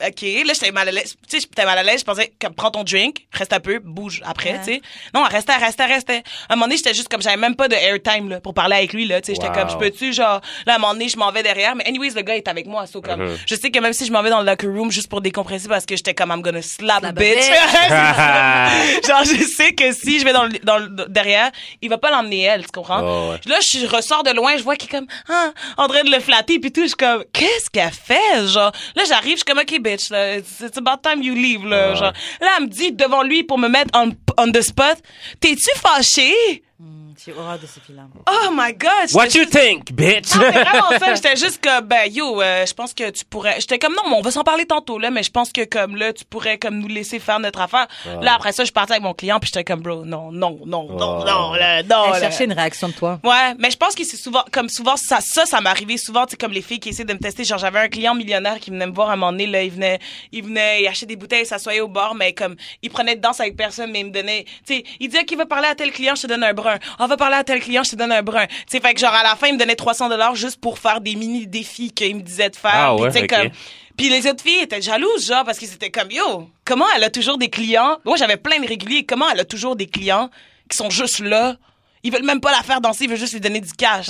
OK. 0.05 0.21
Là, 0.45 0.53
j'étais 0.53 0.71
mal 0.71 0.87
à 0.87 0.91
l'aise. 0.91 1.15
Tu 1.29 1.37
sais, 1.39 1.47
j'étais 1.47 1.65
mal 1.65 1.77
à 1.77 1.83
l'aise. 1.83 1.99
Je 2.01 2.05
pensais, 2.05 2.31
comme, 2.41 2.53
prends 2.53 2.71
ton 2.71 2.83
drink, 2.83 3.25
reste 3.33 3.53
un 3.53 3.59
peu, 3.59 3.79
bouge 3.79 4.21
après, 4.25 4.51
Ouais. 4.53 4.59
tu 4.59 4.73
sais. 4.73 4.81
Non, 5.13 5.23
restait, 5.23 5.55
restait, 5.55 5.85
restait. 5.85 6.23
À 6.49 6.53
un 6.53 6.55
moment 6.55 6.65
donné, 6.65 6.77
j'étais 6.77 6.93
juste 6.93 7.07
comme, 7.09 7.21
j'avais 7.21 7.37
même 7.37 7.55
pas 7.55 7.67
de 7.67 7.75
airtime, 7.75 8.29
là, 8.29 8.39
pour 8.41 8.53
parler 8.53 8.75
avec 8.77 8.93
lui, 8.93 9.05
là, 9.05 9.21
tu 9.21 9.27
sais. 9.27 9.35
J'étais 9.35 9.47
Wow. 9.49 9.53
comme, 9.65 9.69
je 9.69 9.77
peux-tu, 9.77 10.13
genre, 10.13 10.41
là, 10.65 10.73
à 10.73 10.75
un 10.75 10.79
moment 10.79 10.93
donné, 10.93 11.09
je 11.09 11.17
m'en 11.17 11.31
vais 11.31 11.43
derrière. 11.43 11.75
Mais 11.75 11.85
anyways, 11.87 12.11
le 12.15 12.21
gars 12.21 12.35
est 12.35 12.47
avec 12.47 12.65
moi, 12.67 12.85
so, 12.87 13.01
comme, 13.01 13.21
Mhm. 13.23 13.37
je 13.45 13.55
sais 13.55 13.69
que 13.71 13.79
même 13.79 13.93
si 13.93 14.05
je 14.05 14.11
m'en 14.11 14.21
vais 14.21 14.29
dans 14.29 14.39
le 14.39 14.45
locker 14.45 14.67
room 14.67 14.91
juste 14.91 15.07
pour 15.09 15.21
décompresser 15.21 15.67
parce 15.67 15.85
que 15.85 15.95
j'étais 15.95 16.13
comme, 16.13 16.31
I'm 16.31 16.41
gonna 16.41 16.61
slap, 16.61 16.99
Slap 16.99 17.03
a 17.05 17.11
bitch. 17.11 17.35
bitch. 17.35 17.47
genre, 19.07 19.23
je 19.23 19.43
sais 19.45 19.73
que 19.73 19.91
si 19.93 20.19
je 20.19 20.25
vais 20.25 20.33
dans 20.33 20.45
le, 20.45 20.51
dans 20.63 20.77
le- 20.77 21.05
derrière, 21.09 21.51
il 21.81 21.89
va 21.89 21.97
pas 21.97 22.11
l'emmener 22.11 22.41
elle, 22.41 22.63
tu 22.65 22.71
comprends? 22.71 23.01
Oh, 23.03 23.31
ouais. 23.31 23.39
Là, 23.45 23.57
je 23.61 23.85
ressors 23.87 24.23
de 24.23 24.31
loin, 24.31 24.55
je 24.57 24.63
vois 24.63 24.75
qu'il 24.75 24.89
est 24.89 24.97
comme, 24.97 25.07
ah, 25.29 25.51
en 25.77 25.87
train 25.87 26.03
de 26.03 26.11
le 26.11 26.19
flatter, 26.19 26.59
puis 26.59 26.71
tout, 26.71 26.81
je 26.83 26.87
suis 26.87 26.95
comme, 26.95 27.23
qu'est-ce 27.33 27.69
qu'elle 27.69 27.91
fait, 27.91 28.47
genre? 28.47 28.71
Là, 28.95 29.03
j'arrive, 29.07 29.31
je 29.33 29.35
suis 29.37 29.45
comme, 29.45 29.59
OK, 29.59 29.79
bitch, 29.81 29.90
là, 30.09 30.37
it's, 30.37 30.61
it's 30.61 30.77
about 30.77 31.01
time 31.03 31.21
you 31.21 31.33
leave, 31.33 31.65
là, 31.65 31.95
genre. 31.95 32.13
Là, 32.39 32.47
elle 32.57 32.63
me 32.63 32.69
dit 32.69 32.91
devant 32.91 33.23
lui 33.23 33.43
pour 33.43 33.57
me 33.57 33.67
mettre 33.67 33.91
on, 33.93 34.11
on 34.37 34.51
the 34.51 34.61
spot, 34.61 35.01
t'es-tu 35.39 35.69
fâché? 35.79 36.63
Hmm, 36.79 37.00
J'ai 37.23 37.33
horreur 37.33 37.59
de 37.59 37.67
ces 37.67 37.79
filles-là. 37.79 38.03
Oh 38.27 38.49
my 38.51 38.73
God! 38.73 39.13
What 39.13 39.25
you 39.27 39.41
juste- 39.43 39.51
think, 39.51 39.91
bitch? 39.91 40.33
non, 40.35 40.41
c'est 40.51 40.63
vraiment 40.63 40.99
ça. 40.99 41.13
J'étais 41.15 41.35
juste 41.35 41.63
comme, 41.63 41.85
ben, 41.85 42.11
yo, 42.11 42.41
euh, 42.41 42.65
je 42.65 42.73
pense 42.73 42.93
que 42.95 43.11
tu 43.11 43.23
pourrais. 43.25 43.59
J'étais 43.59 43.77
comme, 43.77 43.93
non, 43.93 44.01
mais 44.09 44.15
on 44.15 44.21
va 44.21 44.31
s'en 44.31 44.43
parler 44.43 44.65
tantôt, 44.65 44.97
là, 44.97 45.11
mais 45.11 45.21
je 45.21 45.29
pense 45.29 45.51
que, 45.51 45.63
comme, 45.65 45.95
là, 45.97 46.13
tu 46.13 46.25
pourrais, 46.25 46.57
comme, 46.57 46.79
nous 46.79 46.87
laisser 46.87 47.19
faire 47.19 47.39
notre 47.39 47.61
affaire. 47.61 47.87
Là, 48.21 48.33
après 48.35 48.51
ça, 48.53 48.63
je 48.65 48.71
partais 48.71 48.93
avec 48.93 49.03
mon 49.03 49.13
client, 49.13 49.39
puis 49.39 49.51
j'étais 49.53 49.63
comme, 49.63 49.81
bro, 49.81 50.03
non, 50.03 50.31
non, 50.31 50.59
non, 50.65 50.83
non, 50.89 51.19
Oh. 51.21 51.23
non, 51.25 51.53
là, 51.53 51.83
non. 51.83 52.05
Elle 52.07 52.11
là. 52.13 52.19
cherchait 52.21 52.45
une 52.45 52.53
réaction 52.53 52.87
de 52.87 52.93
toi. 52.93 53.19
Ouais, 53.23 53.53
mais 53.59 53.69
je 53.69 53.77
pense 53.77 53.93
que 53.93 54.03
c'est 54.03 54.17
souvent, 54.17 54.43
comme 54.51 54.69
souvent, 54.69 54.97
ça, 54.97 55.19
ça, 55.21 55.45
ça 55.45 55.61
m'est 55.61 55.69
arrivé 55.69 55.97
souvent, 55.97 56.25
tu 56.25 56.31
sais, 56.31 56.37
comme 56.37 56.51
les 56.53 56.61
filles 56.63 56.79
qui 56.79 56.89
essaient 56.89 57.03
de 57.05 57.13
me 57.13 57.19
tester. 57.19 57.43
Genre, 57.43 57.59
j'avais 57.59 57.79
un 57.79 57.87
client 57.89 58.15
millionnaire 58.15 58.59
qui 58.59 58.71
venait 58.71 58.87
me 58.87 58.93
voir 58.95 59.09
à 59.09 59.13
un 59.13 59.15
moment 59.17 59.31
donné, 59.31 59.45
là, 59.45 59.61
il 59.61 59.71
venait, 59.71 59.99
il 60.31 60.43
venait, 60.43 60.81
il 60.81 60.87
achetait 60.87 61.05
des 61.05 61.15
bouteilles, 61.17 61.43
il 61.43 61.45
s'assoyait 61.47 61.81
au 61.81 61.87
bord, 61.87 62.15
mais 62.15 62.33
comme, 62.33 62.55
il 62.81 62.89
prenait 62.89 63.15
de 63.15 63.21
danse 63.21 63.39
avec 63.39 63.55
personne, 63.55 63.91
mais 63.91 63.99
il 63.99 64.07
me 64.07 64.11
donnait, 64.11 64.45
tu 64.65 64.75
sais, 64.77 64.83
il 64.99 65.09
disait 65.09 65.23
qu'il 65.25 65.37
va 65.37 65.45
parler 65.45 65.67
à 65.67 65.75
tel 65.75 65.91
client, 65.91 66.15
je 66.15 66.23
te 66.23 66.27
donne 66.27 66.43
un 66.43 66.53
brun. 66.53 66.79
On 66.97 67.10
va 67.11 67.17
parler 67.17 67.35
à 67.37 67.43
tel 67.43 67.59
client, 67.59 67.83
je 67.83 67.91
te 67.91 67.95
donne 67.95 68.11
un 68.11 68.23
brun. 68.23 68.47
Tu 68.47 68.55
sais, 68.67 68.79
fait 68.79 68.93
que 68.93 68.99
genre, 68.99 69.13
à 69.13 69.23
la 69.23 69.35
fin, 69.35 69.47
il 69.47 69.53
me 69.53 69.59
donnait 69.59 69.75
300 69.75 70.09
dollars 70.09 70.35
juste 70.35 70.59
pour 70.59 70.79
faire 70.79 70.99
des 71.01 71.15
mini 71.15 71.45
défis 71.47 71.91
qu'il 71.91 72.15
me 72.15 72.21
disait 72.21 72.49
de 72.49 72.55
faire. 72.55 72.71
Ah 72.73 72.93
Puis, 72.95 73.03
ouais, 73.05 73.11
tu 73.11 73.17
sais, 73.19 73.23
ok. 73.23 73.29
comme, 73.29 73.49
puis 73.97 74.09
les 74.09 74.25
autres 74.27 74.41
filles 74.43 74.61
étaient 74.61 74.81
jalouses, 74.81 75.27
genre, 75.27 75.43
parce 75.43 75.59
qu'ils 75.59 75.71
étaient 75.73 75.91
comme, 75.91 76.09
yo, 76.11 76.49
comment 76.65 76.85
elle 76.95 77.03
a 77.03 77.09
toujours 77.09 77.37
des 77.37 77.49
clients? 77.49 77.97
Moi, 78.05 78.17
j'avais 78.17 78.37
plein 78.37 78.59
de 78.59 78.67
réguliers. 78.67 79.05
Comment 79.05 79.29
elle 79.29 79.39
a 79.41 79.45
toujours 79.45 79.75
des 79.75 79.87
clients 79.87 80.29
qui 80.69 80.77
sont 80.77 80.89
juste 80.89 81.19
là? 81.19 81.57
Ils 82.03 82.11
veulent 82.11 82.23
même 82.25 82.41
pas 82.41 82.51
la 82.51 82.63
faire 82.63 82.81
danser, 82.81 83.03
ils 83.03 83.09
veulent 83.09 83.19
juste 83.19 83.33
lui 83.33 83.41
donner 83.41 83.61
du 83.61 83.73
cash. 83.73 84.07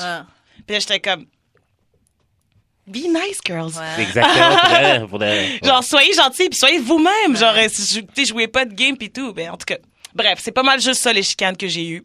Puis 0.65 0.75
là, 0.75 0.79
j'étais 0.79 0.99
comme, 1.01 1.25
be 2.87 2.97
nice, 3.07 3.39
girls. 3.45 3.71
C'est 3.95 4.01
exactement 4.03 4.55
pour 4.57 4.69
elle, 4.77 5.07
pour 5.07 5.23
elle. 5.23 5.59
Genre, 5.63 5.83
soyez 5.83 6.13
gentils, 6.13 6.49
puis 6.49 6.57
soyez 6.57 6.79
vous-même. 6.79 7.35
Genre, 7.35 7.53
euh, 7.55 7.67
si 7.69 7.95
je- 7.95 7.99
tu 8.01 8.07
sais, 8.15 8.25
jouez 8.25 8.47
pas 8.47 8.65
de 8.65 8.73
game, 8.73 8.97
puis 8.97 9.11
tout. 9.11 9.33
Ben, 9.33 9.49
en 9.51 9.57
tout 9.57 9.65
cas, 9.65 9.77
bref, 10.13 10.39
c'est 10.41 10.51
pas 10.51 10.63
mal 10.63 10.79
juste 10.81 11.01
ça, 11.01 11.11
les 11.13 11.23
chicanes 11.23 11.55
que 11.57 11.67
j'ai 11.67 11.87
eues. 11.87 12.03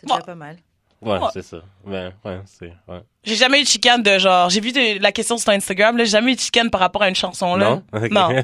C'est 0.00 0.06
déjà 0.06 0.22
pas 0.22 0.34
mal. 0.34 0.56
Ouais, 1.02 1.18
Ouais. 1.18 1.28
c'est 1.32 1.42
ça. 1.42 1.58
Ben, 1.84 2.12
ouais, 2.24 2.40
c'est, 2.46 2.72
ouais. 2.88 3.02
J'ai 3.22 3.36
jamais 3.36 3.60
eu 3.60 3.64
de 3.64 3.68
chicane 3.68 4.02
de 4.02 4.18
genre. 4.18 4.48
J'ai 4.48 4.60
vu 4.60 4.72
de- 4.72 5.02
la 5.02 5.12
question 5.12 5.36
sur 5.36 5.50
Instagram, 5.50 5.96
là. 5.98 6.04
J'ai 6.04 6.10
jamais 6.12 6.32
eu 6.32 6.36
de 6.36 6.40
chicane 6.40 6.70
par 6.70 6.80
rapport 6.80 7.02
à 7.02 7.08
une 7.10 7.14
chanson, 7.14 7.54
là. 7.54 7.66
Non? 7.68 7.82
Ok. 7.92 8.10
Non. 8.10 8.28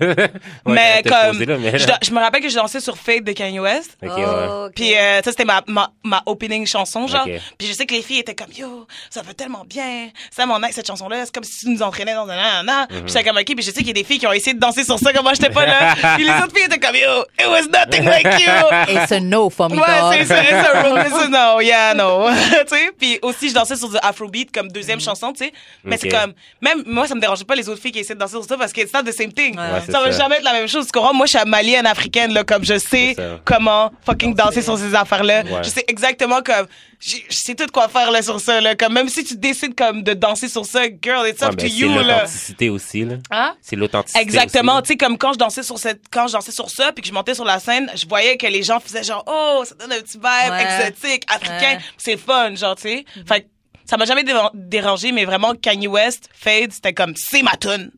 Ouais, 0.66 0.74
mais 0.74 1.02
comme. 1.04 1.40
là, 1.42 1.56
mais- 1.58 1.78
Je, 1.78 1.86
je 2.02 2.10
me 2.10 2.18
rappelle 2.20 2.42
que 2.42 2.48
j'ai 2.48 2.56
dansé 2.56 2.80
sur 2.80 2.96
Fade 2.98 3.24
de 3.24 3.32
Kanye 3.32 3.58
West. 3.60 3.96
Ok, 4.02 4.10
Oh, 4.14 4.18
ouais. 4.20 4.66
ok. 4.66 4.72
Puis 4.74 4.94
euh, 4.94 5.22
ça, 5.22 5.30
c'était 5.30 5.44
ma, 5.44 5.62
ma, 5.66 5.90
ma 6.04 6.22
opening 6.26 6.66
chanson, 6.66 7.06
genre. 7.06 7.24
Puis 7.56 7.68
je 7.68 7.72
sais 7.72 7.86
que 7.86 7.94
les 7.94 8.02
filles 8.02 8.18
étaient 8.18 8.34
comme, 8.34 8.52
yo, 8.54 8.86
ça 9.08 9.22
va 9.22 9.32
tellement 9.32 9.64
bien. 9.64 10.08
Ça, 10.30 10.44
mon 10.44 10.62
ex, 10.62 10.74
cette 10.74 10.86
chanson-là, 10.86 11.24
c'est 11.24 11.34
comme 11.34 11.44
si 11.44 11.60
tu 11.60 11.70
nous 11.70 11.82
entraînais 11.82 12.14
dans 12.14 12.24
un 12.28 12.36
nanana. 12.36 12.82
Mhm. 12.90 13.02
Puis 13.02 13.02
j'étais 13.08 13.24
comme, 13.24 13.36
ok. 13.38 13.44
Puis 13.46 13.62
je 13.64 13.70
sais 13.70 13.78
qu'il 13.78 13.86
y 13.88 13.90
a 13.90 13.94
des 13.94 14.04
filles 14.04 14.18
qui 14.18 14.26
ont 14.26 14.32
essayé 14.32 14.52
de 14.54 14.60
danser 14.60 14.84
sur 14.84 14.98
ça, 14.98 15.12
comme 15.12 15.22
moi, 15.22 15.32
j'étais 15.34 15.50
pas 15.50 15.64
là. 15.64 15.94
Puis 16.16 16.24
les 16.24 16.30
autres 16.32 16.52
filles 16.54 16.66
étaient 16.66 16.78
comme, 16.78 16.96
yo, 16.96 17.22
it 17.40 17.46
was 17.46 17.66
nothing 17.72 18.04
like 18.04 18.26
you. 18.40 18.94
It's 18.94 19.12
a 19.12 19.20
no 19.20 19.48
for 19.48 19.70
me, 19.70 19.76
Ouais, 19.76 19.84
c'est 20.18 20.24
ça, 20.26 20.42
c'est 20.42 20.50
ça, 20.50 21.04
c'est 21.20 21.28
no, 21.28 21.60
yeah, 21.60 21.94
no. 21.94 22.28
tu 22.68 22.76
sais, 22.76 22.90
puis 22.98 23.18
aussi 23.22 23.48
je 23.48 23.54
dansais 23.54 23.76
sur 23.76 23.88
du 23.88 23.96
Afrobeat 24.02 24.52
comme 24.52 24.65
deuxième 24.68 25.00
chanson, 25.00 25.32
tu 25.32 25.44
sais. 25.44 25.52
Mais 25.84 25.96
c'est 25.98 26.08
comme 26.08 26.32
même 26.60 26.82
moi 26.86 27.06
ça 27.06 27.14
me 27.14 27.20
dérangeait 27.20 27.44
pas 27.44 27.54
les 27.54 27.68
autres 27.68 27.80
filles 27.80 27.92
qui 27.92 28.00
essaient 28.00 28.14
de 28.14 28.18
danser 28.20 28.32
sur 28.34 28.44
ça 28.44 28.56
parce 28.56 28.72
que 28.72 28.80
it's 28.80 28.92
not 28.92 29.02
the 29.02 29.12
same 29.12 29.32
thing. 29.32 29.56
Ouais, 29.58 29.64
c'est 29.84 29.92
ça 29.92 30.00
va 30.00 30.12
ça. 30.12 30.18
jamais 30.18 30.36
être 30.36 30.44
la 30.44 30.52
même 30.52 30.68
chose, 30.68 30.86
tu 30.86 30.92
comprends? 30.92 31.14
Moi 31.14 31.26
je 31.26 31.36
suis 31.38 31.48
malienne 31.48 31.86
africaine 31.86 32.32
là 32.32 32.44
comme 32.44 32.64
je 32.64 32.78
sais 32.78 33.14
C'est 33.16 33.16
comment 33.44 33.90
fucking 34.04 34.34
danser 34.34 34.62
sur 34.62 34.78
ces 34.78 34.94
affaires-là. 34.94 35.42
Ouais. 35.44 35.62
Je 35.62 35.68
sais 35.68 35.84
exactement 35.88 36.40
comme 36.42 36.66
je 36.98 37.16
sais 37.28 37.54
tout 37.54 37.66
quoi 37.72 37.88
faire 37.88 38.10
là 38.10 38.22
sur 38.22 38.40
ça 38.40 38.60
là, 38.60 38.74
comme 38.74 38.94
même 38.94 39.08
si 39.08 39.22
tu 39.22 39.36
décides 39.36 39.74
comme 39.74 40.02
de 40.02 40.14
danser 40.14 40.48
sur 40.48 40.64
ça, 40.64 40.84
girl, 41.02 41.28
it's 41.28 41.40
Ouais, 41.42 41.48
up 41.48 41.54
mais 41.56 41.64
to 41.64 41.68
c'est 41.68 41.74
you 41.76 41.88
là. 41.90 42.02
l'authenticité 42.02 42.70
aussi, 42.70 43.04
là. 43.04 43.16
Hein? 43.30 43.54
C'est 43.60 43.76
l'authenticité. 43.76 44.20
Exactement, 44.20 44.80
tu 44.80 44.88
sais 44.88 44.96
comme 44.96 45.18
quand 45.18 45.34
je 45.34 45.38
dansais 45.38 45.62
sur 45.62 45.78
cette 45.78 46.00
quand 46.10 46.26
je 46.28 46.32
dansais 46.32 46.52
sur 46.52 46.70
ça 46.70 46.92
puis 46.92 47.02
que 47.02 47.08
je 47.08 47.12
montais 47.12 47.34
sur 47.34 47.44
la 47.44 47.58
scène, 47.60 47.90
je 47.94 48.06
voyais 48.06 48.36
que 48.38 48.46
les 48.46 48.62
gens 48.62 48.80
faisaient 48.80 49.02
genre 49.02 49.24
oh, 49.26 49.62
ça 49.66 49.74
donne 49.74 49.92
un 49.92 50.00
petit 50.00 50.16
vibe 50.16 50.50
Ouais. 50.50 50.62
exotique, 50.86 51.24
africain, 51.28 51.76
Ouais. 51.76 51.78
c'est 51.98 52.16
fun 52.16 52.54
genre 52.54 52.76
tu 52.76 52.82
sais. 52.82 53.04
Fait 53.28 53.42
que 53.42 53.46
ça 53.88 53.96
m'a 53.96 54.04
jamais 54.04 54.22
déra- 54.24 54.50
dérangé 54.54 55.12
mais 55.12 55.24
vraiment 55.24 55.54
Kanye 55.54 55.88
West, 55.88 56.28
Fade, 56.34 56.72
c'était 56.72 56.92
comme 56.92 57.14
c'est 57.16 57.42
ma 57.42 57.56
tune. 57.56 57.90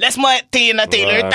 Laisse-moi 0.00 0.30
Tina 0.52 0.86
Taylor. 0.86 1.28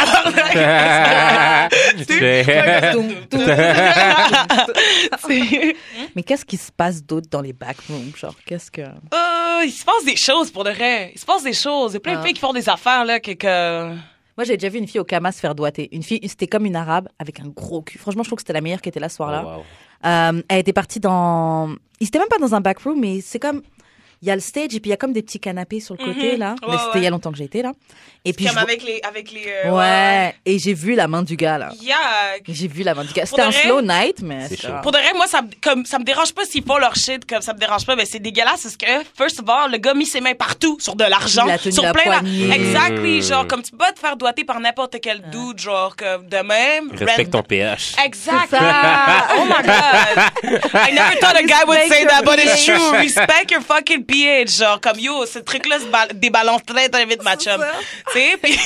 Mais 6.15 6.23
qu'est-ce 6.23 6.45
qui 6.45 6.57
se 6.57 6.71
passe 6.71 7.03
d'autre 7.03 7.27
dans 7.29 7.41
les 7.41 7.53
backrooms? 7.53 8.13
Genre, 8.15 8.35
qu'est-ce 8.45 8.71
que. 8.71 8.81
Euh, 8.81 9.63
il 9.65 9.71
se 9.71 9.83
passe 9.85 10.05
des 10.05 10.15
choses 10.15 10.51
pour 10.51 10.63
de 10.63 10.71
vrai. 10.71 11.11
Il 11.13 11.19
se 11.19 11.25
passe 11.25 11.43
des 11.43 11.53
choses. 11.53 11.91
Il 11.91 11.95
y 11.95 11.97
a 11.97 11.99
plein 11.99 12.13
de 12.13 12.19
Ah. 12.19 12.23
filles 12.23 12.33
qui 12.33 12.39
font 12.39 12.53
des 12.53 12.69
affaires 12.69 13.05
là 13.05 13.19
que, 13.19 13.31
que... 13.31 13.89
Moi, 14.35 14.45
j'ai 14.45 14.57
déjà 14.57 14.69
vu 14.69 14.79
une 14.79 14.87
fille 14.87 14.99
au 14.99 15.03
Kama 15.03 15.31
se 15.31 15.39
faire 15.39 15.53
doigter. 15.55 15.89
Une 15.91 16.01
fille, 16.03 16.19
c'était 16.23 16.47
comme 16.47 16.65
une 16.65 16.75
arabe 16.75 17.07
avec 17.19 17.39
un 17.39 17.47
gros 17.47 17.81
cul. 17.81 17.97
Franchement, 17.99 18.23
je 18.23 18.29
trouve 18.29 18.37
que 18.37 18.41
c'était 18.41 18.53
la 18.53 18.61
meilleure 18.61 18.81
qui 18.81 18.89
était 18.89 18.99
là 18.99 19.09
ce 19.09 19.17
soir-là. 19.17 19.43
Oh, 19.45 19.49
wow. 19.57 19.63
Euh, 20.05 20.41
elle 20.49 20.59
était 20.59 20.73
partie 20.73 20.99
dans. 20.99 21.75
Il 21.99 22.07
était 22.07 22.19
même 22.19 22.27
pas 22.29 22.39
dans 22.39 22.55
un 22.55 22.61
backroom, 22.61 22.99
mais 22.99 23.21
c'est 23.21 23.39
comme. 23.39 23.61
Il 24.23 24.27
y 24.27 24.31
a 24.31 24.35
le 24.35 24.41
stage 24.41 24.73
et 24.73 24.79
puis 24.79 24.83
il 24.85 24.89
y 24.91 24.93
a 24.93 24.97
comme 24.97 25.11
des 25.11 25.21
petits 25.21 25.37
canapés 25.39 25.81
sur 25.81 25.95
le 25.99 26.05
côté, 26.05 26.33
Mhm. 26.33 26.39
là. 26.39 26.51
Ouais, 26.61 26.67
mais 26.69 26.77
c'était 26.77 26.87
ouais. 26.87 26.91
il 26.95 27.03
y 27.03 27.07
a 27.07 27.09
longtemps 27.09 27.29
que 27.29 27.37
j'ai 27.37 27.43
été 27.43 27.61
là. 27.61 27.73
Et 28.23 28.31
puis. 28.31 28.45
Comme 28.45 28.53
je 28.55 28.59
avec 28.61 28.81
les... 28.83 29.01
Avec 29.03 29.31
les 29.33 29.43
euh, 29.65 29.71
Ouais. 29.71 30.33
Et 30.45 30.57
j'ai 30.59 30.73
vu 30.73 30.95
la 30.95 31.09
main 31.09 31.23
du 31.23 31.35
gars, 31.35 31.57
là. 31.57 31.71
Yeah. 31.81 31.97
J'ai 32.47 32.69
vu 32.69 32.83
la 32.83 32.95
main 32.95 33.03
du 33.03 33.11
gars. 33.11 33.25
C'était 33.25 33.41
un 33.41 33.49
vrai? 33.49 33.61
slow 33.63 33.81
night, 33.81 34.21
mais. 34.21 34.47
Chaud. 34.55 34.69
Pour 34.81 34.93
de 34.93 34.97
vrai, 34.97 35.11
moi, 35.13 35.27
ça, 35.27 35.41
me- 35.41 35.49
comme, 35.61 35.85
ça 35.85 35.99
me 35.99 36.05
dérange 36.05 36.33
pas 36.33 36.45
s'ils 36.45 36.63
font 36.63 36.77
leur 36.77 36.95
shit, 36.95 37.25
comme 37.29 37.41
ça 37.41 37.51
me 37.53 37.59
dérange 37.59 37.85
pas, 37.85 37.97
mais 37.97 38.05
c'est 38.05 38.19
dégueulasse 38.19 38.63
parce 38.63 38.77
que, 38.77 38.85
first 39.17 39.41
of 39.41 39.49
all, 39.49 39.69
le 39.69 39.77
gars 39.77 39.93
mis 39.93 40.05
ses 40.05 40.21
mains 40.21 40.35
partout, 40.35 40.77
sur 40.79 40.95
de 40.95 41.03
l'argent, 41.03 41.45
sur 41.69 41.83
la 41.83 41.91
plein 41.91 42.03
poignée. 42.19 42.49
Exactly, 42.49 43.21
genre, 43.23 43.45
comme 43.45 43.61
tu 43.61 43.71
peux 43.71 43.77
pas 43.77 43.91
te 43.91 43.99
faire 43.99 44.15
doiter 44.15 44.45
par 44.45 44.61
n'importe 44.61 44.95
quel 45.01 45.21
dude, 45.29 45.59
genre, 45.59 45.93
comme 45.97 46.27
de 46.29 46.37
même. 46.37 46.91
Respecte 46.97 47.31
ton 47.31 47.43
pH. 47.43 47.91
Ça. 48.13 48.31
Oh 49.37 49.43
my 49.45 49.65
god. 49.65 50.31
I 50.73 50.93
never 50.93 51.17
thought 51.19 51.35
a 51.35 51.43
guy 51.43 51.63
would 51.67 51.89
say 51.89 52.05
that, 52.05 52.23
but 52.23 52.39
it's 52.39 52.63
true. 52.63 52.91
Respect 52.93 53.51
your 53.51 53.61
fucking 53.61 54.05
pH. 54.05 54.12
Genre, 54.47 54.79
comme 54.79 54.99
yo, 54.99 55.25
ce 55.25 55.39
truc-là 55.39 55.79
se 55.79 55.85
ba- 55.85 56.07
débalance 56.13 56.63
très, 56.65 56.87
très 56.89 57.05
vite, 57.05 57.23
ma 57.23 57.35
chum. 57.35 57.63
Tu 58.11 58.19
sais, 58.19 58.37
puis 58.41 58.57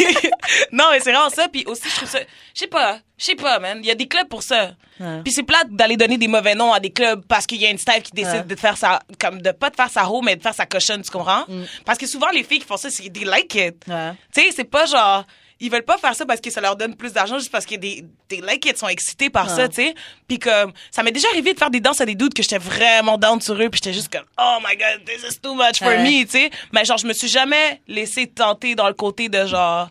non, 0.71 0.85
mais 0.91 0.99
c'est 0.99 1.11
vraiment 1.11 1.29
ça. 1.29 1.47
Puis 1.47 1.63
aussi, 1.65 1.89
je 1.89 1.95
trouve 1.95 2.09
ça, 2.09 2.19
je 2.19 2.59
sais 2.59 2.67
pas, 2.67 2.99
je 3.17 3.25
sais 3.25 3.35
pas, 3.35 3.59
man. 3.59 3.79
Il 3.81 3.85
y 3.87 3.91
a 3.91 3.95
des 3.95 4.07
clubs 4.07 4.27
pour 4.27 4.43
ça. 4.43 4.71
Ouais. 4.99 5.21
Puis 5.23 5.31
c'est 5.31 5.43
plate 5.43 5.67
d'aller 5.69 5.95
donner 5.95 6.17
des 6.17 6.27
mauvais 6.27 6.55
noms 6.55 6.73
à 6.73 6.79
des 6.79 6.89
clubs 6.91 7.23
parce 7.27 7.45
qu'il 7.45 7.61
y 7.61 7.65
a 7.65 7.69
une 7.69 7.77
staff 7.77 8.01
qui 8.03 8.11
décide 8.11 8.33
Ouais. 8.33 8.43
de 8.43 8.55
faire 8.55 8.75
sa, 8.77 8.99
comme 9.19 9.41
de 9.41 9.51
pas 9.51 9.69
de 9.69 9.75
faire 9.75 9.89
sa 9.89 10.09
hoe, 10.09 10.21
mais 10.23 10.35
de 10.35 10.41
faire 10.41 10.55
sa 10.55 10.65
cochonne, 10.65 11.01
tu 11.01 11.11
comprends? 11.11 11.45
Mm. 11.47 11.63
Parce 11.85 11.97
que 11.99 12.07
souvent, 12.07 12.29
les 12.29 12.43
filles 12.43 12.59
qui 12.59 12.65
font 12.65 12.77
ça, 12.77 12.89
c'est 12.89 13.09
des 13.09 13.23
like 13.25 13.53
it. 13.55 13.75
Ouais. 13.87 14.11
Tu 14.33 14.41
sais, 14.41 14.49
c'est 14.55 14.63
pas 14.69 14.85
genre 14.85 15.23
ils 15.59 15.71
veulent 15.71 15.83
pas 15.85 15.97
faire 15.97 16.13
ça 16.15 16.25
parce 16.25 16.39
que 16.41 16.49
ça 16.51 16.61
leur 16.61 16.75
donne 16.75 16.95
plus 16.95 17.13
d'argent 17.13 17.39
juste 17.39 17.51
parce 17.51 17.65
que 17.65 17.75
des 17.75 18.05
des 18.29 18.41
like 18.41 18.65
it 18.65 18.77
sont 18.77 18.87
excités 18.87 19.29
par 19.29 19.49
ça, 19.49 19.63
Ouais. 19.63 19.69
tu 19.69 19.75
sais. 19.75 19.95
Puis 20.27 20.37
comme 20.39 20.71
ça 20.91 21.01
m'est 21.03 21.11
déjà 21.11 21.27
arrivé 21.29 21.53
de 21.53 21.57
faire 21.59 21.69
des 21.71 21.79
danses 21.79 21.99
à 22.01 22.05
des 22.05 22.15
doutes 22.15 22.33
que 22.33 22.43
j'étais 22.43 22.57
vraiment 22.59 23.17
down 23.17 23.39
sur 23.41 23.55
eux 23.55 23.69
puis 23.69 23.79
j'étais 23.83 23.93
juste 23.93 24.11
comme 24.11 24.25
oh 24.39 24.57
my 24.67 24.75
god, 24.77 25.03
this 25.05 25.23
is 25.29 25.39
too 25.39 25.55
much 25.55 25.79
for 25.79 25.87
Ouais. 25.87 26.03
me, 26.03 26.23
tu 26.25 26.31
sais. 26.31 26.49
Mais 26.73 26.85
genre 26.85 26.97
je 26.97 27.07
me 27.07 27.13
suis 27.13 27.27
jamais 27.27 27.81
laissé 27.87 28.27
tenter 28.27 28.75
dans 28.75 28.87
le 28.87 28.93
côté 28.93 29.29
de 29.29 29.45
genre 29.45 29.89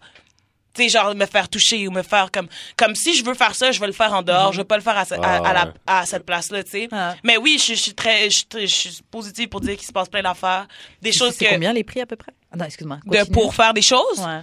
tu 0.74 0.82
sais 0.82 0.88
genre 0.90 1.14
me 1.14 1.24
faire 1.26 1.48
toucher 1.48 1.88
ou 1.88 1.90
me 1.90 2.02
faire 2.02 2.30
comme 2.30 2.48
comme 2.76 2.94
si 2.94 3.16
je 3.16 3.24
veux 3.24 3.32
faire 3.34 3.54
ça 3.54 3.72
je 3.72 3.80
vais 3.80 3.86
le 3.86 3.94
faire 3.94 4.12
en 4.12 4.22
dehors 4.22 4.52
je 4.52 4.58
vais 4.58 4.64
pas 4.64 4.76
le 4.76 4.82
faire 4.82 4.98
à, 4.98 5.04
ce- 5.06 5.14
à, 5.14 5.20
Ah, 5.22 5.36
à 5.48 5.52
la- 5.54 5.64
ouais. 5.66 5.72
à 5.86 6.04
cette 6.04 6.26
place 6.26 6.50
là 6.52 6.62
tu 6.62 6.70
sais 6.72 6.88
mais 7.24 7.38
oui 7.38 7.56
je, 7.58 7.72
je 7.72 7.80
suis 7.80 7.94
très 7.94 8.24
je, 8.28 8.36
suis 8.36 8.44
très- 8.46 8.66
je 8.66 8.74
suis 8.74 8.98
positive 9.10 9.48
pour 9.48 9.62
dire 9.62 9.74
qu'il 9.76 9.86
se 9.86 9.92
passe 9.92 10.08
plein 10.10 10.22
d'affaires 10.22 10.68
des 11.00 11.12
choses 11.12 11.36
que 11.38 11.46
combien 11.48 11.72
les 11.72 11.82
prix 11.82 12.02
à 12.02 12.06
peu 12.06 12.16
près? 12.16 12.32
Ah 12.52 12.56
non, 12.58 12.66
excuse-moi. 12.66 12.98
de 13.06 13.24
pour 13.32 13.54
faire 13.54 13.72
des 13.72 13.80
choses? 13.82 14.18
Ouais. 14.18 14.40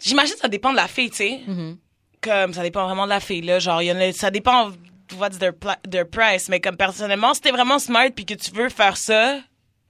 J'imagine 0.00 0.34
que 0.34 0.40
ça 0.40 0.48
dépend 0.48 0.70
de 0.70 0.76
la 0.76 0.88
fille, 0.88 1.10
tu 1.10 1.16
sais. 1.16 1.40
Mhm. 1.46 1.78
Comme 2.20 2.52
ça 2.54 2.62
dépend 2.62 2.84
vraiment 2.84 3.04
de 3.04 3.10
la 3.10 3.20
fille, 3.20 3.42
là. 3.42 3.58
Genre, 3.58 3.82
y 3.82 3.92
en 3.92 4.00
a, 4.00 4.12
ça 4.12 4.30
dépend 4.30 4.72
what's 5.16 5.38
their, 5.38 5.52
their 5.90 6.08
price. 6.08 6.48
Mais 6.48 6.60
comme 6.60 6.76
personnellement, 6.76 7.34
si 7.34 7.40
t'es 7.40 7.50
vraiment 7.50 7.78
smart 7.78 8.10
puis 8.14 8.26
que 8.26 8.34
tu 8.34 8.50
veux 8.52 8.68
faire 8.68 8.96
ça, 8.96 9.38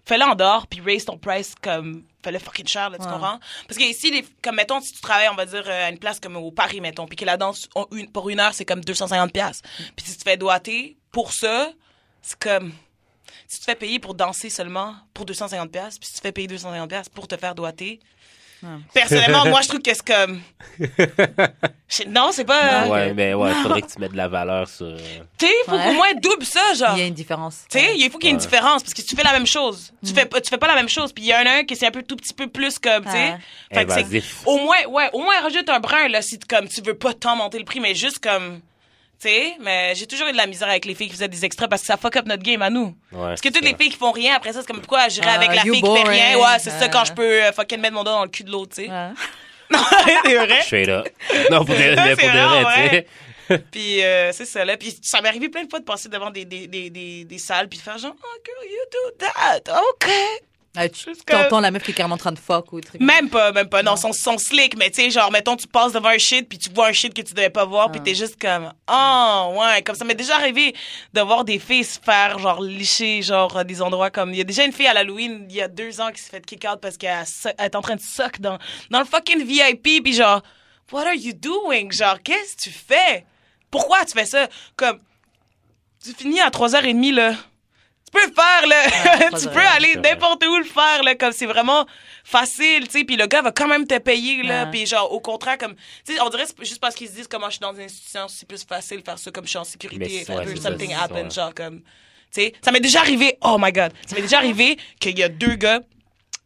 fais-le 0.04 0.24
en 0.24 0.34
dehors 0.34 0.66
puis 0.66 0.80
raise 0.80 1.04
ton 1.04 1.18
price 1.18 1.54
comme 1.62 2.04
fais-le 2.22 2.38
fucking 2.38 2.66
cher, 2.66 2.90
là, 2.90 2.98
tu 2.98 3.04
Ouais. 3.04 3.10
comprends? 3.12 3.38
Parce 3.66 3.78
que 3.78 3.84
ici, 3.84 4.10
les, 4.10 4.24
comme 4.42 4.56
mettons, 4.56 4.80
si 4.80 4.92
tu 4.92 5.00
travailles, 5.00 5.28
on 5.30 5.34
va 5.36 5.46
dire, 5.46 5.62
euh, 5.66 5.86
à 5.86 5.90
une 5.90 5.98
place 5.98 6.18
comme 6.20 6.36
au 6.36 6.50
Paris, 6.50 6.80
mettons, 6.80 7.06
puis 7.06 7.16
que 7.16 7.24
la 7.24 7.36
danse, 7.36 7.68
on- 7.74 7.86
une- 7.92 8.10
pour 8.10 8.28
une 8.28 8.40
heure, 8.40 8.52
c'est 8.54 8.64
comme 8.64 8.80
250$. 8.80 9.32
piastres. 9.32 9.68
Puis 9.96 10.06
si 10.06 10.12
tu 10.12 10.18
te 10.18 10.28
fais 10.28 10.36
doiter 10.36 10.96
pour 11.12 11.32
ça, 11.32 11.70
c'est 12.22 12.38
comme. 12.38 12.72
Si 13.46 13.60
tu 13.60 13.66
te 13.66 13.70
fais 13.70 13.76
payer 13.76 13.98
pour 13.98 14.14
danser 14.14 14.50
seulement 14.50 14.94
pour 15.14 15.24
250$, 15.24 15.68
piastres, 15.70 16.00
puis 16.00 16.06
si 16.08 16.14
tu 16.14 16.20
te 16.20 16.26
fais 16.26 16.32
payer 16.32 16.48
250$ 16.48 16.88
piastres 16.88 17.12
pour 17.14 17.26
te 17.28 17.36
faire 17.36 17.54
doiter, 17.54 17.98
Personnellement, 18.92 19.46
moi, 19.46 19.60
je 19.62 19.68
trouve 19.68 19.80
que 19.80 19.92
c'est 19.94 20.04
comme. 20.06 20.40
Je- 21.88 22.06
Non, 22.08 22.30
c'est 22.32 22.44
pas. 22.44 22.82
Ouais. 22.84 22.90
Ouais, 22.90 23.14
mais 23.14 23.32
ouais, 23.34 23.52
faudrait 23.62 23.80
que 23.82 23.86
tu 23.90 23.98
mettes 23.98 24.12
de 24.12 24.16
la 24.16 24.28
valeur 24.28 24.68
sur. 24.68 24.86
euh, 24.86 24.98
Tu 25.38 25.46
sais, 25.46 25.52
il 25.52 25.70
faut 25.70 25.76
Ouais. 25.76 25.88
au 25.88 25.92
moins 25.94 26.12
double 26.20 26.44
ça, 26.44 26.74
genre. 26.74 26.94
Il 26.96 27.00
y 27.00 27.02
a 27.02 27.06
une 27.06 27.14
différence. 27.14 27.64
Tu 27.70 27.78
sais, 27.78 27.96
il 27.96 28.10
faut 28.10 28.18
qu'il 28.18 28.26
y 28.26 28.28
ait 28.28 28.34
une 28.34 28.36
Ouais. 28.36 28.42
différence 28.42 28.82
parce 28.82 28.92
que 28.94 29.00
tu 29.02 29.16
fais 29.16 29.22
la 29.22 29.32
même 29.32 29.46
chose. 29.46 29.90
Tu 30.04 30.12
fais 30.12 30.26
pas, 30.26 30.40
tu 30.40 30.50
fais 30.50 30.58
pas 30.58 30.66
la 30.66 30.74
même 30.74 30.88
chose. 30.88 31.12
Puis 31.12 31.24
il 31.24 31.28
y 31.28 31.34
en 31.34 31.46
a 31.46 31.50
un 31.60 31.64
qui 31.64 31.76
c'est 31.76 31.86
un 31.86 31.90
peu 31.90 32.02
tout 32.02 32.16
petit 32.16 32.34
peu 32.34 32.46
plus 32.48 32.78
comme, 32.78 33.04
tu 33.04 33.10
sais. 33.10 33.16
Ouais. 33.30 33.38
Fait 33.72 33.84
que 33.86 33.92
c'est- 33.92 34.00
Invasif. 34.00 34.42
au 34.44 34.58
moins, 34.58 34.84
ouais, 34.88 35.08
au 35.14 35.20
moins 35.22 35.40
rajoute 35.40 35.68
un 35.70 35.80
brin 35.80 36.08
là 36.08 36.20
si 36.20 36.38
tu- 36.38 36.46
comme 36.46 36.68
tu 36.68 36.82
veux 36.82 36.94
pas 36.94 37.14
tant 37.14 37.36
monter 37.36 37.58
le 37.58 37.64
prix, 37.64 37.80
mais 37.80 37.94
juste 37.94 38.18
comme, 38.18 38.60
tu 39.20 39.28
sais. 39.28 39.54
Mais 39.60 39.94
j'ai 39.94 40.06
toujours 40.06 40.28
eu 40.28 40.32
de 40.32 40.36
la 40.36 40.46
misère 40.46 40.68
avec 40.68 40.84
les 40.84 40.94
filles 40.94 41.08
qui 41.08 41.14
faisaient 41.14 41.28
des 41.28 41.44
extraits 41.44 41.68
parce 41.68 41.82
que 41.82 41.86
ça 41.86 41.96
fuck 41.96 42.16
up 42.16 42.26
notre 42.26 42.42
game 42.42 42.62
à 42.62 42.70
nous. 42.70 42.94
Ouais, 43.12 43.18
Parce 43.28 43.40
que 43.40 43.48
toutes 43.48 43.64
les 43.64 43.74
filles 43.74 43.90
qui 43.90 43.96
font 43.96 44.12
rien 44.12 44.34
après 44.36 44.52
ça, 44.52 44.60
c'est 44.60 44.66
comme 44.66 44.80
pourquoi 44.80 45.08
j'irais 45.08 45.28
Ah, 45.30 45.34
avec 45.34 45.54
la 45.54 45.64
you 45.64 45.74
fille 45.74 45.82
qui 45.82 45.96
fait 45.96 46.08
rien? 46.08 46.38
Ouais, 46.38 46.58
c'est 46.58 46.70
ça 46.70 46.78
Ah. 46.82 46.88
quand 46.88 47.04
je 47.04 47.12
peux 47.12 47.42
euh, 47.44 47.52
fucking 47.52 47.80
mettre 47.80 47.94
mon 47.94 48.04
doigt 48.04 48.12
dans 48.14 48.24
le 48.24 48.30
cul 48.30 48.44
de 48.44 48.50
l'autre, 48.50 48.74
tu 48.76 48.84
sais. 48.84 48.90
Ouais. 48.90 49.08
Non, 49.70 49.80
c'est 50.24 50.34
vrai. 50.34 50.60
Straight 50.62 50.88
up. 50.88 51.08
Non, 51.50 51.62
pour 51.62 51.74
de, 51.74 51.80
mais 51.94 52.16
pour 52.16 52.20
C'est 52.24 52.32
de 52.32 52.38
vrai, 52.38 53.06
tu 53.48 53.54
sais. 53.54 53.58
Puis 53.70 54.02
euh, 54.02 54.32
c'est 54.32 54.44
ça 54.46 54.64
là. 54.64 54.76
Puis 54.76 54.98
ça 55.02 55.20
m'est 55.20 55.28
arrivé 55.28 55.48
plein 55.50 55.64
de 55.64 55.68
fois 55.70 55.78
de 55.78 55.84
passer 55.84 56.08
devant 56.08 56.30
des, 56.30 56.44
des, 56.46 56.66
des, 56.66 56.88
des, 56.90 57.24
des 57.24 57.38
salles 57.38 57.68
puis 57.68 57.78
de 57.78 57.82
faire 57.82 57.98
genre 57.98 58.14
oh 58.18 58.38
girl 58.44 58.70
you 58.70 58.78
do 58.92 59.26
that 59.26 59.72
ok. 59.92 60.08
Ah, 60.76 60.88
tu 60.88 61.06
que- 61.26 61.60
la 61.60 61.70
meuf 61.70 61.82
qui 61.82 61.90
est 61.90 61.94
carrément 61.94 62.14
en 62.14 62.18
train 62.18 62.30
de 62.30 62.38
fuck 62.38 62.72
ou 62.72 62.80
truc. 62.80 63.00
Même 63.00 63.28
pas 63.30 63.50
même 63.52 63.68
pas. 63.68 63.82
Non 63.82 63.96
son 63.96 64.12
son 64.12 64.38
slick 64.38 64.76
mais 64.76 64.90
tu 64.90 65.02
sais 65.02 65.10
genre 65.10 65.32
mettons 65.32 65.56
tu 65.56 65.66
passes 65.66 65.92
devant 65.92 66.10
un 66.10 66.18
shit 66.18 66.48
puis 66.48 66.58
tu 66.58 66.68
vois 66.70 66.88
un 66.88 66.92
shit 66.92 67.12
que 67.14 67.22
tu 67.22 67.34
devais 67.34 67.50
pas 67.50 67.64
voir 67.64 67.90
puis 67.90 68.00
Ah. 68.00 68.04
t'es 68.04 68.14
juste 68.14 68.40
comme 68.40 68.72
oh 68.88 69.54
ouais 69.58 69.82
comme 69.82 69.96
ça. 69.96 70.04
M'est 70.04 70.14
déjà 70.14 70.36
arrivé 70.36 70.74
de 71.14 71.20
voir 71.20 71.44
des 71.44 71.58
filles 71.58 71.84
se 71.84 71.98
faire 71.98 72.38
genre 72.38 72.60
licher 72.62 73.22
genre 73.22 73.56
à 73.56 73.64
des 73.64 73.82
endroits 73.82 74.10
comme 74.10 74.32
il 74.32 74.38
y 74.38 74.40
a 74.40 74.44
déjà 74.44 74.64
une 74.64 74.72
fille 74.72 74.86
à 74.86 74.94
l'Halloween 74.94 75.46
il 75.48 75.56
y 75.56 75.62
a 75.62 75.68
deux 75.68 76.00
ans 76.00 76.12
qui 76.12 76.20
s'est 76.20 76.30
fait 76.30 76.44
kick 76.46 76.64
out 76.70 76.80
parce 76.80 76.96
qu'elle 76.96 77.24
est 77.58 77.74
en 77.74 77.80
train 77.80 77.96
de 77.96 78.00
suck 78.00 78.38
dans 78.40 78.58
dans 78.90 79.00
le 79.00 79.06
fucking 79.06 79.42
VIP 79.42 80.02
puis 80.04 80.12
genre 80.12 80.42
what 80.92 81.06
are 81.06 81.14
you 81.14 81.32
doing? 81.32 81.90
Genre 81.90 82.18
qu'est-ce 82.22 82.56
que 82.56 82.62
tu 82.62 82.70
fais? 82.70 83.24
Pourquoi 83.70 84.04
tu 84.04 84.12
fais 84.12 84.26
ça? 84.26 84.48
Comme 84.76 84.98
tu 86.04 86.12
finis 86.14 86.40
à 86.40 86.50
3h30 86.50 87.12
là 87.12 87.34
tu 88.10 88.18
peux 88.18 88.26
le 88.26 88.32
faire 88.32 88.66
là 88.66 89.18
Ouais, 89.18 89.28
tu 89.38 89.46
3h30, 89.46 89.52
peux 89.52 89.66
aller 89.66 89.94
n'importe 89.96 90.44
où 90.44 90.56
le 90.56 90.64
faire 90.64 91.02
là 91.02 91.14
comme 91.14 91.32
c'est 91.32 91.46
vraiment 91.46 91.86
facile 92.24 92.86
tu 92.86 92.98
sais 93.00 93.04
puis 93.04 93.16
le 93.16 93.26
gars 93.26 93.42
va 93.42 93.52
quand 93.52 93.68
même 93.68 93.86
te 93.86 93.98
payer 93.98 94.42
là 94.42 94.66
puis 94.66 94.86
genre 94.86 95.12
au 95.12 95.20
contraire 95.20 95.58
comme 95.58 95.74
tu 96.04 96.14
sais 96.14 96.20
on 96.20 96.28
dirait 96.30 96.46
juste 96.60 96.80
parce 96.80 96.94
qu'ils 96.94 97.08
se 97.08 97.12
disent 97.14 97.28
comment 97.28 97.46
je 97.46 97.52
suis 97.52 97.60
dans 97.60 97.74
une 97.74 97.82
institution 97.82 98.26
c'est 98.28 98.46
plus 98.48 98.64
facile 98.64 99.00
de 99.00 99.04
faire 99.04 99.18
ça 99.18 99.30
comme 99.30 99.44
je 99.44 99.50
suis 99.50 99.58
en 99.58 99.64
sécurité 99.64 100.22
if 100.22 100.28
ouais, 100.28 100.56
ça, 100.56 100.62
something 100.70 100.88
c'est 100.90 100.94
happen 100.94 101.30
ça. 101.30 101.42
genre 101.42 101.54
comme 101.54 101.80
tu 101.80 101.84
sais. 102.42 102.52
Ça 102.62 102.72
m'est 102.72 102.80
déjà 102.80 103.00
arrivé 103.00 103.36
oh 103.42 103.56
my 103.60 103.72
god 103.72 103.92
ça 104.06 104.14
m'est 104.16 104.22
déjà 104.22 104.38
arrivé 104.38 104.78
qu'il 105.00 105.18
y 105.18 105.22
a 105.22 105.28
deux 105.28 105.54
gars 105.56 105.80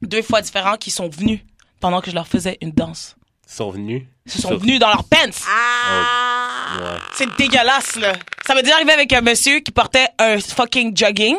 deux 0.02 0.22
fois 0.22 0.40
différents 0.42 0.76
qui 0.76 0.90
sont 0.90 1.08
venus 1.08 1.40
pendant 1.80 2.00
que 2.00 2.10
je 2.10 2.14
leur 2.14 2.26
faisais 2.28 2.58
une 2.60 2.70
danse. 2.72 3.16
Ils 3.48 3.52
sont 3.54 3.70
venus? 3.70 4.02
ils 4.26 4.32
sont 4.40 4.56
venus 4.56 4.78
dans 4.78 4.88
leurs 4.88 5.04
pants. 5.04 5.18
Ouais. 5.26 6.98
c'est 7.14 7.36
dégueulasse 7.36 7.96
là. 7.96 8.12
Ça 8.46 8.54
m'est 8.54 8.62
déjà 8.62 8.76
arrivé 8.76 8.92
avec 8.92 9.12
un 9.12 9.20
monsieur 9.20 9.60
qui 9.60 9.72
portait 9.72 10.08
un 10.18 10.38
fucking 10.40 10.96
jogging 10.96 11.36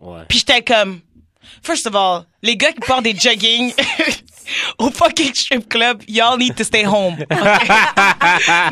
Ouais. 0.00 0.22
Puis 0.28 0.38
j'étais 0.38 0.62
comme. 0.62 1.00
First 1.62 1.86
of 1.86 1.94
all, 1.94 2.24
les 2.42 2.56
gars 2.56 2.72
qui 2.72 2.80
portent 2.80 3.04
des 3.04 3.14
jogging 3.14 3.72
au 4.78 4.90
fucking 4.90 5.34
strip 5.34 5.68
club, 5.68 6.02
y'all 6.08 6.38
need 6.38 6.54
to 6.56 6.64
stay 6.64 6.84
home. 6.86 7.16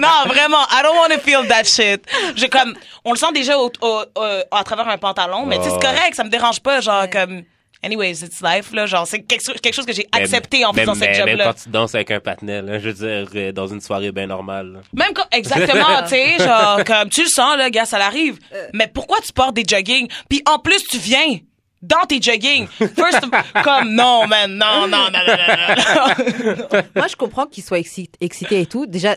non, 0.00 0.26
vraiment, 0.26 0.64
I 0.70 0.82
don't 0.82 0.96
want 0.96 1.10
to 1.12 1.18
feel 1.20 1.46
that 1.48 1.64
shit. 1.64 2.04
Je 2.36 2.46
comme, 2.46 2.74
on 3.04 3.12
le 3.12 3.18
sent 3.18 3.32
déjà 3.34 3.58
au, 3.58 3.70
au- 3.80 4.04
au- 4.16 4.42
à 4.50 4.64
travers 4.64 4.88
un 4.88 4.98
pantalon, 4.98 5.44
mais 5.46 5.58
tu 5.58 5.64
sais, 5.64 5.70
c'est 5.70 5.80
correct, 5.86 6.14
ça 6.14 6.24
me 6.24 6.30
dérange 6.30 6.60
pas, 6.60 6.80
genre 6.80 7.08
comme. 7.10 7.42
Anyways, 7.84 8.22
it's 8.24 8.40
life, 8.40 8.72
là. 8.72 8.86
Genre, 8.86 9.06
c'est 9.06 9.22
quelque, 9.22 9.44
chose- 9.44 9.60
quelque 9.60 9.74
chose 9.74 9.86
que 9.86 9.92
j'ai 9.92 10.06
accepté 10.12 10.64
en 10.64 10.72
même, 10.72 10.82
faisant 10.84 10.94
cette 10.94 11.10
même, 11.10 11.18
même 11.26 11.28
job-là. 11.30 11.44
quand 11.46 11.62
tu 11.64 11.68
danses 11.68 11.94
avec 11.96 12.10
un 12.12 12.20
patinet, 12.20 12.62
là, 12.62 12.78
je 12.78 12.88
veux 12.90 12.94
dire, 12.94 13.28
euh, 13.34 13.52
dans 13.52 13.66
une 13.66 13.80
soirée 13.80 14.12
bien 14.12 14.26
normale. 14.28 14.72
là. 14.74 14.80
Même 14.94 15.12
quand, 15.14 15.24
exactement, 15.32 16.02
tu 16.04 16.10
sais, 16.10 16.38
genre, 16.38 16.84
comme, 16.84 17.08
tu 17.10 17.22
le 17.22 17.28
sens, 17.28 17.56
là, 17.56 17.70
gars, 17.70 17.84
ça 17.84 17.98
l'arrive. 17.98 18.38
Mais 18.72 18.86
pourquoi 18.86 19.18
tu 19.20 19.32
portes 19.32 19.54
des 19.54 19.64
jogging? 19.68 20.06
Puis 20.28 20.42
en 20.46 20.58
plus, 20.60 20.82
tu 20.84 20.98
viens 20.98 21.38
dans 21.82 22.04
tes 22.06 22.22
jogging. 22.22 22.68
First, 22.68 23.24
of- 23.24 23.62
comme, 23.64 23.92
non, 23.94 24.28
man, 24.28 24.52
non, 24.56 24.86
non, 24.86 25.10
non, 25.10 25.18
non, 25.26 25.36
non, 25.36 26.66
non. 26.72 26.82
Moi, 26.94 27.06
je 27.08 27.16
comprends 27.16 27.46
qu'ils 27.46 27.64
soient 27.64 27.78
excit- 27.80 28.14
excités 28.20 28.60
et 28.60 28.66
tout. 28.66 28.86
Déjà, 28.86 29.16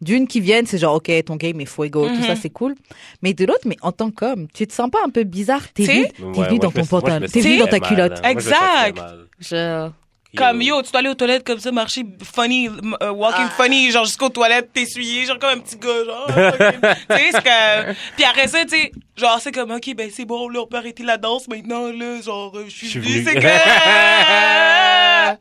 d'une 0.00 0.26
qui 0.26 0.40
viennent, 0.40 0.66
c'est 0.66 0.78
genre, 0.78 0.94
OK, 0.96 1.10
ton 1.26 1.36
game 1.36 1.60
est 1.60 1.66
fuego, 1.66 2.08
tout 2.08 2.14
Mhm. 2.14 2.22
ça, 2.26 2.36
c'est 2.36 2.50
cool. 2.50 2.74
Mais 3.22 3.34
de 3.34 3.44
l'autre, 3.44 3.66
mais 3.66 3.76
en 3.82 3.92
tant 3.92 4.10
qu'homme, 4.10 4.46
tu 4.54 4.66
te 4.66 4.72
sens 4.72 4.90
pas 4.90 4.98
un 5.04 5.10
peu 5.10 5.24
bizarre? 5.24 5.62
T'es 5.72 5.84
venu, 5.84 6.06
t'es 6.08 6.22
moi, 6.22 6.46
dans 6.48 6.70
ton 6.70 6.84
pantalon, 6.86 7.26
t'es 7.30 7.40
venu 7.40 7.58
dans 7.58 7.66
ta 7.66 7.80
culotte. 7.80 8.20
Exact. 8.24 8.98
Je... 9.40 9.88
Comme, 10.36 10.62
yo, 10.62 10.80
tu 10.82 10.92
dois 10.92 11.00
aller 11.00 11.08
aux 11.08 11.14
toilettes 11.16 11.44
comme 11.44 11.58
ça, 11.58 11.72
marcher 11.72 12.04
funny, 12.22 12.68
euh, 13.02 13.10
walking 13.10 13.48
funny, 13.56 13.90
genre 13.90 14.04
jusqu'aux 14.04 14.28
toilettes, 14.28 14.72
t'essuyer, 14.72 15.24
genre 15.26 15.40
comme 15.40 15.50
un 15.50 15.58
petit 15.58 15.76
gars, 15.76 16.04
genre. 16.04 16.26
tu 16.28 17.16
sais, 17.16 17.30
c'est 17.32 17.42
que. 17.42 17.92
Puis 18.14 18.24
après 18.24 18.46
ça, 18.46 18.62
tu 18.64 18.68
sais, 18.76 18.92
genre, 19.16 19.40
c'est 19.40 19.50
comme, 19.50 19.72
ok, 19.72 19.92
ben 19.96 20.08
c'est 20.14 20.24
bon, 20.24 20.48
là, 20.48 20.60
on 20.60 20.66
peut 20.68 20.76
arrêter 20.76 21.02
la 21.02 21.16
danse 21.16 21.48
maintenant, 21.48 21.90
là, 21.90 22.20
genre, 22.22 22.56
je 22.64 22.70
suis 22.86 23.00
venu. 23.00 23.24
c'est 23.24 23.34
que. 23.34 23.40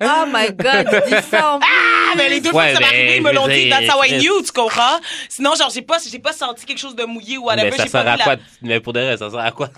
Oh 0.02 0.26
my 0.28 0.48
god, 0.56 1.04
dis 1.08 1.22
ça 1.30 1.56
en 1.56 1.60
Ah, 1.62 2.14
mais 2.18 2.30
les 2.30 2.40
deux 2.42 2.52
fois 2.52 2.64
Ouais, 2.64 2.70
que 2.70 2.74
ça 2.76 2.80
m'est 2.80 2.86
arrivé, 2.88 3.16
ils 3.18 3.24
me 3.24 3.32
l'ont 3.34 3.48
dit, 3.48 3.70
that's 3.70 3.90
how 3.94 4.04
I 4.04 4.20
knew, 4.20 4.42
tu 4.44 4.52
comprends? 4.52 5.00
Sinon, 5.28 5.56
genre, 5.56 5.70
j'ai 5.74 5.82
pas, 5.82 5.98
j'ai 6.12 6.20
pas 6.20 6.34
senti 6.34 6.66
quelque 6.66 6.80
chose 6.80 6.96
de 6.96 7.04
mouillé 7.06 7.38
ou 7.38 7.46
whatever, 7.46 7.70
Mais 7.72 7.78
ça 7.78 7.88
sert 7.88 8.08
à 8.08 8.18
quoi? 8.18 8.36
la... 8.36 8.42
Mais 8.62 8.80
pour 8.80 8.94
de 8.94 9.00
vrai, 9.00 9.18
ça 9.18 9.30
sert 9.30 9.40
à 9.40 9.52
quoi? 9.52 9.70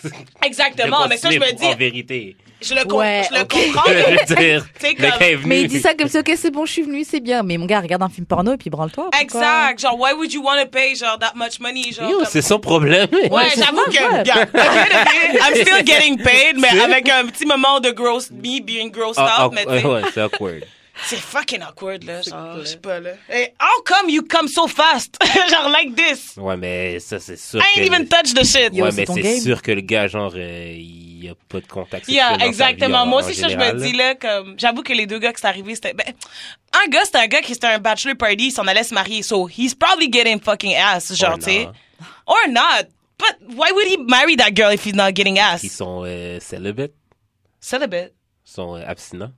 Exactement, 0.45 1.07
mais 1.07 1.17
ça, 1.17 1.29
je 1.29 1.37
me 1.37 1.45
continuer 1.45 1.67
En 1.67 1.71
dis, 1.71 1.77
vérité? 1.77 2.35
Je 2.61 2.73
le, 2.75 2.83
com- 2.85 2.99
Ouais, 2.99 3.23
je 3.29 3.37
le 3.37 3.43
comprends. 3.45 3.83
je 3.87 3.93
mais- 3.93 4.15
veux 4.17 4.35
dire, 4.35 4.67
comme-. 5.41 5.47
Mais 5.47 5.61
il 5.61 5.67
dit 5.67 5.79
ça 5.79 5.93
comme 5.93 6.07
ça, 6.07 6.19
ok, 6.19 6.31
c'est 6.37 6.51
bon, 6.51 6.65
je 6.65 6.71
suis 6.73 6.81
venu, 6.83 7.03
c'est 7.03 7.19
bien. 7.19 7.43
Mais 7.43 7.57
mon 7.57 7.65
gars, 7.65 7.79
regarde 7.81 8.03
un 8.03 8.09
film 8.09 8.25
porno 8.25 8.53
et 8.53 8.57
puis 8.57 8.69
branle-toi. 8.69 9.09
Exact. 9.19 9.79
Genre, 9.79 9.97
why 9.99 10.13
would 10.13 10.31
you 10.33 10.43
want 10.43 10.61
to 10.61 10.67
pay, 10.67 10.95
genre, 10.95 11.17
that 11.19 11.33
much 11.35 11.59
money, 11.59 11.91
genre. 11.91 12.09
Yo, 12.09 12.17
comme- 12.19 12.27
c'est 12.29 12.41
son 12.41 12.59
problème. 12.59 13.07
Ouais, 13.11 13.43
j'avoue 13.57 13.83
que, 13.85 14.15
ouais. 14.15 14.23
yeah, 14.25 14.45
I'm 15.49 15.55
still 15.65 15.83
getting 15.85 16.17
paid, 16.17 16.57
mais 16.57 16.79
avec 16.81 17.09
un 17.09 17.25
petit 17.27 17.45
moment 17.45 17.79
de 17.79 17.91
gross, 17.91 18.29
me 18.31 18.61
being 18.61 18.89
grossed 18.91 19.17
Ah, 19.17 19.45
out, 19.47 19.53
ah, 19.57 19.63
mais 19.65 19.83
ouais, 19.85 20.01
c'est 20.13 20.21
awkward. 20.21 20.63
c'est 21.07 21.17
fucking 21.19 21.61
awkward, 21.63 22.03
là, 22.03 22.21
genre, 22.21 22.59
je 22.59 22.65
sais 22.65 22.77
pas, 22.77 22.99
là. 22.99 23.11
Hey, 23.29 23.53
how 23.59 23.81
come 23.85 24.09
you 24.09 24.21
come 24.29 24.47
so 24.47 24.67
fast? 24.67 25.17
genre, 25.49 25.69
like 25.69 25.95
this? 25.95 26.35
Ouais, 26.37 26.57
mais 26.57 26.99
ça, 26.99 27.19
c'est 27.19 27.37
sûr 27.37 27.59
I 27.59 27.63
que... 27.75 27.79
ain't 27.81 27.87
even 27.87 28.07
touch 28.07 28.33
the 28.33 28.43
shit. 28.45 28.73
Yo, 28.73 28.85
ouais, 28.85 28.91
mais 28.95 29.05
c'est 29.05 29.39
sûr 29.41 29.61
que 29.61 29.71
le 29.71 29.81
gars, 29.81 30.07
genre, 30.07 30.33
euh, 30.35 30.73
il 30.75 31.10
a 31.29 31.35
pas 31.49 31.59
de 31.61 31.67
contact 31.67 32.05
sexuel 32.05 32.15
Yeah, 32.15 32.45
exactement. 32.47 33.03
vie, 33.03 33.09
Moi 33.09 33.21
en- 33.21 33.25
aussi, 33.25 33.39
en 33.39 33.41
ça, 33.43 33.49
je 33.49 33.57
me 33.57 33.79
dis, 33.79 33.93
là, 33.93 34.15
comme, 34.15 34.55
j'avoue 34.57 34.81
que 34.83 34.93
les 34.93 35.05
deux 35.05 35.19
gars 35.19 35.31
qui 35.33 35.41
c'est 35.41 35.47
arrivé, 35.47 35.75
c'était, 35.75 35.93
ben, 35.93 36.05
un 36.73 36.87
gars, 36.89 37.03
c'était 37.05 37.17
un 37.19 37.27
gars 37.27 37.41
qui 37.41 37.53
c'était 37.53 37.67
un 37.67 37.79
bachelor 37.79 38.15
party, 38.17 38.45
il 38.47 38.51
s'en 38.51 38.65
allait 38.67 38.83
se 38.83 38.93
marier, 38.93 39.21
so 39.23 39.47
he's 39.49 39.75
probably 39.75 40.09
getting 40.11 40.39
fucking 40.41 40.73
ass, 40.75 41.13
genre, 41.15 41.31
Or 41.33 41.37
tu 41.39 41.43
sais. 41.45 41.65
not. 41.65 41.73
Or 42.27 42.47
not. 42.49 42.87
But 43.19 43.55
why 43.55 43.71
would 43.71 43.85
he 43.87 43.97
marry 43.97 44.35
that 44.37 44.51
girl 44.55 44.71
if 44.73 44.83
he's 44.85 44.95
not 44.95 45.11
getting 45.13 45.37
ass? 45.37 45.61
Ils 45.63 45.69
sont 45.69 46.03
euh, 46.05 46.39
célibate, 46.39 46.93
Celibate. 47.59 48.13
ils 48.47 48.51
sont 48.51 48.75
euh, 48.75 48.83
abstinents. 48.87 49.31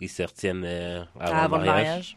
Ils 0.00 0.08
se 0.08 0.22
retiennent 0.22 0.64
euh, 0.64 1.04
avant, 1.20 1.36
avant 1.36 1.56
le 1.58 1.62
le 1.64 1.66
mariage. 1.68 1.86
mariage. 1.86 2.16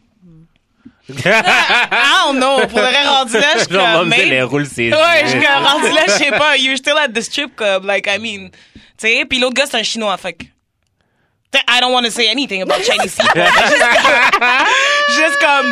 I 1.10 2.22
don't 2.26 2.38
know. 2.38 2.66
Pour 2.66 2.80
le 2.80 2.86
vrai 2.86 3.06
rendu 3.06 3.34
là, 3.34 3.52
je 3.54 3.58
suis 3.60 3.68
comme, 3.68 4.08
même 4.08 4.28
les 4.28 4.42
roules, 4.42 4.66
c'est... 4.66 4.92
Ouais, 4.92 5.22
je 5.22 5.28
suis 5.28 5.40
comme 5.40 5.64
rendu 5.64 5.88
là, 5.94 6.02
je 6.06 6.12
sais 6.12 6.30
pas. 6.30 6.56
You're 6.56 6.76
still 6.76 6.98
at 6.98 7.08
the 7.08 7.22
strip 7.22 7.56
club, 7.56 7.84
like, 7.84 8.06
I 8.06 8.18
mean. 8.18 8.50
Tu 8.98 9.08
sais, 9.08 9.24
puis 9.24 9.38
l'autre 9.38 9.54
gars, 9.54 9.66
c'est 9.66 9.78
un 9.78 9.82
chinois, 9.82 10.16
fait 10.16 10.36
I 11.66 11.80
don't 11.80 11.92
want 11.92 12.04
to 12.06 12.10
say 12.12 12.28
anything 12.28 12.60
about 12.62 12.82
Chinese 12.88 13.14
people. 13.16 13.42
Just 15.16 15.40
comme 15.40 15.66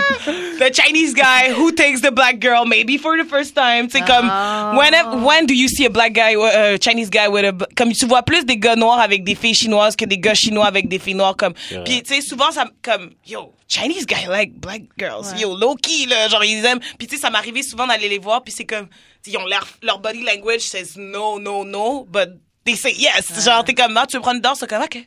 the 0.59 0.71
Chinese 0.73 1.13
guy 1.15 1.53
who 1.53 1.71
takes 1.73 2.01
the 2.01 2.11
black 2.11 2.39
girl 2.41 2.65
maybe 2.65 2.97
for 2.97 3.17
the 3.17 3.25
first 3.29 3.55
time. 3.55 3.89
Tu 3.89 3.99
sais 3.99 4.05
comme 4.07 4.29
when 4.77 4.95
when 5.23 5.47
do 5.47 5.55
you 5.55 5.69
see 5.69 5.85
a 5.85 5.91
black 5.91 6.13
guy 6.15 6.35
uh, 6.35 6.79
Chinese 6.79 7.11
guy 7.11 7.29
with 7.29 7.45
a 7.45 7.53
b- 7.53 7.67
comme 7.77 7.93
tu 7.93 8.07
vois 8.07 8.23
plus 8.23 8.45
des 8.45 8.57
gars 8.57 8.77
noirs 8.77 9.01
avec 9.01 9.23
des 9.25 9.35
filles 9.35 9.55
chinoises 9.55 9.97
que 9.97 10.05
des 10.07 10.19
gars 10.19 10.35
chinois 10.35 10.67
avec 10.67 10.89
des 10.89 10.99
filles 10.99 11.15
noires 11.15 11.37
comme 11.37 11.53
puis 11.85 12.03
tu 12.03 12.15
sais 12.15 12.21
souvent 12.23 12.51
ça 12.51 12.65
comme 12.83 13.11
yo 13.27 13.53
Chinese 13.69 14.07
guy 14.07 14.27
like 14.29 14.55
black 14.59 14.83
girls. 14.99 15.35
Yo 15.39 15.57
low 15.57 15.75
key 15.75 16.07
là 16.07 16.29
genre 16.29 16.45
ils 16.45 16.65
aiment. 16.65 16.81
Puis 16.99 17.07
tu 17.07 17.17
sais 17.17 17.21
ça 17.23 17.29
m'arrivait 17.31 17.63
souvent 17.63 17.87
d'aller 17.87 18.09
les 18.09 18.19
voir 18.19 18.43
puis 18.43 18.53
c'est 18.57 18.65
comme 18.65 18.89
ils 19.27 19.37
ont 19.37 19.45
leur 19.47 19.67
leur 19.83 19.99
body 19.99 20.23
language 20.23 20.61
says 20.63 20.93
no 20.97 21.39
no 21.39 21.65
no 21.65 22.05
but 22.11 22.31
they 22.65 22.77
say 22.77 22.93
yes. 22.97 23.45
Genre 23.45 23.63
t'es 23.65 23.75
comme 23.75 23.93
non 23.93 24.07
tu 24.09 24.17
veux 24.17 24.23
prendre 24.23 24.37
une 24.37 24.43
danse? 24.43 24.61
C'est 24.61 24.69
comme 24.71 24.83
ok 24.83 25.07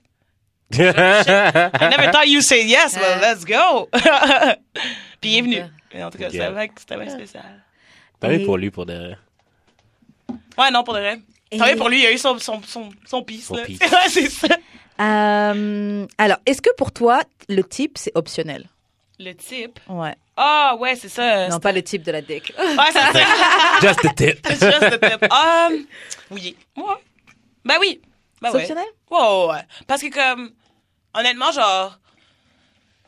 I 0.72 1.90
never 1.90 2.12
thought 2.12 2.28
you 2.28 2.42
say 2.42 2.64
yes, 2.66 2.96
well, 2.96 3.20
let's 3.22 3.44
go. 3.46 3.90
Puis 5.22 5.32
il 5.32 5.38
est 5.38 5.42
venu. 5.42 5.64
Mais 5.94 6.04
en 6.04 6.10
tout 6.12 6.18
cas, 6.18 6.26
Ok. 6.28 6.32
c'était 6.34 6.50
vrai 6.50 6.68
que 6.70 6.80
c'était 6.80 6.98
bien 6.98 7.10
spécial. 7.10 7.44
Tant 8.20 8.30
Et- 8.30 8.40
pour 8.46 8.58
lui, 8.58 8.70
pour 8.70 8.86
de 8.86 8.94
vrai. 8.94 9.18
Ouais, 10.58 10.72
non, 10.72 10.84
pour 10.84 10.94
de 10.94 11.00
vrai. 11.00 11.20
Et- 11.52 11.58
Tant 11.58 11.66
mieux 11.66 11.76
pour 11.76 11.90
lui, 11.90 12.02
il 12.02 12.06
a 12.06 12.12
eu 12.12 12.18
son, 12.18 12.38
son, 12.38 12.62
son, 12.64 12.90
son 13.06 13.24
pisse. 13.24 13.50
Ouais, 13.52 13.66
c'est 14.10 14.30
ça. 14.30 14.48
Euh, 15.02 16.06
alors, 16.18 16.38
est-ce 16.46 16.62
que 16.62 16.74
pour 16.76 16.92
toi, 16.92 17.22
le 17.48 17.64
type, 17.64 17.98
c'est 17.98 18.12
optionnel? 18.16 18.66
Le 19.18 19.34
type? 19.34 19.80
Ouais. 19.88 20.14
Ah, 20.38 20.76
ouais, 20.80 20.96
c'est 20.96 21.10
ça. 21.10 21.48
Non, 21.50 21.60
pas 21.60 21.72
le 21.72 21.82
type 21.82 22.04
de 22.04 22.12
la 22.12 22.22
dick. 22.22 22.54
Ouais, 22.60 22.92
c'est 22.94 23.00
ça. 23.00 23.20
Just 23.82 24.00
the 24.02 24.16
tip. 24.16 24.46
C'est 24.46 24.72
juste 24.72 24.82
le 24.92 25.00
type. 25.00 25.24
Um, 25.32 25.86
oui. 26.32 26.56
Ouais. 26.78 26.84
Ben 27.66 27.76
oui. 27.80 28.02
Ben 28.42 28.50
C'est 28.52 28.56
ouais. 28.58 28.62
optionnel? 28.62 28.86
Ouais, 29.10 29.20
ouais, 29.20 29.48
ouais. 29.54 29.62
Parce 29.88 30.02
que 30.02 30.08
comme, 30.14 30.52
honnêtement, 31.14 31.52
genre, 31.52 31.98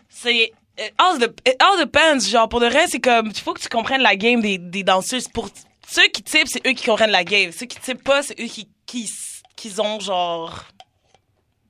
c'est, 0.10 0.52
it 0.78 0.94
all, 0.98 1.18
dep- 1.20 1.40
it 1.48 1.56
all 1.62 1.78
depends. 1.80 2.20
Genre, 2.20 2.48
pour 2.50 2.60
de 2.60 2.68
vrai, 2.68 2.88
c'est 2.88 3.00
comme, 3.00 3.28
il 3.28 3.40
faut 3.40 3.54
que 3.54 3.62
tu 3.62 3.70
comprennes 3.70 4.02
la 4.02 4.16
game 4.16 4.42
des, 4.42 4.58
des 4.58 4.84
danseuses. 4.84 5.28
Pour 5.28 5.50
ceux 5.88 6.08
qui 6.08 6.24
typent, 6.24 6.48
c'est 6.48 6.66
eux 6.68 6.74
qui 6.74 6.86
comprennent 6.86 7.12
la 7.12 7.24
game. 7.24 7.52
Ceux 7.52 7.66
qui 7.66 7.80
typent 7.80 8.04
pas, 8.04 8.24
c'est 8.24 8.40
eux 8.40 8.46
qui, 8.48 8.68
qui, 8.86 9.12
qui 9.56 9.72
ont 9.80 10.00
genre, 10.00 10.66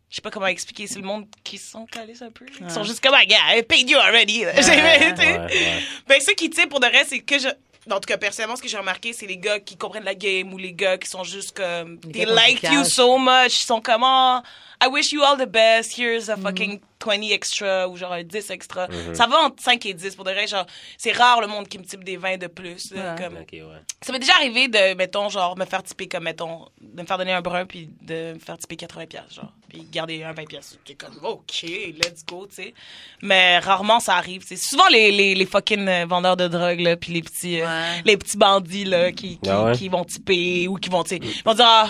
je 0.09 0.15
sais 0.17 0.21
pas 0.21 0.31
comment 0.31 0.47
expliquer, 0.47 0.87
c'est 0.87 0.99
le 0.99 1.05
monde 1.05 1.25
qui 1.43 1.57
sont 1.57 1.85
calés 1.85 2.21
un 2.21 2.31
peu. 2.31 2.45
Ils 2.59 2.69
sont 2.71 2.83
juste 2.83 3.01
comme, 3.03 3.13
ah, 3.15 3.23
yeah, 3.23 3.57
I 3.57 3.63
paid 3.63 3.89
you 3.89 3.97
already. 3.97 4.39
J'ai 4.55 4.81
Ouais, 4.81 5.13
tu 5.13 5.21
sais. 5.21 5.39
ouais. 5.39 5.83
Ben, 6.07 6.19
ceux 6.21 6.33
qui 6.33 6.49
typent, 6.49 6.69
pour 6.69 6.79
de 6.79 6.87
vrai, 6.87 7.05
c'est 7.07 7.19
que 7.19 7.39
je. 7.39 7.47
En 7.89 7.95
tout 7.99 8.01
cas, 8.07 8.17
personnellement, 8.17 8.55
ce 8.55 8.61
que 8.61 8.67
j'ai 8.67 8.77
remarqué, 8.77 9.11
c'est 9.11 9.25
les 9.25 9.37
gars 9.37 9.59
qui 9.59 9.75
comprennent 9.75 10.03
la 10.03 10.13
game 10.13 10.53
ou 10.53 10.57
les 10.59 10.71
gars 10.71 10.99
qui 10.99 11.09
sont 11.09 11.23
juste 11.23 11.57
comme. 11.57 11.99
Les 12.05 12.11
They 12.11 12.25
like 12.25 12.61
you 12.61 12.83
so 12.83 13.17
much. 13.17 13.63
Ils 13.63 13.65
sont 13.65 13.81
comme, 13.81 14.03
Ah, 14.03 14.43
I 14.83 14.87
wish 14.87 15.11
you 15.11 15.21
all 15.23 15.37
the 15.37 15.49
best. 15.49 15.97
Here's 15.97 16.27
Mm. 16.27 16.31
a 16.33 16.37
fucking 16.37 16.79
20 17.03 17.31
extra 17.31 17.87
ou 17.87 17.97
genre 17.97 18.13
un 18.13 18.23
10 18.23 18.49
extra. 18.51 18.87
Mm-hmm. 18.87 19.15
Ça 19.15 19.25
va 19.27 19.37
entre 19.45 19.61
5 19.61 19.85
et 19.87 19.93
10. 19.93 20.15
Pour 20.15 20.23
de 20.25 20.31
vrai, 20.31 20.45
genre, 20.47 20.65
c'est 20.97 21.11
rare 21.13 21.41
le 21.41 21.47
monde 21.47 21.67
qui 21.67 21.77
me 21.79 21.83
type 21.83 22.03
des 22.03 22.17
20 22.17 22.37
de 22.37 22.47
plus. 22.47 22.91
là, 22.91 23.15
Ouais. 23.15 23.23
comme- 23.23 23.35
ouais. 23.37 23.77
Ça 24.03 24.11
m'est 24.11 24.19
déjà 24.19 24.33
arrivé 24.35 24.67
de, 24.67 24.93
mettons, 24.95 25.29
genre, 25.29 25.57
me 25.57 25.65
faire 25.65 25.81
typer 25.83 26.07
comme, 26.07 26.23
mettons, 26.25 26.67
de 26.79 27.01
me 27.01 27.07
faire 27.07 27.17
donner 27.17 27.33
un 27.33 27.41
brun 27.41 27.65
puis 27.65 27.89
de 28.01 28.33
me 28.33 28.39
faire 28.39 28.57
typer 28.57 28.75
80 28.75 29.05
pièces 29.07 29.33
genre. 29.35 29.51
Puis 29.69 29.83
garder 29.91 30.23
un 30.23 30.33
20 30.33 30.45
pièces 30.47 30.77
T'es 30.85 30.93
comme, 30.95 31.17
OK, 31.23 31.61
let's 31.63 32.25
go, 32.27 32.45
tu 32.47 32.55
sais. 32.55 32.73
Mais 33.21 33.59
rarement 33.59 33.99
ça 33.99 34.15
arrive, 34.15 34.43
C'est 34.45 34.55
souvent 34.57 34.87
les, 34.91 35.11
les, 35.11 35.33
les 35.35 35.45
fucking 35.45 35.87
euh, 35.87 36.05
vendeurs 36.07 36.37
de 36.37 36.47
drogue, 36.47 36.79
là, 36.81 36.97
puis 36.97 37.13
les 37.13 37.21
petits, 37.21 37.61
euh, 37.61 37.67
les 38.05 38.17
petits 38.17 38.37
bandits, 38.37 38.85
là, 38.85 39.11
qui, 39.11 39.39
qui, 39.39 39.49
Ah 39.49 39.71
qui 39.75 39.89
vont 39.89 40.03
typer 40.03 40.67
ou 40.67 40.75
qui 40.75 40.89
vont, 40.89 41.03
tu 41.03 41.09
sais, 41.09 41.19
ils 41.21 41.43
vont 41.43 41.53
dire, 41.53 41.65
ah, 41.67 41.89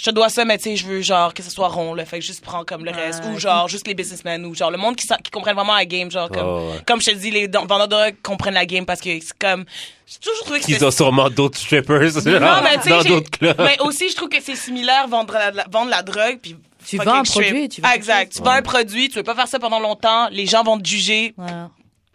je 0.00 0.04
te 0.06 0.10
dois 0.10 0.30
ça, 0.30 0.46
mais 0.46 0.56
tu 0.56 0.64
sais, 0.64 0.76
je 0.76 0.86
veux 0.86 1.02
genre 1.02 1.34
que 1.34 1.42
ce 1.42 1.50
soit 1.50 1.68
rond, 1.68 1.92
là. 1.92 2.06
Fait 2.06 2.20
que 2.20 2.24
juste 2.24 2.42
prends 2.42 2.64
comme 2.64 2.86
le 2.86 2.90
reste. 2.90 3.22
Ouais. 3.24 3.32
Ou 3.34 3.38
genre, 3.38 3.68
juste 3.68 3.86
les 3.86 3.92
businessmen. 3.92 4.46
Ou 4.46 4.54
genre, 4.54 4.70
le 4.70 4.78
monde 4.78 4.96
qui, 4.96 5.06
qui 5.06 5.30
comprennent 5.30 5.56
vraiment 5.56 5.74
la 5.74 5.84
game. 5.84 6.10
Genre, 6.10 6.30
comme, 6.30 6.42
Oh, 6.46 6.70
ouais. 6.72 6.80
comme 6.86 7.02
je 7.02 7.10
te 7.10 7.16
dis, 7.16 7.30
les 7.30 7.46
vendeurs 7.48 7.86
de 7.86 7.94
drogue 7.94 8.14
comprennent 8.22 8.54
la 8.54 8.64
game 8.64 8.86
parce 8.86 9.00
que 9.02 9.10
c'est 9.20 9.36
comme. 9.38 9.64
J'ai 10.06 10.18
toujours 10.18 10.44
trouvé 10.44 10.60
que 10.60 10.70
Ils 10.70 10.82
ont 10.84 10.90
sûrement 10.90 11.28
d'autres 11.28 11.58
strippers 11.58 12.00
non, 12.40 12.62
mais 12.62 12.76
tu 12.78 12.82
sais, 12.84 12.88
dans 12.90 13.02
d'autres 13.04 13.30
clubs. 13.30 13.56
Mais 13.60 13.78
aussi, 13.80 14.08
je 14.08 14.16
trouve 14.16 14.28
que 14.30 14.40
c'est 14.40 14.56
similaire 14.56 15.06
vendre 15.06 15.34
la, 15.34 15.50
la- 15.50 15.66
vendre 15.70 15.90
la 15.90 16.02
drogue 16.02 16.38
puis 16.42 16.56
Tu 16.86 16.96
vends 16.96 17.16
un 17.20 17.24
strip. 17.24 17.44
produit, 17.48 17.68
tu 17.68 17.80
vends 17.82 17.88
Ah, 17.92 17.96
exact. 17.96 18.32
Tu 18.34 18.42
vends 18.42 18.50
un 18.52 18.62
produit, 18.62 19.08
tu 19.10 19.16
veux 19.16 19.22
pas 19.22 19.34
faire 19.34 19.48
ça 19.48 19.58
pendant 19.58 19.78
longtemps, 19.80 20.28
les 20.30 20.46
gens 20.46 20.62
vont 20.64 20.78
te 20.80 20.88
juger. 20.88 21.34
Ouais. 21.36 21.46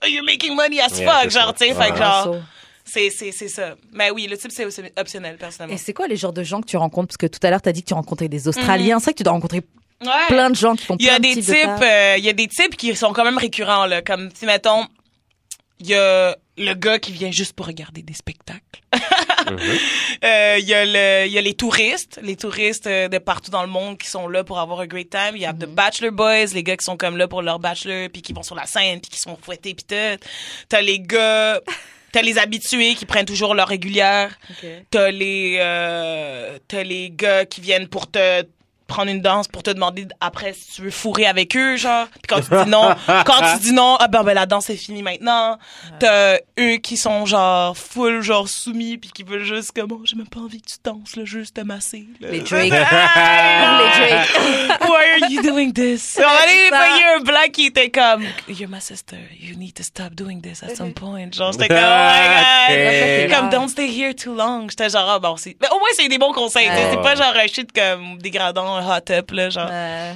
Oh, 0.03 0.07
you're 0.07 0.25
making 0.25 0.55
money 0.55 0.81
as 0.81 0.89
fuck, 0.89 1.29
genre, 1.29 1.47
ça. 1.47 1.53
tu 1.53 1.67
sais, 1.67 1.73
fait 1.73 1.89
que 1.89 1.93
Ouais. 1.93 1.99
genre, 1.99 2.35
c'est 2.95 3.09
c'est 3.09 3.31
c'est 3.31 3.47
ça. 3.49 3.75
Mais 3.91 4.09
oui, 4.11 4.27
le 4.29 4.37
type 4.37 4.51
c'est 4.51 4.65
optionnel 4.97 5.37
personnellement. 5.37 5.75
Et 5.75 5.77
c'est 5.77 5.93
quoi 5.93 6.07
les 6.07 6.15
genres 6.15 6.33
de 6.33 6.43
gens 6.43 6.61
que 6.61 6.67
tu 6.67 6.77
rencontres? 6.77 7.07
Parce 7.09 7.17
que 7.17 7.27
tout 7.27 7.39
à 7.45 7.49
l'heure, 7.49 7.61
tu 7.61 7.69
as 7.69 7.73
dit 7.73 7.81
que 7.83 7.87
tu 7.89 7.93
rencontrais 7.93 8.29
des 8.29 8.47
Australiens. 8.47 8.99
C'est 8.99 9.05
vrai 9.05 9.13
que 9.13 9.17
tu 9.17 9.23
dois 9.23 9.33
rencontrer 9.33 9.61
Ouais. 10.01 10.09
plein 10.27 10.49
de 10.49 10.55
gens 10.55 10.75
qui 10.75 10.85
font 10.85 10.97
Il 10.99 11.05
y 11.05 11.09
a 11.09 11.17
de 11.19 11.23
des 11.23 11.35
types 11.35 11.45
de 11.47 11.83
euh, 11.83 12.17
il 12.17 12.23
y 12.25 12.29
a 12.29 12.33
des 12.33 12.47
types 12.49 12.75
qui 12.75 12.93
sont 12.95 13.13
quand 13.13 13.23
même 13.23 13.37
récurrents 13.37 13.85
là, 13.85 14.01
comme 14.01 14.29
si 14.33 14.45
mettons, 14.45 14.85
il 15.79 15.87
y 15.87 15.95
a 15.95 16.35
le 16.57 16.73
gars 16.73 16.99
qui 16.99 17.11
vient 17.13 17.31
juste 17.31 17.53
pour 17.53 17.65
regarder 17.67 18.01
des 18.01 18.13
spectacles. 18.13 18.61
Euh, 20.23 20.55
Il 20.59 20.65
y, 20.67 20.73
a 20.73 20.85
le- 20.85 21.27
il 21.27 21.31
y 21.33 21.37
a 21.37 21.41
les 21.41 21.53
touristes, 21.53 22.19
les 22.23 22.35
touristes 22.35 22.87
euh, 22.87 23.07
de 23.07 23.17
partout 23.19 23.51
dans 23.51 23.61
le 23.61 23.67
monde 23.67 23.97
qui 23.97 24.07
sont 24.09 24.27
là 24.27 24.43
pour 24.43 24.57
avoir 24.59 24.79
un 24.79 24.87
great 24.87 25.09
time. 25.09 25.33
Il 25.35 25.41
y 25.41 25.45
a 25.45 25.53
The 25.53 25.65
Bachelor 25.67 26.11
Boys, 26.11 26.47
les 26.53 26.63
gars 26.63 26.75
qui 26.77 26.83
sont 26.85 26.97
comme 26.97 27.15
là 27.17 27.27
pour 27.27 27.41
leur 27.41 27.59
bachelor, 27.59 28.09
puis 28.11 28.21
qui 28.23 28.33
vont 28.33 28.41
sur 28.43 28.55
la 28.55 28.65
scène, 28.65 28.99
puis 29.01 29.11
qui 29.11 29.19
sont 29.19 29.37
fouettés, 29.41 29.75
puis 29.75 29.85
tout. 29.85 30.25
T'as 30.69 30.81
les 30.81 30.99
gars, 30.99 31.59
t'as 32.15 32.21
les 32.21 32.37
habitués 32.37 32.95
qui 32.95 33.05
prennent 33.05 33.25
toujours 33.25 33.53
leur 33.55 33.67
régulière. 33.67 34.39
T'as 34.89 35.11
les, 35.11 35.57
euh, 35.59 36.57
t'as 36.65 36.83
les 36.83 37.11
gars 37.11 37.45
qui 37.45 37.59
viennent 37.59 37.89
pour 37.89 38.09
te 38.09 38.41
prendre 38.87 39.11
une 39.11 39.21
danse 39.21 39.47
pour 39.47 39.63
te 39.63 39.71
demander 39.71 40.07
après 40.19 40.53
si 40.53 40.73
tu 40.73 40.81
veux 40.83 40.91
fourrer 40.91 41.25
avec 41.25 41.55
eux 41.55 41.77
genre 41.77 42.07
puis 42.07 42.21
quand 42.27 42.41
tu 42.41 42.63
dis 42.63 42.69
non 42.69 42.95
quand 43.25 43.53
tu 43.53 43.59
dis 43.61 43.73
non 43.73 43.97
ah 43.99 44.07
ben, 44.07 44.23
ben 44.23 44.33
la 44.33 44.45
danse 44.45 44.69
est 44.69 44.75
finie 44.75 45.03
maintenant 45.03 45.57
t'as 45.99 46.37
eux 46.59 46.77
qui 46.77 46.97
sont 46.97 47.25
genre 47.25 47.75
full 47.77 48.21
genre 48.21 48.47
soumis 48.47 48.97
puis 48.97 49.11
qui 49.11 49.23
veulent 49.23 49.43
juste 49.43 49.71
comme 49.71 49.91
oh 49.91 50.01
j'ai 50.03 50.15
même 50.15 50.27
pas 50.27 50.39
envie 50.39 50.61
que 50.61 50.67
tu 50.67 50.77
danses 50.83 51.15
là 51.15 51.25
juste 51.25 51.55
te 51.55 51.61
masser 51.61 52.05
là. 52.19 52.29
Les 52.31 52.41
Drake. 52.41 52.73
Ah! 52.73 53.81
Les 53.81 53.99
Drake. 53.99 54.81
Why 54.81 55.21
are 55.21 55.29
you 55.29 55.41
doing 55.41 55.71
this? 55.73 56.17
On 56.17 56.23
allait 56.23 56.69
ça. 56.69 56.79
payer 56.79 57.05
un 57.15 57.19
black 57.21 57.51
qui 57.51 57.67
était 57.67 57.89
comme, 57.89 58.23
You're 58.47 58.69
my 58.69 58.81
sister. 58.81 59.17
You 59.39 59.55
need 59.55 59.73
to 59.75 59.83
stop 59.83 60.15
doing 60.15 60.41
this 60.41 60.63
at 60.63 60.75
some 60.75 60.93
point. 60.93 61.33
Genre, 61.33 61.51
j'étais 61.51 61.67
comme, 61.69 61.77
oh 61.77 62.69
my 62.69 63.27
god. 63.27 63.31
Comme, 63.31 63.49
don't 63.49 63.69
stay 63.69 63.87
here 63.87 64.13
too 64.13 64.35
long. 64.35 64.67
J'étais 64.69 64.89
genre, 64.89 65.09
ah, 65.09 65.19
bon, 65.19 65.37
c'est, 65.37 65.55
mais 65.61 65.67
au 65.69 65.79
moins, 65.79 65.89
c'est 65.93 66.07
des 66.07 66.17
bons 66.17 66.33
conseils. 66.33 66.67
sais. 66.67 66.91
C'est 66.91 67.01
pas 67.01 67.15
genre 67.15 67.33
un 67.35 67.47
shit 67.47 67.71
comme 67.71 68.17
dégradant, 68.19 68.74
un 68.75 68.97
hot 68.97 69.11
up, 69.11 69.31
là, 69.31 69.49
genre. 69.49 69.69
Euh, 69.71 70.13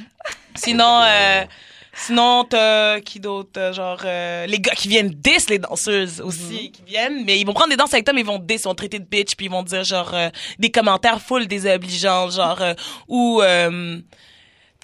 Sinon, 0.55 1.01
euh, 1.03 1.45
sinon, 1.93 2.43
t'as 2.43 2.99
qui 3.01 3.19
d'autre? 3.19 3.51
Euh, 3.57 3.71
Genre, 3.71 4.01
euh, 4.03 4.45
les 4.45 4.59
gars 4.59 4.73
qui 4.73 4.87
viennent 4.89 5.09
diss 5.09 5.49
les 5.49 5.59
danseuses 5.59 6.19
aussi, 6.21 6.71
qui 6.71 6.81
viennent, 6.85 7.23
mais 7.23 7.39
ils 7.39 7.45
vont 7.45 7.53
prendre 7.53 7.69
des 7.69 7.77
danses 7.77 7.93
avec 7.93 8.03
toi, 8.03 8.13
mais 8.13 8.21
ils 8.21 8.27
vont 8.27 8.39
diss, 8.39 8.61
ils 8.61 8.65
vont 8.65 8.75
traiter 8.75 8.99
de 8.99 9.05
bitch, 9.05 9.35
puis 9.35 9.45
ils 9.45 9.51
vont 9.51 9.63
dire 9.63 9.83
genre 9.83 10.13
euh, 10.13 10.29
des 10.57 10.69
commentaires 10.71 11.21
full 11.21 11.47
désobligeants, 11.47 12.29
genre, 12.31 12.61
euh, 12.61 12.73
ou 13.07 13.41
euh, 13.41 13.99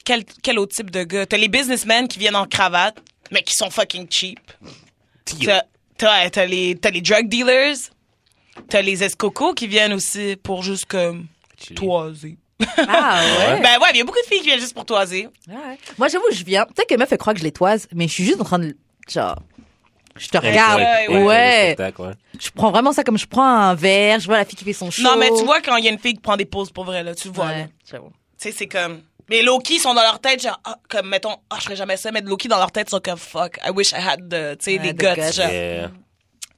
quel, 0.06 0.24
quel 0.44 0.60
autre 0.60 0.76
type 0.76 0.92
de 0.92 1.04
gars? 1.04 1.26
T'as 1.26 1.38
les 1.38 1.50
businessmen 1.50 2.08
qui 2.08 2.20
viennent 2.20 2.36
en 2.36 2.46
cravate, 2.46 2.98
mais 3.32 3.42
qui 3.42 3.54
sont 3.54 3.70
fucking 3.72 4.08
cheap. 4.10 4.40
T'as, 5.44 5.64
t'as, 5.98 6.30
t'as 6.30 6.46
les, 6.46 6.76
t'as 6.76 6.92
les 6.92 7.02
drug 7.02 7.28
dealers, 7.28 7.76
t'as 8.70 8.82
les 8.82 9.04
escocos 9.04 9.56
qui 9.56 9.68
viennent 9.68 9.94
aussi 9.94 10.38
pour 10.42 10.64
juste 10.64 10.86
comme 10.86 11.26
toiser. 11.76 12.38
Ah 12.88 13.22
ouais. 13.22 13.62
Ben 13.62 13.80
ouais, 13.82 13.90
il 13.94 13.98
y 13.98 14.02
a 14.02 14.04
beaucoup 14.06 14.20
de 14.22 14.28
filles 14.28 14.40
qui 14.40 14.46
viennent 14.48 14.60
juste 14.60 14.74
pour 14.74 14.86
toiser. 14.86 15.28
Ouais. 15.48 15.78
Moi, 15.98 16.08
j'avoue, 16.08 16.26
je 16.32 16.44
viens. 16.44 16.66
Peut-être 16.66 16.88
que 16.90 16.96
meuf, 16.96 17.12
elle 17.12 17.18
croit 17.18 17.34
que 17.34 17.40
je 17.40 17.44
les 17.44 17.52
toise, 17.52 17.88
mais 17.94 18.08
je 18.08 18.14
suis 18.14 18.24
juste 18.26 18.40
en 18.42 18.46
train 18.46 18.60
de. 18.60 18.76
Genre. 19.10 19.38
Je 20.18 20.28
te 20.30 20.38
regarde. 20.38 20.80
ouais, 20.80 21.08
ouais, 21.10 21.24
Ouais. 21.24 21.58
le 21.68 21.74
spectacle, 21.74 22.02
ouais. 22.02 22.12
Je 22.40 22.50
prends 22.56 22.72
vraiment 22.72 22.94
ça 22.94 23.04
comme 23.04 23.18
je 23.18 23.26
prends 23.28 23.46
un 23.46 23.76
verre, 23.76 24.20
je 24.22 24.28
vois 24.28 24.38
la 24.38 24.46
fille 24.46 24.56
qui 24.58 24.64
fait 24.64 24.72
son 24.74 24.90
show. 24.90 25.02
Non, 25.04 25.18
mais 25.18 25.28
tu 25.30 25.44
vois 25.44 25.60
quand 25.60 25.76
il 25.76 25.84
y 25.84 25.90
a 25.90 25.92
une 25.92 26.00
fille 26.00 26.14
qui 26.14 26.22
prend 26.22 26.38
des 26.38 26.46
pauses 26.46 26.72
pour 26.72 26.86
vrai, 26.86 27.04
là, 27.04 27.14
tu 27.14 27.28
le 27.28 27.34
vois. 27.34 27.48
Ouais, 27.48 27.68
j'avoue. 27.90 28.12
Tu 28.40 28.50
sais, 28.50 28.52
c'est 28.54 28.68
comme. 28.68 29.02
Mais 29.30 29.42
Loki 29.42 29.80
sont 29.80 29.94
dans 29.94 30.04
leur 30.04 30.20
tête, 30.20 30.42
genre, 30.42 30.60
ah, 30.64 30.78
comme, 30.88 31.10
mettons, 31.10 31.36
ah, 31.50 31.56
je 31.60 31.64
ferais 31.66 31.76
jamais 31.76 31.98
ça, 31.98 32.12
mais 32.12 32.22
Loki 32.22 32.48
dans 32.48 32.60
leur 32.60 32.72
tête 32.72 32.90
sont 32.90 33.00
comme, 33.04 33.18
fuck, 33.18 33.58
I 33.66 33.72
wish 33.72 33.92
I 33.92 33.96
had 33.96 34.30
the, 34.30 34.58
tu 34.58 34.66
sais, 34.66 34.78
Ouais, 34.80 34.86
les 34.86 34.94
guts. 34.94 35.34
genre. 35.34 35.50
Yeah. 35.52 35.92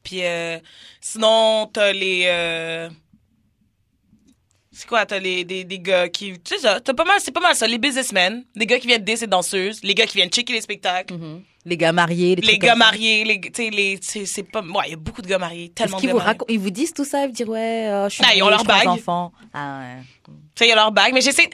Puis, 0.03 0.19
euh, 0.23 0.59
sinon, 1.01 1.67
t'as 1.73 1.93
les, 1.93 2.23
euh, 2.27 2.89
c'est 4.77 4.87
quoi, 4.87 5.05
t'as 5.07 5.17
les, 5.19 5.43
des, 5.43 5.63
des 5.63 5.79
gars 5.79 6.07
qui, 6.07 6.33
tu 6.33 6.53
sais 6.55 6.59
ça, 6.59 6.79
t'as 6.79 6.93
pas 6.93 7.03
mal, 7.05 7.17
c'est 7.19 7.31
pas 7.31 7.39
mal 7.39 7.55
ça, 7.55 7.65
les 7.67 7.79
businessmen, 7.79 8.43
les 8.55 8.65
gars 8.67 8.77
qui 8.79 8.85
viennent 8.87 9.03
dire 9.03 9.17
ces 9.17 9.25
danseuses, 9.27 9.81
les 9.83 9.95
gars 9.95 10.05
qui 10.05 10.17
viennent 10.17 10.29
checker 10.29 10.53
les 10.53 10.61
spectacles, 10.61 11.13
Mhm. 11.15 11.41
Les 11.65 11.75
gars 11.75 11.91
mariés, 11.91 12.35
les, 12.35 12.41
les 12.43 12.47
trucs 12.47 12.59
gars 12.61 12.69
comme 12.71 12.79
ça. 12.79 12.85
mariés, 12.85 13.25
les, 13.25 13.41
tu 13.41 13.49
sais, 13.53 13.69
les, 13.69 13.99
c'est, 14.01 14.25
c'est 14.25 14.43
pas, 14.43 14.61
ouais, 14.61 14.83
il 14.85 14.91
y 14.91 14.93
a 14.93 14.95
beaucoup 14.97 15.21
de 15.21 15.27
gars 15.27 15.37
mariés, 15.37 15.65
Est-ce 15.65 15.73
tellement 15.73 15.97
de 15.97 15.99
qu'ils 15.99 16.07
gars 16.07 16.13
vous 16.13 16.19
mariés. 16.19 16.31
racontent, 16.31 16.53
ils 16.53 16.59
vous 16.59 16.69
disent 16.69 16.93
tout 16.93 17.03
ça, 17.03 17.23
ils 17.23 17.27
vous 17.27 17.33
disent 17.33 17.45
ouais, 17.47 17.87
euh, 17.89 18.07
je 18.07 18.13
suis 18.15 18.23
Ah, 18.25 18.33
ils 18.35 18.41
ont 18.41 18.45
mariée, 18.45 18.51
leur 18.65 18.77
je 18.79 18.85
bague. 18.85 19.27
Ah 19.53 19.79
ouais. 19.81 20.01
Tu 20.25 20.31
sais, 20.55 20.65
il 20.65 20.69
y 20.69 20.71
a 20.71 20.75
leur 20.75 20.93
bague. 20.93 21.13
Mais 21.13 21.19
j'essaie. 21.19 21.49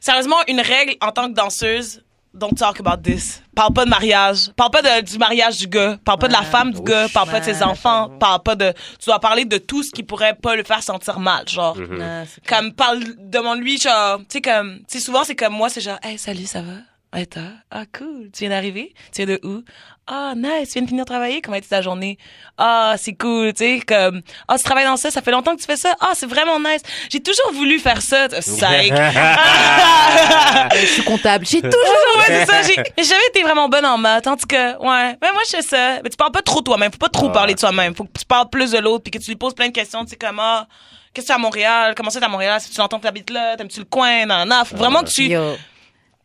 Sérieusement, 0.00 0.36
une 0.48 0.60
règle 0.60 0.94
en 1.02 1.12
tant 1.12 1.28
que 1.28 1.34
danseuse, 1.34 2.02
don't 2.34 2.54
talk 2.54 2.78
about 2.80 3.02
this. 3.02 3.42
Parle 3.54 3.72
pas 3.72 3.84
de 3.84 3.90
mariage. 3.90 4.50
Parle 4.56 4.70
pas 4.70 4.82
de- 4.82 5.00
du 5.04 5.18
mariage 5.18 5.58
du 5.58 5.66
gars. 5.66 5.98
Parle 6.04 6.18
pas 6.18 6.28
de 6.28 6.32
la 6.32 6.42
femme 6.42 6.72
du 6.72 6.80
gars. 6.82 7.08
Parle 7.12 7.30
pas 7.30 7.40
de 7.40 7.44
ses 7.44 7.62
enfants. 7.62 8.10
Parle 8.18 8.42
pas 8.42 8.54
de. 8.56 8.72
Tu 8.98 9.06
dois 9.06 9.18
parler 9.20 9.44
de 9.44 9.58
tout 9.58 9.82
ce 9.82 9.90
qui 9.90 10.02
pourrait 10.02 10.34
pas 10.34 10.54
le 10.56 10.62
faire 10.64 10.82
sentir 10.82 11.18
mal, 11.20 11.48
genre. 11.48 11.74
Clair. 11.74 12.26
Comme 12.46 12.72
parle, 12.74 13.02
demande-lui 13.18 13.78
genre, 13.78 14.18
tu 14.20 14.24
sais 14.30 14.40
comme, 14.42 14.78
tu 14.80 14.84
sais 14.98 15.00
souvent 15.00 15.24
c'est 15.24 15.36
comme 15.36 15.54
moi, 15.54 15.68
c'est 15.68 15.80
genre, 15.80 15.98
hey 16.02 16.18
salut, 16.18 16.46
ça 16.46 16.62
va? 16.62 16.72
Ouais, 17.14 17.24
toi? 17.24 17.42
Ah 17.70 17.84
cool. 17.86 18.28
Tu 18.34 18.40
viens 18.40 18.50
d'arriver? 18.50 18.92
Tu 19.14 19.24
viens 19.24 19.34
de 19.36 19.40
où? 19.46 19.62
Ah 20.10 20.32
nice. 20.34 20.68
Tu 20.70 20.74
viens 20.74 20.82
de 20.82 20.88
finir 20.88 21.04
de 21.04 21.08
travailler? 21.08 21.42
Comment 21.42 21.56
était 21.58 21.68
ta 21.68 21.82
journée? 21.82 22.16
Ah 22.56 22.94
c'est 22.96 23.12
cool. 23.14 23.52
Tu 23.52 23.64
sais 23.64 23.80
comme, 23.86 24.22
ah 24.48 24.56
tu 24.56 24.64
travailles 24.64 24.86
dans 24.86 24.96
ça? 24.96 25.10
Ça 25.10 25.20
fait 25.20 25.30
longtemps 25.30 25.54
que 25.54 25.60
tu 25.60 25.66
fais 25.66 25.76
ça? 25.76 25.94
Ah 26.00 26.12
c'est 26.14 26.26
vraiment 26.26 26.58
nice. 26.58 26.80
J'ai 27.10 27.20
toujours 27.20 27.52
voulu 27.52 27.78
faire 27.78 28.00
ça. 28.00 28.26
Psych. 28.40 28.92
Je 30.80 30.86
suis 30.86 31.04
comptable. 31.04 31.44
J'ai 31.46 31.60
toujours. 31.60 31.78
ouais, 32.18 32.24
c'est 32.28 32.46
ça. 32.46 32.62
J'ai 32.62 33.04
jamais 33.04 33.26
été 33.28 33.42
vraiment 33.42 33.68
bonne 33.68 33.84
en 33.84 33.98
maths. 33.98 34.26
En 34.26 34.36
tout 34.36 34.46
cas, 34.46 34.78
ouais. 34.78 35.16
Mais 35.20 35.32
moi, 35.32 35.42
je 35.44 35.50
fais 35.56 35.62
ça. 35.62 36.00
Mais 36.02 36.10
tu 36.10 36.16
parles 36.16 36.32
pas 36.32 36.42
trop 36.42 36.60
toi-même. 36.62 36.90
Faut 36.92 36.98
pas 36.98 37.08
trop 37.08 37.26
Ouais. 37.26 37.32
parler 37.32 37.54
de 37.54 37.58
toi-même. 37.60 37.94
Faut 37.94 38.04
que 38.04 38.18
tu 38.18 38.24
parles 38.24 38.48
plus 38.48 38.70
de 38.70 38.78
l'autre 38.78 39.02
puis 39.04 39.10
que 39.10 39.18
tu 39.18 39.30
lui 39.30 39.36
poses 39.36 39.54
plein 39.54 39.68
de 39.68 39.72
questions. 39.72 40.04
Tu 40.04 40.10
sais, 40.10 40.16
comme, 40.16 40.38
ah, 40.40 40.66
qu'est-ce 41.12 41.26
que 41.26 41.28
tu 41.28 41.32
as 41.32 41.36
à 41.36 41.38
Montréal? 41.38 41.94
Comment 41.94 42.08
ça, 42.10 42.18
t'es 42.20 42.24
à 42.26 42.28
Montréal? 42.30 42.58
Si 42.60 42.70
tu 42.70 42.78
l'entends 42.78 42.98
que 42.98 43.02
t'habites 43.04 43.28
là, 43.30 43.56
t'aimes-tu 43.56 43.80
le 43.80 43.84
coin? 43.84 44.24
Nan, 44.24 44.48
nan. 44.48 44.64
Faut 44.64 44.76
vraiment 44.76 45.02
que 45.02 45.10
tu... 45.10 45.24
Yo. 45.24 45.56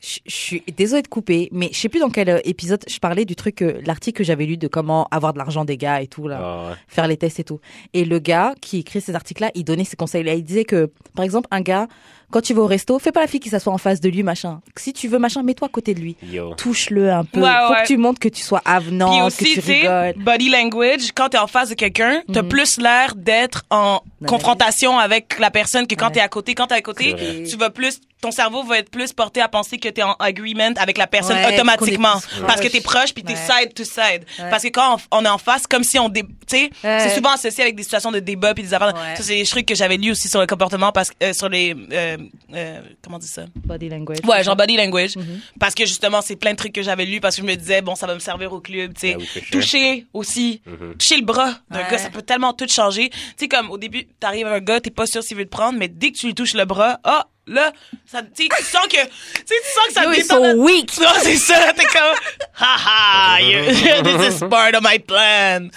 Je 0.06 0.20
je 0.26 0.36
suis 0.36 0.64
désolée 0.76 1.02
de 1.02 1.08
couper, 1.08 1.48
mais 1.54 1.70
je 1.72 1.78
sais 1.80 1.88
plus 1.88 2.00
dans 2.02 2.10
quel 2.10 2.28
euh, 2.30 2.40
épisode 2.44 2.84
je 2.90 3.00
parlais 3.00 3.24
du 3.24 3.36
truc, 3.38 3.62
euh, 3.62 3.80
l'article 3.86 4.18
que 4.18 4.24
j'avais 4.26 4.46
lu 4.46 4.58
de 4.58 4.68
comment 4.68 5.08
avoir 5.12 5.32
de 5.32 5.38
l'argent 5.38 5.64
des 5.64 5.78
gars 5.78 6.02
et 6.02 6.08
tout 6.08 6.28
là, 6.28 6.40
Ah, 6.42 6.70
ouais. 6.72 6.76
faire 6.90 7.08
les 7.08 7.16
tests 7.16 7.40
et 7.40 7.44
tout. 7.46 7.62
Et 7.94 8.04
le 8.04 8.20
gars 8.20 8.54
qui 8.60 8.80
écrit 8.80 9.00
ces 9.00 9.16
articles-là, 9.16 9.52
il 9.56 9.64
donnait 9.64 9.86
ses 9.86 9.96
conseils. 9.96 10.24
Là, 10.24 10.34
il 10.34 10.44
disait 10.44 10.66
que, 10.66 10.92
par 11.16 11.24
exemple, 11.24 11.48
un 11.52 11.62
gars, 11.62 11.88
quand 12.34 12.42
tu 12.42 12.54
vas 12.54 12.64
au 12.64 12.68
resto, 12.68 12.98
fais 13.00 13.12
pas 13.12 13.22
la 13.22 13.28
fille 13.28 13.40
qui 13.40 13.50
s'assoit 13.50 13.72
en 13.72 13.78
face 13.78 14.02
de 14.02 14.10
lui, 14.10 14.24
machin. 14.24 14.60
Si 14.76 14.92
tu 14.92 15.08
veux 15.08 15.20
machin, 15.20 15.44
mets-toi 15.44 15.68
à 15.68 15.72
côté 15.72 15.94
de 15.94 16.00
lui. 16.00 16.16
Yo. 16.24 16.56
Touche-le 16.56 17.12
un 17.12 17.24
peu. 17.24 17.40
Ouais, 17.42 17.50
Faut 17.68 17.74
ouais. 17.74 17.82
que 17.84 17.88
tu 17.88 17.98
montres 17.98 18.20
que 18.20 18.30
tu 18.30 18.42
sois 18.42 18.62
Puis 18.66 18.74
avenant, 18.74 19.26
aussi, 19.28 19.38
que 19.38 19.50
tu 19.50 19.54
tu 19.56 19.62
sais, 19.62 19.74
rigoles. 19.88 20.24
body 20.24 20.50
language, 20.50 21.12
quand 21.16 21.30
t'es 21.30 21.38
en 21.38 21.48
face 21.48 21.70
de 21.70 21.76
quelqu'un, 21.76 22.22
t'as 22.34 22.42
Mhm. 22.42 22.50
plus 22.50 22.78
l'air 22.80 23.14
d'être 23.16 23.64
en 23.70 24.02
confrontation 24.28 24.98
avec 25.00 25.38
la 25.40 25.52
personne 25.52 25.86
que 25.88 25.96
quand 25.96 26.08
Ouais. 26.08 26.14
t'es 26.14 26.20
à 26.22 26.28
côté. 26.28 26.56
Quand 26.56 26.68
t'es 26.68 26.76
à 26.76 26.82
côté, 26.82 27.16
tu 27.50 27.56
vas 27.58 27.70
plus, 27.70 28.00
ton 28.22 28.32
cerveau 28.32 28.64
va 28.64 28.80
être 28.80 28.90
plus 28.90 29.12
porté 29.14 29.42
à 29.42 29.48
penser 29.48 29.78
que 29.78 29.90
t'es 29.90 30.02
en 30.04 30.14
agreement 30.20 30.74
avec 30.78 30.98
la 30.98 31.08
personne 31.08 31.36
Ouais, 31.38 31.54
automatiquement. 31.54 32.14
Parce 32.48 32.62
que 32.62 32.68
proche. 32.68 32.72
t'es 32.72 32.82
proche 32.82 33.14
puis 33.14 33.24
t'es 33.24 33.34
Ouais. 33.34 33.40
side 33.62 33.74
to 33.74 33.84
side. 33.84 34.24
Ouais. 34.40 34.50
Parce 34.50 34.64
que 34.64 34.70
quand 34.70 34.98
on, 35.12 35.20
on 35.20 35.26
est 35.26 35.30
en 35.30 35.38
face, 35.38 35.68
comme 35.68 35.84
si 35.84 36.00
on 36.00 36.10
dé, 36.10 36.24
tu 36.24 36.30
sais, 36.48 36.70
Ouais. 36.84 37.00
c'est 37.02 37.16
souvent 37.16 37.32
associé 37.32 37.64
avec 37.64 37.76
des 37.76 37.84
situations 37.84 38.12
de 38.12 38.20
débat 38.20 38.54
puis 38.54 38.64
des 38.64 38.74
affaires. 38.74 38.94
Ouais. 38.94 39.16
Ça, 39.18 39.24
c'est 39.24 39.36
des 39.36 39.46
trucs 39.46 39.66
que 39.66 39.76
j'avais 39.76 39.98
lus 39.98 40.12
aussi 40.12 40.30
sur 40.30 40.40
le 40.40 40.48
comportement 40.48 40.92
parce 40.92 41.10
que, 41.12 41.16
euh, 41.24 41.34
sur 41.34 41.50
les, 41.50 41.76
euh, 41.92 42.18
euh, 42.54 42.82
comment 43.02 43.18
on 43.18 43.20
dit 43.20 43.28
ça? 43.28 43.46
Body 43.56 43.90
language. 43.90 44.20
Ouais, 44.28 44.44
genre 44.44 44.56
body 44.56 44.78
language. 44.78 45.16
Mhm. 45.16 45.42
Parce 45.60 45.76
que 45.76 45.86
justement, 45.86 46.22
c'est 46.22 46.36
plein 46.36 46.52
de 46.52 46.58
trucs 46.58 46.74
que 46.74 46.82
j'avais 46.84 47.06
lus 47.06 47.20
parce 47.20 47.36
que 47.36 47.42
je 47.42 47.48
me 47.48 47.56
disais, 47.56 47.82
bon, 47.82 47.96
ça 47.96 48.08
va 48.08 48.14
me 48.16 48.20
servir 48.20 48.52
au 48.54 48.60
club, 48.62 48.94
tu 48.94 49.02
sais. 49.08 49.18
Ah 49.20 49.24
sure. 49.24 49.42
Toucher 49.52 50.06
aussi. 50.14 50.62
Mhm. 50.66 50.96
Toucher 50.98 51.18
le 51.18 51.26
bras 51.26 51.54
d'un 51.70 51.80
Ouais. 51.84 51.92
gars, 51.92 51.98
ça 51.98 52.10
peut 52.10 52.22
tellement 52.22 52.54
tout 52.54 52.68
changer. 52.68 53.10
Tu 53.10 53.18
sais, 53.38 53.48
comme 53.48 53.70
au 53.72 53.78
début, 53.78 54.06
t'arrives 54.20 54.48
à 54.48 54.54
un 54.54 54.60
gars, 54.60 54.80
t'es 54.80 54.90
pas 54.92 55.06
sûr 55.06 55.24
s'il 55.24 55.38
veut 55.38 55.46
te 55.46 55.50
prendre, 55.50 55.78
mais 55.80 55.88
dès 55.88 56.12
que 56.12 56.18
tu 56.18 56.28
lui 56.28 56.36
touches 56.36 56.54
le 56.54 56.66
bras, 56.66 57.00
ah, 57.04 57.28
là, 57.48 57.72
ça, 58.06 58.22
tu 58.24 58.48
sens 58.64 58.88
que, 58.88 58.96
tu 58.98 59.54
sens 59.74 59.88
que 59.88 59.94
ça 59.94 60.04
Yo, 60.04 60.12
ils 60.12 60.22
détend 60.22 60.36
sont 60.36 60.44
la- 60.44 60.56
weak. 60.56 60.92
C'est 61.22 61.36
ça, 61.38 61.74
t'es 61.76 61.86
comme, 61.86 62.16
ha 62.60 62.76
ha, 62.86 63.42
you- 63.42 63.66
this 64.04 64.36
is 64.36 64.40
part 64.50 64.74
of 64.74 64.82
my 64.82 65.00
plan. 65.00 65.70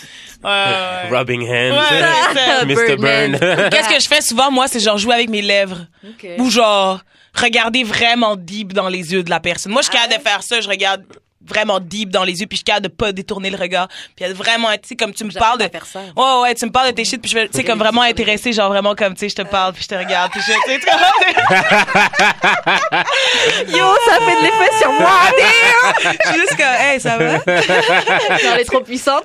Ouais, 0.44 0.50
ouais. 0.50 1.08
Rubbing 1.10 1.42
hands. 1.42 1.76
Ouais, 1.76 2.08
c'est 2.34 2.38
ça. 2.38 2.64
Mr. 2.64 2.96
Burn. 3.00 3.38
Qu'est-ce 3.70 3.88
que 3.88 4.00
je 4.00 4.06
fais 4.08 4.20
souvent, 4.20 4.50
moi, 4.50 4.68
c'est 4.68 4.80
genre 4.80 4.98
jouer 4.98 5.14
avec 5.14 5.28
mes 5.30 5.42
lèvres. 5.42 5.86
Ok. 6.06 6.26
Ou 6.38 6.50
genre, 6.50 7.00
regarder 7.34 7.82
vraiment 7.84 8.36
deep 8.36 8.72
dans 8.72 8.88
les 8.88 9.12
yeux 9.12 9.22
de 9.22 9.30
la 9.30 9.40
personne. 9.40 9.72
Moi, 9.72 9.82
je 9.82 9.88
suis 9.88 9.98
Ah 9.98 10.02
capable 10.06 10.22
de 10.22 10.28
faire 10.28 10.42
ça, 10.42 10.60
je 10.60 10.68
regarde 10.68 11.02
vraiment 11.44 11.80
deep 11.80 12.10
dans 12.10 12.24
les 12.24 12.40
yeux, 12.40 12.46
puis 12.46 12.56
je 12.56 12.58
suis 12.58 12.64
capable 12.64 12.88
de 12.88 12.92
pas 12.92 13.12
détourner 13.12 13.50
le 13.50 13.56
regard. 13.56 13.88
Puis 14.14 14.24
elle 14.24 14.34
vraiment, 14.34 14.70
tu 14.72 14.88
sais, 14.88 14.96
comme 14.96 15.12
tu 15.12 15.24
me 15.24 15.30
parles 15.30 15.58
de... 15.58 15.68
ça. 15.84 16.00
Ouais, 16.16 16.40
ouais, 16.42 16.54
tu 16.54 16.66
me 16.66 16.70
parles 16.70 16.88
de 16.88 16.94
tes 16.94 17.04
shit, 17.04 17.20
puis 17.20 17.30
je 17.30 17.36
vais, 17.36 17.48
tu 17.48 17.58
sais, 17.58 17.64
comme 17.64 17.78
vraiment 17.78 18.02
intéressé, 18.02 18.52
genre 18.52 18.70
vraiment 18.70 18.94
comme, 18.94 19.14
tu 19.14 19.20
sais, 19.20 19.28
je 19.28 19.36
te 19.36 19.42
parle, 19.42 19.72
puis 19.72 19.82
je 19.82 19.88
te 19.88 19.94
regarde, 19.94 20.30
puis 20.32 20.40
je, 20.40 20.52
tu 20.52 20.80
sais? 20.80 20.82
Yo, 23.68 23.94
ça 24.06 24.18
fait 24.18 24.36
de 24.36 24.42
l'effet 24.42 24.70
sur 24.80 24.92
moi. 24.92 25.20
Je 26.02 26.30
suis 26.30 26.40
juste 26.40 26.56
comme, 26.56 26.74
hey, 26.78 27.00
ça 27.00 27.16
va? 27.16 27.38
Elle 28.54 28.60
est 28.60 28.64
trop 28.64 28.80
puissante. 28.80 29.24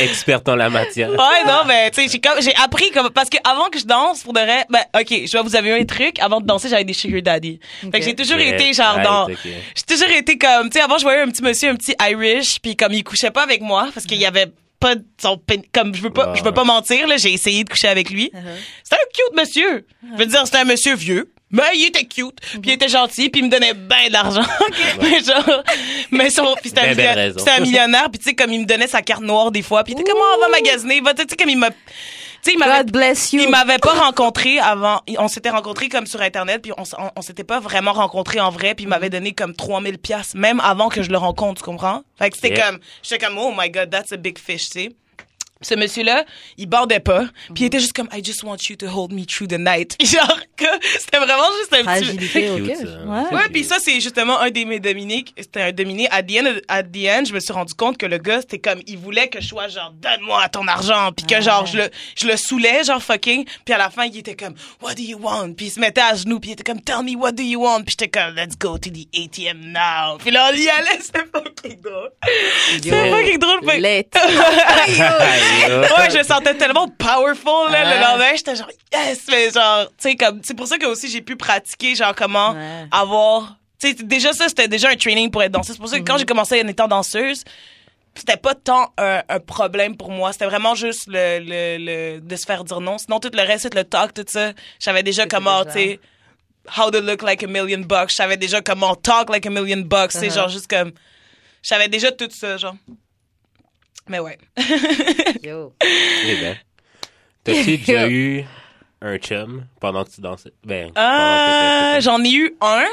Experte 0.00 0.48
en 0.48 0.56
la 0.56 0.70
matière. 0.70 1.10
Ouais, 1.10 1.44
non, 1.46 1.62
mais 1.66 1.90
tu 1.90 2.02
sais, 2.02 2.08
j'ai 2.08 2.20
comme 2.20 2.40
j'ai 2.40 2.54
appris 2.56 2.90
comme 2.90 3.10
parce 3.10 3.28
que 3.28 3.36
avant 3.44 3.68
que 3.68 3.78
je 3.78 3.84
danse 3.84 4.22
pour 4.22 4.32
de 4.32 4.40
vrai, 4.40 4.64
ben 4.68 4.80
OK, 4.98 5.08
je 5.08 5.32
vais 5.32 5.42
vous 5.42 5.56
avouer 5.56 5.80
un 5.80 5.84
truc, 5.84 6.18
avant 6.20 6.40
de 6.40 6.46
danser, 6.46 6.68
j'avais 6.68 6.84
des 6.84 6.92
sugar 6.92 7.22
daddy. 7.22 7.60
Fait 7.80 8.00
que 8.00 8.04
j'ai 8.04 8.14
toujours 8.14 8.38
été 8.38 8.72
genre 8.72 8.94
right, 8.94 9.04
dans 9.04 9.26
j'ai 9.28 9.82
toujours 9.86 10.10
été 10.20 10.38
comme 10.38 10.70
tu 10.70 10.78
sais 10.78 10.84
avant 10.84 10.98
je 10.98 11.02
voyais 11.02 11.20
un 11.20 11.28
petit 11.28 11.42
monsieur, 11.42 11.70
un 11.70 11.76
petit 11.76 11.94
Irish, 12.00 12.60
puis 12.60 12.76
comme 12.76 12.92
il 12.92 13.04
couchait 13.04 13.30
pas 13.30 13.42
avec 13.42 13.60
moi 13.60 13.88
parce 13.92 14.06
qu'il 14.06 14.18
y 14.18 14.26
avait 14.26 14.50
pas 14.78 14.94
de 14.94 15.04
son 15.20 15.36
pén- 15.36 15.62
comme 15.72 15.94
je 15.94 16.00
veux 16.02 16.10
pas 16.10 16.34
je 16.34 16.42
veux 16.42 16.52
pas 16.52 16.64
mentir 16.64 17.06
là, 17.06 17.16
j'ai 17.16 17.32
essayé 17.32 17.64
de 17.64 17.68
coucher 17.68 17.88
avec 17.88 18.10
lui. 18.10 18.30
Uh-huh. 18.34 18.40
C'était 18.82 18.96
un 18.96 19.08
cute 19.12 19.36
monsieur. 19.36 19.86
Je 20.12 20.18
veux 20.18 20.26
dire, 20.26 20.42
c'était 20.44 20.58
un 20.58 20.64
monsieur 20.64 20.94
vieux. 20.94 21.30
Mais 21.52 21.62
il 21.74 21.86
était 21.86 22.04
cute, 22.04 22.38
puis 22.40 22.60
il 22.66 22.70
était 22.70 22.88
gentil, 22.88 23.28
puis 23.28 23.40
il 23.40 23.46
me 23.46 23.50
donnait 23.50 23.74
ben 23.74 24.08
d'argent. 24.08 24.44
mais 25.02 25.20
genre, 25.20 25.64
mais 26.12 26.30
son, 26.30 26.54
puis 26.60 26.68
c'était 26.68 26.82
un, 26.82 26.94
Ben, 26.94 27.14
ben 27.16 27.34
c'était 27.36 27.50
un 27.50 27.60
millionnaire, 27.60 28.08
puis 28.08 28.20
tu 28.20 28.26
sais 28.26 28.34
comme 28.34 28.52
il 28.52 28.60
me 28.60 28.66
donnait 28.66 28.86
sa 28.86 29.02
carte 29.02 29.22
noire 29.22 29.50
des 29.50 29.62
fois, 29.62 29.82
puis 29.82 29.94
il 29.94 30.00
était 30.00 30.08
comme 30.08 30.20
oh, 30.22 30.36
on 30.36 30.40
va 30.42 30.48
magasiner, 30.48 31.00
va 31.00 31.12
tu 31.12 31.24
sais 31.28 31.36
comme 31.36 31.48
il 31.48 31.58
m'a 31.58 31.70
sais, 32.42 32.52
il 32.54 32.58
m'avait 32.58 32.84
God 32.84 32.92
bless 32.92 33.32
you. 33.32 33.40
il 33.42 33.50
m'avait 33.50 33.78
pas 33.78 33.92
rencontré 33.92 34.58
avant. 34.58 35.00
On 35.18 35.28
s'était 35.28 35.50
rencontrés 35.50 35.88
comme 35.88 36.06
sur 36.06 36.20
Internet, 36.22 36.62
puis 36.62 36.72
on, 36.78 36.82
on, 36.98 37.10
on 37.16 37.22
s'était 37.22 37.44
pas 37.44 37.60
vraiment 37.60 37.92
rencontrés 37.92 38.40
en 38.40 38.50
vrai, 38.50 38.74
puis 38.74 38.84
il 38.84 38.88
m'avait 38.88 39.08
Mm-hmm. 39.08 39.10
donné 39.12 39.32
comme 39.32 39.54
3000 39.54 39.98
pièces 39.98 40.34
même 40.34 40.60
avant 40.60 40.88
que 40.88 41.02
je 41.02 41.10
le 41.10 41.18
rencontre, 41.18 41.62
tu 41.62 41.64
comprends? 41.64 42.02
Fait 42.18 42.30
que 42.30 42.36
c'était 42.36 42.50
Yeah. 42.54 42.70
comme, 42.70 42.80
j'étais 43.02 43.24
comme, 43.26 43.38
oh 43.38 43.52
my 43.56 43.68
god, 43.70 43.90
that's 43.90 44.12
a 44.12 44.16
big 44.16 44.38
fish, 44.38 44.70
tu 44.70 44.80
sais. 44.80 44.92
Ce 45.62 45.74
monsieur-là, 45.74 46.24
il 46.56 46.66
bandait 46.66 47.00
pas, 47.00 47.24
puis 47.54 47.64
il 47.64 47.66
était 47.66 47.80
juste 47.80 47.92
comme, 47.92 48.08
I 48.14 48.24
just 48.24 48.42
want 48.42 48.56
you 48.70 48.76
to 48.76 48.86
hold 48.86 49.12
me 49.12 49.26
through 49.26 49.46
the 49.48 49.58
night. 49.58 49.94
Genre, 50.02 50.40
que 50.56 50.64
c'était 50.98 51.18
vraiment 51.18 51.48
juste 51.58 51.74
un 51.74 51.76
petit... 51.78 51.84
Fragilité, 51.84 52.28
C'est 52.32 52.50
ok. 52.50 52.62
cute, 52.66 52.76
ça. 52.76 53.04
Ouais. 53.04 53.36
Ouais, 53.36 53.48
puis 53.52 53.64
ça 53.64 53.76
c'est 53.78 54.00
justement 54.00 54.40
un 54.40 54.48
des 54.50 54.64
mes 54.64 54.80
Dominiques, 54.80 55.34
c'était 55.36 55.60
un 55.60 55.72
Dominique. 55.72 56.08
At 56.10 56.22
the, 56.22 56.32
end, 56.40 56.60
at 56.68 56.84
the 56.84 57.06
end, 57.08 57.24
je 57.26 57.34
me 57.34 57.40
suis 57.40 57.52
rendu 57.52 57.74
compte 57.74 57.98
que 57.98 58.06
le 58.06 58.16
gars 58.16 58.40
c'était 58.40 58.58
comme 58.58 58.80
il 58.86 58.96
voulait 58.96 59.28
que 59.28 59.40
je 59.42 59.48
sois 59.48 59.68
genre 59.68 59.92
donne-moi 60.00 60.48
ton 60.48 60.66
argent, 60.66 61.12
puis 61.14 61.26
que 61.26 61.42
genre 61.42 61.66
je 61.66 61.76
le 61.76 61.90
je 62.18 62.26
le 62.26 62.36
saoulais 62.38 62.82
genre 62.84 63.02
fucking, 63.02 63.44
puis 63.66 63.74
à 63.74 63.78
la 63.78 63.90
fin 63.90 64.06
il 64.06 64.16
était 64.16 64.36
comme 64.36 64.54
what 64.80 64.94
do 64.94 65.02
you 65.02 65.18
want, 65.20 65.52
puis 65.52 65.66
il 65.66 65.70
se 65.70 65.78
mettait 65.80 66.00
à 66.00 66.14
genoux, 66.14 66.40
puis 66.40 66.50
il 66.50 66.52
était 66.54 66.64
comme 66.64 66.80
tell 66.80 67.02
me 67.04 67.14
what 67.16 67.32
do 67.32 67.42
you 67.42 67.62
want, 67.62 67.82
puis 67.82 67.96
j'étais 67.98 68.08
comme 68.08 68.34
let's 68.34 68.56
go 68.58 68.78
to 68.78 68.88
the 68.88 69.06
ATM 69.14 69.60
now, 69.72 70.16
puis 70.18 70.30
là 70.30 70.48
on 70.50 70.56
y 70.56 70.68
allait, 70.70 70.98
c'était 71.02 71.24
fucking 71.30 71.80
drôle, 71.82 72.10
c'était 72.72 73.10
fucking 73.10 73.38
drôle. 73.38 73.60
fait- 73.68 73.80
Let. 73.80 74.06
ouais, 75.98 76.10
je 76.10 76.18
me 76.18 76.22
sentais 76.22 76.54
tellement 76.54 76.88
powerful 76.88 77.70
là, 77.70 77.94
le 77.94 78.00
lendemain, 78.00 78.32
j'étais 78.36 78.56
genre 78.56 78.70
yes, 78.92 79.22
mais 79.28 79.50
genre 79.50 79.86
tu 79.88 80.10
sais 80.10 80.16
comme 80.16 80.40
c'est 80.42 80.54
pour 80.54 80.66
ça 80.66 80.78
que 80.78 80.86
aussi 80.86 81.08
j'ai 81.08 81.20
pu 81.22 81.36
pratiquer 81.36 81.94
genre 81.94 82.14
comment 82.14 82.52
Ouais. 82.52 82.84
avoir 82.90 83.56
tu 83.80 83.88
sais 83.88 83.94
déjà 83.94 84.32
ça 84.32 84.48
c'était 84.48 84.68
déjà 84.68 84.90
un 84.90 84.96
training 84.96 85.30
pour 85.30 85.42
être 85.42 85.52
danseuse. 85.52 85.76
C'est 85.76 85.80
pour 85.80 85.88
ça 85.88 85.98
que 85.98 86.04
quand 86.04 86.18
j'ai 86.18 86.26
commencé 86.26 86.60
en 86.62 86.68
étant 86.68 86.88
danseuse, 86.88 87.44
c'était 88.14 88.36
pas 88.36 88.54
tant 88.54 88.92
un, 88.98 89.22
un 89.28 89.38
problème 89.40 89.96
pour 89.96 90.10
moi, 90.10 90.32
c'était 90.32 90.46
vraiment 90.46 90.74
juste 90.74 91.06
le, 91.06 91.38
le, 91.40 91.78
le 91.78 92.20
de 92.20 92.36
se 92.36 92.44
faire 92.44 92.64
dire 92.64 92.80
non. 92.80 92.98
Sinon 92.98 93.20
tout 93.20 93.30
le 93.32 93.42
reste, 93.42 93.74
le 93.74 93.84
talk 93.84 94.12
tout 94.14 94.24
ça, 94.26 94.52
j'avais 94.80 95.02
déjà 95.02 95.26
comment 95.26 95.64
tu 95.64 95.72
sais 95.72 96.00
how 96.76 96.90
to 96.90 97.00
look 97.00 97.22
like 97.22 97.42
a 97.42 97.46
million 97.46 97.80
bucks, 97.80 98.10
je 98.10 98.16
savais 98.16 98.36
déjà 98.36 98.60
comment 98.60 98.94
talk 98.96 99.30
like 99.30 99.46
a 99.46 99.50
million 99.50 99.78
bucks, 99.82 100.12
c'est 100.12 100.26
Uh-huh. 100.28 100.34
genre 100.34 100.48
juste 100.48 100.68
comme 100.68 100.92
je 101.62 101.68
savais 101.68 101.88
déjà 101.88 102.10
tout 102.12 102.28
ça 102.30 102.56
genre. 102.58 102.74
Mais 104.08 104.18
ouais. 104.18 104.38
Yo. 105.42 105.74
Eh 105.82 106.36
ben. 106.40 106.56
T'as-tu 107.44 107.76
déjà 107.78 108.08
eu 108.08 108.44
un 109.00 109.16
chum 109.18 109.64
pendant 109.80 110.04
que 110.04 110.10
tu 110.10 110.20
dansais? 110.20 110.52
Ben, 110.64 110.92
pendant 110.92 111.06
Euh, 111.06 111.06
que 111.06 111.90
t'étais- 111.96 112.00
j'en 112.02 112.22
ai 112.24 112.32
eu 112.32 112.56
un, 112.60 112.84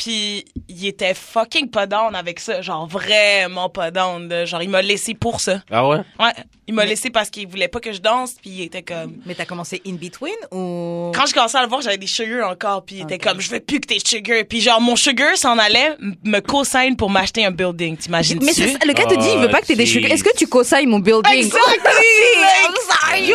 puis 0.00 0.46
il 0.66 0.86
était 0.86 1.12
fucking 1.12 1.68
pas 1.68 1.86
down 1.86 2.14
avec 2.14 2.40
ça, 2.40 2.62
genre 2.62 2.86
vraiment 2.86 3.68
pas 3.68 3.90
down. 3.90 4.28
de- 4.28 4.46
genre 4.46 4.62
il 4.62 4.70
m'a 4.70 4.80
laissé 4.80 5.12
pour 5.12 5.40
ça. 5.40 5.60
Ah 5.70 5.86
ouais? 5.86 5.98
Ouais, 6.18 6.32
il 6.66 6.72
m'a 6.72 6.86
laissé 6.86 7.10
parce 7.10 7.28
qu'il 7.28 7.46
voulait 7.46 7.68
pas 7.68 7.80
que 7.80 7.92
je 7.92 8.00
danse, 8.00 8.32
puis 8.40 8.48
il 8.50 8.62
était 8.62 8.80
comme. 8.82 9.16
Mais 9.26 9.34
t'as 9.34 9.44
commencé 9.44 9.82
in 9.86 9.94
between 9.94 10.32
ou? 10.52 11.12
Quand 11.14 11.26
je 11.26 11.34
commençais 11.34 11.58
à 11.58 11.62
le 11.62 11.68
voir, 11.68 11.82
j'avais 11.82 11.98
des 11.98 12.06
sugars 12.06 12.48
encore, 12.48 12.82
puis 12.82 12.96
il 12.96 13.02
était 13.02 13.18
comme 13.18 13.42
je 13.42 13.50
veux 13.50 13.60
plus 13.60 13.78
que 13.80 13.88
t'aies 13.88 13.98
sugar, 14.02 14.42
puis 14.48 14.62
genre 14.62 14.80
mon 14.80 14.96
sugar 14.96 15.36
s'en 15.36 15.58
allait 15.58 15.96
me 16.24 16.40
co-sign 16.40 16.96
pour 16.96 17.10
m'acheter 17.10 17.44
un 17.44 17.50
building, 17.50 17.98
t'imagines 17.98 18.38
Mais 18.42 18.54
c'est 18.54 18.82
le 18.82 18.92
gars 18.94 19.04
te 19.04 19.18
dit, 19.18 19.28
il 19.34 19.38
veut 19.38 19.50
pas 19.50 19.60
que 19.60 19.66
t'aies 19.66 19.76
des 19.76 19.84
sugars. 19.84 20.10
Est-ce 20.10 20.24
que 20.24 20.34
tu 20.34 20.46
co-signes 20.46 20.88
mon 20.88 21.00
building? 21.00 21.34
Exactly! 21.34 21.60
I'm 22.64 22.74
sorry. 22.88 23.32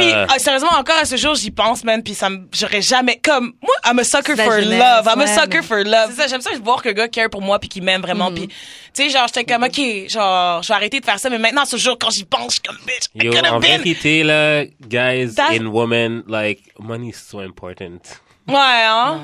Puis 0.00 0.12
ah, 0.12 0.38
sérieusement 0.38 0.72
encore 0.78 0.96
à 1.00 1.04
ce 1.04 1.16
jour 1.16 1.34
j'y 1.34 1.50
pense 1.50 1.84
man 1.84 2.02
puis 2.02 2.14
ça 2.14 2.30
me 2.30 2.48
j'aurais 2.52 2.82
jamais 2.82 3.20
comme 3.22 3.52
moi 3.62 3.74
I'm 3.84 3.98
a 3.98 4.04
sucker 4.04 4.34
for 4.34 4.58
love 4.60 5.06
I'm 5.06 5.20
a 5.20 5.26
sucker 5.26 5.62
for 5.62 5.84
love 5.84 5.99
c'est 6.08 6.14
ça 6.14 6.26
j'aime 6.26 6.40
ça 6.40 6.50
voir 6.62 6.82
que 6.82 6.88
le 6.88 6.94
gars 6.94 7.08
care 7.08 7.28
pour 7.30 7.42
moi 7.42 7.58
puis 7.58 7.68
qu'il 7.68 7.82
m'aime 7.82 8.00
vraiment 8.02 8.32
puis 8.32 8.48
tu 8.48 8.54
sais 8.94 9.08
genre 9.10 9.26
j'étais 9.26 9.44
comme 9.44 9.64
ok 9.64 9.80
genre 10.08 10.62
je 10.62 10.68
vais 10.68 10.74
arrêter 10.74 11.00
de 11.00 11.04
faire 11.04 11.18
ça 11.18 11.28
mais 11.30 11.38
maintenant 11.38 11.64
ce 11.64 11.76
jour 11.76 11.96
quand 11.98 12.10
j'y 12.10 12.24
pense 12.24 12.46
je 12.46 12.50
suis 12.52 12.60
comme 12.62 12.78
bitch 12.86 13.06
I 13.14 13.24
Yo, 13.26 13.32
could 13.32 13.44
have 13.44 13.54
en 13.54 13.58
vérité, 13.60 14.22
là, 14.22 14.64
guys 14.80 15.34
That- 15.34 15.52
and 15.60 15.66
women, 15.66 16.22
like, 16.28 16.60
money 16.78 17.08
is 17.10 17.14
so 17.14 17.40
important. 17.40 18.00
ouais 18.48 18.54
hein? 18.56 19.20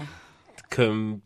Comme, 0.71 1.21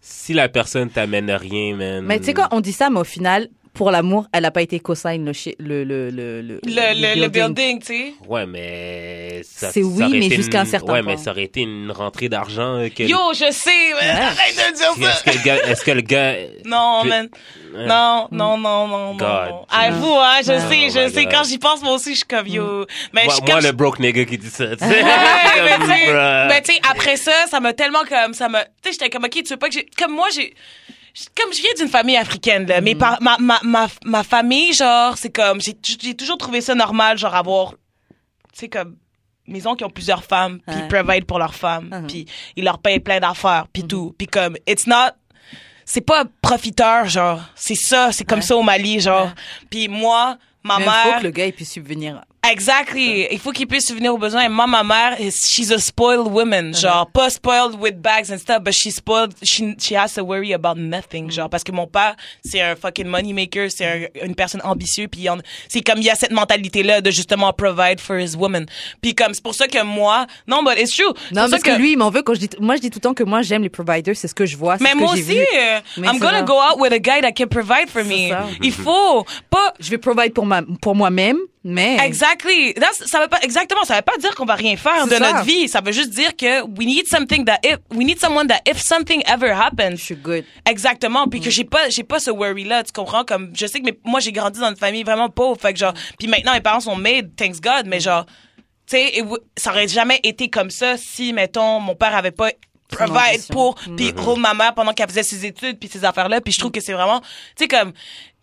si 0.00 0.32
la 0.34 0.48
personne 0.48 0.90
t'amène 0.90 1.30
rien, 1.30 1.76
man. 1.76 2.04
Mais 2.04 2.18
tu 2.18 2.26
sais 2.26 2.34
quoi, 2.34 2.48
on 2.52 2.60
dit 2.60 2.72
ça, 2.72 2.90
mais 2.90 3.00
au 3.00 3.04
final, 3.04 3.48
pour 3.72 3.90
l'amour, 3.90 4.26
elle 4.32 4.44
a 4.44 4.50
pas 4.50 4.62
été 4.62 4.80
co-sign 4.80 5.24
le, 5.24 5.32
le, 5.58 5.84
le, 5.84 6.10
le, 6.10 6.40
le, 6.42 6.60
le, 6.64 7.14
le, 7.14 7.20
le 7.22 7.28
building 7.28 7.78
tu 7.80 7.86
sais 7.86 8.12
Ouais, 8.28 8.44
mais... 8.46 9.42
ça- 9.44 9.70
C'est 9.72 9.82
ça 9.82 9.86
oui, 9.88 10.18
mais 10.28 10.34
jusqu'à 10.34 10.60
un 10.60 10.64
certain 10.64 10.92
Ouais, 10.92 11.02
point. 11.02 11.12
mais 11.12 11.16
ça 11.18 11.30
aurait 11.30 11.44
été 11.44 11.60
une 11.62 11.90
rentrée 11.90 12.28
d'argent. 12.28 12.76
euh, 12.78 12.88
que- 12.88 13.04
yo 13.04 13.18
je 13.32 13.50
sais 13.52 13.70
mais 14.00 14.06
Ouais. 14.06 14.20
arrête 14.20 14.56
de 14.56 14.76
dire 14.76 15.08
Est-ce 15.08 15.22
que 15.24 15.30
ça 15.30 15.36
le 15.38 15.44
gars... 15.44 15.56
Est-ce 15.68 15.84
que 15.84 15.90
le 15.92 16.00
gars... 16.00 16.34
non 16.64 17.00
Je- 17.04 17.08
man 17.08 17.28
Ouais. 17.72 17.86
non 17.86 18.26
non 18.32 18.58
non 18.58 18.88
non 18.88 19.14
God. 19.14 19.48
non 19.50 19.66
à 19.70 19.90
vous 19.92 20.12
hein 20.14 20.40
je 20.44 20.52
Oh 20.52 20.68
sais 20.68 20.90
je 20.90 21.08
sais 21.14 21.24
God. 21.24 21.32
quand 21.32 21.44
j'y 21.44 21.58
pense 21.58 21.82
moi 21.82 21.94
aussi 21.94 22.10
je 22.10 22.16
suis 22.16 22.26
comme 22.26 22.48
yo 22.48 22.84
mais 23.12 23.22
je 23.22 23.26
Moi, 23.26 23.36
moi, 23.46 23.60
le 23.60 23.70
broke 23.72 24.00
nigga 24.00 24.24
qui 24.24 24.38
dit 24.38 24.50
ça, 24.50 24.74
tu 24.76 24.84
sais. 24.84 24.90
Ouais, 24.90 25.02
mais 25.64 25.76
tu 25.78 25.86
sais, 25.86 26.06
bruh. 26.06 26.48
mais 26.48 26.62
tu 26.62 26.72
sais, 26.72 26.80
après 26.90 27.16
ça, 27.16 27.32
ça 27.48 27.60
m'a 27.60 27.72
tellement 27.72 28.00
comme, 28.08 28.34
ça 28.34 28.48
tu 28.48 28.56
sais, 28.84 28.92
j'étais 28.92 29.08
comme, 29.10 29.24
ok, 29.24 29.30
tu 29.30 29.44
veux 29.44 29.56
pas 29.56 29.68
que 29.68 29.74
j'ai, 29.74 29.86
comme 29.96 30.12
moi, 30.12 30.26
j'ai, 30.34 30.52
comme 31.36 31.52
je 31.52 31.60
viens 31.60 31.72
d'une 31.78 31.88
famille 31.88 32.16
africaine, 32.16 32.66
là, 32.66 32.80
mes 32.80 32.94
par- 32.94 33.20
ma, 33.20 33.36
ma, 33.38 33.58
ma, 33.62 33.88
ma 34.04 34.22
famille, 34.22 34.72
genre, 34.72 35.16
c'est 35.18 35.30
comme, 35.30 35.60
j'ai, 35.60 35.76
j'ai 36.00 36.14
toujours 36.14 36.38
trouvé 36.38 36.60
ça 36.60 36.74
normal, 36.74 37.18
genre, 37.18 37.34
avoir, 37.34 37.72
tu 37.72 37.78
sais, 38.54 38.68
comme, 38.68 38.96
oncles 39.66 39.76
qui 39.78 39.84
ont 39.84 39.90
plusieurs 39.90 40.22
femmes, 40.24 40.60
puis 40.66 40.76
ils 40.78 40.88
provide 40.88 41.24
pour 41.24 41.38
leurs 41.38 41.54
femmes, 41.54 41.88
Mhm. 41.92 42.06
puis 42.06 42.26
ils 42.56 42.64
leur 42.64 42.78
payent 42.78 43.00
plein 43.00 43.18
d'affaires, 43.20 43.66
puis 43.72 43.84
tout, 43.84 44.14
puis 44.16 44.26
comme, 44.28 44.56
it's 44.66 44.86
not, 44.86 45.10
c'est 45.84 46.00
pas 46.02 46.24
profiteur, 46.40 47.08
genre, 47.08 47.40
c'est 47.56 47.74
ça, 47.74 48.12
c'est 48.12 48.24
comme 48.24 48.38
Ouais. 48.38 48.44
ça 48.44 48.56
au 48.56 48.62
Mali, 48.62 49.00
genre, 49.00 49.30
puis 49.70 49.88
moi, 49.88 50.38
ma 50.62 50.78
Mais 50.78 50.84
il 50.84 50.88
mère, 50.90 51.02
faut 51.14 51.18
que 51.18 51.24
le 51.24 51.30
gars 51.30 51.46
il 51.46 51.52
puisse 51.52 51.72
subvenir. 51.72 52.22
Exactly. 52.48 53.26
Il 53.30 53.38
faut 53.38 53.52
qu'il 53.52 53.66
puisse 53.66 53.86
subvenir 53.86 54.14
aux 54.14 54.18
besoins. 54.18 54.44
Et 54.44 54.48
moi, 54.48 54.66
ma 54.66 54.82
mère, 54.82 55.20
is- 55.20 55.46
she's 55.46 55.70
a 55.70 55.78
spoiled 55.78 56.26
woman. 56.26 56.74
Genre, 56.74 57.06
pas 57.12 57.28
spoiled 57.30 57.74
with 57.78 57.96
bags 58.00 58.30
and 58.32 58.38
stuff, 58.38 58.60
but 58.62 58.72
she's 58.72 58.96
spoiled, 58.96 59.34
she, 59.42 59.74
she 59.78 59.92
has 59.94 60.14
to 60.14 60.22
worry 60.24 60.54
about 60.54 60.74
nothing. 60.76 61.30
Genre, 61.30 61.48
parce 61.50 61.62
que 61.62 61.70
mon 61.72 61.86
père, 61.86 62.16
c'est 62.44 62.60
un 62.60 62.76
fucking 62.76 63.06
money 63.06 63.32
maker, 63.34 63.70
c'est 63.70 63.84
un- 63.86 64.26
une 64.26 64.34
personne 64.34 64.62
ambitieuse, 64.64 65.08
puis 65.10 65.26
c'est 65.68 65.82
comme 65.82 65.98
il 65.98 66.04
y 66.04 66.10
a 66.10 66.14
cette 66.14 66.32
mentalité-là 66.32 67.00
de 67.02 67.10
justement 67.10 67.52
provide 67.52 68.00
for 68.00 68.16
his 68.18 68.34
woman. 68.36 68.66
Puis 69.02 69.14
comme, 69.14 69.34
c'est 69.34 69.42
pour 69.42 69.54
ça 69.54 69.68
que 69.68 69.82
moi, 69.84 70.26
non, 70.46 70.62
but 70.62 70.78
it's 70.78 70.96
true. 70.96 71.12
Non, 71.32 71.48
parce 71.50 71.62
que, 71.62 71.76
lui, 71.76 71.92
il 71.92 71.98
m'en 71.98 72.10
veut 72.10 72.22
quand 72.22 72.34
je 72.34 72.40
dis, 72.40 72.48
moi, 72.58 72.76
je 72.76 72.80
dis 72.80 72.90
tout 72.90 72.98
le 72.98 73.02
temps 73.02 73.14
que 73.14 73.24
moi, 73.24 73.42
j'aime 73.42 73.62
les 73.62 73.68
providers, 73.68 74.16
c'est 74.16 74.28
ce 74.28 74.34
que 74.34 74.46
je 74.46 74.56
vois, 74.56 74.76
mais 74.80 74.88
ce 74.90 74.92
que 74.94 74.98
moi 74.98 75.14
j'ai 75.14 75.22
aussi, 75.22 75.34
vu. 75.34 75.40
euh, 75.58 75.80
Mais 75.98 76.06
I'm 76.08 76.18
gonna 76.18 76.38
ça. 76.38 76.42
go 76.44 76.54
out 76.54 76.78
with 76.80 76.92
a 76.92 76.98
guy 76.98 77.20
that 77.20 77.32
can 77.32 77.46
provide 77.48 77.88
for 77.88 78.02
me. 78.04 78.28
ça. 78.30 78.46
Il 78.62 78.72
faut 78.72 79.24
pas 79.50 79.74
Je 79.78 79.90
vais 79.90 79.98
provide 79.98 80.32
pour 80.32 80.46
ma, 80.46 80.62
pour 80.80 80.94
moi-même, 80.94 81.36
mais. 81.62 81.98
Exactly. 82.06 82.72
That's- 82.74 83.06
ça 83.06 83.20
veut 83.20 83.28
pas 83.28 83.38
exactement. 83.42 83.84
Ça 83.84 83.96
veut 83.96 84.02
pas 84.02 84.16
dire 84.18 84.34
qu'on 84.34 84.46
va 84.46 84.54
rien 84.54 84.76
faire 84.76 85.06
de 85.06 85.12
ça. 85.14 85.18
notre 85.20 85.44
vie. 85.44 85.68
Ça 85.68 85.80
veut 85.80 85.92
juste 85.92 86.10
dire 86.10 86.34
que 86.36 86.62
we 86.62 86.86
need 86.86 87.06
something 87.06 87.44
that 87.44 87.58
if 87.64 87.76
we 87.90 88.04
need 88.06 88.18
someone 88.18 88.46
that 88.48 88.60
if 88.66 88.78
something 88.80 89.22
ever 89.26 89.48
Je 89.48 89.60
happens. 89.60 89.96
suis 89.96 90.16
good. 90.16 90.44
Exactement. 90.68 91.26
Puis 91.28 91.40
Mm. 91.40 91.42
que 91.44 91.50
j'ai 91.50 91.64
pas 91.64 91.88
j'ai 91.90 92.02
pas 92.04 92.18
ce 92.18 92.30
worry 92.30 92.64
là. 92.64 92.82
Tu 92.82 92.92
comprends? 92.92 93.24
Comme 93.24 93.52
je 93.54 93.66
sais 93.66 93.80
que 93.80 93.84
mes- 93.84 93.98
moi 94.04 94.20
j'ai 94.20 94.32
grandi 94.32 94.58
dans 94.60 94.70
une 94.70 94.76
famille 94.76 95.02
vraiment 95.02 95.28
pauvre. 95.28 95.60
Fait 95.60 95.72
que 95.72 95.78
genre 95.78 95.94
puis 96.18 96.28
maintenant 96.28 96.52
mes 96.54 96.60
parents 96.62 96.80
sont 96.80 96.96
made. 96.96 97.36
Thanks 97.36 97.60
God. 97.60 97.86
Mais 97.86 98.00
genre 98.00 98.24
tu 98.86 98.96
sais 98.96 99.22
ça 99.56 99.70
aurait 99.70 99.86
jamais 99.88 100.18
été 100.24 100.48
comme 100.48 100.70
ça 100.70 100.96
si 100.96 101.32
mettons 101.32 101.78
mon 101.80 101.94
père 101.94 102.14
avait 102.16 102.30
pas 102.32 102.50
provide 102.88 103.46
pour 103.50 103.76
Mm. 103.86 103.96
puis 103.96 104.12
rôle 104.16 104.40
ma 104.40 104.52
mère 104.54 104.74
pendant 104.74 104.92
qu'elle 104.92 105.08
faisait 105.08 105.22
ses 105.22 105.46
études 105.46 105.78
puis 105.78 105.88
ces 105.88 106.04
affaires 106.04 106.28
là 106.28 106.40
puis 106.40 106.52
je 106.52 106.58
trouve 106.58 106.72
que 106.72 106.80
c'est 106.80 106.92
vraiment 106.92 107.20
tu 107.20 107.26
sais 107.58 107.68
comme 107.68 107.92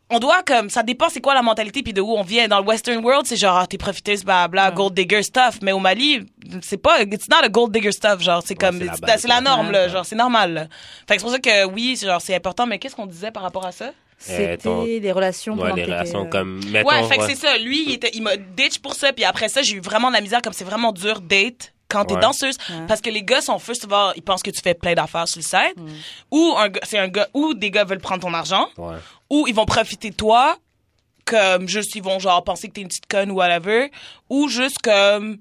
on 0.10 0.20
doit 0.20 0.41
comme 0.43 0.70
ça 0.70 0.84
dépend 0.84 1.10
c'est 1.10 1.20
quoi 1.22 1.34
la 1.34 1.41
mentalité 1.41 1.84
puis 1.84 1.91
de 1.93 2.01
où 2.01 2.14
on 2.16 2.22
vient. 2.24 2.47
Dans 2.47 2.60
le 2.60 2.66
western 2.66 3.03
world 3.03 3.26
c'est 3.26 3.36
genre 3.36 3.58
ah, 3.58 3.68
t'es 3.68 3.78
profiteuse 3.78 4.24
bla 4.24 4.47
bla 4.47 4.72
gold 4.72 4.93
digger 4.93 5.24
stuff. 5.24 5.60
Mais 5.62 5.72
au 5.74 5.80
Mali 5.80 6.26
c'est 6.62 6.78
pas 6.78 7.01
it's 7.01 7.28
not 7.30 7.43
a 7.43 7.49
gold 7.49 7.72
digger 7.74 7.91
stuff 7.91 8.22
genre 8.22 8.41
c'est 8.45 8.55
comme 8.55 8.80
c'est 8.80 9.28
la 9.28 9.41
norme 9.41 9.72
là 9.72 9.88
genre 9.89 10.05
c'est 10.05 10.16
normal 10.16 10.53
là. 10.53 10.68
fait 11.08 11.16
que 11.16 11.22
c'est 11.22 11.26
pour 11.26 11.32
ça 11.32 11.39
que 11.39 11.66
oui 11.66 11.97
c'est 11.97 12.05
genre 12.05 12.22
c'est 12.22 12.36
important 12.36 12.66
mais 12.66 12.80
qu'est-ce 12.80 12.95
qu'on 12.95 13.05
disait 13.05 13.32
par 13.32 13.43
rapport 13.43 13.66
à 13.66 13.72
ça? 13.72 13.91
C'était 14.20 14.58
ton- 14.58 14.84
les 14.84 15.12
relations 15.12 15.53
Ouais, 15.55 15.74
les 15.76 15.84
relations 15.84 16.26
euh, 16.26 16.30
comme... 16.30 16.60
Mettons, 16.72 16.89
ouais 16.89 17.03
fait 17.03 17.18
que 17.18 17.22
ouais. 17.22 17.28
c'est 17.36 17.36
ça. 17.36 17.55
Lui 17.60 17.84
il 17.88 17.93
était 17.93 18.10
il 18.16 18.24
m'a 18.24 18.36
ditch 18.36 18.80
pour 18.80 18.95
ça 18.95 19.14
puis 19.14 19.24
après 19.26 19.47
ça 19.49 19.62
j'ai 19.62 19.76
eu 19.76 19.80
vraiment 19.82 20.08
de 20.10 20.14
la 20.16 20.22
misère 20.22 20.41
comme 20.41 20.53
c'est 20.53 20.64
vraiment 20.66 20.91
dur 20.91 21.22
date 21.22 21.74
quand 21.89 22.03
t'es 22.03 22.16
Ouais. 22.16 22.20
danseuse. 22.22 22.58
Parce 22.88 22.99
que 22.99 23.10
les 23.10 23.24
gars 23.24 23.39
sont 23.41 23.60
first 23.60 23.86
of 23.86 23.93
all 23.93 24.14
ils 24.16 24.22
pensent 24.24 24.41
que 24.43 24.49
tu 24.51 24.60
fais 24.62 24.74
plein 24.74 24.93
d'affaires 24.95 25.28
sur 25.28 25.38
le 25.39 25.43
site. 25.43 25.76
Ou 26.32 26.53
un 26.58 26.68
gars- 26.70 26.82
c'est 26.84 26.97
un 26.97 27.08
gars 27.10 27.28
ou 27.34 27.53
des 27.53 27.70
gars 27.72 27.84
veulent 27.84 27.99
prendre 27.99 28.22
ton 28.22 28.34
argent. 28.34 28.68
Ouais. 28.78 28.95
Ou 29.30 29.47
ils 29.47 29.55
vont 29.55 29.65
profiter 29.65 30.09
de 30.09 30.15
toi 30.15 30.57
comme 31.25 31.67
juste 31.67 31.95
ils 31.95 32.01
vont 32.03 32.19
genre 32.19 32.43
penser 32.43 32.69
que 32.69 32.73
t'es 32.73 32.82
une 32.82 32.88
petite 32.88 33.07
conne 33.07 33.32
ou 33.32 33.36
whatever 33.36 33.91
ou 34.30 34.47
juste 34.47 34.80
comme 34.80 35.38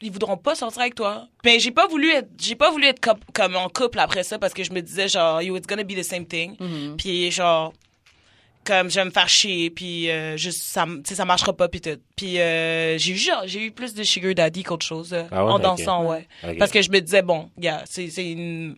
ils 0.00 0.10
voudront 0.10 0.38
pas 0.38 0.54
sortir 0.54 0.80
avec 0.80 0.94
toi. 0.94 1.28
Mais 1.44 1.58
j'ai 1.60 1.72
pas 1.72 1.86
voulu 1.86 2.10
être 2.10 2.28
j'ai 2.38 2.54
pas 2.54 2.70
voulu 2.70 2.86
être 2.86 3.00
comme 3.34 3.56
en 3.56 3.68
couple 3.68 3.98
après 3.98 4.22
ça 4.22 4.38
parce 4.38 4.54
que 4.54 4.64
je 4.64 4.72
me 4.72 4.80
disais 4.80 5.08
genre 5.08 5.42
yo 5.42 5.56
it's 5.56 5.66
gonna 5.66 5.84
be 5.84 5.94
the 5.94 6.02
same 6.02 6.26
thing. 6.26 6.56
Puis 6.96 7.30
genre 7.30 7.74
comme 8.70 8.90
je 8.90 8.94
vais 8.96 9.04
me 9.04 9.10
faire 9.10 9.28
chier 9.28 9.70
puis 9.70 10.10
euh, 10.10 10.36
juste 10.36 10.62
ça 10.62 10.84
tu 10.86 11.00
sais 11.04 11.14
ça 11.14 11.24
marchera 11.24 11.52
pas 11.52 11.68
puis 11.68 11.80
tout 11.80 11.96
puis 12.16 12.38
euh, 12.40 12.96
j'ai 12.98 13.12
eu 13.12 13.18
j'ai 13.46 13.64
eu 13.66 13.70
plus 13.72 13.94
de 13.94 14.02
sugar 14.04 14.34
daddy 14.34 14.62
qu'autre 14.62 14.86
chose 14.86 15.12
euh, 15.12 15.24
Ah 15.32 15.44
ouais? 15.44 15.52
en 15.52 15.58
dansant 15.58 16.04
ouais 16.04 16.26
parce 16.58 16.70
que 16.70 16.80
je 16.82 16.90
me 16.90 17.00
disais 17.00 17.22
bon 17.22 17.50
yeah, 17.60 17.82
c'est 17.86 18.08
c'est 18.10 18.30
une 18.30 18.76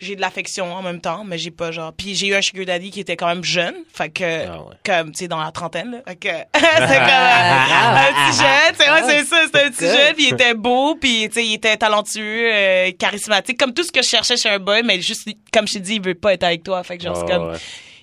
j'ai 0.00 0.14
de 0.16 0.20
l'affection 0.20 0.72
en 0.72 0.82
même 0.82 1.00
temps 1.00 1.24
mais 1.24 1.38
j'ai 1.38 1.50
pas 1.50 1.70
genre 1.72 1.92
puis 1.92 2.14
j'ai 2.14 2.28
eu 2.28 2.34
un 2.34 2.42
sugar 2.42 2.66
daddy 2.66 2.90
qui 2.90 3.00
était 3.00 3.16
quand 3.16 3.26
même 3.28 3.44
jeune 3.44 3.74
fait 3.92 4.10
que 4.10 4.46
Ah 4.46 4.62
ouais. 4.62 4.74
comme 4.84 5.12
tu 5.12 5.18
sais 5.18 5.28
dans 5.28 5.40
la 5.40 5.50
trentaine 5.52 5.90
là 5.92 5.98
fait 6.06 6.16
que 6.16 6.28
c'est 6.54 6.60
comme 6.60 6.68
euh, 6.90 7.94
un 7.94 8.12
petit 8.12 8.38
jeune 8.38 8.76
tu 8.76 8.84
sais 8.84 8.90
ouais, 8.90 9.02
c'est 9.06 9.24
ça 9.24 9.36
c'est 9.52 9.64
un 9.64 9.70
petit 9.70 9.76
petit 9.78 9.86
jeune, 9.86 10.14
puis 10.14 10.24
il 10.28 10.34
était 10.34 10.54
beau, 10.54 10.94
puis 10.96 11.28
tu 11.28 11.34
sais, 11.34 11.46
il 11.46 11.54
était 11.54 11.76
talentueux, 11.76 12.50
euh, 12.52 12.90
charismatique, 12.98 13.58
comme 13.58 13.72
tout 13.72 13.82
ce 13.84 13.92
que 13.92 14.02
je 14.02 14.08
cherchais 14.08 14.36
chez 14.36 14.48
un 14.48 14.58
boy, 14.58 14.82
mais 14.84 15.00
juste, 15.00 15.28
comme 15.52 15.66
je 15.68 15.74
t'ai 15.74 15.80
dit, 15.80 15.94
il 15.96 16.02
veut 16.02 16.14
pas 16.14 16.32
être 16.34 16.42
avec 16.44 16.62
toi. 16.64 16.82
Fait 16.82 16.96
que 16.98 17.04
genre, 17.04 17.16
c'est 17.16 17.32
Ah, 17.32 17.36
comme. 17.36 17.56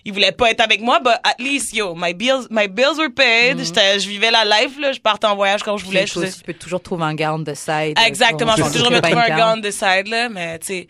Il 0.05 0.13
voulait 0.13 0.31
pas 0.31 0.51
être 0.51 0.61
avec 0.61 0.81
moi, 0.81 0.99
but 0.99 1.13
at 1.23 1.35
least, 1.39 1.73
yo, 1.73 1.95
my 1.95 2.13
bills, 2.13 2.47
my 2.51 2.67
bills 2.67 2.97
were 2.97 3.11
paid, 3.13 3.57
J'étais- 3.63 3.99
je 3.99 4.07
vivais 4.07 4.31
la 4.31 4.45
life, 4.45 4.77
là, 4.79 4.91
je 4.91 4.99
partais 4.99 5.27
en 5.27 5.35
voyage 5.35 5.63
quand 5.63 5.77
je 5.77 5.85
voulais. 5.85 6.05
Tu 6.05 6.13
je 6.13 6.13
faisais- 6.13 6.31
tu 6.37 6.43
peux 6.43 6.53
toujours 6.53 6.81
trouver 6.81 7.03
un 7.05 7.15
gars 7.15 7.33
on 7.33 7.43
the 7.43 7.55
side. 7.55 7.97
Exactement, 8.05 8.55
je 8.55 8.63
peux 8.63 8.71
toujours 8.71 8.91
me 8.91 9.01
trouver 9.01 9.19
un 9.21 9.27
garde. 9.29 9.55
gun 9.55 9.61
de 9.61 9.71
side, 9.71 10.07
là, 10.07 10.29
mais 10.29 10.59
tu 10.59 10.67
sais. 10.67 10.87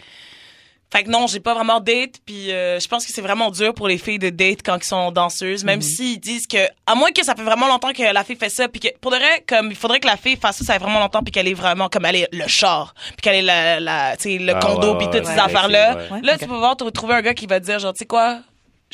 Fait 0.94 1.04
que 1.04 1.10
non, 1.10 1.26
j'ai 1.28 1.40
pas 1.40 1.54
vraiment 1.56 1.80
date, 1.82 2.20
puis 2.26 2.52
euh, 2.52 2.80
je 2.80 2.88
pense 2.88 3.06
que 3.06 3.12
c'est 3.12 3.22
vraiment 3.22 3.50
dur 3.52 3.74
pour 3.74 3.88
les 3.88 3.98
filles 3.98 4.20
de 4.20 4.30
date 4.30 4.60
quand 4.64 4.78
ils 4.78 4.84
sont 4.86 5.12
danseuses, 5.12 5.64
même 5.64 5.82
s'ils 5.82 6.20
disent 6.20 6.46
que, 6.48 6.68
à 6.86 6.96
moins 6.96 7.12
que 7.12 7.26
ça 7.26 7.36
fait 7.36 7.42
vraiment 7.44 7.68
longtemps 7.68 7.92
que 7.92 8.04
la 8.04 8.24
fille 8.24 8.38
fait 8.38 8.50
ça, 8.50 8.70
puis 8.70 8.80
que, 8.80 8.88
pour 9.02 9.12
de 9.12 9.18
vrai, 9.18 9.44
comme, 9.48 9.72
il 9.72 9.76
faudrait 9.76 10.00
que 10.00 10.08
la 10.08 10.16
fille 10.16 10.38
fasse 10.38 10.58
ça, 10.58 10.64
ça 10.64 10.74
fait 10.74 10.80
vraiment 10.80 11.00
longtemps, 11.00 11.22
puis 11.24 11.32
qu'elle 11.32 11.48
est 11.48 11.54
vraiment, 11.56 11.90
comme, 11.90 12.06
elle 12.06 12.16
est 12.18 12.30
le 12.32 12.48
char, 12.48 12.94
puis 13.08 13.16
qu'elle 13.24 13.36
est 13.36 13.42
la, 13.42 13.80
la, 13.80 14.16
tu 14.16 14.24
sais, 14.24 14.38
le 14.38 14.56
Ah, 14.56 14.60
condo, 14.60 14.92
ouais, 14.94 14.98
puis 15.00 15.08
toutes 15.08 15.28
ouais, 15.28 15.34
ces 15.34 15.40
affaires-là. 15.40 15.98
ouais. 16.12 16.22
Là, 16.22 16.38
tu 16.38 16.46
peux 16.48 16.56
voir, 16.56 16.78
te 16.78 16.84
retrouver 16.86 17.16
un 17.16 17.22
gars 17.22 17.34
qui 17.34 17.48
va 17.48 17.60
te 17.60 17.66
dire, 17.66 17.80
genre, 17.80 17.92
tu 17.94 18.00
sais 18.00 18.06
quoi, 18.06 18.40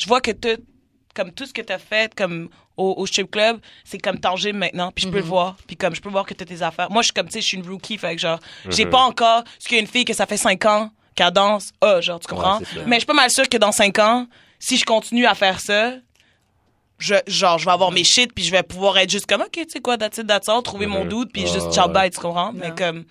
je 0.02 0.08
vois 0.08 0.20
que 0.20 0.30
tout, 0.32 0.60
comme 1.14 1.30
tout 1.32 1.46
ce 1.46 1.52
que 1.52 1.62
t'as 1.62 1.78
fait, 1.78 2.14
comme, 2.14 2.48
au, 2.76 2.94
au 2.96 3.06
strip 3.06 3.30
club, 3.30 3.60
c'est 3.84 3.98
comme 3.98 4.18
tangible 4.18 4.58
maintenant, 4.58 4.90
puis 4.92 5.02
je 5.02 5.08
Mhm. 5.08 5.12
peux 5.12 5.18
le 5.18 5.24
voir, 5.24 5.56
puis 5.66 5.76
comme, 5.76 5.94
je 5.94 6.00
peux 6.00 6.08
voir 6.08 6.24
que 6.26 6.34
t'as 6.34 6.44
tes 6.44 6.62
affaires. 6.62 6.90
Moi, 6.90 7.02
je 7.02 7.06
suis 7.06 7.12
comme, 7.12 7.26
tu 7.26 7.34
sais, 7.34 7.40
je 7.40 7.46
suis 7.46 7.56
une 7.58 7.68
rookie, 7.68 7.98
fait 7.98 8.14
que 8.16 8.20
genre, 8.20 8.38
j'ai 8.70 8.84
Mhm. 8.84 8.90
pas 8.90 9.02
encore 9.02 9.44
ce 9.58 9.68
qu'il 9.68 9.76
y 9.76 9.78
a 9.78 9.82
une 9.82 9.88
fille 9.88 10.04
que 10.04 10.14
ça 10.14 10.26
fait 10.26 10.36
cinq 10.38 10.64
ans 10.64 10.90
qu'elle 11.14 11.30
danse, 11.30 11.72
ah, 11.82 12.00
genre, 12.00 12.18
tu 12.18 12.26
comprends? 12.26 12.58
Ouais. 12.58 12.82
Mais 12.86 12.96
je 12.96 13.00
suis 13.00 13.06
pas 13.06 13.12
mal 13.14 13.30
sûre 13.30 13.48
que 13.48 13.58
dans 13.58 13.72
cinq 13.72 13.98
ans, 13.98 14.26
si 14.58 14.76
je 14.78 14.84
continue 14.86 15.26
à 15.26 15.34
faire 15.34 15.60
ça, 15.60 15.92
je, 16.98 17.16
genre, 17.26 17.58
je 17.58 17.64
vais 17.64 17.70
avoir 17.72 17.90
mes 17.90 18.04
shit, 18.04 18.32
puis 18.32 18.44
je 18.44 18.50
vais 18.50 18.62
pouvoir 18.62 18.96
être 18.98 19.10
juste 19.10 19.26
comme, 19.26 19.42
OK, 19.42 19.50
tu 19.52 19.64
sais 19.68 19.80
quoi, 19.80 19.98
that's 19.98 20.18
it, 20.18 20.26
that's 20.26 20.48
all, 20.48 20.62
trouver 20.62 20.86
mon 20.86 21.02
Mhm. 21.04 21.08
doute, 21.10 21.30
puis 21.32 21.42
Ouais, 21.42 21.48
juste 21.48 21.72
ciao, 21.72 21.88
bye, 21.88 22.10
tu 22.10 22.18
comprends? 22.20 22.52
Mais 22.54 22.70
comme, 22.74 23.04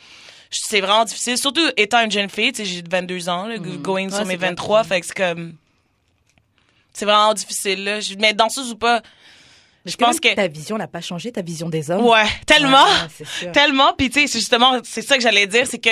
c'est 0.50 0.82
vraiment 0.82 1.04
difficile, 1.06 1.38
surtout 1.38 1.70
étant 1.78 2.02
une 2.04 2.12
jeune 2.12 2.30
fille, 2.30 2.52
tu 2.54 2.64
sais, 2.64 2.66
j'ai 2.66 2.84
22 2.90 3.30
ans, 3.30 3.46
là, 3.48 3.58
going 3.60 4.10
sur 4.10 4.20
Ouais, 4.20 4.26
mes 4.26 4.32
c'est 4.34 4.38
clair. 4.38 4.50
23, 4.50 4.84
fait 4.86 5.02
que 5.02 5.08
c'est 5.08 5.16
comme, 5.16 5.54
c'est 6.94 7.06
vraiment 7.06 7.34
difficile, 7.34 7.84
là. 7.84 8.00
Je- 8.00 8.16
Mais 8.20 8.34
danseuse 8.34 8.72
ou 8.72 8.76
pas, 8.78 9.02
je 9.86 9.96
pense 9.96 10.20
que, 10.20 10.34
ta 10.34 10.48
vision 10.48 10.78
n'a 10.78 10.88
pas 10.88 11.02
changé, 11.02 11.32
ta 11.32 11.42
vision 11.42 11.70
des 11.70 11.90
hommes. 11.92 12.06
ouais, 12.06 12.24
tellement. 12.46 12.84
Ouais, 12.84 13.08
c'est 13.18 13.28
sûr. 13.28 13.52
Tellement, 13.52 13.94
puis 13.98 14.10
tu 14.10 14.22
sais, 14.22 14.28
c'est 14.28 14.40
justement, 14.40 14.78
c'est 14.84 15.02
ça 15.02 15.16
que 15.18 15.24
j'allais 15.24 15.48
dire, 15.48 15.66
c'est 15.70 15.80
que 15.80 15.90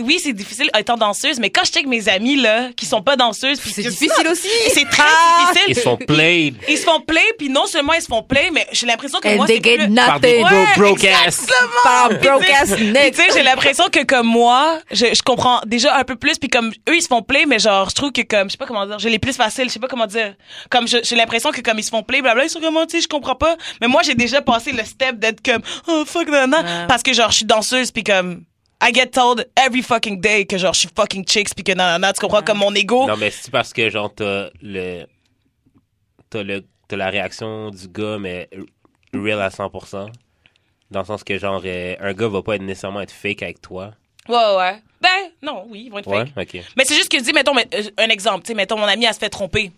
oui, 0.00 0.20
c'est 0.22 0.32
difficile 0.32 0.70
étant 0.78 0.96
danseuse, 0.96 1.38
mais 1.40 1.50
quand 1.50 1.64
je 1.64 1.72
check 1.72 1.86
mes 1.86 2.08
amis 2.08 2.36
là, 2.36 2.68
qui 2.76 2.86
sont 2.86 3.02
pas 3.02 3.16
danseuses, 3.16 3.60
puis 3.60 3.70
C'est 3.72 3.82
difficile 3.82 4.28
aussi. 4.30 4.48
c'est 4.72 4.88
très 4.88 5.02
Ah! 5.06 5.50
difficile. 5.52 5.70
Ils 5.76 5.80
sont 5.82 5.96
played. 5.96 6.56
Ils 6.68 6.78
se 6.78 6.84
font 6.84 7.00
play, 7.00 7.24
puis 7.38 7.48
non 7.48 7.66
seulement 7.66 7.92
ils 7.94 8.02
se 8.02 8.06
font 8.06 8.22
play, 8.22 8.50
mais 8.52 8.66
j'ai 8.72 8.86
l'impression 8.86 9.18
que 9.20 9.28
And 9.28 9.36
moi 9.36 9.46
they 9.46 9.60
c'est 9.62 9.70
get 9.70 9.86
plus... 9.86 9.94
Par 9.94 10.20
des 10.20 10.42
Ouais, 10.42 10.66
broke 10.76 11.04
ass. 11.04 11.46
Par 11.82 12.08
broke 12.10 12.48
ass 12.50 12.74
tu 12.74 13.14
sais, 13.14 13.28
j'ai 13.34 13.42
l'impression 13.42 13.84
que 13.90 14.04
comme 14.04 14.26
moi, 14.26 14.78
je, 14.90 15.06
je 15.14 15.22
comprends 15.22 15.60
déjà 15.66 15.96
un 15.96 16.04
peu 16.04 16.16
plus, 16.16 16.38
puis 16.38 16.48
comme 16.48 16.68
eux 16.88 16.96
ils 16.96 17.02
se 17.02 17.08
font 17.08 17.22
play, 17.22 17.44
mais 17.46 17.58
genre 17.58 17.88
je 17.90 17.94
trouve 17.94 18.12
que 18.12 18.22
comme 18.22 18.48
je 18.48 18.52
sais 18.52 18.58
pas 18.58 18.66
comment 18.66 18.86
dire, 18.86 18.98
j'ai 18.98 19.10
les 19.10 19.18
plus 19.18 19.36
faciles, 19.36 19.68
je 19.68 19.72
sais 19.74 19.78
pas 19.80 19.88
comment 19.88 20.06
dire. 20.06 20.34
Comme 20.70 20.86
je- 20.88 20.98
j'ai 21.02 21.16
l'impression 21.16 21.50
que 21.50 21.60
comme 21.60 21.78
ils 21.78 21.84
se 21.84 21.90
font 21.90 22.02
play, 22.02 22.20
blabla, 22.22 22.44
ils 22.44 22.50
sont 22.50 22.60
comme 22.60 22.74
tu 22.86 22.96
sais, 22.96 23.00
je 23.02 23.08
comprends 23.08 23.23
pas. 23.32 23.56
Mais 23.80 23.88
moi 23.88 24.02
j'ai 24.02 24.14
déjà 24.14 24.42
passé 24.42 24.72
le 24.72 24.84
step 24.84 25.18
d'être 25.18 25.42
comme 25.42 25.62
oh 25.88 26.04
fuck 26.06 26.28
non, 26.28 26.46
non, 26.46 26.58
Ouais. 26.58 26.86
parce 26.86 27.02
que 27.02 27.12
genre 27.14 27.30
je 27.30 27.36
suis 27.38 27.46
danseuse, 27.46 27.90
puis 27.90 28.04
comme 28.04 28.44
I 28.82 28.92
get 28.92 29.06
told 29.12 29.48
every 29.56 29.80
fucking 29.82 30.20
day 30.20 30.44
que 30.44 30.58
genre 30.58 30.74
je 30.74 30.80
suis 30.80 30.88
fucking 30.94 31.24
chicks, 31.26 31.54
puis 31.54 31.64
que 31.64 31.72
non, 31.72 31.84
non, 31.92 31.98
non, 32.06 32.12
tu 32.12 32.20
comprends 32.20 32.42
comme 32.42 32.58
mon 32.58 32.74
ego. 32.74 33.06
Non, 33.06 33.16
mais 33.16 33.30
c'est 33.30 33.50
parce 33.50 33.72
que, 33.72 33.88
genre, 33.88 34.12
t'as 34.14 34.50
le. 34.60 35.06
T'as 36.28 36.42
le. 36.42 36.64
T'as 36.86 36.96
la 36.96 37.08
réaction 37.08 37.70
du 37.70 37.88
gars, 37.88 38.18
mais 38.18 38.50
real 39.14 39.40
à 39.40 39.48
100%. 39.48 40.08
Dans 40.90 41.00
le 41.00 41.06
sens 41.06 41.24
que, 41.24 41.38
genre, 41.38 41.62
euh, 41.64 41.96
un 41.98 42.12
gars 42.12 42.28
va 42.28 42.42
pas 42.42 42.56
être 42.56 42.62
nécessairement 42.62 43.00
être 43.00 43.10
fake 43.12 43.42
avec 43.42 43.62
toi. 43.62 43.92
Ouais 44.28 44.36
ouais. 44.56 44.82
Ben 45.00 45.30
non, 45.42 45.64
oui, 45.70 45.84
ils 45.86 45.90
vont 45.90 45.98
être 45.98 46.08
Ouais, 46.08 46.26
fake. 46.34 46.54
ok. 46.56 46.62
Mais 46.76 46.84
c'est 46.84 46.94
juste 46.94 47.08
que 47.10 47.18
je 47.18 47.22
dis, 47.24 47.32
mettons, 47.32 47.56
euh, 47.56 47.82
un 47.96 48.08
exemple, 48.08 48.42
tu 48.44 48.48
sais, 48.48 48.54
mettons, 48.54 48.76
mon 48.76 48.84
amie, 48.84 49.06
elle 49.06 49.14
se 49.14 49.18
fait 49.18 49.30
tromper. 49.30 49.72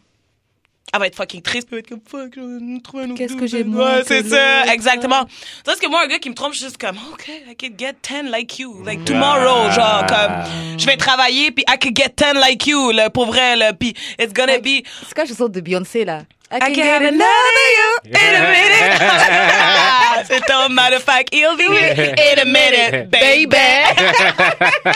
Elle 0.94 1.00
va 1.00 1.06
être 1.08 1.16
fucking 1.16 1.42
triste, 1.42 1.68
elle 1.70 1.76
va 1.76 1.78
être 1.80 1.88
comme 1.88 2.00
fuck, 2.06 2.32
je 2.36 2.40
vais 2.40 2.80
trouver 2.80 3.02
un 3.04 3.10
autre 3.10 3.18
Qu'est-ce 3.18 3.34
que 3.34 3.46
j'ai 3.46 3.64
moins 3.64 3.96
Ouais, 3.96 4.02
c'est 4.06 4.26
ça, 4.26 4.72
exactement. 4.72 5.26
Tandis 5.64 5.80
que 5.80 5.88
moi, 5.88 6.02
un 6.04 6.06
gars 6.06 6.18
qui 6.18 6.30
me 6.30 6.34
trompe, 6.34 6.52
je 6.52 6.58
suis 6.58 6.66
juste 6.66 6.78
comme, 6.78 6.96
OK, 7.12 7.28
I 7.28 7.56
could 7.56 7.78
get 7.78 7.96
10 8.02 8.30
like 8.30 8.58
you, 8.58 8.82
like 8.84 9.04
tomorrow, 9.04 9.70
genre, 9.72 10.06
comme, 10.06 10.78
je 10.78 10.86
vais 10.86 10.96
travailler, 10.96 11.50
puis 11.50 11.64
I 11.68 11.76
could 11.78 11.96
get 11.96 12.12
10 12.16 12.34
like 12.40 12.66
you, 12.66 12.92
là, 12.92 13.10
pour 13.10 13.26
vrai, 13.26 13.56
là, 13.56 13.72
puis 13.72 13.94
it's 14.18 14.32
gonna 14.32 14.58
be, 14.58 14.84
C'est 15.06 15.14
quoi 15.14 15.24
la 15.24 15.28
chanson 15.28 15.48
de 15.48 15.60
Beyoncé, 15.60 16.04
là? 16.04 16.22
I 16.48 16.58
I 16.58 16.72
can 16.72 16.84
have 16.84 17.02
another 17.02 17.66
you 17.76 17.98
in 18.14 18.34
a 18.36 18.40
minute. 18.52 19.02
c'est 20.28 20.48
un 20.52 20.68
matter 20.68 20.94
of 20.96 21.02
fact, 21.02 21.34
he'll 21.34 21.56
be 21.56 21.66
with 21.68 21.98
in 21.98 22.38
a 22.40 22.44
minute, 22.44 23.10
baby. 23.10 23.56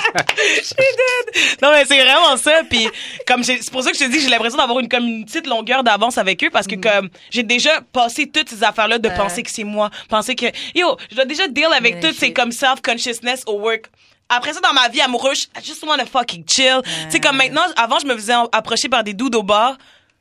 Non, 1.62 1.70
mais 1.72 1.84
c'est 1.84 2.02
vraiment 2.02 2.36
ça. 2.36 2.60
Puis, 2.68 2.88
comme 3.26 3.42
c'est 3.44 3.70
pour 3.70 3.82
ça 3.82 3.90
que 3.92 3.98
je 3.98 4.04
te 4.04 4.10
dis, 4.10 4.20
j'ai 4.20 4.28
l'impression 4.28 4.58
d'avoir 4.58 4.80
une, 4.80 4.88
comme 4.88 5.04
une 5.06 5.24
petite 5.24 5.46
longueur 5.46 5.82
d'avance 5.84 6.18
avec 6.18 6.42
eux 6.44 6.50
parce 6.50 6.66
que, 6.66 6.74
comme, 6.76 7.08
j'ai 7.30 7.42
déjà 7.42 7.80
passé 7.92 8.26
toutes 8.28 8.48
ces 8.48 8.62
affaires-là 8.64 8.98
de 8.98 9.08
Ouais. 9.10 9.16
penser 9.16 9.42
que 9.42 9.50
c'est 9.50 9.64
moi. 9.64 9.90
Penser 10.08 10.34
que, 10.36 10.46
yo, 10.74 10.96
je 11.10 11.16
dois 11.16 11.24
déjà 11.24 11.48
deal 11.48 11.66
avec 11.76 11.96
Ouais, 11.96 12.00
toutes 12.00 12.16
ces, 12.18 12.32
comme, 12.32 12.52
self-consciousness 12.52 13.42
au 13.46 13.58
work. 13.58 13.86
Après 14.28 14.52
ça, 14.52 14.60
dans 14.60 14.72
ma 14.72 14.88
vie 14.88 15.00
amoureuse, 15.00 15.48
I 15.56 15.60
just 15.64 15.82
wanna 15.84 16.06
fucking 16.06 16.44
chill. 16.48 16.80
Tu 16.84 16.90
sais, 17.10 17.20
comme 17.20 17.36
maintenant, 17.36 17.62
avant, 17.76 17.98
je 17.98 18.06
me 18.06 18.14
faisais 18.14 18.34
approcher 18.52 18.88
par 18.88 19.02
des 19.04 19.14
dudes 19.14 19.34
au 19.34 19.42
bar. 19.42 19.76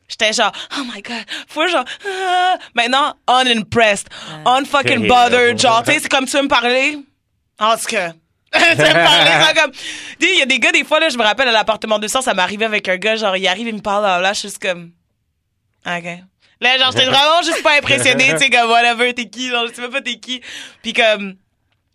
J'étais 0.10 0.34
genre, 0.34 0.52
oh 0.77 0.84
my 0.94 1.02
god, 1.02 1.23
faut 1.48 1.68
genre, 1.68 1.86
ah. 2.06 2.57
maintenant, 2.73 3.14
unimpressed, 3.27 4.07
unfucking 4.44 5.07
bothered, 5.07 5.60
genre, 5.60 5.84
tu 5.84 5.94
sais, 5.94 5.99
c'est 5.99 6.10
comme 6.10 6.26
tu 6.26 6.36
veux 6.36 6.44
me 6.44 6.48
parler? 6.48 6.98
En 7.60 7.77
tout 7.77 7.86
cas. 7.86 8.14
tu 8.52 8.60
veux 8.60 8.88
me 8.88 8.94
parler, 8.94 9.45
ça 9.45 9.53
comme, 9.53 9.72
tu 9.72 9.77
sais, 10.19 10.34
il 10.34 10.40
y 10.40 10.41
a 10.41 10.48
des 10.48 10.60
gars, 10.60 10.72
des 10.72 10.84
fois, 10.84 10.99
là, 10.99 11.10
je 11.10 11.18
me 11.18 11.23
rappelle 11.23 11.48
à 11.48 11.52
l'appartement 11.52 11.99
200, 11.99 12.23
ça 12.23 12.34
m'arrivait 12.34 12.65
avec 12.65 12.90
un 12.90 12.98
gars, 12.98 13.15
genre, 13.15 13.38
il 13.38 13.48
arrive, 13.48 13.68
il 13.68 13.76
me 13.76 13.81
parle, 13.81 14.03
là, 14.03 14.19
là, 14.19 14.34
je 14.34 14.40
suis 14.40 14.48
juste 14.48 14.61
comme, 14.61 14.91
ok. 15.86 16.06
Là, 16.61 16.77
genre, 16.80 16.91
j'étais 16.91 17.06
vraiment 17.10 17.44
juste 17.44 17.61
pas 17.61 17.77
impressionnée, 17.77 18.31
tu 18.31 18.40
sais, 18.40 18.49
comme, 18.49 18.69
whatever, 18.69 19.14
t'es 19.14 19.30
qui, 19.30 19.49
genre, 19.49 19.68
je 19.68 19.73
sais 19.73 19.81
même 19.81 19.91
pas 19.91 20.02
t'es 20.02 20.18
qui. 20.18 20.41
Puis 20.81 20.94
comme, 20.94 21.36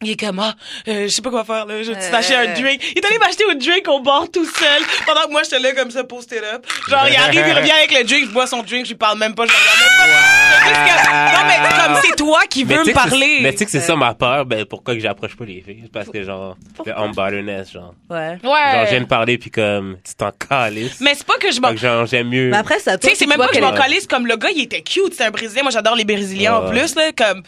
il 0.05 0.13
est 0.13 0.21
comme, 0.21 0.39
ah, 0.39 0.55
euh, 0.89 1.05
je 1.05 1.09
sais 1.09 1.23
pas 1.23 1.31
quoi 1.31 1.45
faire, 1.45 1.67
là, 1.67 1.83
je 1.83 1.93
vais 1.93 2.11
t'acheter 2.11 2.35
un 2.37 2.49
Euh. 2.51 2.55
drink. 2.55 2.81
Il 2.95 2.99
est 2.99 3.07
allé 3.07 3.19
m'acheter 3.19 3.45
un 3.51 3.55
drink 3.55 3.87
au 3.89 4.01
bar 4.01 4.27
tout 4.33 4.45
seul, 4.45 4.83
pendant 5.07 5.23
que 5.27 5.31
moi, 5.33 5.43
j'étais 5.43 5.59
là, 5.61 5.73
comme 5.73 5.91
ça, 5.91 6.05
posted 6.05 6.43
up. 6.55 6.67
Genre, 6.89 7.07
il 7.09 7.17
arrive, 7.17 7.45
il 7.47 7.53
revient 7.53 7.71
avec 7.73 7.93
le 7.99 8.05
drink, 8.05 8.27
je 8.29 8.33
bois 8.33 8.47
son 8.47 8.63
drink, 8.63 8.85
je 8.85 8.91
lui 8.91 8.97
parle 8.99 9.19
même 9.19 9.35
pas, 9.35 9.45
je 9.47 9.53
regarde 9.53 9.81
même 9.81 10.15
pas. 10.15 11.33
Non, 11.35 11.49
mais 11.49 11.85
comme 11.85 12.03
c'est 12.05 12.17
toi 12.17 12.41
qui 12.49 12.65
veux 12.65 12.75
tu 12.75 12.81
me 12.81 12.85
sais 12.85 12.93
que 12.93 13.01
c'est- 13.01 13.09
parler. 13.11 13.39
Mais 13.43 13.53
tu 13.53 13.59
sais 13.59 13.65
que 13.67 13.71
c'est 13.71 13.81
ça 13.81 13.97
ma 13.97 14.15
peur, 14.15 14.47
ben 14.47 14.65
pourquoi 14.65 14.95
que 14.95 15.01
j'approche 15.01 15.37
pas 15.37 15.45
les 15.45 15.61
filles? 15.63 15.85
Parce 15.93 16.09
que 16.09 16.23
genre, 16.23 16.57
le 16.85 16.99
unbotherness, 16.99 17.73
genre. 17.73 17.95
Ouais. 18.11 18.39
Ouais. 18.43 18.73
Genre, 18.73 18.85
je 18.87 18.91
viens 18.91 19.01
de 19.01 19.07
parler 19.07 19.39
puis 19.39 19.51
comme, 19.51 19.97
tu 20.07 20.15
t'en 20.15 20.31
calisses. 20.33 21.01
Mais 21.01 21.15
c'est 21.15 21.27
pas 21.27 21.37
que 21.39 21.51
je 21.53 21.61
m'en... 21.61 21.75
Genre, 21.77 22.07
j'aime 22.07 22.29
mieux. 22.29 22.51
Mais 22.51 22.57
après, 22.57 22.79
ça, 22.79 22.97
Tu 22.99 23.09
sais, 23.09 23.15
c'est 23.15 23.27
même 23.27 23.39
pas 23.39 23.49
que 23.49 23.57
je 23.57 23.61
m'en 23.61 23.73
calisse 23.73 24.07
comme 24.07 24.27
le 24.27 24.37
gars, 24.37 24.51
il 24.55 24.63
était 24.63 24.83
cute, 24.83 25.15
c'est 25.15 25.25
un 25.25 25.31
Brésilien. 25.31 25.63
Moi, 25.63 25.73
j'adore 25.73 25.97
les 25.97 26.05
Brésiliens 26.05 26.57
en 26.57 26.69
plus, 26.71 26.95
là, 26.95 27.11
comme... 27.17 27.43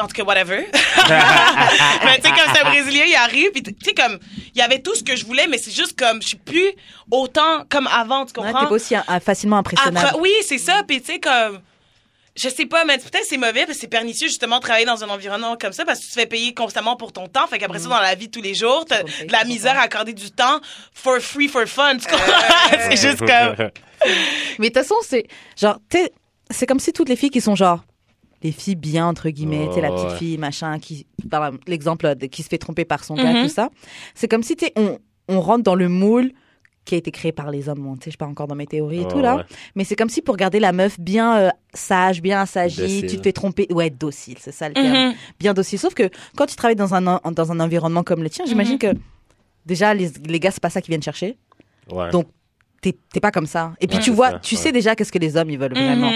En 0.00 0.06
tout 0.06 0.14
cas, 0.14 0.22
whatever. 0.24 0.66
mais 2.04 2.16
tu 2.16 2.22
sais, 2.22 2.30
comme 2.30 2.54
c'est 2.54 2.60
un 2.62 2.70
Brésilien, 2.70 3.04
il 3.06 3.14
arrive, 3.14 3.50
puis 3.50 3.62
tu 3.62 3.74
sais, 3.82 3.94
comme, 3.94 4.18
il 4.54 4.58
y 4.58 4.62
avait 4.62 4.80
tout 4.80 4.94
ce 4.94 5.02
que 5.02 5.14
je 5.16 5.24
voulais, 5.26 5.46
mais 5.46 5.58
c'est 5.58 5.70
juste 5.74 5.98
comme, 5.98 6.22
je 6.22 6.28
suis 6.28 6.36
plus 6.36 6.72
autant 7.10 7.64
comme 7.68 7.86
avant, 7.86 8.24
tu 8.26 8.32
Ouais, 8.40 8.46
comprends? 8.46 8.60
t'es 8.62 8.68
pas 8.68 8.74
aussi 8.74 8.96
euh, 8.96 9.20
facilement 9.24 9.58
impressionnable. 9.58 9.98
Après, 10.06 10.20
oui, 10.20 10.32
c'est 10.46 10.58
ça. 10.58 10.82
Puis 10.86 11.00
tu 11.00 11.12
sais 11.12 11.20
comme 11.20 11.60
je 12.36 12.48
sais 12.48 12.64
pas, 12.64 12.84
mais 12.84 12.96
peut-être 12.96 13.24
c'est 13.28 13.36
mauvais 13.36 13.66
parce 13.66 13.72
que 13.72 13.80
c'est 13.80 13.88
pernicieux 13.88 14.28
justement 14.28 14.58
de 14.58 14.62
travailler 14.62 14.86
dans 14.86 15.02
un 15.04 15.08
environnement 15.08 15.56
comme 15.60 15.72
ça 15.72 15.84
parce 15.84 15.98
que 15.98 16.04
tu 16.04 16.10
te 16.10 16.14
fais 16.20 16.26
payer 16.26 16.54
constamment 16.54 16.96
pour 16.96 17.12
ton 17.12 17.26
temps. 17.26 17.46
Fait 17.48 17.58
qu'après 17.58 17.80
ça, 17.80 17.88
dans 17.88 17.98
la 18.00 18.14
vie 18.14 18.28
de 18.28 18.30
tous 18.32 18.40
les 18.40 18.54
jours, 18.54 18.84
t'as 18.88 19.02
Mm. 19.02 19.26
De 19.26 19.32
la 19.32 19.44
misère 19.44 19.76
à 19.76 19.82
accorder 19.82 20.12
du 20.14 20.30
temps 20.30 20.60
for 20.94 21.18
free, 21.18 21.48
for 21.48 21.66
fun. 21.66 21.96
Tu 21.98 22.06
comprends? 22.06 22.32
Euh. 22.72 22.76
c'est 22.90 23.08
juste 23.08 23.18
comme... 23.18 23.70
Mais 24.58 24.70
de 24.70 24.74
toute 24.74 24.74
façon, 24.74 24.94
c'est 25.02 25.26
genre, 25.60 25.78
t'es- 25.88 26.12
c'est 26.50 26.66
comme 26.66 26.78
si 26.78 26.92
toutes 26.92 27.08
les 27.08 27.16
filles 27.16 27.30
qui 27.30 27.40
sont 27.40 27.56
genre 27.56 27.80
les 28.42 28.52
filles 28.52 28.74
bien 28.76 29.06
entre 29.06 29.28
guillemets, 29.30 29.66
tu 29.68 29.74
sais 29.74 29.80
la 29.80 29.90
petite 29.90 30.08
ouais. 30.10 30.16
fille 30.16 30.38
machin 30.38 30.78
qui, 30.78 31.06
par 31.30 31.50
l'exemple 31.66 32.14
de- 32.16 32.26
qui 32.26 32.42
se 32.42 32.48
fait 32.48 32.58
tromper 32.58 32.84
par 32.84 33.04
son 33.04 33.14
gars, 33.14 33.32
Mhm. 33.32 33.42
tout 33.42 33.48
ça. 33.52 33.70
C'est 34.14 34.28
comme 34.28 34.42
si 34.42 34.56
tu 34.56 34.66
sais, 34.66 34.72
on 34.76 34.98
on 35.28 35.40
rentre 35.40 35.62
dans 35.62 35.76
le 35.76 35.88
moule 35.88 36.32
qui 36.84 36.94
a 36.96 36.98
été 36.98 37.12
créé 37.12 37.30
par 37.30 37.50
les 37.52 37.68
hommes. 37.68 37.80
Bon, 37.82 37.94
tu 37.96 38.04
sais, 38.06 38.10
je 38.10 38.16
pars 38.16 38.28
encore 38.28 38.48
dans 38.48 38.56
mes 38.56 38.66
théories 38.66 39.02
et 39.02 39.06
tout 39.08 39.20
là. 39.20 39.36
Ouais. 39.36 39.42
Mais 39.76 39.84
c'est 39.84 39.94
comme 39.94 40.08
si 40.08 40.22
pour 40.22 40.36
garder 40.36 40.58
la 40.58 40.72
meuf 40.72 40.98
bien 40.98 41.36
euh, 41.38 41.50
sage, 41.74 42.20
bien 42.22 42.40
assagie, 42.40 42.80
Docile. 42.80 43.06
tu 43.10 43.16
te 43.18 43.22
fais 43.22 43.32
tromper. 43.32 43.66
Ouais, 43.70 43.90
docile, 43.90 44.38
c'est 44.40 44.50
ça 44.50 44.66
le 44.68 44.74
terme. 44.74 45.08
Mhm. 45.10 45.14
Bien 45.38 45.54
docile. 45.54 45.78
Sauf 45.78 45.94
que 45.94 46.08
quand 46.36 46.46
tu 46.46 46.56
travailles 46.56 46.74
dans 46.76 46.94
un, 46.94 47.20
dans 47.30 47.52
un 47.52 47.60
environnement 47.60 48.02
comme 48.02 48.22
le 48.24 48.30
tien, 48.30 48.44
j'imagine 48.46 48.78
que 48.78 48.88
déjà, 49.66 49.94
les, 49.94 50.10
les 50.26 50.40
gars, 50.40 50.50
c'est 50.50 50.62
pas 50.62 50.70
ça 50.70 50.80
qu'ils 50.80 50.90
viennent 50.90 51.02
chercher. 51.02 51.36
Ouais. 51.92 52.10
Donc, 52.10 52.26
t'es 52.80 52.96
t'es 53.12 53.20
pas 53.20 53.30
comme 53.30 53.46
ça. 53.46 53.74
Et 53.80 53.86
puis 53.86 53.98
Ouais, 53.98 54.02
tu 54.02 54.10
vois, 54.10 54.30
ça, 54.30 54.38
tu 54.40 54.54
ouais. 54.56 54.60
sais 54.60 54.72
déjà 54.72 54.96
qu'est-ce 54.96 55.12
que 55.12 55.18
les 55.18 55.36
hommes 55.36 55.50
ils 55.50 55.58
veulent 55.58 55.74
vraiment. 55.74 56.12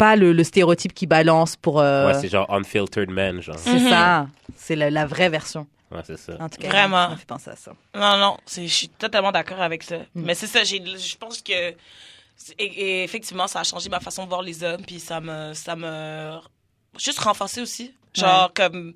Mhm, 0.00 0.06
mhm. 0.06 0.08
Pas 0.12 0.16
le, 0.16 0.32
le 0.32 0.44
stéréotype 0.44 0.92
qui 0.94 1.06
balance 1.06 1.56
pour. 1.56 1.80
euh, 1.80 2.06
Ouais, 2.08 2.14
c'est 2.20 2.28
genre 2.28 2.46
unfiltered 2.52 3.10
man, 3.10 3.40
genre. 3.40 3.58
c'est 3.58 3.78
ça. 3.88 4.26
C'est 4.56 4.76
la, 4.76 4.90
la 4.90 5.06
vraie 5.06 5.28
version. 5.28 5.66
Ouais, 5.90 6.00
c'est 6.04 6.16
ça. 6.18 6.34
En 6.38 6.48
tout 6.48 6.58
cas, 6.60 6.68
Vraiment. 6.68 7.06
Ça 7.06 7.10
me 7.10 7.16
fait 7.16 7.26
penser 7.26 7.50
à 7.50 7.56
ça. 7.56 7.72
Non, 7.94 8.16
non, 8.16 8.36
c'est- 8.46 8.66
je 8.68 8.72
suis 8.74 8.88
totalement 8.88 9.32
d'accord 9.32 9.60
avec 9.60 9.82
ça. 9.82 9.96
Mm. 9.98 10.02
Mais 10.14 10.34
c'est 10.34 10.46
ça, 10.46 10.62
j'ai- 10.62 10.82
je 10.84 11.16
pense 11.16 11.42
que 11.42 11.52
et, 11.52 12.64
et 12.64 13.04
effectivement, 13.04 13.46
ça 13.48 13.60
a 13.60 13.64
changé 13.64 13.88
ma 13.90 14.00
façon 14.00 14.22
de 14.24 14.28
voir 14.28 14.40
les 14.42 14.62
hommes, 14.64 14.80
puis 14.86 14.98
ça 15.00 15.20
me, 15.20 15.52
ça 15.52 15.74
me 15.76 16.38
juste 16.98 17.18
renforcé 17.18 17.60
aussi 17.60 17.92
Genre, 18.12 18.52
comme, 18.54 18.92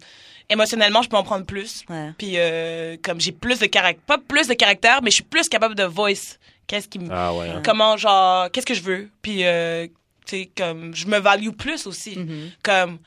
émotionnellement, 0.49 1.01
je 1.03 1.09
peux 1.09 1.17
en 1.17 1.23
prendre 1.23 1.47
plus. 1.47 1.85
Ouais. 1.89 2.11
Puis, 2.19 2.33
euh, 2.37 2.97
comme, 3.01 3.21
j'ai 3.21 3.31
plus 3.31 3.61
de 3.61 3.67
caractère, 3.67 4.03
pas 4.07 4.19
plus 4.19 4.49
de 4.49 4.55
caractère, 4.55 5.03
mais 5.03 5.11
je 5.11 5.17
suis 5.17 5.23
plus 5.25 5.49
capable 5.49 5.77
de 5.77 5.85
voice. 5.85 6.39
Qu'est-ce 6.67 6.89
qui 6.89 6.99
me, 6.99 7.09
Ah 7.13 7.33
ouais. 7.33 7.49
hein. 7.49 7.63
comment, 7.65 7.97
genre, 7.97 8.51
qu'est-ce 8.51 8.67
que 8.67 8.75
je 8.75 8.83
veux? 8.83 9.09
Puis, 9.23 9.45
euh, 9.45 9.87
sais, 10.27 10.51
comme, 10.57 10.95
je 10.95 11.07
me 11.07 11.19
value 11.19 11.51
plus 11.51 11.87
aussi. 11.87 12.19
Mhm. 12.19 12.51
Comme, 12.63 12.99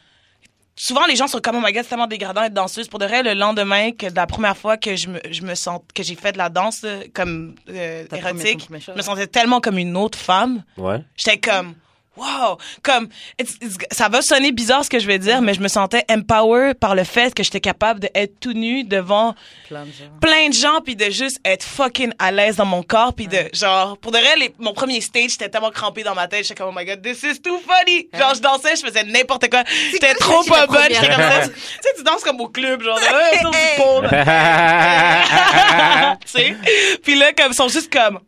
souvent, 0.75 1.05
les 1.05 1.15
gens 1.15 1.27
sont 1.27 1.39
comme, 1.39 1.57
oh 1.57 1.61
my 1.63 1.73
god, 1.73 1.83
c'est 1.83 1.89
tellement 1.89 2.07
dégradant 2.07 2.41
d'être 2.41 2.53
danseuse. 2.53 2.87
Pour 2.87 2.99
de 2.99 3.05
vrai, 3.05 3.23
le 3.23 3.33
lendemain 3.33 3.91
que 3.91 4.09
de 4.09 4.15
la 4.15 4.27
première 4.27 4.55
fois 4.55 4.77
que 4.77 4.95
je 4.95 5.09
me, 5.09 5.19
je 5.29 5.41
me 5.41 5.55
sens, 5.55 5.81
que 5.93 6.03
j'ai 6.03 6.15
fait 6.15 6.31
de 6.31 6.37
la 6.37 6.49
danse, 6.49 6.81
euh, 6.83 7.01
comme, 7.13 7.55
euh, 7.69 8.05
érotique, 8.15 8.69
je 8.79 8.91
me 8.91 9.01
sentais 9.01 9.27
tellement 9.27 9.59
comme 9.59 9.77
une 9.77 9.97
autre 9.97 10.17
femme. 10.17 10.63
Ouais. 10.77 11.03
J'étais 11.15 11.39
comme, 11.39 11.75
wow, 12.17 12.57
comme, 12.83 13.07
it's- 13.39 13.57
it's- 13.61 13.77
ça 13.91 14.09
va 14.09 14.21
sonner 14.21 14.51
bizarre 14.51 14.83
ce 14.83 14.89
que 14.89 14.99
je 14.99 15.07
vais 15.07 15.19
dire, 15.19 15.41
mais 15.41 15.53
je 15.53 15.61
me 15.61 15.67
sentais 15.67 16.03
empowered 16.09 16.77
par 16.79 16.95
le 16.95 17.03
fait 17.03 17.33
que 17.33 17.43
j'étais 17.43 17.59
capable 17.59 17.99
d'être 17.99 18.39
tout 18.39 18.53
nu 18.53 18.83
devant 18.83 19.35
Plein 19.67 19.85
de 19.85 19.91
gens. 19.91 20.19
plein 20.21 20.49
de 20.49 20.53
gens 20.53 20.81
puis 20.83 20.95
de 20.95 21.09
juste 21.09 21.39
être 21.45 21.63
fucking 21.63 22.11
à 22.19 22.31
l'aise 22.31 22.55
dans 22.57 22.65
mon 22.65 22.83
corps 22.83 23.13
puis 23.13 23.27
de 23.27 23.37
genre 23.53 23.97
pour 23.97 24.11
de 24.11 24.17
vrai 24.17 24.35
les- 24.37 24.53
mon 24.59 24.73
premier 24.73 25.01
stage 25.01 25.31
j'étais 25.31 25.49
tellement 25.49 25.71
crampé 25.71 26.03
dans 26.03 26.15
ma 26.15 26.27
tête 26.27 26.43
j'étais 26.43 26.55
comme 26.55 26.69
oh 26.75 26.77
my 26.77 26.85
god 26.85 27.01
this 27.01 27.23
is 27.23 27.39
too 27.41 27.59
funny! 27.59 28.07
Genre 28.17 28.33
je 28.35 28.41
dansais 28.41 28.75
je 28.75 28.85
faisais 28.85 29.03
n'importe 29.03 29.49
quoi. 29.49 29.63
J'étais 29.91 30.13
trop 30.15 30.43
pas 30.43 30.65
bonne 30.67 30.77
j'étais 30.89 31.07
comme 31.07 31.17
ça. 31.21 31.47
tu 31.47 31.53
sais 31.81 31.93
tu 31.97 32.03
danses 32.03 32.23
comme 32.23 32.39
au 32.41 32.47
club 32.49 32.81
genre 32.81 32.97
euh, 32.97 33.39
sur 33.39 33.51
du 33.51 33.57
pont 33.77 34.01
tu 36.25 36.27
sais? 36.31 36.55
Puis 37.03 37.15
là 37.15 37.33
comme 37.33 37.51
ils 37.51 37.55
sont 37.55 37.67
juste 37.67 37.91
comme 37.91 38.19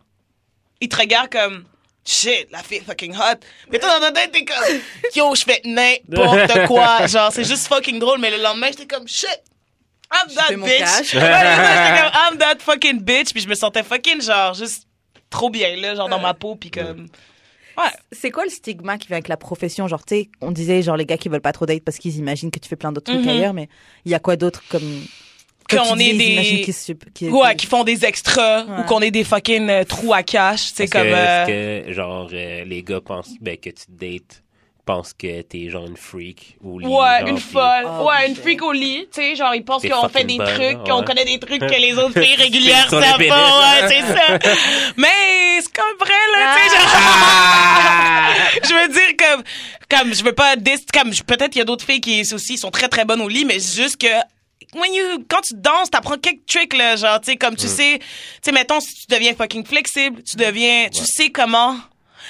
ils 0.82 0.90
te 0.90 0.96
regardent 0.98 1.30
comme 1.32 1.64
shit 2.10 2.48
la 2.52 2.60
fille 2.64 2.78
est 2.78 2.82
fucking 2.86 3.14
hot. 3.16 3.40
Mais 3.72 3.80
toi 3.80 4.00
dans 4.00 4.08
ta 4.08 4.12
tête 4.12 4.32
t'es 4.32 4.46
comme 4.46 4.80
yo 5.16 5.36
je 5.36 5.44
fais 5.44 5.62
n'importe 5.66 6.66
quoi. 6.68 7.06
Genre 7.08 7.32
c'est 7.32 7.44
juste 7.44 7.68
fucking 7.68 8.00
drôle 8.00 8.20
mais 8.20 8.32
le 8.32 8.42
lendemain 8.42 8.68
j'étais 8.68 8.88
comme 8.88 9.08
shit 9.08 9.30
I'm 10.12 10.34
that 10.36 10.56
bitch. 10.56 11.12
j'étais 11.12 11.20
comme 11.20 12.12
I'm 12.32 12.38
that 12.40 12.58
fucking 12.60 13.02
bitch 13.02 13.32
puis 13.32 13.42
je 13.42 13.48
me 13.48 13.56
sentais 13.56 13.84
fucking 13.84 14.22
genre 14.22 14.54
juste 14.54 14.88
trop 15.30 15.50
bien 15.50 15.76
là 15.76 15.96
genre 15.96 16.10
dans 16.10 16.20
ma 16.20 16.34
peau 16.34 16.56
puis 16.56 16.72
comme 16.72 17.08
ouais. 17.78 17.90
C'est 18.12 18.32
quoi 18.32 18.44
le 18.44 18.50
stigma 18.50 18.98
qui 18.98 19.08
vient 19.08 19.16
avec 19.18 19.30
la 19.30 19.38
profession? 19.38 19.88
Genre, 19.88 20.04
tu 20.04 20.16
sais, 20.16 20.30
on 20.42 20.52
disait, 20.52 20.82
genre, 20.82 20.98
les 20.98 21.06
gars 21.06 21.16
qui 21.18 21.30
veulent 21.30 21.40
pas 21.40 21.54
trop 21.54 21.66
date 21.66 21.82
parce 21.86 21.98
qu'ils 21.98 22.18
imaginent 22.18 22.52
que 22.52 22.60
tu 22.60 22.68
fais 22.68 22.76
plein 22.76 22.92
d'autres 22.92 23.10
trucs 23.14 23.24
Mhm. 23.24 23.30
ailleurs, 23.30 23.54
mais 23.54 23.70
il 24.04 24.12
y 24.12 24.16
a 24.16 24.20
quoi 24.20 24.36
d'autre 24.36 24.64
comme. 24.70 25.06
Qu'on 25.70 25.98
est 26.00 26.14
des- 26.14 26.72
se- 26.72 26.94
qu'ils- 27.14 27.30
ouais 27.32 27.56
qui 27.56 27.66
font 27.66 27.84
des 27.84 28.06
extras 28.06 28.64
Ouais. 28.64 28.80
ou 28.80 28.84
qu'on 28.84 29.02
est 29.02 29.12
des 29.12 29.24
fucking 29.24 29.70
euh, 29.70 29.84
trous 29.84 30.14
à 30.14 30.24
cash 30.24 30.72
c'est 30.74 30.88
comme 30.88 31.04
que, 31.04 31.08
euh, 31.14 31.46
est-ce 31.46 31.88
que, 31.88 31.94
genre, 31.94 32.30
euh, 32.34 32.64
les 32.66 32.84
gars 32.84 33.02
pensent 33.02 33.34
ben, 33.42 33.58
que 33.58 33.70
tu 33.70 33.84
dates, 33.90 34.42
pensent 34.86 35.14
que 35.14 35.42
t'es 35.44 35.70
genre 35.70 35.86
une 35.86 35.98
freak 35.98 36.58
ou 36.64 36.82
Ouais, 36.82 37.22
une 37.28 37.38
folle. 37.38 37.86
Oh, 37.86 38.08
ouais, 38.10 38.28
une 38.28 38.36
freak 38.36 38.64
au 38.64 38.72
lit. 38.72 39.08
Tu 39.14 39.22
sais, 39.22 39.36
genre, 39.36 39.54
ils 39.54 39.64
pensent 39.64 39.84
qu'on 39.88 40.10
fait 40.10 40.24
des 40.24 40.38
bonne, 40.38 40.48
trucs, 40.48 40.62
hein, 40.78 40.84
qu'on 40.88 41.00
ouais. 41.02 41.06
connaît 41.06 41.26
des 41.26 41.38
trucs 41.40 41.60
que 41.62 41.80
les 41.80 41.94
autres 41.96 42.20
filles 42.24 42.36
régulières 42.38 42.90
savent 42.90 43.02
pas. 43.04 43.18
Ouais, 43.20 43.82
ouais. 43.84 43.88
c'est 43.88 44.02
ça. 44.02 44.40
Mais 44.98 45.08
c'est 45.62 45.72
comme 45.76 45.96
vrai, 46.00 46.14
là, 46.34 46.56
tu 46.58 46.70
sais, 46.70 46.76
genre... 46.76 46.90
Ah! 46.96 48.30
je 48.64 48.74
veux 48.74 48.94
dire, 48.94 49.16
comme, 49.18 49.44
comme, 49.90 50.14
je 50.16 50.24
veux 50.24 50.34
pas 50.34 50.56
dis, 50.56 50.72
comme, 50.92 51.12
peut-être 51.12 51.50
qu'il 51.52 51.60
y 51.60 51.62
a 51.62 51.66
d'autres 51.66 51.86
filles 51.86 52.02
qui 52.02 52.22
aussi 52.34 52.58
sont 52.58 52.72
très 52.72 52.88
très 52.88 53.06
bonnes 53.06 53.22
au 53.22 53.28
lit, 53.28 53.46
mais 53.46 53.60
c'est 53.60 53.80
juste 53.84 54.02
que, 54.02 54.08
when 54.76 54.94
you, 54.94 55.26
quand 55.30 55.42
tu 55.42 55.54
danses, 55.56 55.90
t'apprends 55.90 56.18
quelques 56.18 56.46
tricks, 56.46 56.76
là, 56.76 56.96
genre, 56.96 57.20
tu 57.22 57.32
sais, 57.32 57.38
comme 57.38 57.56
tu 57.56 57.68
sais, 57.68 58.00
tu 58.00 58.06
sais, 58.44 58.52
mettons, 58.52 58.80
si 58.80 58.94
tu 58.94 59.14
deviens 59.14 59.34
fucking 59.34 59.66
flexible, 59.66 60.22
tu 60.24 60.36
deviens, 60.38 60.90
tu 60.90 61.04
sais 61.06 61.32
comment, 61.32 61.76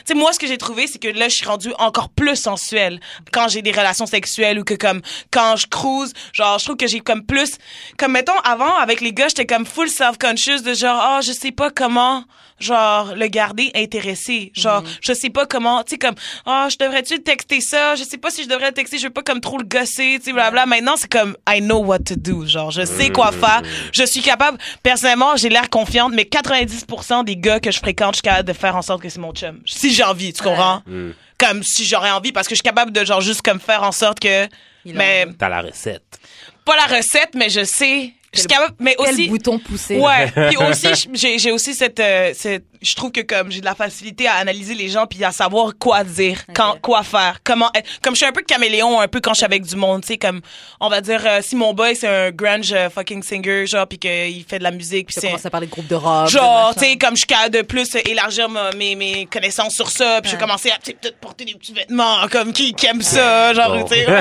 tu 0.05 0.13
sais, 0.13 0.13
moi, 0.13 0.31
ce 0.31 0.39
que 0.39 0.47
j'ai 0.47 0.57
trouvé, 0.57 0.87
c'est 0.87 0.99
que 0.99 1.07
là, 1.07 1.27
je 1.27 1.35
suis 1.35 1.45
rendue 1.45 1.73
encore 1.77 2.09
plus 2.09 2.35
sensuelle 2.35 2.99
quand 3.31 3.47
j'ai 3.47 3.61
des 3.61 3.71
relations 3.71 4.05
sexuelles 4.05 4.59
ou 4.59 4.63
que 4.63 4.75
comme 4.75 5.01
quand 5.31 5.55
je 5.55 5.67
cruise, 5.67 6.13
genre, 6.33 6.59
je 6.59 6.65
trouve 6.65 6.77
que 6.77 6.87
j'ai 6.87 7.01
comme 7.01 7.25
plus, 7.25 7.57
comme 7.97 8.13
mettons, 8.13 8.37
avant, 8.43 8.75
avec 8.75 9.01
les 9.01 9.13
gars, 9.13 9.27
j'étais 9.27 9.45
comme 9.45 9.65
full 9.65 9.89
self-conscious 9.89 10.61
de 10.61 10.73
genre, 10.73 10.99
ah, 11.01 11.19
je 11.21 11.31
sais 11.31 11.51
pas 11.51 11.69
comment, 11.71 12.23
genre, 12.59 13.15
le 13.15 13.27
garder 13.27 13.71
intéressé. 13.75 14.51
Genre, 14.55 14.83
je 15.01 15.13
sais 15.13 15.29
pas 15.29 15.45
comment, 15.45 15.83
tu 15.83 15.91
sais, 15.91 15.97
comme, 15.97 16.15
ah, 16.45 16.67
je 16.69 16.77
devrais-tu 16.77 17.21
texter 17.21 17.61
ça? 17.61 17.95
Je 17.95 18.03
sais 18.03 18.17
pas 18.17 18.29
si 18.29 18.43
je 18.43 18.49
devrais 18.49 18.71
texter, 18.71 18.97
je 18.97 19.07
veux 19.07 19.13
pas 19.13 19.23
comme 19.23 19.41
trop 19.41 19.57
le 19.57 19.65
gosser, 19.65 20.17
tu 20.19 20.25
sais, 20.25 20.33
blabla. 20.33 20.65
Maintenant, 20.65 20.95
c'est 20.97 21.11
comme, 21.11 21.35
I 21.47 21.61
know 21.61 21.79
what 21.79 21.99
to 21.99 22.15
do. 22.15 22.45
Genre, 22.45 22.71
je 22.71 22.85
sais 22.85 23.09
quoi 23.09 23.31
faire. 23.31 23.61
Je 23.93 24.03
suis 24.03 24.21
capable, 24.21 24.57
personnellement, 24.83 25.35
j'ai 25.35 25.49
l'air 25.49 25.69
confiante, 25.69 26.13
mais 26.13 26.23
90% 26.23 27.25
des 27.25 27.35
gars 27.37 27.59
que 27.59 27.71
je 27.71 27.79
fréquente, 27.79 28.15
je 28.15 28.17
suis 28.17 28.23
capable 28.23 28.47
de 28.47 28.53
faire 28.53 28.75
en 28.75 28.81
sorte 28.81 29.01
que 29.01 29.09
c'est 29.09 29.19
mon 29.19 29.33
chum. 29.33 29.59
Si 29.65 29.93
j'ai 29.93 30.03
envie, 30.03 30.33
tu 30.33 30.43
comprends? 30.43 30.81
Mm. 30.85 31.11
Comme 31.37 31.63
si 31.63 31.85
j'aurais 31.85 32.11
envie, 32.11 32.31
parce 32.31 32.47
que 32.47 32.55
je 32.55 32.57
suis 32.57 32.63
capable 32.63 32.91
de, 32.91 33.05
genre, 33.05 33.21
juste 33.21 33.41
comme 33.41 33.59
faire 33.59 33.83
en 33.83 33.91
sorte 33.93 34.19
que, 34.19 34.47
Il 34.85 34.95
mais. 34.95 35.25
T'as 35.37 35.49
la 35.49 35.61
recette. 35.61 36.19
pas 36.65 36.75
la 36.75 36.97
recette, 36.97 37.33
mais 37.35 37.49
je 37.49 37.63
sais, 37.63 38.13
je 38.33 38.39
suis 38.39 38.47
Quel- 38.47 38.57
capable, 38.59 38.75
mais 38.79 38.95
Quel 38.99 39.13
aussi, 39.13 39.27
bouton 39.29 39.59
pousser 39.59 39.97
Ouais, 39.97 40.31
puis 40.49 40.57
aussi 40.57 40.87
j'ai 41.13 41.39
j'ai 41.39 41.51
aussi 41.51 41.73
cette 41.73 41.99
euh, 41.99 42.31
cette 42.35 42.63
je 42.81 42.95
trouve 42.95 43.11
que 43.11 43.21
comme 43.21 43.51
j'ai 43.51 43.59
de 43.59 43.65
la 43.65 43.75
facilité 43.75 44.27
à 44.27 44.35
analyser 44.35 44.73
les 44.73 44.87
gens 44.87 45.05
puis 45.05 45.21
à 45.23 45.31
savoir 45.31 45.73
quoi 45.77 46.03
dire, 46.05 46.39
quand 46.55 46.73
Ok. 46.75 46.81
quoi 46.81 47.03
faire, 47.03 47.39
comment 47.43 47.69
être 47.75 47.87
comme 48.01 48.13
je 48.13 48.19
suis 48.19 48.25
un 48.27 48.31
peu 48.31 48.41
caméléon 48.41 49.01
un 49.01 49.07
peu 49.07 49.19
quand 49.19 49.33
je 49.33 49.39
suis 49.39 49.45
avec 49.45 49.63
du 49.63 49.75
monde, 49.75 50.01
tu 50.01 50.07
sais 50.09 50.17
comme 50.17 50.41
on 50.79 50.89
va 50.89 51.01
dire 51.01 51.21
euh, 51.25 51.39
si 51.41 51.55
mon 51.55 51.73
boy 51.73 51.95
c'est 51.95 52.07
un 52.07 52.31
grunge 52.31 52.71
euh, 52.71 52.89
fucking 52.89 53.23
singer 53.23 53.65
genre 53.65 53.87
puis 53.87 53.97
qu'il 53.97 54.45
fait 54.47 54.59
de 54.59 54.63
la 54.63 54.71
musique 54.71 55.07
puis 55.07 55.15
c'est 55.19 55.27
commences 55.27 55.45
à 55.45 55.49
parler 55.49 55.67
de 55.67 55.71
groupe 55.71 55.87
de 55.87 55.95
rock. 55.95 56.29
Genre, 56.29 56.73
tu 56.75 56.81
sais, 56.85 56.97
comme 56.97 57.15
je 57.15 57.19
suis 57.19 57.27
capable 57.27 57.55
de 57.55 57.61
plus 57.63 57.95
euh, 57.95 57.99
élargir 58.05 58.47
ma- 58.47 58.71
mes, 58.71 58.95
mes 58.95 59.25
connaissances 59.25 59.73
sur 59.73 59.89
ça, 59.89 60.21
puis 60.21 60.29
je 60.31 60.35
Ouais. 60.35 60.41
vais 60.41 60.47
commencer 60.47 60.69
à 60.71 60.77
peut-être 60.77 61.17
porter 61.19 61.45
des 61.45 61.55
petits 61.55 61.73
vêtements 61.73 62.27
comme 62.31 62.53
qui, 62.53 62.73
qui 62.73 62.85
aime 62.85 63.01
ça, 63.01 63.53
genre, 63.53 63.75
Bon. 63.77 63.83
tu 63.85 63.95
sais. 63.95 64.05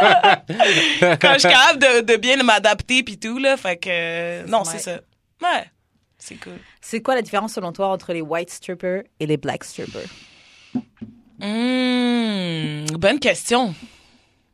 Quand 1.20 1.32
je 1.34 1.38
suis 1.38 1.48
capable 1.48 1.78
de, 1.78 2.00
de 2.12 2.16
bien 2.16 2.36
m'adapter 2.42 3.02
puis 3.02 3.16
tout, 3.20 3.38
là, 3.38 3.56
fait 3.56 3.76
que, 3.76 3.88
euh, 3.90 4.46
non, 4.46 4.64
c'est 4.64 4.78
ça. 4.78 5.00
Ouais, 5.42 5.64
c'est 6.18 6.34
cool. 6.36 6.58
C'est 6.80 7.00
quoi 7.00 7.14
la 7.14 7.22
différence 7.22 7.54
selon 7.54 7.72
toi 7.72 7.88
entre 7.88 8.12
les 8.12 8.20
white 8.22 8.50
strippers 8.50 9.02
et 9.20 9.26
les 9.26 9.36
black 9.36 9.64
strippers 9.64 10.08
Hmm, 11.40 12.84
bonne 12.98 13.18
question. 13.18 13.74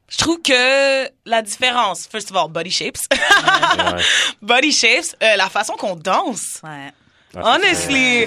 Je 0.09 0.19
trouve 0.19 0.41
que 0.41 1.09
la 1.25 1.43
différence, 1.43 2.07
first 2.07 2.31
of 2.31 2.37
all, 2.37 2.49
body 2.51 2.71
shapes. 2.71 2.99
Ouais. 3.13 4.03
body 4.41 4.73
shapes, 4.73 5.17
euh, 5.23 5.37
la 5.37 5.49
façon 5.51 5.75
qu'on 5.75 5.97
danse. 5.97 6.61
Ouais. 6.63 6.91
Ah, 7.37 7.57
Honestly, 7.57 8.27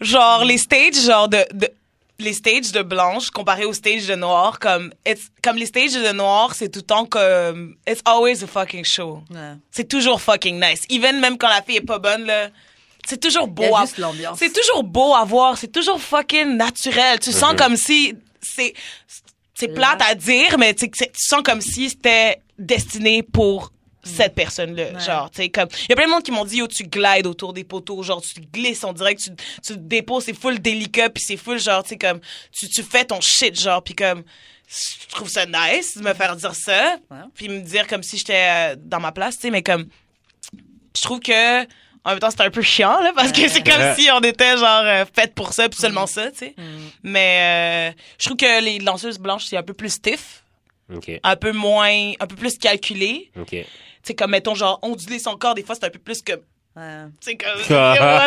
genre 0.00 0.44
les 0.44 0.58
stages 0.58 1.00
genre 1.06 1.28
de, 1.28 1.44
de 1.54 1.70
les 2.20 2.32
stages 2.34 2.72
de 2.72 2.82
blanche 2.82 3.30
comparés 3.30 3.64
aux 3.64 3.72
stages 3.72 4.06
de 4.06 4.14
noir 4.14 4.58
comme 4.58 4.92
it's- 5.06 5.28
comme 5.42 5.56
les 5.56 5.66
stages 5.66 5.94
de 5.94 6.12
noir 6.12 6.54
c'est 6.54 6.68
tout 6.68 6.80
le 6.80 6.86
temps 6.86 7.06
comme 7.06 7.76
it's 7.88 8.00
always 8.04 8.42
a 8.42 8.46
fucking 8.46 8.84
show. 8.84 9.22
Ouais. 9.30 9.54
c'est 9.70 9.88
toujours 9.88 10.20
fucking 10.20 10.60
nice. 10.60 10.82
Even 10.90 11.20
même 11.20 11.36
quand 11.38 11.48
la 11.48 11.62
fille 11.62 11.76
est 11.76 11.80
pas 11.80 11.98
bonne 11.98 12.24
là 12.24 12.48
c'est 13.06 13.20
toujours 13.20 13.48
beau 13.48 13.74
à- 13.74 13.86
c'est 13.86 14.52
toujours 14.52 14.84
beau 14.84 15.14
à 15.14 15.24
voir 15.24 15.56
c'est 15.58 15.72
toujours 15.72 16.00
fucking 16.00 16.56
naturel. 16.56 17.18
Tu 17.20 17.32
sens 17.32 17.52
Mhm. 17.52 17.56
comme 17.56 17.76
si 17.76 18.14
c'est 18.40 18.74
c'est 19.54 19.68
plate 19.68 20.00
à 20.08 20.14
dire 20.14 20.56
mais 20.58 20.74
tu 20.74 20.88
sens 21.14 21.42
comme 21.42 21.60
si 21.60 21.90
c'était 21.90 22.40
destiné 22.58 23.22
pour 23.22 23.72
cette 24.02 24.34
personne-là. 24.34 24.92
Ouais. 24.92 25.00
Genre, 25.00 25.30
tu 25.30 25.42
sais, 25.42 25.48
comme, 25.50 25.68
il 25.72 25.90
y 25.90 25.92
a 25.92 25.96
plein 25.96 26.06
de 26.06 26.10
monde 26.10 26.22
qui 26.22 26.30
m'ont 26.30 26.44
dit, 26.44 26.58
yo, 26.58 26.66
tu 26.66 26.84
glides 26.84 27.26
autour 27.26 27.52
des 27.52 27.64
poteaux, 27.64 28.02
genre, 28.02 28.22
tu 28.22 28.40
glisses, 28.40 28.84
on 28.84 28.92
dirait 28.92 29.14
que 29.14 29.20
tu, 29.20 29.30
tu 29.62 29.74
te 29.74 29.78
déposes, 29.78 30.24
c'est 30.24 30.38
full 30.38 30.58
délicat, 30.58 31.10
puis 31.10 31.22
c'est 31.22 31.36
full, 31.36 31.58
genre, 31.58 31.82
tu 31.82 31.90
sais, 31.90 31.98
comme, 31.98 32.20
tu, 32.52 32.68
tu 32.68 32.82
fais 32.82 33.04
ton 33.04 33.20
shit, 33.20 33.60
genre, 33.60 33.82
puis 33.82 33.94
comme, 33.94 34.22
je 34.68 35.14
trouve 35.14 35.28
ça 35.28 35.46
nice 35.46 35.98
de 35.98 36.02
me 36.02 36.14
faire 36.14 36.36
dire 36.36 36.54
ça, 36.54 36.96
puis 37.34 37.48
me 37.48 37.60
dire 37.60 37.86
comme 37.86 38.02
si 38.02 38.18
j'étais 38.18 38.72
euh, 38.72 38.76
dans 38.78 39.00
ma 39.00 39.12
place, 39.12 39.36
tu 39.36 39.42
sais, 39.42 39.50
mais 39.50 39.62
comme, 39.62 39.86
je 40.96 41.02
trouve 41.02 41.20
que, 41.20 41.62
en 42.02 42.10
même 42.10 42.18
temps, 42.18 42.30
c'est 42.30 42.40
un 42.40 42.50
peu 42.50 42.62
chiant, 42.62 43.00
là, 43.00 43.12
parce 43.14 43.32
que 43.32 43.46
c'est 43.48 43.62
comme 43.62 43.94
si 43.96 44.08
on 44.10 44.20
était, 44.20 44.56
genre, 44.56 44.82
euh, 44.84 45.04
faites 45.12 45.34
pour 45.34 45.52
ça, 45.52 45.68
puis 45.68 45.78
seulement 45.78 46.06
ça, 46.06 46.30
tu 46.30 46.38
sais. 46.38 46.54
Mais, 47.02 47.90
euh, 47.90 48.00
je 48.18 48.24
trouve 48.26 48.36
que 48.36 48.62
les 48.62 48.78
danseuses 48.78 49.18
blanches, 49.18 49.46
c'est 49.46 49.56
un 49.56 49.62
peu 49.62 49.74
plus 49.74 49.90
stiff, 49.90 50.44
OK. 50.94 51.10
un 51.22 51.36
peu 51.36 51.52
moins, 51.52 52.12
un 52.18 52.26
peu 52.26 52.36
plus 52.36 52.56
calculé. 52.56 53.30
OK. 53.38 53.56
Tu 54.02 54.08
sais, 54.08 54.14
comme, 54.14 54.30
mettons, 54.30 54.54
genre, 54.54 54.78
onduler 54.82 55.18
son 55.18 55.36
corps, 55.36 55.54
des 55.54 55.62
fois, 55.62 55.74
c'est 55.74 55.84
un 55.86 55.90
peu 55.90 55.98
plus 55.98 56.22
comme, 56.22 56.40
Ouais. 56.76 56.82
tu 57.20 57.30
sais, 57.32 57.36
comme, 57.36 57.76
what 57.76 57.80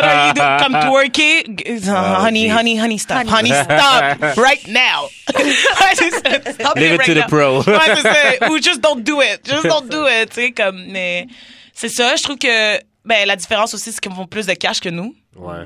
are 0.04 0.28
you 0.28 0.34
doing? 0.34 0.58
comme 0.62 0.80
twerker. 0.90 1.44
Ah, 1.88 2.22
honey, 2.26 2.42
geez. 2.48 2.52
honey, 2.52 2.78
honey, 2.80 2.98
stop. 2.98 3.16
Honey. 3.26 3.50
Honey, 3.50 3.64
stop. 3.64 4.36
Right 4.36 4.66
now. 4.68 5.08
ouais, 5.34 5.94
c'est 5.94 6.10
ça. 6.10 6.52
Stop 6.52 6.76
Leave 6.76 6.92
it 6.92 6.98
right 6.98 7.06
to 7.06 7.14
the 7.14 7.16
now. 7.16 7.26
pro. 7.28 7.62
ouais, 7.62 7.94
c'est 7.96 8.02
ça. 8.02 8.50
Ou 8.50 8.58
just 8.58 8.80
don't 8.80 9.02
do 9.02 9.20
it. 9.22 9.40
Just 9.48 9.64
don't 9.64 9.88
do 9.88 10.06
it. 10.06 10.28
Tu 10.28 10.34
sais, 10.42 10.52
comme, 10.52 10.84
mais 10.88 11.26
c'est 11.72 11.88
ça. 11.88 12.14
Je 12.16 12.22
trouve 12.22 12.36
que, 12.36 12.76
ben, 13.04 13.26
la 13.26 13.34
différence 13.36 13.72
aussi, 13.74 13.90
c'est 13.92 14.00
qu'ils 14.00 14.12
font 14.12 14.26
plus 14.26 14.46
de 14.46 14.52
cash 14.54 14.78
que 14.80 14.90
nous. 14.90 15.14
Ouais. 15.36 15.64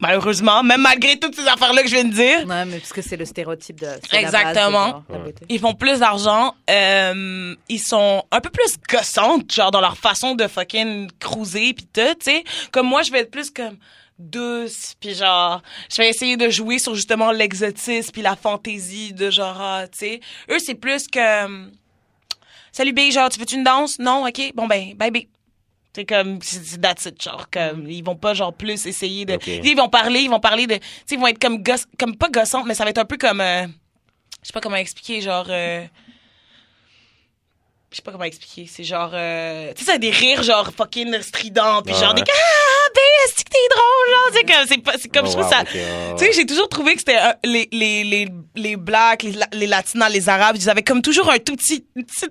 Malheureusement, 0.00 0.62
même 0.62 0.80
malgré 0.80 1.18
toutes 1.18 1.36
ces 1.36 1.46
affaires-là 1.46 1.82
que 1.82 1.88
je 1.88 1.94
viens 1.94 2.04
de 2.04 2.12
dire. 2.12 2.46
Ouais, 2.46 2.64
mais 2.64 2.78
parce 2.78 2.92
que 2.92 3.02
c'est 3.02 3.16
le 3.16 3.24
stéréotype 3.24 3.80
de. 3.80 3.86
la 3.86 3.92
base 3.92 4.12
Exactement. 4.12 4.88
genre, 4.88 5.04
beauté. 5.08 5.44
Ils 5.48 5.60
font 5.60 5.74
plus 5.74 6.00
d'argent. 6.00 6.54
Euh, 6.68 7.54
ils 7.68 7.80
sont 7.80 8.24
un 8.30 8.40
peu 8.40 8.50
plus 8.50 8.76
gossantes, 8.88 9.52
genre 9.52 9.70
dans 9.70 9.80
leur 9.80 9.96
façon 9.96 10.34
de 10.34 10.46
fucking 10.46 11.10
cruiser 11.18 11.74
pis 11.74 11.86
tout, 11.86 12.00
tu 12.18 12.30
sais. 12.30 12.44
Comme 12.72 12.86
moi, 12.86 13.02
je 13.02 13.12
vais 13.12 13.20
être 13.20 13.30
plus 13.30 13.50
comme 13.50 13.76
douce 14.18 14.96
puis 15.00 15.14
genre 15.14 15.62
je 15.90 16.02
vais 16.02 16.10
essayer 16.10 16.36
de 16.36 16.50
jouer 16.50 16.78
sur 16.78 16.94
justement 16.94 17.30
l'exotisme 17.32 18.10
puis 18.12 18.20
la 18.20 18.36
fantaisie 18.36 19.14
de 19.14 19.30
genre 19.30 19.56
ah, 19.58 19.84
tu 19.90 19.98
sais 19.98 20.20
eux 20.50 20.58
c'est 20.58 20.74
plus 20.74 21.08
que 21.08 21.70
salut 22.72 22.92
B, 22.92 23.10
genre, 23.10 23.28
tu 23.28 23.38
veux-tu 23.38 23.56
une 23.56 23.64
danse? 23.64 23.98
Non, 23.98 24.26
ok, 24.26 24.52
bon 24.54 24.66
ben, 24.66 24.94
bye 24.94 25.10
B. 25.10 25.18
C'est 25.92 26.04
comme, 26.04 26.38
that's 26.80 27.06
it, 27.06 27.20
genre, 27.20 27.48
comme, 27.50 27.88
ils 27.90 28.02
vont 28.04 28.14
pas, 28.14 28.32
genre, 28.32 28.52
plus 28.54 28.86
essayer 28.86 29.24
de, 29.24 29.38
ils 29.46 29.76
vont 29.76 29.88
parler, 29.88 30.20
ils 30.20 30.30
vont 30.30 30.38
parler 30.38 30.68
de, 30.68 30.78
ils 31.10 31.18
vont 31.18 31.26
être 31.26 31.40
comme 31.40 31.64
comme 31.98 32.16
pas 32.16 32.28
gossantes, 32.28 32.66
mais 32.66 32.74
ça 32.74 32.84
va 32.84 32.90
être 32.90 32.98
un 32.98 33.04
peu 33.04 33.16
comme, 33.16 33.40
euh, 33.40 33.66
je 34.42 34.46
sais 34.46 34.52
pas 34.52 34.60
comment 34.60 34.76
expliquer, 34.76 35.20
genre, 35.20 35.46
euh, 35.48 35.84
je 37.90 37.96
sais 37.96 38.02
pas 38.02 38.12
comment 38.12 38.22
expliquer, 38.22 38.68
c'est 38.72 38.84
genre, 38.84 39.10
euh, 39.14 39.72
tu 39.74 39.80
sais, 39.80 39.90
ça 39.90 39.96
a 39.96 39.98
des 39.98 40.10
rires, 40.10 40.44
genre, 40.44 40.70
fucking 40.76 41.20
stridents, 41.22 41.82
puis 41.82 41.92
genre, 41.96 42.14
des, 42.14 42.22
ah, 42.22 42.88
B, 42.94 42.98
est-ce 43.26 43.44
que 43.44 43.50
t'es 43.50 43.58
drôle, 43.74 44.14
genre, 44.14 44.30
c'est 44.32 44.44
comme, 44.44 44.66
c'est 44.68 44.78
pas, 44.78 44.92
c'est 44.96 45.08
comme, 45.08 45.26
Oh, 45.26 45.28
je 45.28 45.32
trouve 45.32 45.44
wow, 45.44 45.50
ça, 45.50 45.62
ok, 45.62 45.74
ouais, 45.74 46.14
tu 46.16 46.24
sais, 46.24 46.32
j'ai 46.34 46.46
toujours 46.46 46.68
trouvé 46.68 46.92
que 46.92 47.00
c'était 47.00 47.18
euh, 47.18 47.32
les 47.42 47.68
les 47.72 48.04
les 48.04 48.28
les 48.54 48.76
blacks, 48.76 49.24
les, 49.24 49.34
les 49.52 49.66
latinas, 49.66 50.08
les 50.08 50.28
arabes, 50.28 50.54
ils 50.56 50.70
avaient 50.70 50.84
comme 50.84 51.02
toujours 51.02 51.28
un 51.32 51.38
tout 51.38 51.56
petit, 51.56 51.84
petit 51.96 52.26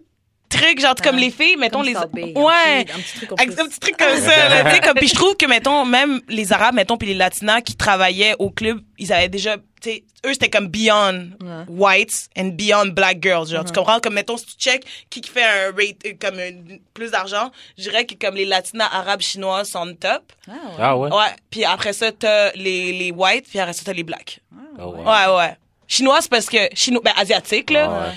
truc 0.49 0.79
genre 0.81 0.95
comme 0.95 1.15
Ouais. 1.15 1.21
les 1.21 1.31
filles, 1.31 1.55
mettons 1.57 1.79
Comme 1.79 1.87
les 1.87 1.95
un 1.95 2.01
ouais. 2.01 2.85
petit- 2.85 2.91
un 2.91 2.99
petit 2.99 3.15
truc 3.25 3.31
un 3.41 3.45
petit 3.67 3.79
truc 3.79 3.97
comme 3.97 4.17
ça, 4.17 4.49
là, 4.49 4.63
tu 4.65 4.71
sais, 4.75 4.81
comme, 4.81 4.95
puis 4.95 5.07
je 5.07 5.13
trouve 5.15 5.35
que, 5.37 5.45
mettons, 5.45 5.85
même 5.85 6.21
les 6.27 6.51
Arabes, 6.51 6.73
mettons, 6.75 6.97
puis 6.97 7.07
les 7.07 7.13
Latinas 7.13 7.61
qui 7.61 7.75
travaillaient 7.75 8.35
au 8.39 8.49
club, 8.49 8.79
ils 8.97 9.13
avaient 9.13 9.29
déjà, 9.29 9.57
tu 9.57 9.91
sais, 9.91 10.03
eux, 10.25 10.33
c'était 10.33 10.49
comme 10.49 10.67
beyond 10.67 11.29
Ouais. 11.41 11.63
whites 11.67 12.29
and 12.37 12.49
beyond 12.55 12.87
black 12.87 13.19
girls, 13.21 13.47
genre, 13.47 13.63
tu 13.63 13.71
comprends? 13.71 13.99
Comme, 13.99 14.15
mettons, 14.15 14.37
si 14.37 14.45
tu 14.47 14.53
check 14.57 14.83
qui 15.09 15.21
qui 15.21 15.29
fait 15.29 15.43
un 15.43 15.71
rate, 15.75 15.97
euh, 16.05 16.13
comme 16.19 16.39
un- 16.39 16.77
plus 16.93 17.11
d'argent, 17.11 17.51
je 17.77 17.83
dirais 17.83 18.05
que 18.05 18.15
comme 18.15 18.35
les 18.35 18.45
Latinas, 18.45 18.89
Arabes, 18.91 19.21
Chinoises 19.21 19.69
sont 19.69 19.87
on 19.87 19.93
top. 19.93 20.33
Ah, 20.47 20.51
ouais. 20.51 20.75
Ah 20.79 20.97
ouais? 20.97 21.09
Ouais, 21.13 21.35
puis 21.51 21.63
après 21.63 21.93
ça, 21.93 22.11
t'as 22.11 22.51
les, 22.53 22.91
les 22.91 23.11
whites, 23.11 23.45
puis 23.49 23.59
après 23.59 23.73
ça, 23.73 23.83
t'as 23.85 23.93
les 23.93 24.03
blacks. 24.03 24.39
Oh, 24.79 24.85
wow. 24.95 25.03
Ouais, 25.05 25.37
ouais. 25.37 25.55
Chinois, 25.87 26.19
c'est 26.21 26.29
parce 26.29 26.45
que, 26.47 26.57
chinois, 26.75 27.01
ben, 27.03 27.13
asiatiques, 27.17 27.69
là, 27.71 27.89
Ouais. 27.89 28.13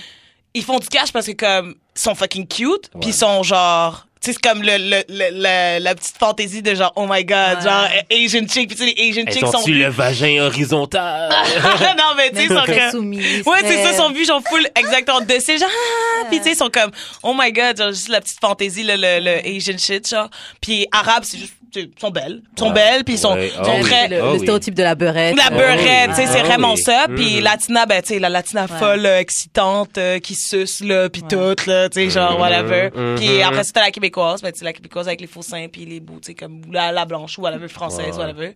ils 0.54 0.62
font 0.64 0.78
du 0.78 0.88
cash 0.88 1.12
parce 1.12 1.26
que, 1.26 1.32
comme, 1.32 1.74
sont 1.94 2.14
fucking 2.14 2.46
cute, 2.46 2.90
puis 2.90 3.00
Ouais. 3.00 3.06
ils 3.08 3.14
sont 3.14 3.42
genre, 3.42 4.06
tu 4.20 4.30
sais, 4.30 4.38
c'est 4.40 4.48
comme 4.48 4.62
le, 4.62 4.76
le, 4.78 5.02
le, 5.08 5.30
le- 5.32 5.82
la 5.82 5.94
petite 5.94 6.16
fantaisie 6.16 6.62
de 6.62 6.74
genre, 6.74 6.92
oh 6.96 7.06
my 7.08 7.24
god, 7.24 7.56
Ouais. 7.58 7.62
genre, 7.64 7.86
Asian 8.10 8.46
chick, 8.48 8.68
puis 8.68 8.76
tu 8.76 8.76
sais, 8.76 8.94
les 8.96 9.08
Asian 9.10 9.24
chicks 9.30 9.46
sont 9.46 9.58
ont-tu 9.58 9.72
vues. 9.72 9.78
le 9.80 9.88
vagin 9.88 10.42
horizontal? 10.44 11.28
non, 11.98 12.14
mais 12.16 12.30
tu 12.30 12.36
sais, 12.36 12.44
ils 12.44 12.48
sont 12.48 12.64
comme. 12.64 12.90
soumis, 12.92 13.18
Ouais, 13.44 13.58
c'est 13.62 13.82
ça, 13.82 13.90
ils 13.90 13.96
sont 13.96 14.10
vus, 14.10 14.24
genre, 14.24 14.42
full, 14.48 14.66
exactement, 14.76 15.20
de 15.20 15.38
ces 15.40 15.58
genre, 15.58 15.68
ah, 15.70 16.26
puis 16.28 16.38
tu 16.38 16.44
sais, 16.44 16.52
ils 16.52 16.56
sont 16.56 16.70
comme, 16.70 16.90
oh 17.22 17.34
my 17.36 17.52
god, 17.52 17.76
genre, 17.76 17.90
juste 17.90 18.08
la 18.08 18.20
petite 18.20 18.40
fantaisie, 18.40 18.84
le, 18.84 18.94
le, 18.96 19.20
le 19.20 19.56
Asian 19.56 19.76
shit, 19.78 20.08
genre. 20.08 20.28
Puis 20.60 20.86
arabe, 20.92 21.24
c'est 21.24 21.38
juste, 21.38 21.52
tu 21.52 21.58
ils 21.61 21.61
sont 22.00 22.10
belles. 22.10 22.42
Ils 22.54 22.58
sont 22.58 22.66
Ouais. 22.68 22.72
belles, 22.74 23.04
puis 23.04 23.14
ils 23.14 23.18
sont, 23.18 23.34
Ouais. 23.34 23.48
sont 23.48 23.62
Ah 23.64 23.70
oui. 23.76 23.80
très, 23.82 24.08
le, 24.08 24.16
Ah 24.22 24.24
le 24.26 24.32
oui. 24.32 24.38
stéréotype 24.38 24.74
de 24.74 24.82
la 24.82 24.94
beurette. 24.94 25.36
la 25.36 25.46
euh, 25.46 25.50
beurette, 25.50 26.08
oui. 26.10 26.14
tu 26.14 26.20
sais, 26.22 26.26
c'est 26.26 26.40
Ah 26.40 26.44
vraiment 26.44 26.72
oui. 26.74 26.80
ça. 26.82 27.06
Puis 27.14 27.36
Mhm. 27.36 27.42
Latina, 27.42 27.86
ben, 27.86 28.02
tu 28.02 28.08
sais, 28.08 28.18
la 28.18 28.28
Latina 28.28 28.66
folle, 28.68 29.06
euh, 29.06 29.18
excitante, 29.18 29.98
euh, 29.98 30.18
qui 30.18 30.34
suce, 30.34 30.80
là, 30.80 31.08
puis 31.08 31.22
tout, 31.22 31.36
là, 31.66 31.88
tu 31.88 32.00
sais, 32.00 32.10
genre, 32.10 32.32
Mhm. 32.34 32.40
whatever. 32.40 32.90
Mhm. 32.94 33.14
Puis 33.18 33.42
après, 33.42 33.64
c'était 33.64 33.80
la 33.80 33.90
québécoise, 33.90 34.42
ben, 34.42 34.52
tu 34.52 34.58
sais, 34.58 34.64
la 34.64 34.72
québécoise 34.72 35.06
avec 35.08 35.20
les 35.20 35.26
faux 35.26 35.42
seins, 35.42 35.68
puis 35.72 35.84
les 35.84 36.00
bouts, 36.00 36.20
tu 36.20 36.28
sais, 36.28 36.34
comme 36.34 36.62
la, 36.70 36.92
la 36.92 37.04
blanche 37.04 37.38
ou 37.38 37.42
whatever, 37.42 37.68
française, 37.68 38.16
Ouais. 38.16 38.24
whatever. 38.24 38.54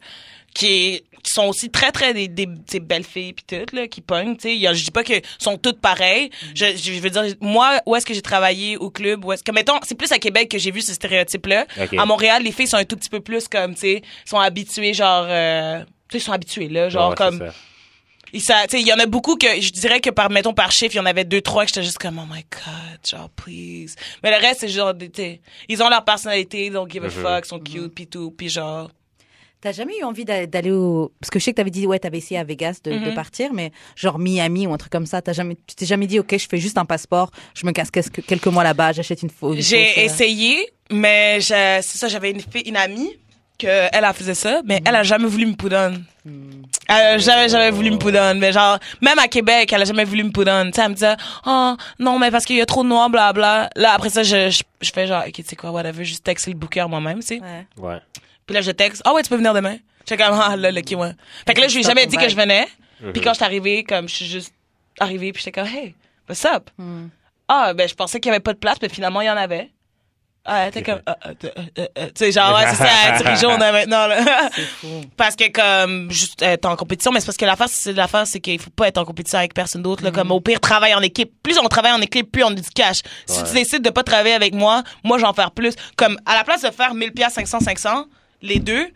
Qui, 0.57 0.67
est- 0.95 1.05
qui 1.23 1.33
sont 1.33 1.47
aussi 1.49 1.71
très, 1.71 1.91
très 1.93 2.15
des, 2.15 2.29
des, 2.29 2.47
sais, 2.69 2.79
belles 2.81 3.03
filles, 3.05 3.33
puis 3.33 3.45
tout, 3.47 3.75
là, 3.77 3.89
qui 3.89 4.01
pognent, 4.01 4.37
tu 4.37 4.43
sais. 4.61 4.75
Je 4.75 4.85
dis 4.85 4.91
pas 4.93 5.03
que 5.03 5.15
sont 5.39 5.59
toutes 5.59 5.81
pareilles. 5.81 6.31
Je, 6.55 6.77
je 6.77 6.93
veux 7.01 7.11
dire, 7.11 7.25
moi, 7.41 7.81
où 7.85 7.95
est-ce 7.97 8.07
que 8.07 8.15
j'ai 8.15 8.23
travaillé 8.23 8.77
au 8.77 8.91
club, 8.91 9.25
où 9.25 9.33
est-ce 9.33 9.43
que, 9.43 9.51
mettons, 9.53 9.75
c'est 9.83 9.97
plus 9.97 10.11
à 10.13 10.19
Québec 10.19 10.49
que 10.49 10.57
j'ai 10.59 10.71
vu 10.71 10.81
ce 10.83 10.95
stéréotype-là. 10.95 11.67
Ok. 11.83 11.95
À 11.99 12.07
Montréal, 12.07 12.43
les 12.45 12.53
filles 12.53 12.69
sont 12.69 12.77
un 12.77 12.85
tout 12.85 12.97
petit 12.97 13.11
peu 13.11 13.21
plus 13.21 13.49
comme, 13.49 13.75
tu 13.75 13.81
sais, 13.81 14.03
sont 14.25 14.39
habituées, 14.39 14.95
genre, 14.95 15.27
euh, 15.29 15.83
tu 16.09 16.19
sais, 16.21 16.25
sont 16.25 16.33
habituées, 16.33 16.69
là, 16.69 16.89
genre, 16.89 17.11
Ouais, 17.11 17.17
comme, 17.17 17.39
il 18.33 18.87
y 18.87 18.93
en 18.93 18.99
a 18.99 19.07
beaucoup 19.07 19.37
que 19.37 19.61
je 19.61 19.71
dirais 19.73 20.01
que 20.01 20.11
par 20.11 20.31
mettons 20.31 20.53
par 20.53 20.71
chiffre, 20.73 20.95
il 20.95 20.99
y 20.99 21.01
en 21.01 21.07
avait 21.07 21.25
deux 21.25 21.41
trois 21.41 21.63
que 21.65 21.69
j'étais 21.69 21.83
juste 21.85 21.99
comme 21.99 22.19
oh 22.19 22.27
my 22.33 22.45
god, 22.53 23.01
genre 23.09 23.31
please. 23.31 23.95
Mais 24.23 24.31
le 24.31 24.37
reste 24.45 24.61
c'est 24.61 24.69
genre 24.69 24.93
des- 24.95 25.41
ils 25.69 25.83
ont 25.83 25.89
leur 25.89 26.05
personnalité, 26.05 26.69
donc 26.71 26.91
give 26.91 27.05
a 27.05 27.09
fuck, 27.23 27.47
sont 27.47 27.59
cute 27.61 27.95
puis 27.95 28.07
tout, 28.09 28.31
puis 28.33 28.49
genre 28.49 28.91
T'as 29.61 29.73
jamais 29.73 29.99
eu 30.01 30.05
envie 30.05 30.25
d'a- 30.25 30.47
d'aller 30.47 30.71
au... 30.71 31.13
Parce 31.21 31.31
que 31.31 31.39
je 31.39 31.45
sais 31.45 31.51
que 31.53 31.57
t'avais 31.57 31.71
dit, 31.71 31.87
ouais, 31.87 31.99
t'avais 31.99 32.19
essayé 32.19 32.39
à 32.39 32.45
Vegas 32.45 32.79
de, 32.85 32.93
de 32.93 32.97
Mhm. 33.09 33.15
partir, 33.15 33.53
mais 33.53 33.73
genre 33.97 34.19
Miami 34.19 34.67
ou 34.67 34.73
un 34.75 34.77
truc 34.77 34.93
comme 34.93 35.07
ça, 35.07 35.23
t'as 35.23 35.33
jamais... 35.33 35.57
tu 35.67 35.75
t'es 35.75 35.87
jamais 35.87 36.07
dit, 36.07 36.19
ok, 36.21 36.37
je 36.39 36.47
fais 36.49 36.59
juste 36.59 36.79
un 36.79 36.85
passeport, 36.85 37.31
je 37.55 37.67
me 37.67 37.73
casse 37.73 37.91
quelques, 37.91 38.25
quelques 38.25 38.47
mois 38.47 38.63
là-bas, 38.65 38.93
j'achète 38.93 39.23
une 39.23 39.31
fausse. 39.31 39.57
j'ai 39.61 40.05
essayé, 40.05 40.69
mais 40.91 41.41
je- 41.41 41.79
c'est 41.83 41.99
ça, 41.99 42.07
j'avais 42.09 42.31
une 42.33 42.41
une 42.67 42.77
amie 42.77 43.11
que 43.59 43.67
elle 43.67 44.05
elle 44.05 44.13
faisait 44.13 44.35
ça, 44.35 44.61
mais 44.67 44.83
elle 44.85 44.95
a 44.95 45.03
jamais 45.03 45.27
voulu 45.27 45.47
me 45.47 45.55
poudonner. 45.55 45.97
Elle 46.89 46.95
a 46.95 47.19
jamais, 47.19 47.49
jamais 47.49 47.71
voulu 47.71 47.91
me 47.91 47.97
poudonner. 47.97 48.39
Mais 48.39 48.53
genre, 48.53 48.79
même 49.01 49.19
à 49.19 49.29
Québec, 49.29 49.73
elle 49.73 49.81
a 49.81 49.85
jamais 49.87 50.05
voulu 50.05 50.25
me 50.25 50.31
poudonner. 50.31 50.71
Tu 50.71 50.77
sais, 50.77 50.83
elle 50.83 50.91
me 50.91 50.95
disait, 50.95 51.17
oh, 51.47 51.75
non, 51.99 52.19
mais 52.19 52.31
parce 52.31 52.45
qu'il 52.45 52.57
y 52.57 52.61
a 52.61 52.67
trop 52.67 52.83
de 52.83 52.89
noirs, 52.89 53.09
blabla. 53.09 53.71
Là, 53.75 53.93
après 53.95 54.11
ça, 54.11 54.23
je, 54.23 54.51
je, 54.51 54.63
je 54.83 54.91
fais 54.93 55.07
genre, 55.07 55.23
ok, 55.27 55.33
tu 55.33 55.43
sais 55.45 55.57
quoi, 55.57 55.71
whatever, 55.71 56.05
juste 56.05 56.23
texter 56.25 56.51
le 56.53 56.59
booker 56.59 56.85
moi-même, 56.89 57.21
tu 57.21 57.27
sais. 57.29 57.41
Ouais. 57.41 57.67
Ouais. 57.79 57.99
Puis 58.47 58.55
là, 58.55 58.61
je 58.61 58.71
texte, 58.71 59.03
ah 59.05 59.13
ouais, 59.13 59.23
tu 59.23 59.29
peux 59.29 59.37
venir 59.37 59.55
demain. 59.55 59.77
J'étais 60.07 60.23
comme, 60.23 60.39
ah 60.41 60.57
là, 60.57 60.71
ok, 60.71 60.99
ouais. 60.99 61.13
Fait 61.47 61.55
que 61.55 61.61
là, 61.61 61.69
je 61.69 61.75
lui 61.75 61.81
ai 61.81 61.87
jamais 61.87 62.07
dit 62.07 62.17
que 62.17 62.29
je 62.29 62.37
venais. 62.37 62.69
Puis 63.13 63.21
quand 63.21 63.31
je 63.31 63.37
suis 63.37 63.45
arrivée, 63.45 63.85
comme, 63.85 64.09
je 64.09 64.15
suis 64.15 64.27
juste 64.27 64.55
arrivée, 65.01 65.33
puis 65.33 65.43
j'étais 65.43 65.61
comme, 65.61 65.69
hey, 65.69 65.95
what's 66.29 66.45
up? 66.45 66.71
Hmm. 66.79 67.09
Ah, 67.49 67.75
ben, 67.75 67.89
je 67.89 67.95
pensais 67.95 68.21
qu'il 68.21 68.31
y 68.31 68.35
avait 68.35 68.43
pas 68.43 68.53
de 68.53 68.59
place, 68.59 68.79
mais 68.81 68.89
finalement, 68.89 69.21
il 69.21 69.27
y 69.27 69.31
en 69.31 69.37
avait. 69.37 69.71
Ah, 70.49 70.71
t'es 70.71 70.83
comme, 70.85 71.01
ah, 71.07 71.17
ah, 71.23 71.31
euh. 71.79 71.87
tu 71.97 72.11
sais, 72.15 72.31
genre, 72.31 72.55
ouais, 72.55 72.67
c'est 72.71 72.77
ça, 72.77 73.19
Thierry 73.19 73.47
on 73.47 73.61
a 73.61 73.73
maintenant, 73.73 74.07
là. 74.07 74.49
Fou. 74.81 75.03
Parce 75.17 75.35
que, 75.35 75.51
comme, 75.51 76.09
juste 76.13 76.41
être 76.41 76.67
en 76.67 76.77
compétition, 76.77 77.11
mais 77.11 77.19
c'est 77.19 77.27
parce 77.27 77.37
que 77.37 77.45
l'affaire, 77.45 77.69
c'est 77.69 77.93
l'affaire, 77.93 78.29
c'est 78.29 78.39
qu'il 78.39 78.61
faut 78.61 78.71
pas 78.71 78.87
être 78.87 78.99
en 78.99 79.05
compétition 79.05 79.41
avec 79.41 79.55
personne 79.55 79.83
d'autre, 79.83 80.05
là. 80.05 80.13
Comme, 80.13 80.31
au 80.31 80.41
pire, 80.41 80.61
travailler 80.61 80.95
en 80.95 81.03
équipe. 81.03 81.33
Plus 81.43 81.59
on 81.59 81.67
travaille 81.67 81.93
en 81.93 82.01
équipe, 82.01 82.31
plus 82.31 82.45
on 82.45 82.49
a 82.49 82.55
du 82.55 82.71
cash. 82.73 83.01
Si 83.27 83.43
tu 83.43 83.55
décides 83.55 83.83
de 83.83 83.91
pas 83.91 84.05
travailler 84.05 84.37
avec 84.37 84.55
moi, 84.55 84.85
moi, 85.03 85.19
j'en 85.19 85.33
faire 85.33 85.51
plus. 85.51 85.75
Comme, 85.97 86.17
à 86.25 86.37
la 86.37 86.45
place 86.45 86.63
de 86.63 86.71
faire 86.71 86.95
1000 86.95 87.13
pièces 87.13 87.35
500, 87.35 87.61
500, 87.61 88.05
les 88.43 88.59
deux, 88.59 88.89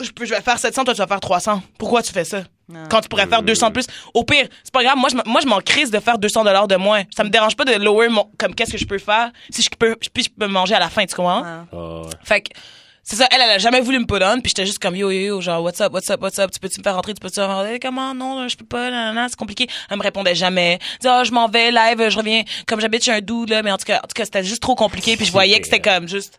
je, 0.00 0.10
peux, 0.10 0.24
je 0.24 0.34
vais 0.34 0.40
faire 0.40 0.58
700, 0.58 0.84
toi, 0.84 0.94
tu 0.94 0.98
vas 0.98 1.06
faire 1.06 1.20
300. 1.20 1.62
Pourquoi 1.78 2.02
tu 2.02 2.12
fais 2.12 2.24
ça? 2.24 2.44
Quand 2.90 3.00
tu 3.00 3.08
pourrais 3.08 3.26
faire 3.26 3.42
200 3.42 3.68
de 3.68 3.72
plus. 3.72 3.86
Au 4.12 4.24
pire, 4.24 4.46
c'est 4.62 4.72
pas 4.72 4.82
grave. 4.82 4.96
Moi, 4.98 5.08
je, 5.10 5.16
moi, 5.30 5.40
je 5.40 5.46
m'en 5.46 5.60
crise 5.60 5.90
de 5.90 5.98
faire 6.00 6.18
200 6.18 6.44
dollars 6.44 6.68
de 6.68 6.76
moins. 6.76 7.02
Ça 7.16 7.24
me 7.24 7.30
dérange 7.30 7.56
pas 7.56 7.64
de 7.64 7.72
lower 7.72 8.10
mon, 8.10 8.30
comme 8.38 8.54
qu'est-ce 8.54 8.72
que 8.72 8.78
je 8.78 8.84
peux 8.84 8.98
faire 8.98 9.30
si 9.48 9.62
je 9.62 9.70
peux, 9.70 9.96
puis 9.96 10.24
je 10.24 10.28
peux 10.28 10.46
manger 10.46 10.74
à 10.74 10.78
la 10.78 10.90
fin, 10.90 11.06
tu 11.06 11.14
comprends? 11.14 11.64
Oh, 11.72 12.02
ouais. 12.04 12.10
Fait 12.22 12.42
que, 12.42 12.50
c'est 13.02 13.16
ça, 13.16 13.26
elle, 13.30 13.40
elle 13.40 13.50
a 13.52 13.58
jamais 13.58 13.80
voulu 13.80 13.98
me 13.98 14.04
put 14.04 14.22
on, 14.22 14.40
puis 14.40 14.50
j'étais 14.50 14.66
juste 14.66 14.80
comme 14.80 14.94
yo, 14.94 15.10
yo, 15.10 15.18
yo, 15.18 15.40
genre, 15.40 15.62
what's 15.62 15.80
up, 15.80 15.94
what's 15.94 16.10
up, 16.10 16.20
what's 16.20 16.38
up, 16.38 16.50
tu 16.50 16.60
peux-tu 16.60 16.80
me 16.80 16.84
faire 16.84 16.94
rentrer, 16.94 17.14
tu 17.14 17.20
peux-tu 17.20 17.40
me 17.40 17.46
faire 17.46 17.56
rentrer, 17.56 17.80
comment, 17.80 18.14
non, 18.14 18.46
je 18.48 18.56
peux 18.58 18.66
pas, 18.66 18.90
nan, 18.90 19.06
nan, 19.06 19.14
nan, 19.14 19.28
c'est 19.30 19.38
compliqué. 19.38 19.66
Elle 19.88 19.96
me 19.96 20.02
répondait 20.02 20.34
jamais. 20.34 20.72
Elle 20.72 20.98
disait, 20.98 21.10
ah, 21.10 21.24
je 21.24 21.32
m'en 21.32 21.48
vais, 21.48 21.70
live, 21.70 22.10
je 22.10 22.18
reviens, 22.18 22.42
comme 22.66 22.80
j'habite 22.80 23.02
chez 23.02 23.12
un 23.12 23.22
dude, 23.22 23.48
là, 23.48 23.62
mais 23.62 23.72
en 23.72 23.78
tout 23.78 23.86
cas, 23.86 23.96
en 23.96 24.06
tout 24.06 24.14
cas, 24.14 24.26
c'était 24.26 24.44
juste 24.44 24.60
trop 24.60 24.74
compliqué, 24.74 25.16
puis 25.16 25.24
je 25.24 25.32
voyais 25.32 25.58
que 25.58 25.64
c'était 25.64 25.80
comme 25.80 26.06
juste, 26.06 26.38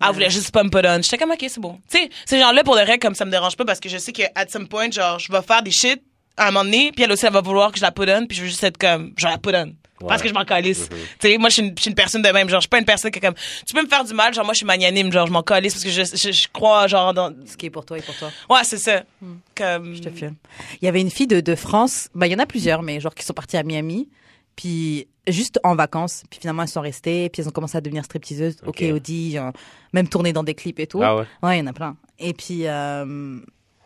elle 0.00 0.12
voulait 0.12 0.30
juste 0.30 0.50
pas 0.50 0.62
me 0.62 0.70
put 0.70 0.86
on. 0.86 1.02
J'étais 1.02 1.18
comme, 1.18 1.30
ok, 1.30 1.44
c'est 1.48 1.60
bon. 1.60 1.78
Tu 1.90 1.98
sais, 1.98 2.10
ces 2.24 2.38
gens-là, 2.38 2.64
pour 2.64 2.76
de 2.76 2.82
vrai, 2.82 2.98
comme 2.98 3.14
ça 3.14 3.24
me 3.24 3.30
dérange 3.30 3.56
pas, 3.56 3.64
parce 3.64 3.80
que 3.80 3.88
je 3.88 3.98
sais 3.98 4.12
que, 4.12 4.22
at 4.34 4.48
some 4.48 4.68
point, 4.68 4.90
genre, 4.90 5.18
je 5.18 5.30
vais 5.32 5.42
faire 5.42 5.62
des 5.62 5.70
shit, 5.70 6.02
à 6.36 6.48
un 6.48 6.50
moment 6.50 6.64
donné, 6.64 6.92
puis 6.92 7.04
elle 7.04 7.12
aussi, 7.12 7.26
elle 7.26 7.32
va 7.32 7.40
vouloir 7.40 7.72
que 7.72 7.78
je 7.78 7.82
la 7.82 7.92
put 7.92 8.08
on, 8.08 8.26
puis 8.26 8.36
je 8.36 8.42
veux 8.42 8.48
juste 8.48 8.64
être 8.64 8.78
comme, 8.78 9.12
je 9.16 9.26
la 9.26 9.38
put 9.38 9.54
on. 9.54 9.74
Parce 10.08 10.22
que 10.22 10.28
je 10.28 10.34
m'en 10.34 10.44
calisse. 10.44 10.88
Tu 10.88 11.28
sais, 11.28 11.38
moi, 11.38 11.48
je 11.48 11.54
suis 11.54 11.74
une, 11.86 11.94
personne 11.94 12.22
de 12.22 12.28
même. 12.30 12.48
Genre, 12.48 12.60
je 12.60 12.62
suis 12.62 12.68
pas 12.68 12.78
une 12.78 12.84
personne 12.84 13.10
qui 13.10 13.18
est 13.18 13.22
comme, 13.22 13.34
tu 13.66 13.74
peux 13.74 13.82
me 13.82 13.88
faire 13.88 14.04
du 14.04 14.14
mal. 14.14 14.32
Genre, 14.32 14.44
moi, 14.44 14.54
je 14.54 14.58
suis 14.58 14.66
magnanime. 14.66 15.12
Genre, 15.12 15.26
je 15.26 15.32
m'en 15.32 15.42
calisse 15.42 15.74
parce 15.74 15.84
que 15.84 15.90
je, 15.90 16.02
je, 16.04 16.32
je 16.32 16.48
crois, 16.52 16.86
genre, 16.86 17.12
dans, 17.12 17.34
Ce 17.46 17.56
qui 17.56 17.66
est 17.66 17.70
pour 17.70 17.84
toi 17.84 17.98
et 17.98 18.02
pour 18.02 18.16
toi. 18.16 18.30
ouais, 18.48 18.64
c'est 18.64 18.78
ça. 18.78 19.02
Comme, 19.54 19.94
Je 19.94 20.00
te 20.00 20.10
filme. 20.10 20.36
Il 20.80 20.86
y 20.86 20.88
avait 20.88 21.00
une 21.00 21.10
fille 21.10 21.26
de, 21.26 21.40
de 21.40 21.54
France, 21.54 22.08
bah, 22.14 22.26
il 22.26 22.32
y 22.32 22.34
en 22.34 22.38
a 22.38 22.46
plusieurs, 22.46 22.82
mais 22.82 23.00
genre 23.00 23.14
qui 23.14 23.24
sont 23.24 23.34
parties 23.34 23.56
à 23.56 23.62
Miami, 23.62 24.08
puis 24.56 25.06
juste 25.30 25.58
en 25.64 25.74
vacances, 25.74 26.22
puis 26.30 26.40
finalement 26.40 26.62
elles 26.62 26.68
sont 26.68 26.80
restées, 26.80 27.28
puis 27.28 27.42
elles 27.42 27.48
ont 27.48 27.52
commencé 27.52 27.76
à 27.76 27.80
devenir 27.80 28.04
stripteaseuses 28.04 28.56
au 28.64 28.68
Ok. 28.70 28.78
KOD, 28.80 29.10
euh, 29.36 29.50
même 29.92 30.08
tourner 30.08 30.32
dans 30.32 30.42
des 30.44 30.54
clips 30.54 30.78
et 30.80 30.86
tout. 30.86 31.02
Ah 31.02 31.16
ouais? 31.16 31.24
Ouais, 31.42 31.56
il 31.56 31.60
y 31.60 31.62
en 31.62 31.66
a 31.68 31.72
plein. 31.72 31.96
Et 32.18 32.32
puis, 32.34 32.66
euh, 32.66 33.38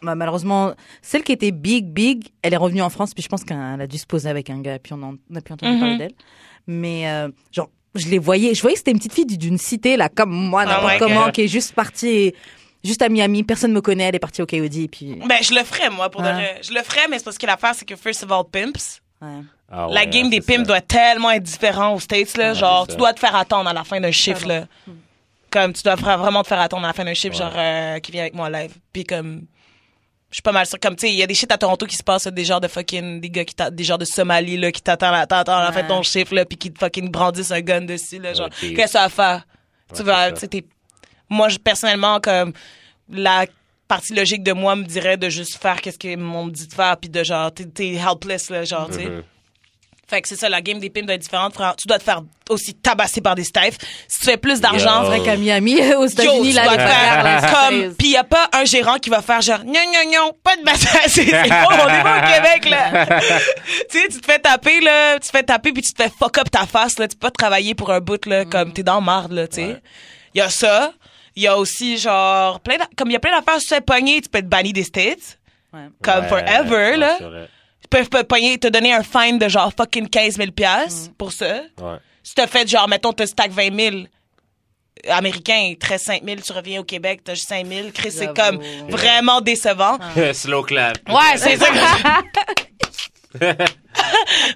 bah, 0.03 0.15
malheureusement, 0.15 0.75
celle 1.03 1.23
qui 1.23 1.33
était 1.33 1.51
big, 1.53 1.87
big, 1.87 2.29
elle 2.43 2.53
est 2.53 2.59
revenue 2.59 2.83
en 2.83 2.91
France, 2.91 3.15
puis 3.15 3.23
je 3.23 3.29
pense 3.29 3.45
qu'elle 3.45 3.57
a 3.81 3.87
dû 3.87 3.99
se 3.99 4.07
poser 4.07 4.29
avec 4.29 4.51
un 4.51 4.61
gars, 4.61 4.79
puis 4.79 4.93
on 4.93 5.19
n'a 5.31 5.41
plus 5.41 5.55
entendu 5.55 5.73
Mhm. 5.73 5.79
parler 5.81 5.97
d'elle. 5.97 6.13
Mais, 6.67 7.09
euh, 7.11 7.29
genre, 7.53 7.71
je 7.95 8.09
les 8.09 8.19
voyais, 8.19 8.55
je 8.55 8.61
voyais 8.61 8.75
que 8.75 8.79
c'était 8.81 8.91
une 8.91 8.99
petite 8.99 9.13
fille 9.15 9.27
d'une 9.27 9.59
cité, 9.59 9.97
là, 9.97 10.09
comme 10.09 10.31
moi, 10.33 10.65
n'importe 10.67 10.85
Oh 10.85 10.93
my 10.95 10.99
comment, 10.99 11.25
God. 11.27 11.33
qui 11.33 11.43
est 11.43 11.49
juste 11.49 11.75
partie, 11.75 12.35
juste 12.83 13.03
à 13.03 13.09
Miami, 13.09 13.45
personne 13.45 13.73
me 13.73 13.81
connaît, 13.81 14.05
elle 14.05 14.17
est 14.17 14.19
partie 14.19 14.43
au 14.43 14.47
KOD, 14.47 14.89
puis, 14.91 15.15
ben, 15.27 15.39
je 15.43 15.55
le 15.55 15.63
ferais, 15.63 15.91
moi, 15.91 16.11
pour 16.11 16.21
de 16.23 16.27
Ouais. 16.27 16.33
vrai. 16.33 16.61
Je 16.63 16.73
le 16.73 16.83
ferais, 16.83 17.07
mais 17.09 17.19
c'est 17.19 17.25
parce 17.25 17.39
que 17.39 17.47
l'affaire, 17.47 17.75
c'est 17.75 17.85
que 17.85 17.97
first 17.97 18.25
of 18.25 18.33
all, 18.33 18.45
pimps. 18.51 19.01
ouais. 19.23 19.29
Ah 19.71 19.89
la 19.91 20.07
game 20.07 20.29
des 20.31 20.41
pimps 20.41 20.67
doit 20.67 20.81
tellement 20.81 21.31
être 21.31 21.43
différente 21.43 21.97
aux 21.97 22.01
States, 22.01 22.37
là. 22.37 22.51
Ouais, 22.51 22.55
genre, 22.55 22.87
tu 22.87 22.97
dois 22.97 23.13
te 23.13 23.21
faire 23.21 23.35
attendre 23.35 23.69
à 23.69 23.73
la 23.73 23.83
fin 23.85 24.01
d'un 24.01 24.11
chiffre, 24.13 24.47
là. 24.47 24.67
Comme, 25.51 25.73
tu 25.73 25.83
dois 25.83 25.95
vra- 25.95 26.19
vraiment 26.19 26.43
te 26.43 26.49
faire 26.49 26.61
attendre 26.61 26.85
à 26.85 26.89
la 26.89 26.93
fin 26.93 27.05
d'un 27.05 27.15
chiffre, 27.15 27.35
Ouais. 27.35 27.45
genre, 27.45 27.53
euh, 27.57 27.99
qui 28.01 28.13
vient 28.13 28.23
avec 28.23 28.35
moi 28.35 28.51
live. 28.51 28.73
Puis 28.93 29.05
comme, 29.05 29.43
je 30.31 30.35
suis 30.37 30.43
pas 30.43 30.53
mal 30.53 30.67
sûr. 30.67 30.79
Comme, 30.81 30.97
tu 30.97 31.07
sais, 31.07 31.13
il 31.13 31.17
y 31.17 31.23
a 31.23 31.27
des 31.27 31.35
shit 31.35 31.51
à 31.53 31.57
Toronto 31.59 31.87
qui 31.87 31.97
se 31.97 32.03
passent, 32.03 32.27
des 32.27 32.45
genres 32.45 32.61
de 32.61 32.69
fucking, 32.69 33.21
des 33.21 33.31
gars 33.31 33.45
qui 33.45 33.55
des 33.73 33.85
genres 33.85 33.99
de 33.99 34.05
Somalie, 34.05 34.57
là, 34.57 34.71
qui 34.73 34.83
t'attendent 34.83 35.15
à, 35.15 35.27
t'attendent 35.27 35.63
à 35.63 35.65
la 35.65 35.73
fin 35.73 35.83
de 35.83 35.89
ton 35.89 36.03
chiffre, 36.03 36.35
là, 36.35 36.45
puis 36.45 36.59
qui 36.59 36.73
te 36.73 36.79
fucking 36.79 37.11
brandissent 37.11 37.53
un 37.53 37.61
gun 37.61 37.83
dessus, 37.83 38.19
là. 38.19 38.35
Genre, 38.35 38.49
qu'est-ce 38.61 38.75
que 38.75 38.87
ça 38.89 39.03
va 39.03 39.09
faire? 39.09 39.47
tu 39.95 40.03
vas, 40.03 40.33
tu 40.33 40.41
sais, 40.41 40.49
t'es- 40.49 40.65
moi, 41.29 41.49
je, 41.49 41.59
personnellement, 41.59 42.19
comme, 42.21 42.53
la 43.09 43.47
partie 43.87 44.15
logique 44.15 44.43
de 44.43 44.53
moi 44.53 44.75
me 44.77 44.83
dirait 44.85 45.17
de 45.17 45.29
juste 45.29 45.57
faire 45.61 45.81
qu'est-ce 45.81 45.99
que 45.99 46.17
on 46.19 46.45
me 46.47 46.51
dit 46.51 46.67
de 46.67 46.73
faire, 46.75 46.97
puis 46.97 47.09
de 47.11 47.23
genre, 47.23 47.53
t'es, 47.53 47.95
helpless, 47.95 48.51
là, 48.51 48.65
genre, 48.65 48.89
tu 48.89 48.95
sais. 48.95 49.05
Mhm. 49.07 49.23
Fait 50.09 50.21
que 50.21 50.29
c'est 50.29 50.37
ça, 50.37 50.49
la 50.49 50.61
game 50.61 50.79
des 50.79 50.91
pimps 50.91 51.07
doit 51.07 51.15
être 51.15 51.23
différente. 51.23 51.55
frère. 51.55 51.75
Tu 51.77 51.89
dois 51.89 51.99
te 51.99 52.05
faire 52.05 52.23
aussi 52.51 52.75
tabasser 52.75 53.21
par 53.23 53.35
des 53.35 53.45
staffs. 53.45 53.79
Si 54.07 54.19
tu 54.19 54.25
fais 54.27 54.37
plus 54.37 54.61
d'argent, 54.61 55.03
Yo. 55.03 55.07
vrai 55.09 55.23
qu'à 55.23 55.37
Miami, 55.37 55.77
aux 55.97 56.07
États-Unis, 56.07 56.51
tu 56.51 56.55
là, 56.57 56.65
dois 56.65 56.73
les 56.73 56.79
te 56.79 56.83
frères, 56.89 57.41
faire 57.41 57.69
comme 57.69 57.95
puis 57.95 58.09
y 58.09 58.17
a 58.17 58.25
pas 58.25 58.49
un 58.53 58.65
gérant 58.65 58.97
qui 58.99 59.09
va 59.11 59.23
faire 59.23 59.41
genre 59.41 59.61
non 59.65 59.73
non 59.73 60.11
non 60.13 60.33
pas 60.43 60.57
de 60.57 60.63
massage 60.63 61.01
c'est 61.09 61.25
c'est 61.25 61.49
pas 61.49 61.69
on 61.71 61.89
est 61.89 62.03
pas 62.03 62.19
au 62.19 62.35
Québec 62.35 62.69
là 62.71 63.07
tu 63.91 63.99
sais 64.01 64.09
tu 64.09 64.21
te 64.21 64.27
fais 64.27 64.39
taper 64.39 64.81
là 64.81 65.15
tu 65.15 65.21
te 65.31 65.37
fais 65.37 65.43
taper 65.43 65.73
puis 65.73 65.83
tu 65.83 65.93
te 65.93 66.03
fais 66.03 66.11
fuck 66.11 66.37
up 66.39 66.51
ta 66.51 66.67
face 66.67 66.99
là 66.99 67.09
tu 67.09 67.17
peux 67.17 67.29
pas 67.29 67.31
travailler 67.31 67.75
pour 67.75 67.91
un 67.91 68.01
bout 68.01 68.25
là 68.27 68.45
comme 68.45 68.73
t'es 68.73 68.83
dans 68.83 69.01
marde 69.01 69.33
là 69.33 69.49
tu 69.49 69.57
sais 69.57 69.81
il 70.35 70.39
y 70.39 70.41
a 70.43 70.51
ça 70.51 70.93
il 71.35 71.43
y 71.43 71.47
a 71.47 71.57
aussi 71.57 71.97
genre 71.99 72.61
plein 72.61 72.77
comme 72.97 73.09
il 73.11 73.15
y 73.15 73.17
a 73.17 73.21
plein 73.21 73.37
d'affaires 73.39 73.59
si 73.61 73.67
tu 73.67 73.71
te 73.71 73.75
fais 73.77 73.81
pogner 73.81 74.21
tu 74.21 74.29
peux 74.29 74.39
être 74.39 74.49
banni 74.49 74.73
des 74.73 74.85
states 74.85 75.39
Ouais. 75.73 75.81
comme 76.05 76.23
Ouais, 76.25 76.29
forever 76.29 76.71
ouais, 76.93 76.97
là 76.99 77.17
c'est 77.19 77.25
peuvent 77.95 78.09
pas 78.09 78.25
pogner 78.25 78.59
te 78.59 78.67
donner 78.69 78.93
un 78.93 79.03
fine 79.03 79.39
de 79.39 79.49
genre 79.49 79.73
fucking 79.77 80.09
15 80.09 80.37
000 80.37 80.51
piastres 80.53 81.13
pour 81.17 81.33
ça 81.33 81.61
Ouais. 81.81 81.97
si 82.23 82.35
t'as 82.35 82.47
fait 82.47 82.69
genre, 82.69 82.89
mettons, 82.89 83.13
t'as 83.13 83.27
stack 83.27 83.51
20 83.53 83.79
000 83.79 83.97
américains, 85.09 85.75
13 85.79 86.03
5 86.03 86.23
000, 86.25 86.41
tu 86.41 86.53
reviens 86.53 86.81
au 86.81 86.85
Québec, 86.85 87.21
t'as 87.25 87.35
juste 87.35 87.49
5 87.49 87.67
000. 87.67 87.89
Chris, 87.93 88.11
c'est 88.13 88.35
comme 88.35 88.61
vraiment 88.89 89.41
décevant. 89.41 89.99
Slow 90.33 90.63
clap. 90.63 90.99
Ouais, 91.09 91.37
c'est 91.37 91.57
ça. 91.57 91.67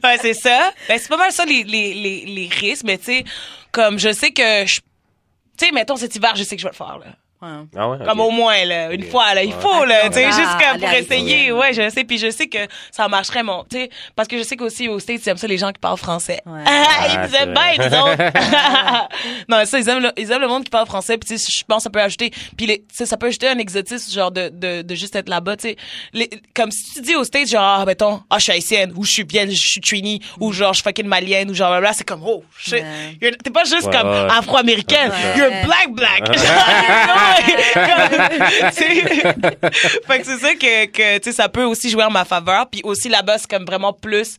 ouais, 0.04 0.18
c'est 0.20 0.34
ça. 0.34 0.72
Ben, 0.88 0.98
c'est 0.98 1.08
pas 1.08 1.16
mal 1.16 1.32
ça, 1.32 1.44
les, 1.44 1.64
les, 1.64 1.94
les, 1.94 2.24
les 2.26 2.48
risques, 2.48 2.84
mais 2.84 2.98
tu 2.98 3.04
sais, 3.04 3.24
comme 3.72 3.98
je 3.98 4.12
sais 4.12 4.30
que 4.30 4.64
je. 4.66 4.80
Tu 5.58 5.66
sais, 5.66 5.72
mettons 5.72 5.96
cet 5.96 6.14
hiver, 6.16 6.32
je 6.36 6.44
sais 6.44 6.56
que 6.56 6.62
je 6.62 6.66
vais 6.66 6.72
le 6.72 6.76
faire, 6.76 6.98
là. 6.98 7.06
Ouais. 7.40 7.48
Ah 7.76 7.88
ouais, 7.88 7.98
Comme 8.04 8.18
au 8.20 8.30
moins, 8.30 8.64
là, 8.64 8.90
une 8.92 9.04
fois, 9.04 9.32
là, 9.34 9.44
il 9.44 9.50
Ouais. 9.54 9.60
faut, 9.60 9.84
là, 9.84 10.08
tu 10.08 10.14
sais, 10.14 10.24
Ah, 10.26 10.30
juste 10.32 10.80
pour 10.80 10.90
essayer. 10.90 11.52
Ouais, 11.52 11.72
je 11.72 11.88
sais, 11.90 12.02
puis 12.02 12.18
je 12.18 12.30
sais 12.30 12.48
que 12.48 12.58
ça 12.90 13.06
marcherait, 13.06 13.44
mon, 13.44 13.62
tu 13.70 13.76
sais, 13.76 13.90
parce 14.16 14.26
que 14.28 14.36
je 14.38 14.42
sais 14.42 14.56
qu'aussi 14.56 14.88
aux 14.88 14.98
States, 14.98 15.24
ils 15.24 15.28
aiment 15.28 15.36
ça, 15.36 15.46
les 15.46 15.56
gens 15.58 15.70
qui 15.70 15.78
parlent 15.78 15.96
français. 15.98 16.40
Ouais. 16.46 16.60
Ah, 16.66 16.84
Ah, 17.00 17.26
ils 17.28 17.34
aiment 17.36 17.54
bien, 17.54 17.72
les 17.78 17.96
autres. 17.96 18.32
non, 19.48 19.64
ça, 19.66 19.78
ils 19.78 19.88
aiment, 19.88 20.02
le, 20.02 20.10
ils 20.16 20.30
aiment 20.32 20.40
le 20.42 20.48
monde 20.48 20.64
qui 20.64 20.70
parle 20.70 20.86
français, 20.86 21.16
puis 21.16 21.28
tu 21.28 21.38
sais, 21.38 21.52
je 21.56 21.64
pense 21.64 21.78
que 21.78 21.82
ça 21.84 21.90
peut 21.90 22.00
ajouter, 22.00 22.32
puis 22.56 22.66
les, 22.66 22.78
tu 22.80 22.86
sais, 22.92 23.06
ça 23.06 23.16
peut 23.16 23.26
ajouter 23.28 23.48
un 23.48 23.58
exotisme, 23.58 24.12
genre, 24.12 24.30
de, 24.32 24.48
de, 24.52 24.82
de 24.82 24.94
juste 24.96 25.14
être 25.14 25.28
là-bas, 25.28 25.56
tu 25.56 25.68
sais. 25.68 25.76
Les- 26.12 26.28
Comme 26.54 26.70
si 26.72 26.94
tu 26.94 27.00
dis 27.02 27.14
aux 27.14 27.24
States, 27.24 27.48
genre, 27.48 27.62
ah, 27.80 27.84
mettons, 27.86 28.20
ah, 28.30 28.38
je 28.38 28.42
suis 28.44 28.52
haïtienne, 28.52 28.92
ou 28.96 29.04
je 29.04 29.12
suis 29.12 29.24
bien, 29.24 29.46
je 29.48 29.54
suis 29.54 29.80
trini, 29.80 30.20
ou 30.40 30.52
genre, 30.52 30.72
je 30.72 30.78
suis 30.78 30.84
fucking 30.84 31.06
malienne, 31.06 31.50
ou 31.50 31.54
genre, 31.54 31.80
là, 31.80 31.92
c'est 31.92 32.04
comme, 32.06 32.22
oh, 32.26 32.42
shit. 32.58 32.84
T'es 33.20 33.50
pas 33.50 33.62
juste 33.64 33.86
Ouais, 33.86 33.96
comme 33.96 34.08
ouais. 34.10 34.26
afro-américaine, 34.30 35.10
Ouais. 35.10 35.38
you're 35.38 35.64
black, 35.64 35.90
black. 35.92 36.22
Fait 40.06 40.20
que 40.20 40.24
c'est 40.24 40.38
ça 40.38 40.54
que, 40.54 40.86
que 40.86 41.18
tu 41.18 41.32
ça 41.32 41.48
peut 41.48 41.64
aussi 41.64 41.90
jouer 41.90 42.04
en 42.04 42.10
ma 42.10 42.24
faveur. 42.24 42.68
Puis 42.70 42.80
aussi 42.84 43.08
là-bas, 43.08 43.38
c'est 43.38 43.50
comme 43.50 43.64
vraiment 43.64 43.92
plus 43.92 44.38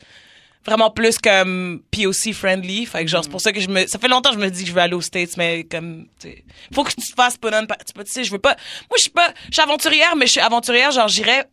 vraiment 0.65 0.89
plus 0.89 1.17
comme 1.17 1.81
POC 1.91 2.33
friendly. 2.33 2.85
Fait 2.85 3.03
que 3.03 3.09
genre 3.09 3.23
c'est 3.23 3.29
pour 3.29 3.41
ça 3.41 3.51
que 3.51 3.59
je 3.59 3.69
me 3.69 3.87
ça 3.87 3.97
fait 3.97 4.07
longtemps 4.07 4.29
que 4.29 4.35
je 4.35 4.41
me 4.41 4.49
dis 4.49 4.63
que 4.63 4.69
je 4.69 4.73
veux 4.73 4.81
aller 4.81 4.93
aux 4.93 5.01
States 5.01 5.37
mais 5.37 5.63
comme 5.63 6.05
faut 6.73 6.83
que 6.83 6.91
tu 6.91 7.07
te 7.07 7.15
fasses 7.15 7.37
pas 7.37 7.51
tu 7.51 7.65
sais 8.05 8.23
je 8.23 8.31
veux 8.31 8.39
pas 8.39 8.55
moi 8.89 8.97
je 8.97 9.03
suis 9.03 9.11
pas 9.11 9.33
je 9.47 9.53
suis 9.53 9.61
aventurière 9.61 10.15
mais 10.15 10.27
je 10.27 10.33
suis 10.33 10.41
aventurière 10.41 10.91
genre 10.91 11.07
j'irais 11.07 11.45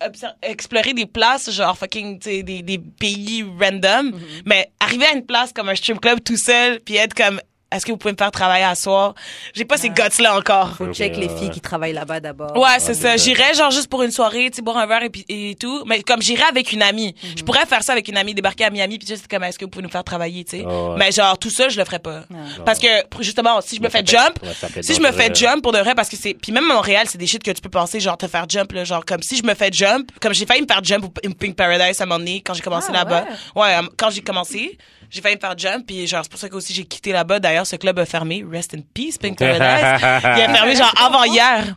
explorer 0.43 0.93
des 0.93 1.07
places 1.07 1.51
genre 1.51 1.77
fucking 1.77 2.19
tu 2.19 2.31
sais 2.31 2.43
des, 2.43 2.63
des 2.63 2.79
pays 2.79 3.45
random. 3.61 4.13
Mais 4.45 4.71
arriver 4.81 5.07
à 5.07 5.15
une 5.15 5.25
place 5.25 5.53
comme 5.53 5.69
un 5.69 5.75
strip 5.75 6.01
club 6.01 6.21
tout 6.23 6.37
seul 6.37 6.81
puis 6.81 6.97
être 6.97 7.15
comme 7.15 7.41
est-ce 7.73 7.85
que 7.85 7.91
vous 7.91 7.99
pouvez 7.99 8.13
me 8.13 8.17
faire 8.17 8.31
travailler 8.31 8.65
à 8.65 8.75
soir? 8.77 9.15
J'ai 9.55 9.65
pas 9.65 9.77
ces 9.77 9.91
guts 9.91 10.03
là 10.21 10.37
encore 10.39 10.77
Faut 10.77 10.93
check 10.93 11.17
les 11.17 11.27
ouais. 11.27 11.37
filles 11.37 11.51
qui 11.51 11.61
travaillent 11.61 11.93
là-bas 11.93 12.21
d'abord. 12.21 12.57
Ouais, 12.57 12.79
c'est 12.79 12.95
ça. 12.95 13.17
J'irais 13.17 13.55
genre 13.55 13.71
juste 13.73 13.89
pour 13.89 14.03
une 14.05 14.13
soirée, 14.13 14.49
tu 14.51 14.57
sais, 14.57 14.63
boire 14.63 14.77
un 14.79 14.87
verre 14.87 15.03
et, 15.03 15.11
puis- 15.11 15.25
et 15.29 15.57
tout. 15.59 15.83
Mais 15.87 16.03
comme 16.03 16.23
j'irais 16.23 16.45
avec 16.49 16.73
une 16.73 16.83
amie. 16.83 17.15
Je 17.37 17.43
pourrais 17.43 17.67
faire 17.67 17.83
ça 17.83 17.93
avec 17.93 18.07
une 18.09 18.17
amie, 18.17 18.35
débarquer 18.35 18.65
à 18.65 18.71
Miami 18.71 18.99
puis 18.99 19.09
juste 19.09 19.27
comme 19.29 19.43
est-ce 19.43 19.59
que 19.59 19.65
vous 19.65 19.71
pouvez 19.71 19.83
nous 19.83 19.91
faire 19.91 20.05
travailler, 20.05 20.45
tu 20.45 20.59
sais? 20.59 20.65
Oh, 20.67 20.91
ouais. 20.93 20.97
Mais 20.99 21.11
genre 21.13 21.37
tout 21.39 21.51
ça, 21.51 21.69
je 21.69 21.77
le 21.79 21.85
ferais 21.85 21.99
pas. 21.99 22.23
Parce 22.65 22.79
que 22.79 22.87
justement, 23.21 23.61
si 23.61 23.77
je 23.77 23.83
me 23.83 23.89
fais 23.89 24.05
jump, 24.07 24.39
si 24.81 24.95
je 24.95 25.01
me 25.01 25.11
fais 25.13 25.35
jump 25.35 25.63
pour 25.63 25.73
de 25.73 25.79
vrai 25.79 25.95
parce 25.95 26.09
que 26.09 26.17
c'est 26.17 26.35
puis 26.35 26.53
même 26.53 26.71
à 26.71 26.75
Montréal, 26.75 27.07
c'est 27.11 27.19
des 27.19 27.27
shit 27.27 27.43
que 27.43 27.51
tu 27.51 27.61
peux 27.61 27.69
penser 27.71 27.99
genre 27.99 28.17
te 28.17 28.29
faire 28.29 28.47
jump 28.49 28.71
là, 28.73 28.85
genre 28.85 29.05
comme 29.05 29.23
si 29.23 29.37
je 29.37 29.43
me 29.43 29.55
fais 29.55 29.71
jump, 29.73 30.11
comme 30.21 30.33
j'ai 30.33 30.47
failli 30.47 30.63
me 30.63 30.67
faire 30.67 30.85
jump 30.85 31.05
au 31.05 31.31
Pink 31.35 31.57
Paradise 31.57 32.01
à 32.01 32.05
un 32.05 32.07
moment 32.07 32.19
donné 32.21 32.43
quand 32.47 32.55
j'ai 32.55 32.63
commencé 32.63 32.89
Ah, 32.91 32.99
là-bas. 32.99 33.25
Ouais, 33.57 33.75
quand 33.97 34.11
j'ai 34.11 34.23
commencé, 34.23 34.79
j'ai 35.11 35.21
failli 35.21 35.37
me 35.37 35.41
faire 35.41 35.57
jump 35.57 35.87
puis 35.87 36.07
genre 36.07 36.23
c'est 36.23 36.31
pour 36.31 36.39
ça 36.41 36.49
que 36.49 36.55
aussi 36.57 36.73
j'ai 36.73 36.85
quitté 36.85 37.13
là-bas. 37.13 37.39
D'ailleurs, 37.41 37.67
ce 37.67 37.77
club 37.77 37.99
a 37.99 38.07
fermé. 38.07 38.45
Rest 38.51 38.75
in 38.75 38.81
peace 38.95 39.19
Pink 39.19 39.39
Paradise. 39.39 40.01
Il 40.23 40.43
a 40.43 40.55
fermé 40.55 40.77
genre 40.77 40.95
avant 41.01 41.25
hier. 41.25 41.77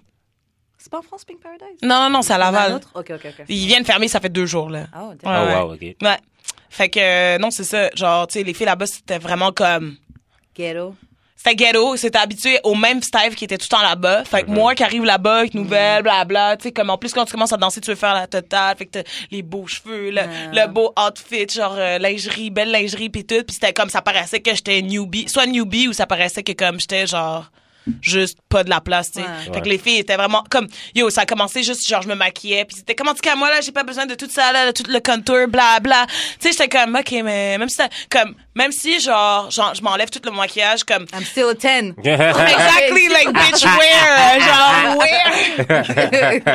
C'est 0.78 0.90
pas 0.90 1.00
en 1.00 1.02
France, 1.02 1.26
Pink 1.26 1.42
Paradise? 1.42 1.78
Non, 1.84 2.04
non, 2.04 2.10
non, 2.10 2.22
c'est 2.22 2.34
à 2.34 2.38
Laval. 2.38 2.74
autre? 2.74 2.90
Ok, 2.96 3.12
ok, 3.14 3.26
ok. 3.40 3.46
Ils 3.50 3.68
viennent 3.68 3.84
fermer, 3.86 4.08
ça 4.08 4.20
fait 4.22 4.30
deux 4.30 4.46
jours, 4.46 4.70
là. 4.70 4.88
Ah, 4.94 5.08
Ouais. 5.10 5.16
Oh, 5.24 5.28
ouais. 5.28 5.56
wow, 5.62 5.74
ok. 5.74 5.82
Ouais. 5.82 6.18
Fait 6.70 6.88
que, 6.90 7.00
euh, 7.02 7.38
non, 7.38 7.52
c'est 7.52 7.66
ça. 7.66 7.90
Genre, 7.96 8.26
tu 8.28 8.34
sais, 8.40 8.44
les 8.44 8.54
filles 8.54 8.66
là-bas, 8.66 8.86
c'était 8.86 9.18
vraiment 9.20 9.52
comme... 9.52 9.98
Ghetto. 10.56 10.96
C'était 11.42 11.56
ghetto, 11.56 11.96
c'était 11.96 12.18
habitué 12.18 12.60
au 12.66 12.76
même 12.76 13.02
style 13.02 13.34
qui 13.34 13.46
était 13.46 13.58
tout 13.58 13.68
le 13.72 13.78
temps 13.78 13.82
là-bas. 13.82 14.26
Fait 14.26 14.44
que 14.44 14.50
moi 14.52 14.76
qui 14.76 14.84
arrive 14.84 15.06
là-bas 15.06 15.38
avec 15.38 15.54
nouvelles, 15.54 16.04
blabla, 16.04 16.58
tu 16.58 16.64
sais, 16.64 16.72
comme 16.74 16.90
en 16.90 16.98
plus 16.98 17.14
quand 17.14 17.24
tu 17.24 17.32
commences 17.32 17.54
à 17.54 17.58
danser, 17.58 17.80
tu 17.80 17.90
veux 17.90 17.96
faire 17.96 18.14
la 18.14 18.28
totale, 18.28 18.76
fait 18.76 18.86
que 18.88 18.92
t'as 18.92 19.04
les 19.32 19.42
beaux 19.42 19.66
cheveux, 19.66 20.12
le, 20.12 20.22
le 20.52 20.68
beau 20.68 20.94
outfit, 21.00 21.48
genre 21.48 21.76
euh, 21.78 21.98
lingerie, 21.98 22.50
belle 22.50 22.72
lingerie 22.72 23.10
pis 23.10 23.24
tout, 23.24 23.42
pis 23.46 23.54
c'était 23.54 23.72
comme 23.72 23.90
ça 23.90 24.02
paraissait 24.02 24.42
que 24.42 24.54
j'étais 24.54 24.82
newbie, 24.82 25.30
soit 25.30 25.46
newbie 25.46 25.88
ou 25.88 25.94
ça 25.94 26.06
paraissait 26.06 26.44
que 26.44 26.52
comme 26.52 26.78
j'étais 26.78 27.08
genre 27.08 27.50
juste 28.02 28.40
pas 28.50 28.64
de 28.64 28.70
la 28.70 28.82
place, 28.82 29.12
tu 29.12 29.20
sais. 29.20 29.26
Ouais. 29.26 29.54
Fait 29.54 29.62
que 29.62 29.70
les 29.70 29.78
filles 29.78 30.00
étaient 30.00 30.16
vraiment 30.16 30.44
comme 30.50 30.68
yo, 30.96 31.10
ça 31.10 31.22
a 31.22 31.26
commencé 31.26 31.64
juste 31.64 31.88
genre 31.88 32.02
je 32.02 32.08
me 32.08 32.16
maquillais 32.16 32.66
puis 32.66 32.78
c'était 32.78 32.96
comment 32.96 33.14
tu 33.14 33.22
qu'à 33.22 33.36
moi 33.36 33.50
là, 33.50 33.62
j'ai 33.62 33.72
pas 33.72 33.84
besoin 33.84 34.06
de 34.06 34.16
tout 34.16 34.30
ça 34.30 34.52
là, 34.52 34.68
de 34.68 34.72
tout 34.72 34.90
le 34.90 35.00
contour 35.00 35.48
bla 35.48 35.80
bla. 35.80 36.06
Tu 36.40 36.52
sais, 36.52 36.52
j'étais 36.52 36.70
comme 36.70 36.96
OK, 36.96 37.12
mais 37.24 37.58
même 37.58 37.70
si 37.70 37.82
comme 38.10 38.36
même 38.56 38.72
si 38.72 39.00
genre, 39.00 39.50
genre 39.52 39.74
je 39.76 39.82
m'enlève 39.82 40.10
tout 40.10 40.22
le 40.24 40.32
maquillage 40.32 40.84
comme 40.84 41.06
I'm 41.14 41.24
still 41.24 41.50
a 41.50 41.54
10. 41.54 41.94
Exactly, 42.04 43.08
like 43.10 43.34
bitch 43.34 43.64
where, 43.66 44.40
genre 44.40 44.98
where. 44.98 45.84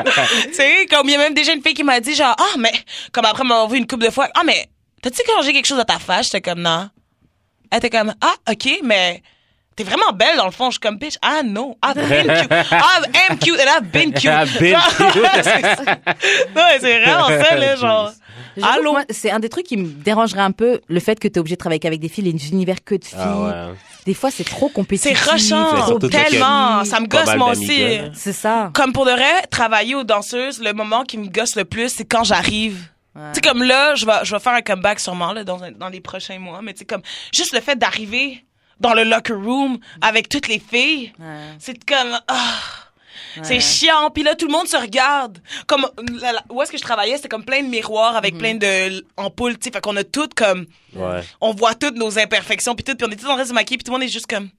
tu 0.46 0.54
sais, 0.54 0.86
comme 0.90 1.08
il 1.08 1.12
y 1.12 1.14
a 1.14 1.18
même 1.18 1.34
déjà 1.34 1.52
une 1.52 1.62
fille 1.62 1.74
qui 1.74 1.84
m'a 1.84 2.00
dit 2.00 2.14
genre 2.14 2.34
ah 2.38 2.56
mais 2.58 2.72
comme 3.12 3.24
après 3.24 3.44
m'avoir 3.44 3.68
vu 3.68 3.78
une 3.78 3.86
couple 3.86 4.06
de 4.06 4.10
fois 4.10 4.28
ah 4.34 4.42
mais 4.44 4.68
t'as-tu 5.02 5.22
changé 5.26 5.52
quelque 5.52 5.66
chose 5.66 5.78
à 5.78 5.84
ta 5.84 5.98
face? 5.98 6.26
J'étais 6.26 6.40
comme 6.40 6.60
non. 6.60 6.88
Elle 7.70 7.78
était 7.78 7.90
comme 7.90 8.14
ah 8.20 8.34
ok 8.50 8.80
mais 8.82 9.22
T'es 9.76 9.82
vraiment 9.84 10.12
belle 10.12 10.36
dans 10.36 10.44
le 10.46 10.52
fond. 10.52 10.66
Je 10.66 10.72
suis 10.72 10.80
comme 10.80 10.98
bitch. 10.98 11.16
Ah 11.22 11.42
non. 11.44 11.76
I've 11.84 11.94
been 12.08 12.26
cute. 12.26 12.52
I 12.52 13.28
am 13.30 13.38
cute 13.38 13.58
and 13.60 13.68
I've 13.78 13.90
been 13.90 14.12
cute. 14.12 14.30
I've 14.32 14.58
been 14.58 14.76
ça. 15.42 15.80
Ouais, 16.54 16.78
c'est 16.80 17.00
vraiment 17.00 17.26
ça 17.28 17.56
là, 17.56 17.76
genre. 17.80 18.12
Allô? 18.62 18.92
moi, 18.92 19.02
C'est 19.10 19.30
un 19.32 19.40
des 19.40 19.48
trucs 19.48 19.66
qui 19.66 19.76
me 19.76 19.86
dérangerait 19.88 20.40
un 20.42 20.52
peu, 20.52 20.80
le 20.88 21.00
fait 21.00 21.18
que 21.18 21.26
t'es 21.26 21.40
obligé 21.40 21.56
de 21.56 21.58
travailler 21.58 21.80
qu'avec 21.80 21.98
des 21.98 22.08
filles, 22.08 22.24
les 22.30 22.48
univers 22.50 22.76
que 22.84 22.94
de 22.94 23.04
filles. 23.04 23.18
Ah 23.18 23.68
ouais. 23.70 23.74
Des 24.06 24.14
fois, 24.14 24.30
c'est 24.30 24.44
trop 24.44 24.68
C'est 24.68 24.74
compétitif. 24.74 25.26
rushant. 25.26 25.86
C'est 25.88 25.98
que- 25.98 26.06
Tellement. 26.06 26.84
Ça 26.84 27.00
me 27.00 27.06
gosse 27.06 27.34
moi 27.36 27.50
aussi. 27.50 27.82
C'est 28.14 28.32
ça. 28.32 28.70
comme 28.74 28.92
pour 28.92 29.06
de 29.06 29.10
vrai, 29.10 29.42
travailler 29.50 29.94
aux 29.96 30.04
danseuses, 30.04 30.60
le 30.60 30.72
moment 30.72 31.02
qui 31.02 31.18
me 31.18 31.26
gosse 31.28 31.56
le 31.56 31.64
plus, 31.64 31.88
c'est 31.88 32.04
quand 32.04 32.22
j'arrive. 32.22 32.78
Tu 33.16 33.20
sais, 33.34 33.40
comme 33.40 33.62
là, 33.62 33.94
je 33.94 34.06
vais, 34.06 34.12
je 34.24 34.34
vais 34.34 34.40
faire 34.40 34.54
un 34.54 34.60
comeback 34.62 34.98
sûrement, 34.98 35.32
là, 35.32 35.44
dans, 35.44 35.58
dans 35.78 35.88
les 35.88 36.00
prochains 36.00 36.38
mois, 36.40 36.60
mais 36.62 36.72
tu 36.72 36.80
sais, 36.80 36.84
comme, 36.84 37.02
juste 37.32 37.54
le 37.54 37.60
fait 37.60 37.76
d'arriver 37.76 38.44
dans 38.80 38.94
le 38.94 39.04
locker 39.04 39.34
room 39.34 39.78
avec 40.00 40.28
toutes 40.28 40.48
les 40.48 40.58
filles, 40.58 41.12
Ouais. 41.18 41.26
c'est 41.58 41.84
comme, 41.84 42.18
ah. 42.28 42.54
C'est 43.42 43.58
chiant, 43.60 44.10
puis 44.14 44.22
là 44.22 44.36
tout 44.36 44.46
le 44.46 44.52
monde 44.52 44.68
se 44.68 44.76
regarde. 44.76 45.38
Comme 45.66 45.88
là, 46.20 46.32
là, 46.34 46.44
où 46.50 46.62
est-ce 46.62 46.70
que 46.70 46.78
je 46.78 46.82
travaillais, 46.82 47.16
c'était 47.16 47.28
comme 47.28 47.44
plein 47.44 47.62
de 47.64 47.68
miroirs 47.68 48.14
avec 48.16 48.38
plein 48.38 48.54
de 48.54 49.04
ampoules, 49.16 49.58
tu 49.58 49.64
sais, 49.64 49.70
fait 49.72 49.80
qu'on 49.80 49.96
a 49.96 50.04
toutes 50.04 50.34
comme 50.34 50.66
Ouais. 50.94 51.20
on 51.40 51.52
voit 51.52 51.74
toutes 51.74 51.96
nos 51.96 52.16
imperfections 52.16 52.76
puis 52.76 52.84
tout 52.84 52.94
puis 52.94 53.04
on 53.08 53.10
est 53.10 53.16
tous 53.16 53.26
en 53.28 53.34
train 53.34 53.42
de 53.42 53.48
se 53.48 53.52
maquiller 53.52 53.76
puis 53.78 53.84
tout 53.84 53.90
le 53.90 53.98
monde 53.98 54.04
est 54.06 54.12
juste 54.12 54.28
comme 54.28 54.50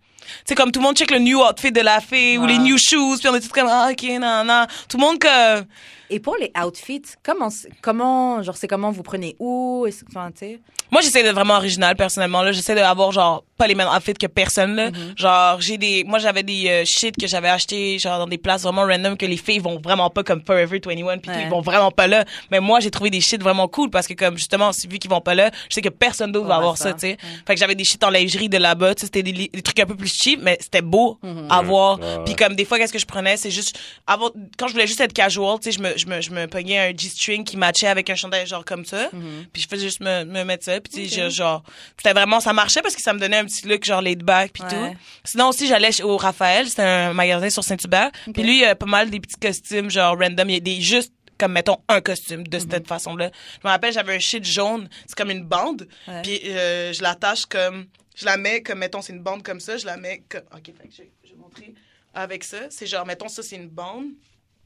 c'est 0.44 0.56
comme 0.56 0.72
tout 0.74 0.80
le 0.82 0.86
monde 0.86 0.98
check 0.98 1.12
le 1.12 1.20
new 1.20 1.40
outfit 1.42 1.72
de 1.72 1.80
la 1.80 2.02
fille 2.02 2.38
ou 2.38 2.46
les 2.46 2.58
new 2.58 2.78
shoes 2.78 3.20
puis 3.20 3.30
on 3.30 3.36
est 3.36 3.40
tous 3.40 3.48
comme 3.50 3.70
ah, 3.70 3.90
ok 3.92 4.04
non 4.20 4.44
non 4.44 4.66
tout 4.90 4.98
le 4.98 5.02
monde 5.06 5.20
comme 5.20 5.66
Et 6.10 6.20
pour 6.20 6.36
les 6.36 6.52
outfits, 6.62 7.02
comment, 7.24 7.48
comment, 7.82 8.44
genre, 8.44 8.58
c'est 8.58 8.68
comment 8.68 8.92
vous 8.92 9.04
prenez 9.04 9.36
où, 9.40 9.86
est-ce 9.88 10.04
que- 10.04 10.10
enfin, 10.12 10.32
tu 10.32 10.40
sais? 10.40 10.60
moi 10.92 11.00
j'essaie 11.02 11.24
d'être 11.24 11.36
vraiment 11.36 11.56
original 11.56 11.96
personnellement 11.96 12.42
là 12.42 12.52
j'essaie 12.52 12.76
d'avoir 12.76 13.12
genre 13.14 13.44
pas 13.58 13.68
les 13.68 13.76
mêmes 13.76 13.88
outfits 13.88 14.14
que 14.14 14.28
personne 14.28 14.76
là. 14.76 14.90
Genre 15.16 15.62
j'ai 15.62 15.78
des 15.78 16.04
moi 16.04 16.20
j'avais 16.20 16.44
des 16.44 16.68
euh, 16.68 16.84
shit 16.86 17.16
que 17.18 17.28
j'avais 17.28 17.50
acheté 17.50 17.98
genre 18.00 18.20
dans 18.20 18.28
des 18.28 18.38
places 18.38 18.64
vraiment 18.64 18.84
random 18.84 19.18
que 19.18 19.26
les 19.26 19.38
filles 19.38 19.60
vont 19.60 19.80
vraiment 19.80 20.10
pas 20.10 20.24
comme 20.24 20.42
Forever 20.46 20.80
21 20.84 21.18
puis 21.20 21.32
Ouais. 21.32 21.44
ils 21.44 21.50
vont 21.50 21.62
vraiment 21.62 21.92
pas 21.92 22.08
là. 22.08 22.26
Mais 22.52 22.60
moi 22.60 22.80
j'ai 22.80 22.92
trouvé 22.92 23.10
des 23.10 23.22
shit 23.22 23.42
vraiment 23.42 23.68
cool 23.68 23.90
parce 23.90 24.08
que 24.08 24.14
comme 24.14 24.38
justement 24.38 24.72
vu 24.90 25.00
qu'ils 25.00 25.10
vont 25.10 25.22
pas 25.22 25.36
là 25.36 25.52
je 25.70 25.76
sais 25.76 25.82
que 25.82 25.90
personne 25.90 26.32
d'autre 26.32 26.48
va 26.48 26.56
Ouais, 26.56 26.60
avoir 26.60 26.78
ça. 26.78 26.90
ça 26.90 26.94
tu 26.94 27.00
sais. 27.02 27.18
fait 27.48 27.54
que 27.54 27.60
j'avais 27.60 27.76
des 27.76 27.84
shit 27.86 28.04
en 28.04 28.10
lingerie 28.10 28.50
de 28.50 28.58
là-bas 28.58 28.96
tu 28.96 29.02
sais 29.02 29.06
c'était 29.08 29.24
des, 29.24 29.50
trucs 29.62 29.80
un 29.80 29.86
peu 29.86 29.96
plus 29.96 30.14
cheap 30.14 30.40
mais 30.44 30.58
c'était 30.60 30.82
beau 30.82 31.18
à 31.50 31.62
voir. 31.62 32.00
Ouais, 32.00 32.06
ouais. 32.06 32.24
puis 32.26 32.36
comme 32.36 32.56
des 32.56 32.66
fois 32.66 32.78
qu'est-ce 32.78 32.94
que 32.94 33.00
je 33.00 33.06
prenais 33.06 33.38
c'est 33.38 33.52
juste 33.52 33.80
avoir 34.06 34.32
quand 34.58 34.68
je 34.68 34.74
voulais 34.74 34.88
juste 34.88 35.00
être 35.02 35.14
casual 35.14 35.60
tu 35.60 35.72
sais 35.72 35.78
je 35.78 35.82
me 35.82 35.98
je 35.98 36.06
me 36.08 36.22
je 36.22 36.32
me 36.32 36.48
pognais 36.48 36.80
un 36.90 36.92
G-string 36.96 37.44
qui 37.44 37.58
matchait 37.58 37.88
avec 37.88 38.10
un 38.10 38.16
chandail 38.16 38.46
genre 38.48 38.66
comme 38.66 38.86
ça. 38.86 39.10
Puis 39.54 39.62
je 39.62 39.68
faisais 39.68 39.86
juste 39.86 40.02
me, 40.02 40.24
me 40.26 40.44
mettre 40.44 40.66
ça 40.66 40.80
puis 40.82 40.92
tu 40.92 41.08
sais 41.10 41.24
je- 41.26 41.30
genre 41.30 41.64
c'était 41.98 42.14
vraiment 42.14 42.40
ça 42.40 42.52
marchait 42.54 42.82
parce 42.82 42.96
que 42.96 43.02
ça 43.02 43.14
me 43.14 43.20
donnait 43.20 43.38
un 43.38 43.45
petit 43.46 43.68
look 43.68 43.84
genre 43.84 44.02
laid 44.02 44.24
back 44.24 44.52
puis 44.54 44.64
Ouais. 44.64 44.70
tout 44.94 44.98
sinon 45.24 45.50
aussi 45.50 45.68
j'allais 45.68 45.92
chez- 45.92 46.04
au 46.04 46.18
Raphaël 46.18 46.68
c'était 46.70 46.82
un 46.84 47.14
magasin 47.14 47.50
sur 47.50 47.64
Saint-Hubert. 47.64 48.12
Puis 48.34 48.44
lui 48.44 48.56
il 48.58 48.62
y 48.62 48.66
a 48.66 48.76
pas 48.76 48.86
mal 48.86 49.10
des 49.10 49.20
petits 49.20 49.40
costumes 49.40 49.90
genre 49.90 50.18
random. 50.20 50.50
Il 50.50 50.54
y 50.54 50.58
a 50.58 50.60
des 50.60 50.82
juste 50.82 51.14
comme 51.38 51.52
mettons 51.54 51.78
un 51.90 52.00
costume 52.02 52.48
de 52.48 52.60
cette 52.60 52.88
façon-là. 52.88 53.30
Je 53.62 53.68
me 53.68 53.72
rappelle, 53.72 53.92
j'avais 53.94 54.16
un 54.16 54.20
shit 54.20 54.46
jaune, 54.46 54.88
c'est 55.06 55.16
comme 55.18 55.32
une 55.32 55.44
bande, 55.44 55.86
Ouais. 56.08 56.22
puis 56.22 56.40
euh, 56.46 56.94
je 56.94 57.02
l'attache 57.04 57.46
comme, 57.46 57.88
je 58.16 58.24
la 58.26 58.38
mets 58.38 58.62
comme 58.64 58.80
mettons 58.80 59.02
c'est 59.02 59.12
une 59.12 59.20
bande 59.22 59.44
comme 59.44 59.60
ça, 59.60 59.76
je 59.76 59.86
la 59.86 59.98
mets 59.98 60.24
comme, 60.30 60.44
ok, 60.56 60.66
fait 60.66 60.88
que 60.88 60.94
je, 60.94 61.04
je 61.26 61.32
vais 61.32 61.36
montrer 61.38 61.74
avec 62.14 62.44
ça, 62.46 62.58
c'est 62.70 62.88
genre 62.88 63.06
mettons 63.06 63.28
ça 63.28 63.44
c'est 63.44 63.58
une 63.58 63.68
bande, 63.68 64.06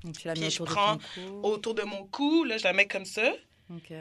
Donc, 0.04 0.16
tu 0.20 0.28
la 0.28 0.36
mets 0.36 0.42
puis 0.42 0.50
je 0.52 0.62
autour 0.62 0.68
de 0.68 0.72
prends 0.74 0.98
ton 0.98 1.02
cou. 1.28 1.40
autour 1.48 1.74
de 1.74 1.82
mon 1.82 2.06
cou, 2.06 2.44
là 2.44 2.58
je 2.60 2.64
la 2.66 2.74
mets 2.74 2.86
comme 2.86 3.06
ça, 3.06 3.32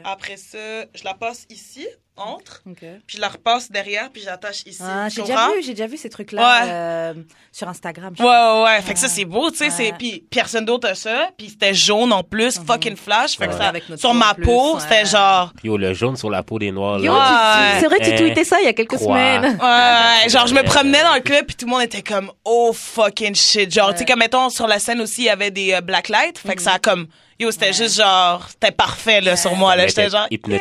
après 0.03 0.37
ça 0.37 0.85
je 0.93 1.03
la 1.03 1.13
passe 1.15 1.45
ici 1.49 1.87
entre, 2.19 2.61
puis 3.07 3.15
je 3.17 3.21
la 3.21 3.29
repasse 3.29 3.71
derrière, 3.71 4.09
puis 4.11 4.21
j'attache 4.23 4.61
ici. 4.65 4.81
Ah, 4.83 5.09
j'ai 5.09 5.21
déjà 5.21 5.47
vu, 5.47 5.63
j'ai 5.63 5.71
déjà 5.73 5.87
vu 5.87 5.97
ces 5.97 6.09
trucs-là 6.09 6.41
Ouais. 6.63 6.69
euh, 6.71 7.13
sur 7.51 7.67
Instagram. 7.67 8.13
Ouais, 8.19 8.25
ouais, 8.25 8.63
ouais. 8.63 8.81
Fait 8.81 8.93
que 8.93 8.99
ça, 8.99 9.07
c'est 9.07 9.25
beau, 9.25 9.49
tu 9.51 9.57
sais. 9.57 9.69
c'est. 9.69 9.93
Puis 9.97 10.23
personne 10.29 10.65
d'autre 10.65 10.89
a 10.89 10.95
ça. 10.95 11.29
Puis 11.37 11.49
c'était 11.49 11.73
jaune 11.73 12.11
en 12.13 12.23
plus, 12.23 12.59
fucking 12.65 12.95
flash. 12.95 13.37
Fait 13.37 13.47
que 13.47 13.53
ça, 13.53 13.67
Avec 13.69 13.87
notre 13.89 13.99
sur 14.01 14.13
ma 14.13 14.33
plus, 14.33 14.43
peau, 14.45 14.75
ouais. 14.75 14.81
c'était 14.81 15.05
genre... 15.05 15.51
Yo, 15.63 15.77
le 15.77 15.93
jaune 15.93 16.15
sur 16.17 16.29
la 16.29 16.43
peau 16.43 16.59
des 16.59 16.71
noirs, 16.71 16.99
Yo, 16.99 17.13
c'est 17.79 17.87
vrai 17.87 17.97
tu 18.01 18.09
Eh, 18.11 18.15
tweetais 18.15 18.43
ça 18.43 18.59
il 18.59 18.65
y 18.65 18.67
a 18.67 18.73
quelques 18.73 18.97
semaines. 18.99 19.57
Ouais, 19.61 20.29
genre 20.29 20.47
je 20.47 20.53
me 20.53 20.59
Ouais. 20.59 20.65
promenais 20.65 21.03
dans 21.03 21.13
le 21.15 21.21
club 21.21 21.45
puis 21.45 21.55
tout 21.55 21.65
le 21.65 21.71
monde 21.71 21.81
était 21.83 22.01
comme 22.01 22.31
oh 22.43 22.71
fucking 22.73 23.33
shit 23.35 23.73
genre 23.73 23.87
Ouais. 23.87 23.93
tu 23.93 23.99
sais 23.99 24.05
comme 24.05 24.19
mettons 24.19 24.49
sur 24.49 24.67
la 24.67 24.77
scène 24.79 24.99
aussi 25.01 25.21
il 25.21 25.25
y 25.25 25.29
avait 25.29 25.51
des 25.51 25.73
euh, 25.73 25.81
black 25.81 26.09
lights 26.09 26.37
fait 26.37 26.55
que 26.55 26.61
ça 26.61 26.73
a 26.73 26.79
comme 26.79 27.07
yo 27.39 27.49
c'était 27.51 27.67
Ouais. 27.67 27.73
juste 27.73 27.95
genre 27.97 28.45
c'était 28.49 28.71
parfait 28.71 29.21
là 29.21 29.35
sur 29.37 29.55
moi 29.55 29.75
là 29.75 29.87
j'étais 29.87 30.09
genre 30.09 30.27
yeah. 30.31 30.39
là. 30.47 30.57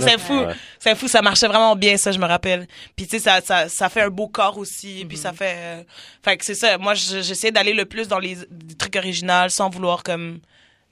ouais 0.00 0.02
c'est 0.10 0.18
fou 0.20 0.34
Ouais. 0.40 0.54
C'est 0.80 0.94
fou 0.96 1.08
ça 1.08 1.22
marchait 1.22 1.46
vraiment 1.48 1.74
bien 1.76 1.96
ça 1.96 2.12
je 2.12 2.18
me 2.18 2.26
rappelle. 2.26 2.66
Puis 2.96 3.06
tu 3.06 3.12
sais 3.12 3.18
ça, 3.18 3.40
ça 3.40 3.68
ça 3.68 3.88
fait 3.88 4.02
un 4.02 4.10
beau 4.10 4.28
corps 4.28 4.58
aussi 4.58 5.04
puis 5.08 5.16
ça 5.16 5.32
fait 5.32 5.54
euh, 5.56 5.82
fait 6.22 6.36
que 6.36 6.44
c'est 6.44 6.54
ça. 6.54 6.78
Moi 6.78 6.94
je- 6.94 7.22
j'essaie 7.22 7.50
d'aller 7.50 7.74
le 7.74 7.84
plus 7.84 8.08
dans 8.08 8.18
les, 8.18 8.36
trucs 8.78 8.96
originaux 8.96 9.48
sans 9.48 9.70
vouloir 9.70 10.02
comme 10.02 10.40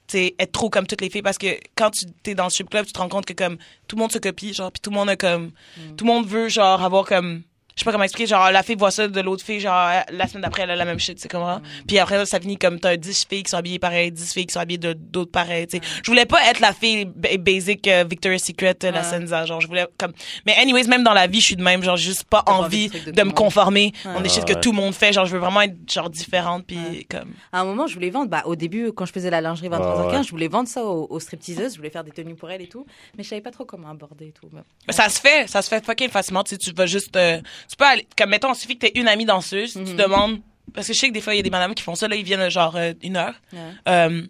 tu 0.08 0.18
sais, 0.18 0.34
être 0.38 0.52
trop 0.52 0.70
comme 0.70 0.86
toutes 0.86 1.00
les 1.00 1.10
filles 1.10 1.22
parce 1.22 1.38
que 1.38 1.58
quand 1.76 1.90
tu 1.90 2.06
t'es 2.22 2.34
dans 2.36 2.44
le 2.44 2.50
strip 2.50 2.70
club 2.70 2.86
tu 2.86 2.92
te 2.92 2.98
rends 2.98 3.08
compte 3.08 3.26
que 3.26 3.32
comme 3.32 3.56
tout 3.88 3.96
le 3.96 4.00
monde 4.02 4.12
se 4.12 4.18
copie 4.18 4.54
genre 4.54 4.70
puis 4.70 4.80
tout 4.80 4.90
le 4.90 4.96
monde 4.96 5.08
a 5.10 5.16
comme 5.16 5.50
tout 5.96 6.04
le 6.04 6.12
monde 6.12 6.26
veut 6.26 6.48
genre 6.48 6.82
avoir 6.82 7.04
comme 7.06 7.42
je 7.76 7.82
sais 7.82 7.84
pas 7.84 7.92
comment 7.92 8.04
expliquer 8.04 8.26
genre 8.28 8.50
la 8.50 8.62
fille 8.62 8.74
voit 8.74 8.90
ça 8.90 9.06
de 9.06 9.20
l'autre 9.20 9.44
fille 9.44 9.60
genre 9.60 9.90
la 10.10 10.26
semaine 10.26 10.42
d'après 10.42 10.62
elle 10.62 10.70
a 10.70 10.76
la 10.76 10.84
même 10.86 10.98
shit 10.98 11.20
c'est 11.20 11.28
comment? 11.28 11.60
Puis 11.86 11.98
après 11.98 12.24
ça 12.24 12.40
finit 12.40 12.56
comme 12.56 12.80
t'as 12.80 12.96
10 12.96 13.26
filles 13.28 13.42
qui 13.42 13.50
sont 13.50 13.58
habillées 13.58 13.78
pareil 13.78 14.10
10 14.10 14.32
filles 14.32 14.46
qui 14.46 14.54
sont 14.54 14.60
habillées 14.60 14.78
de 14.78 14.94
d'autres 14.94 15.30
pareils 15.30 15.66
tu 15.66 15.76
sais 15.76 15.82
je 16.02 16.10
voulais 16.10 16.24
pas 16.24 16.38
être 16.48 16.60
la 16.60 16.72
fille 16.72 17.04
ba- 17.04 17.36
basic 17.38 17.86
euh, 17.86 18.04
Victoria's 18.08 18.42
Secret 18.42 18.76
euh, 18.84 18.90
la. 18.90 19.02
Senza 19.02 19.44
genre 19.44 19.60
je 19.60 19.66
voulais 19.66 19.86
comme 19.98 20.12
mais 20.46 20.54
anyways 20.56 20.88
même 20.88 21.04
dans 21.04 21.12
la 21.12 21.26
vie 21.26 21.40
je 21.40 21.46
suis 21.46 21.56
de 21.56 21.62
même 21.62 21.82
genre 21.82 21.96
j'ai 21.98 22.06
juste 22.10 22.24
pas 22.24 22.42
envie 22.46 22.86
envie 22.90 23.12
de 23.12 23.22
me 23.22 23.32
conformer 23.32 23.92
on 24.06 24.24
est 24.24 24.28
shit 24.30 24.46
que 24.46 24.54
tout 24.54 24.70
le 24.72 24.76
monde 24.76 24.94
fait 24.94 25.12
genre 25.12 25.26
je 25.26 25.32
veux 25.32 25.38
vraiment 25.40 25.60
être 25.60 25.76
genre 25.92 26.08
différente 26.08 26.64
puis 26.66 26.76
Ouais. 26.78 27.06
comme 27.10 27.32
À 27.52 27.60
un 27.60 27.64
moment, 27.64 27.86
je 27.86 27.94
voulais 27.94 28.10
vendre. 28.10 28.30
Bah, 28.30 28.42
au 28.44 28.54
début, 28.54 28.92
quand 28.92 29.06
je 29.06 29.12
faisais 29.12 29.30
la 29.30 29.40
lingerie 29.40 29.68
23h15, 29.68 30.06
Ouais, 30.10 30.16
ouais. 30.18 30.22
je 30.22 30.30
voulais 30.30 30.46
vendre 30.48 30.68
ça 30.68 30.84
aux, 30.84 31.06
aux 31.10 31.18
stripteaseuses. 31.20 31.72
Je 31.72 31.76
voulais 31.78 31.90
faire 31.90 32.04
des 32.04 32.10
tenues 32.10 32.34
pour 32.34 32.50
elles 32.50 32.60
et 32.62 32.68
tout. 32.68 32.86
Mais 33.16 33.24
je 33.24 33.28
savais 33.30 33.40
pas 33.40 33.50
trop 33.50 33.64
comment 33.64 33.88
aborder 33.90 34.26
et 34.26 34.32
tout. 34.32 34.48
Mais- 34.52 34.60
Mais 34.86 34.92
Ça 34.92 35.08
se 35.08 35.18
fait, 35.20 35.48
ça 35.48 35.62
se 35.62 35.68
fait 35.68 35.84
fucking 35.84 36.10
facilement. 36.10 36.44
Tu 36.44 36.50
sais, 36.50 36.58
tu 36.58 36.72
vas 36.72 36.86
juste, 36.86 37.16
euh, 37.16 37.40
tu 37.68 37.76
peux 37.76 37.84
aller, 37.84 38.06
comme 38.16 38.30
mettons, 38.30 38.52
il 38.52 38.56
suffit 38.56 38.76
que 38.78 38.86
t'aies 38.86 38.98
une 39.00 39.08
amie 39.08 39.24
danseuse, 39.24 39.72
tu 39.74 39.78
Mhm. 39.80 39.96
demandes, 39.96 40.40
parce 40.74 40.86
que 40.86 40.92
je 40.92 40.98
sais 40.98 41.08
que 41.08 41.12
des 41.14 41.20
fois 41.20 41.34
il 41.34 41.38
y 41.38 41.40
a 41.40 41.42
des 41.42 41.50
madames 41.50 41.74
qui 41.74 41.82
font 41.82 41.94
ça, 41.94 42.08
là 42.08 42.16
ils 42.16 42.24
viennent 42.24 42.48
genre 42.50 42.76
euh, 42.76 42.92
une 43.02 43.16
heure, 43.16 43.34
Ouais. 43.52 43.58
euh, 43.88 44.22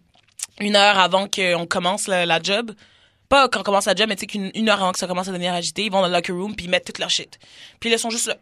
une 0.60 0.76
heure 0.76 0.98
avant 0.98 1.28
qu'on 1.28 1.66
commence 1.66 2.08
la, 2.08 2.24
la 2.26 2.42
job. 2.42 2.72
Pas 3.28 3.48
quand 3.48 3.60
on 3.60 3.62
commence 3.64 3.86
la 3.86 3.94
job, 3.94 4.08
mais 4.08 4.14
tu 4.16 4.20
sais 4.20 4.26
qu'une 4.26 4.50
une 4.54 4.68
heure 4.68 4.80
avant 4.80 4.92
que 4.92 4.98
ça 5.00 5.06
commence 5.08 5.26
à 5.28 5.32
devenir 5.32 5.52
agité, 5.52 5.84
ils 5.84 5.90
vont 5.90 6.00
dans 6.00 6.06
le 6.06 6.12
locker 6.12 6.32
room 6.32 6.54
puis 6.54 6.66
ils 6.66 6.70
mettent 6.70 6.84
toute 6.86 6.98
leur 7.00 7.10
shit. 7.10 7.38
Puis 7.80 7.90
là, 7.90 7.96
ils 7.96 7.98
sont 7.98 8.10
juste 8.10 8.28
là. 8.28 8.36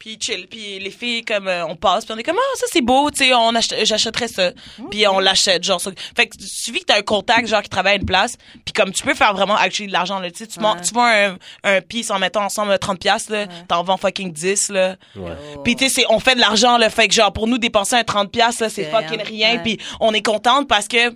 Puis 0.00 0.16
chill. 0.18 0.46
Puis 0.50 0.78
les 0.80 0.90
filles, 0.90 1.22
comme, 1.24 1.46
euh, 1.46 1.64
on 1.66 1.76
passe, 1.76 2.04
puis 2.06 2.14
on 2.14 2.18
est 2.18 2.22
comme, 2.22 2.38
ah, 2.38 2.56
ça 2.56 2.66
c'est 2.72 2.80
beau, 2.80 3.10
tu 3.10 3.22
sais, 3.22 3.34
on 3.34 3.50
achète- 3.54 3.84
j'achèterais 3.84 4.28
ça. 4.28 4.50
Puis 4.90 5.06
on 5.06 5.18
l'achète, 5.20 5.62
genre, 5.62 5.80
ça. 5.80 5.90
Fait 6.16 6.26
que 6.26 6.36
suffit 6.40 6.80
que 6.80 6.86
t'as 6.86 6.96
un 6.98 7.02
contact, 7.02 7.46
genre, 7.46 7.60
qui 7.62 7.68
travaille 7.68 7.92
à 7.92 7.96
une 7.96 8.06
place, 8.06 8.36
puis 8.64 8.72
comme, 8.72 8.92
tu 8.92 9.02
peux 9.02 9.14
faire 9.14 9.34
vraiment 9.34 9.56
actually 9.56 9.88
de 9.88 9.92
l'argent, 9.92 10.18
là, 10.18 10.30
tu 10.30 10.38
sais, 10.38 10.46
tu, 10.46 10.58
Ouais. 10.58 10.80
tu 10.82 10.94
vends 10.94 11.04
un, 11.04 11.36
un 11.64 11.80
piece 11.82 12.10
en 12.10 12.18
mettant 12.18 12.44
ensemble 12.44 12.78
30 12.78 12.98
piastres, 12.98 13.30
là, 13.30 13.46
t'en 13.68 13.82
vends 13.84 13.98
fucking 13.98 14.32
10, 14.32 14.70
là. 14.70 14.96
Ouais. 15.14 15.32
Oh. 15.56 15.60
Puis 15.62 15.76
tu 15.76 15.84
sais, 15.88 16.00
c'est- 16.00 16.06
on 16.08 16.18
fait 16.18 16.34
de 16.34 16.40
l'argent 16.40 16.78
là, 16.78 16.88
fait 16.88 17.06
que 17.06 17.14
genre 17.14 17.32
pour 17.32 17.46
nous 17.46 17.58
dépenser 17.58 17.96
un 17.96 18.04
30 18.04 18.32
pièces 18.32 18.60
là, 18.60 18.70
c'est 18.70 18.84
C'est 18.84 18.90
fucking 18.90 19.20
rien. 19.20 19.58
Puis 19.58 19.78
on 20.00 20.14
est 20.14 20.22
contente 20.24 20.66
parce 20.66 20.88
que 20.88 21.14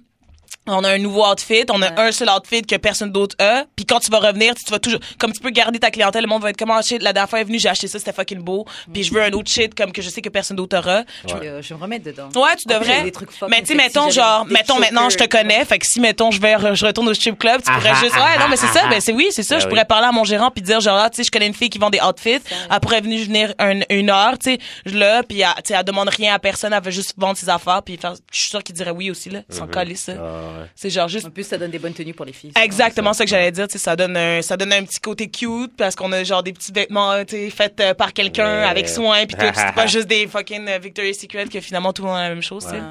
on 0.66 0.82
a 0.84 0.90
un 0.90 0.98
nouveau 0.98 1.24
outfit, 1.26 1.64
on 1.70 1.82
a 1.82 1.90
Ouais. 1.90 2.08
un 2.08 2.12
seul 2.12 2.28
outfit 2.30 2.62
que 2.62 2.76
personne 2.76 3.12
d'autre 3.12 3.36
a. 3.38 3.64
Puis 3.76 3.84
quand 3.84 4.00
tu 4.00 4.10
vas 4.10 4.18
revenir, 4.18 4.54
tu 4.54 4.70
vas 4.70 4.78
toujours 4.78 5.00
comme 5.18 5.32
tu 5.32 5.40
peux 5.40 5.50
garder 5.50 5.78
ta 5.78 5.90
clientèle, 5.90 6.22
le 6.22 6.28
monde 6.28 6.42
va 6.42 6.50
être 6.50 6.56
comme 6.56 6.70
ah 6.70 6.80
shit, 6.82 7.02
la 7.02 7.12
dernière 7.12 7.28
fois 7.28 7.40
est 7.40 7.44
venue, 7.44 7.58
j'ai 7.58 7.68
acheté 7.68 7.86
ça, 7.88 7.98
c'était 7.98 8.12
fucking 8.12 8.40
beau. 8.40 8.64
Puis 8.92 9.02
je 9.04 9.12
veux 9.12 9.22
un 9.22 9.30
autre 9.32 9.50
shit 9.50 9.74
comme 9.74 9.92
que 9.92 10.00
je 10.02 10.08
sais 10.08 10.22
que 10.22 10.28
personne 10.28 10.56
d'autre 10.56 10.78
aura. 10.78 11.02
Je- 11.26 11.34
Euh, 11.34 11.62
je 11.62 11.68
vais 11.68 11.74
me 11.76 11.80
remettre 11.82 12.04
dedans. 12.06 12.28
Ouais, 12.34 12.56
tu 12.56 12.66
devrais. 12.66 13.10
trucs 13.10 13.30
mais 13.48 13.60
tu 13.60 13.66
sais, 13.66 13.74
mettons, 13.74 14.08
j'avais 14.10 14.12
genre, 14.12 14.46
mettons, 14.46 14.78
maintenant, 14.78 15.10
je 15.10 15.16
te 15.18 15.24
connais. 15.24 15.64
Fait 15.64 15.78
que 15.78 15.86
si, 15.86 16.00
mettons, 16.00 16.30
je 16.30 16.40
vais, 16.40 16.54
re- 16.56 16.74
je 16.74 16.86
retourne 16.86 17.08
au 17.08 17.14
strip 17.14 17.38
club, 17.38 17.60
tu 17.62 17.70
pourrais 17.72 17.90
Ah, 17.92 18.00
juste, 18.00 18.14
ah, 18.16 18.24
ouais, 18.24 18.38
non, 18.38 18.48
mais 18.48 18.56
c'est 18.56 18.66
ça, 18.68 18.86
ben, 18.88 19.00
c'est 19.00 19.12
oui, 19.12 19.28
c'est 19.30 19.42
ça. 19.42 19.56
Ben 19.56 19.60
je 19.60 19.66
oui. 19.66 19.70
pourrais 19.70 19.84
parler 19.84 20.06
à 20.06 20.12
mon 20.12 20.24
gérant 20.24 20.50
puis 20.50 20.62
dire, 20.62 20.80
genre, 20.80 20.98
ah, 20.98 21.10
tu 21.10 21.16
sais, 21.16 21.24
je 21.24 21.30
connais 21.30 21.46
une 21.46 21.54
fille 21.54 21.70
qui 21.70 21.78
vend 21.78 21.90
des 21.90 22.00
outfits. 22.00 22.38
Elle 22.70 22.80
pourrait 22.80 23.00
venir 23.02 23.24
venir 23.26 23.54
un- 23.58 23.80
une 23.90 24.10
heure, 24.10 24.38
tu 24.38 24.52
sais, 24.52 24.58
je 24.86 24.96
là, 24.96 25.22
puis 25.22 25.40
elle, 25.40 25.48
tu 25.56 25.62
sais, 25.66 25.74
elle 25.78 25.84
demande 25.84 26.08
rien 26.08 26.34
à 26.34 26.38
personne, 26.38 26.72
elle 26.72 26.82
veut 26.82 26.90
juste 26.90 27.14
vendre 27.16 27.36
ses 27.36 27.48
affaires 27.48 27.82
puis 27.82 27.98
je 28.02 28.08
suis 28.40 28.48
sûre 28.48 28.62
qu'il 28.62 28.74
dirait 28.74 28.90
oui 28.90 29.10
aussi, 29.10 29.30
là. 29.30 29.40
Sans 29.50 29.66
coller 29.66 29.94
ça. 29.96 30.12
Ouais. 30.60 30.66
C'est 30.74 30.90
genre 30.90 31.08
juste 31.08 31.26
En 31.26 31.30
plus, 31.30 31.44
ça 31.46 31.58
donne 31.58 31.70
des 31.70 31.78
bonnes 31.78 31.92
tenues 31.94 32.14
pour 32.14 32.24
les 32.24 32.32
filles. 32.32 32.52
Exactement 32.62 33.12
ça 33.12 33.24
que 33.24 33.30
j'allais 33.30 33.52
dire, 33.52 33.66
tu 33.68 33.72
sais, 33.72 33.78
ça 33.78 33.96
donne 33.96 34.16
un, 34.16 34.42
ça 34.42 34.56
donne 34.56 34.72
un 34.72 34.84
petit 34.84 35.00
côté 35.00 35.28
cute 35.28 35.76
parce 35.76 35.94
qu'on 35.96 36.10
a 36.12 36.22
genre 36.24 36.42
des 36.42 36.52
petits 36.52 36.72
vêtements, 36.72 37.24
tu 37.24 37.36
sais, 37.36 37.50
faits 37.50 37.80
euh, 37.80 37.94
par 37.94 38.12
quelqu'un 38.12 38.44
Ouais. 38.62 38.68
avec 38.68 38.88
soin 38.88 39.26
puis 39.26 39.36
tout, 39.36 39.46
c'est 39.54 39.74
pas 39.74 39.86
juste 39.88 40.06
des 40.06 40.26
fucking 40.26 40.68
euh, 40.68 40.78
Victoria's 40.78 41.18
Secret 41.18 41.46
que 41.46 41.60
finalement 41.60 41.92
tout 41.92 42.02
le 42.02 42.08
monde 42.08 42.18
a 42.18 42.22
la 42.22 42.28
même 42.30 42.42
chose, 42.42 42.64
tu 42.64 42.70
sais. 42.70 42.76
Ouais. 42.76 42.82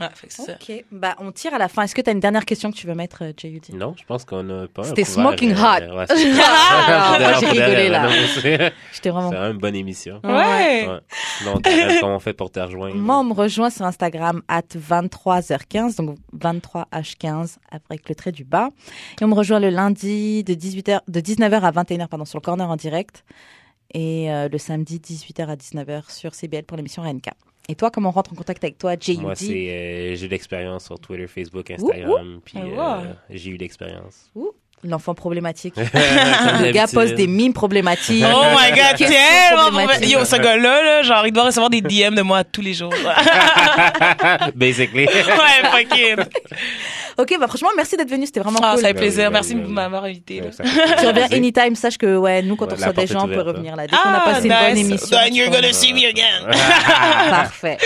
Ouais, 0.00 0.08
fait 0.14 0.26
que 0.26 0.32
c'est 0.32 0.42
ça. 0.42 0.52
Ok, 0.60 0.84
bah 0.90 1.14
on 1.20 1.30
tire 1.30 1.54
à 1.54 1.58
la 1.58 1.68
fin. 1.68 1.82
Est-ce 1.82 1.94
que 1.94 2.00
tu 2.00 2.10
as 2.10 2.12
une 2.12 2.18
dernière 2.20 2.44
question 2.44 2.72
que 2.72 2.76
tu 2.76 2.86
veux 2.88 2.94
mettre, 2.94 3.22
euh, 3.22 3.32
J.U.D. 3.36 3.74
Non, 3.74 3.94
je 3.96 4.04
pense 4.04 4.24
qu'on 4.24 4.48
a 4.50 4.66
pas. 4.66 4.82
C'était 4.82 5.04
smoking 5.04 5.52
euh, 5.52 5.54
hot. 5.54 5.96
ouais, 5.96 6.04
c'est- 6.08 6.32
Ah, 6.42 7.16
moi, 7.20 7.32
j'ai 7.40 7.46
rigolé, 7.46 7.88
là. 7.90 8.08
C'est 8.10 8.40
J'étais 8.42 8.72
c'est 8.92 9.10
vraiment. 9.10 9.30
vraiment 9.30 9.52
une 9.52 9.58
bonne 9.58 9.76
émission. 9.76 10.20
Ouais. 10.24 10.88
Ouais. 10.88 11.52
T'as- 11.62 12.00
comment 12.00 12.16
on 12.16 12.18
fait 12.18 12.32
pour 12.32 12.50
te 12.50 12.58
rejoindre? 12.58 12.96
Moi, 12.96 13.18
on 13.20 13.24
me 13.24 13.34
rejoint 13.34 13.70
sur 13.70 13.84
Instagram 13.84 14.42
at 14.48 14.62
23h15, 14.76 15.96
donc 15.96 16.16
23h15 16.36 17.56
avec 17.70 18.08
le 18.08 18.14
trait 18.16 18.32
du 18.32 18.44
bas. 18.44 18.70
Et 19.20 19.24
on 19.24 19.28
me 19.28 19.34
rejoint 19.34 19.60
le 19.60 19.70
lundi 19.70 20.42
de 20.44 20.54
18h, 20.54 21.00
de 21.06 21.20
19h 21.20 21.60
à 21.60 21.70
21h, 21.70 22.08
pardon, 22.08 22.24
sur 22.24 22.38
le 22.38 22.44
corner 22.44 22.68
en 22.68 22.76
direct. 22.76 23.24
Et 23.92 24.32
euh, 24.32 24.48
le 24.50 24.58
samedi, 24.58 24.98
18h 24.98 25.46
à 25.48 25.54
19h 25.56 26.10
sur 26.12 26.34
CBL 26.34 26.64
pour 26.64 26.76
l'émission 26.76 27.02
RNK. 27.02 27.30
Et 27.68 27.74
toi, 27.74 27.90
comment 27.90 28.10
on 28.10 28.12
rentre 28.12 28.32
en 28.32 28.36
contact 28.36 28.62
avec 28.62 28.76
toi, 28.78 28.94
J.U.D. 28.98 29.22
Moi, 29.22 29.34
c'est 29.34 29.46
euh, 29.46 30.14
j'ai 30.16 30.24
eu 30.24 30.28
de 30.28 30.32
l'expérience 30.32 30.84
sur 30.84 30.98
Twitter, 31.00 31.26
Facebook, 31.26 31.70
Instagram, 31.70 32.40
puis 32.44 32.58
Ah, 32.78 33.02
euh, 33.02 33.12
j'ai 33.30 33.50
eu 33.50 33.56
de 33.56 33.62
l'expérience. 33.62 34.30
L'enfant 34.86 35.14
problématique. 35.14 35.74
Le 35.76 36.70
gars 36.72 36.86
poste 36.86 37.14
des 37.14 37.26
mimes 37.26 37.54
problématiques. 37.54 38.22
Oh 38.26 38.42
my 38.50 38.70
god, 38.70 38.96
tellement 38.98 39.62
problématique? 39.70 40.10
Yo, 40.10 40.24
ce 40.24 40.36
gars-là, 40.36 40.82
là, 40.82 41.02
genre, 41.02 41.26
il 41.26 41.32
doit 41.32 41.44
recevoir 41.44 41.70
des 41.70 41.80
DM 41.80 42.14
de 42.14 42.20
moi 42.22 42.44
tous 42.44 42.60
les 42.60 42.74
jours. 42.74 42.92
Basically. 44.54 45.06
ouais, 45.06 45.70
fucking. 45.70 46.16
Ok, 47.16 47.32
bah 47.38 47.46
franchement, 47.46 47.68
merci 47.76 47.96
d'être 47.96 48.10
venu, 48.10 48.26
c'était 48.26 48.40
vraiment 48.40 48.58
Ah, 48.60 48.72
cool. 48.72 48.82
ça 48.82 48.88
fait 48.88 48.94
plaisir. 48.94 49.30
Merci 49.30 49.54
de 49.54 49.60
m'avoir 49.60 50.02
invité. 50.02 50.42
Tu 50.98 51.06
reviens 51.06 51.28
anytime, 51.30 51.76
sache 51.76 51.96
que 51.96 52.16
ouais, 52.16 52.42
nous 52.42 52.56
quand 52.56 52.66
Ouais, 52.66 52.72
on 52.72 52.76
reçoit 52.76 52.92
des 52.92 53.06
gens, 53.06 53.24
on 53.26 53.28
peut 53.28 53.40
revenir 53.40 53.76
là. 53.76 53.86
Dès 53.86 53.96
qu'on 53.96 54.08
a 54.08 54.22
Ah, 54.26 54.32
passé 54.32 54.48
une 54.48 54.52
bonne 54.54 54.78
émission. 54.78 55.16
Then 55.16 55.32
you're 55.34 55.48
gonna 55.50 55.72
see 55.72 55.92
me 55.92 56.08
again. 56.08 56.50
Parfait. 57.30 57.78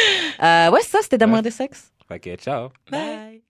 Euh, 0.43 0.71
ouais, 0.71 0.81
ça, 0.81 1.01
c'était 1.03 1.19
d'amour 1.19 1.39
et 1.41 1.43
de 1.43 1.51
sexe. 1.51 1.93
Fait 2.09 2.19
que 2.19 2.35
ciao. 2.37 2.71
Bye. 2.91 3.43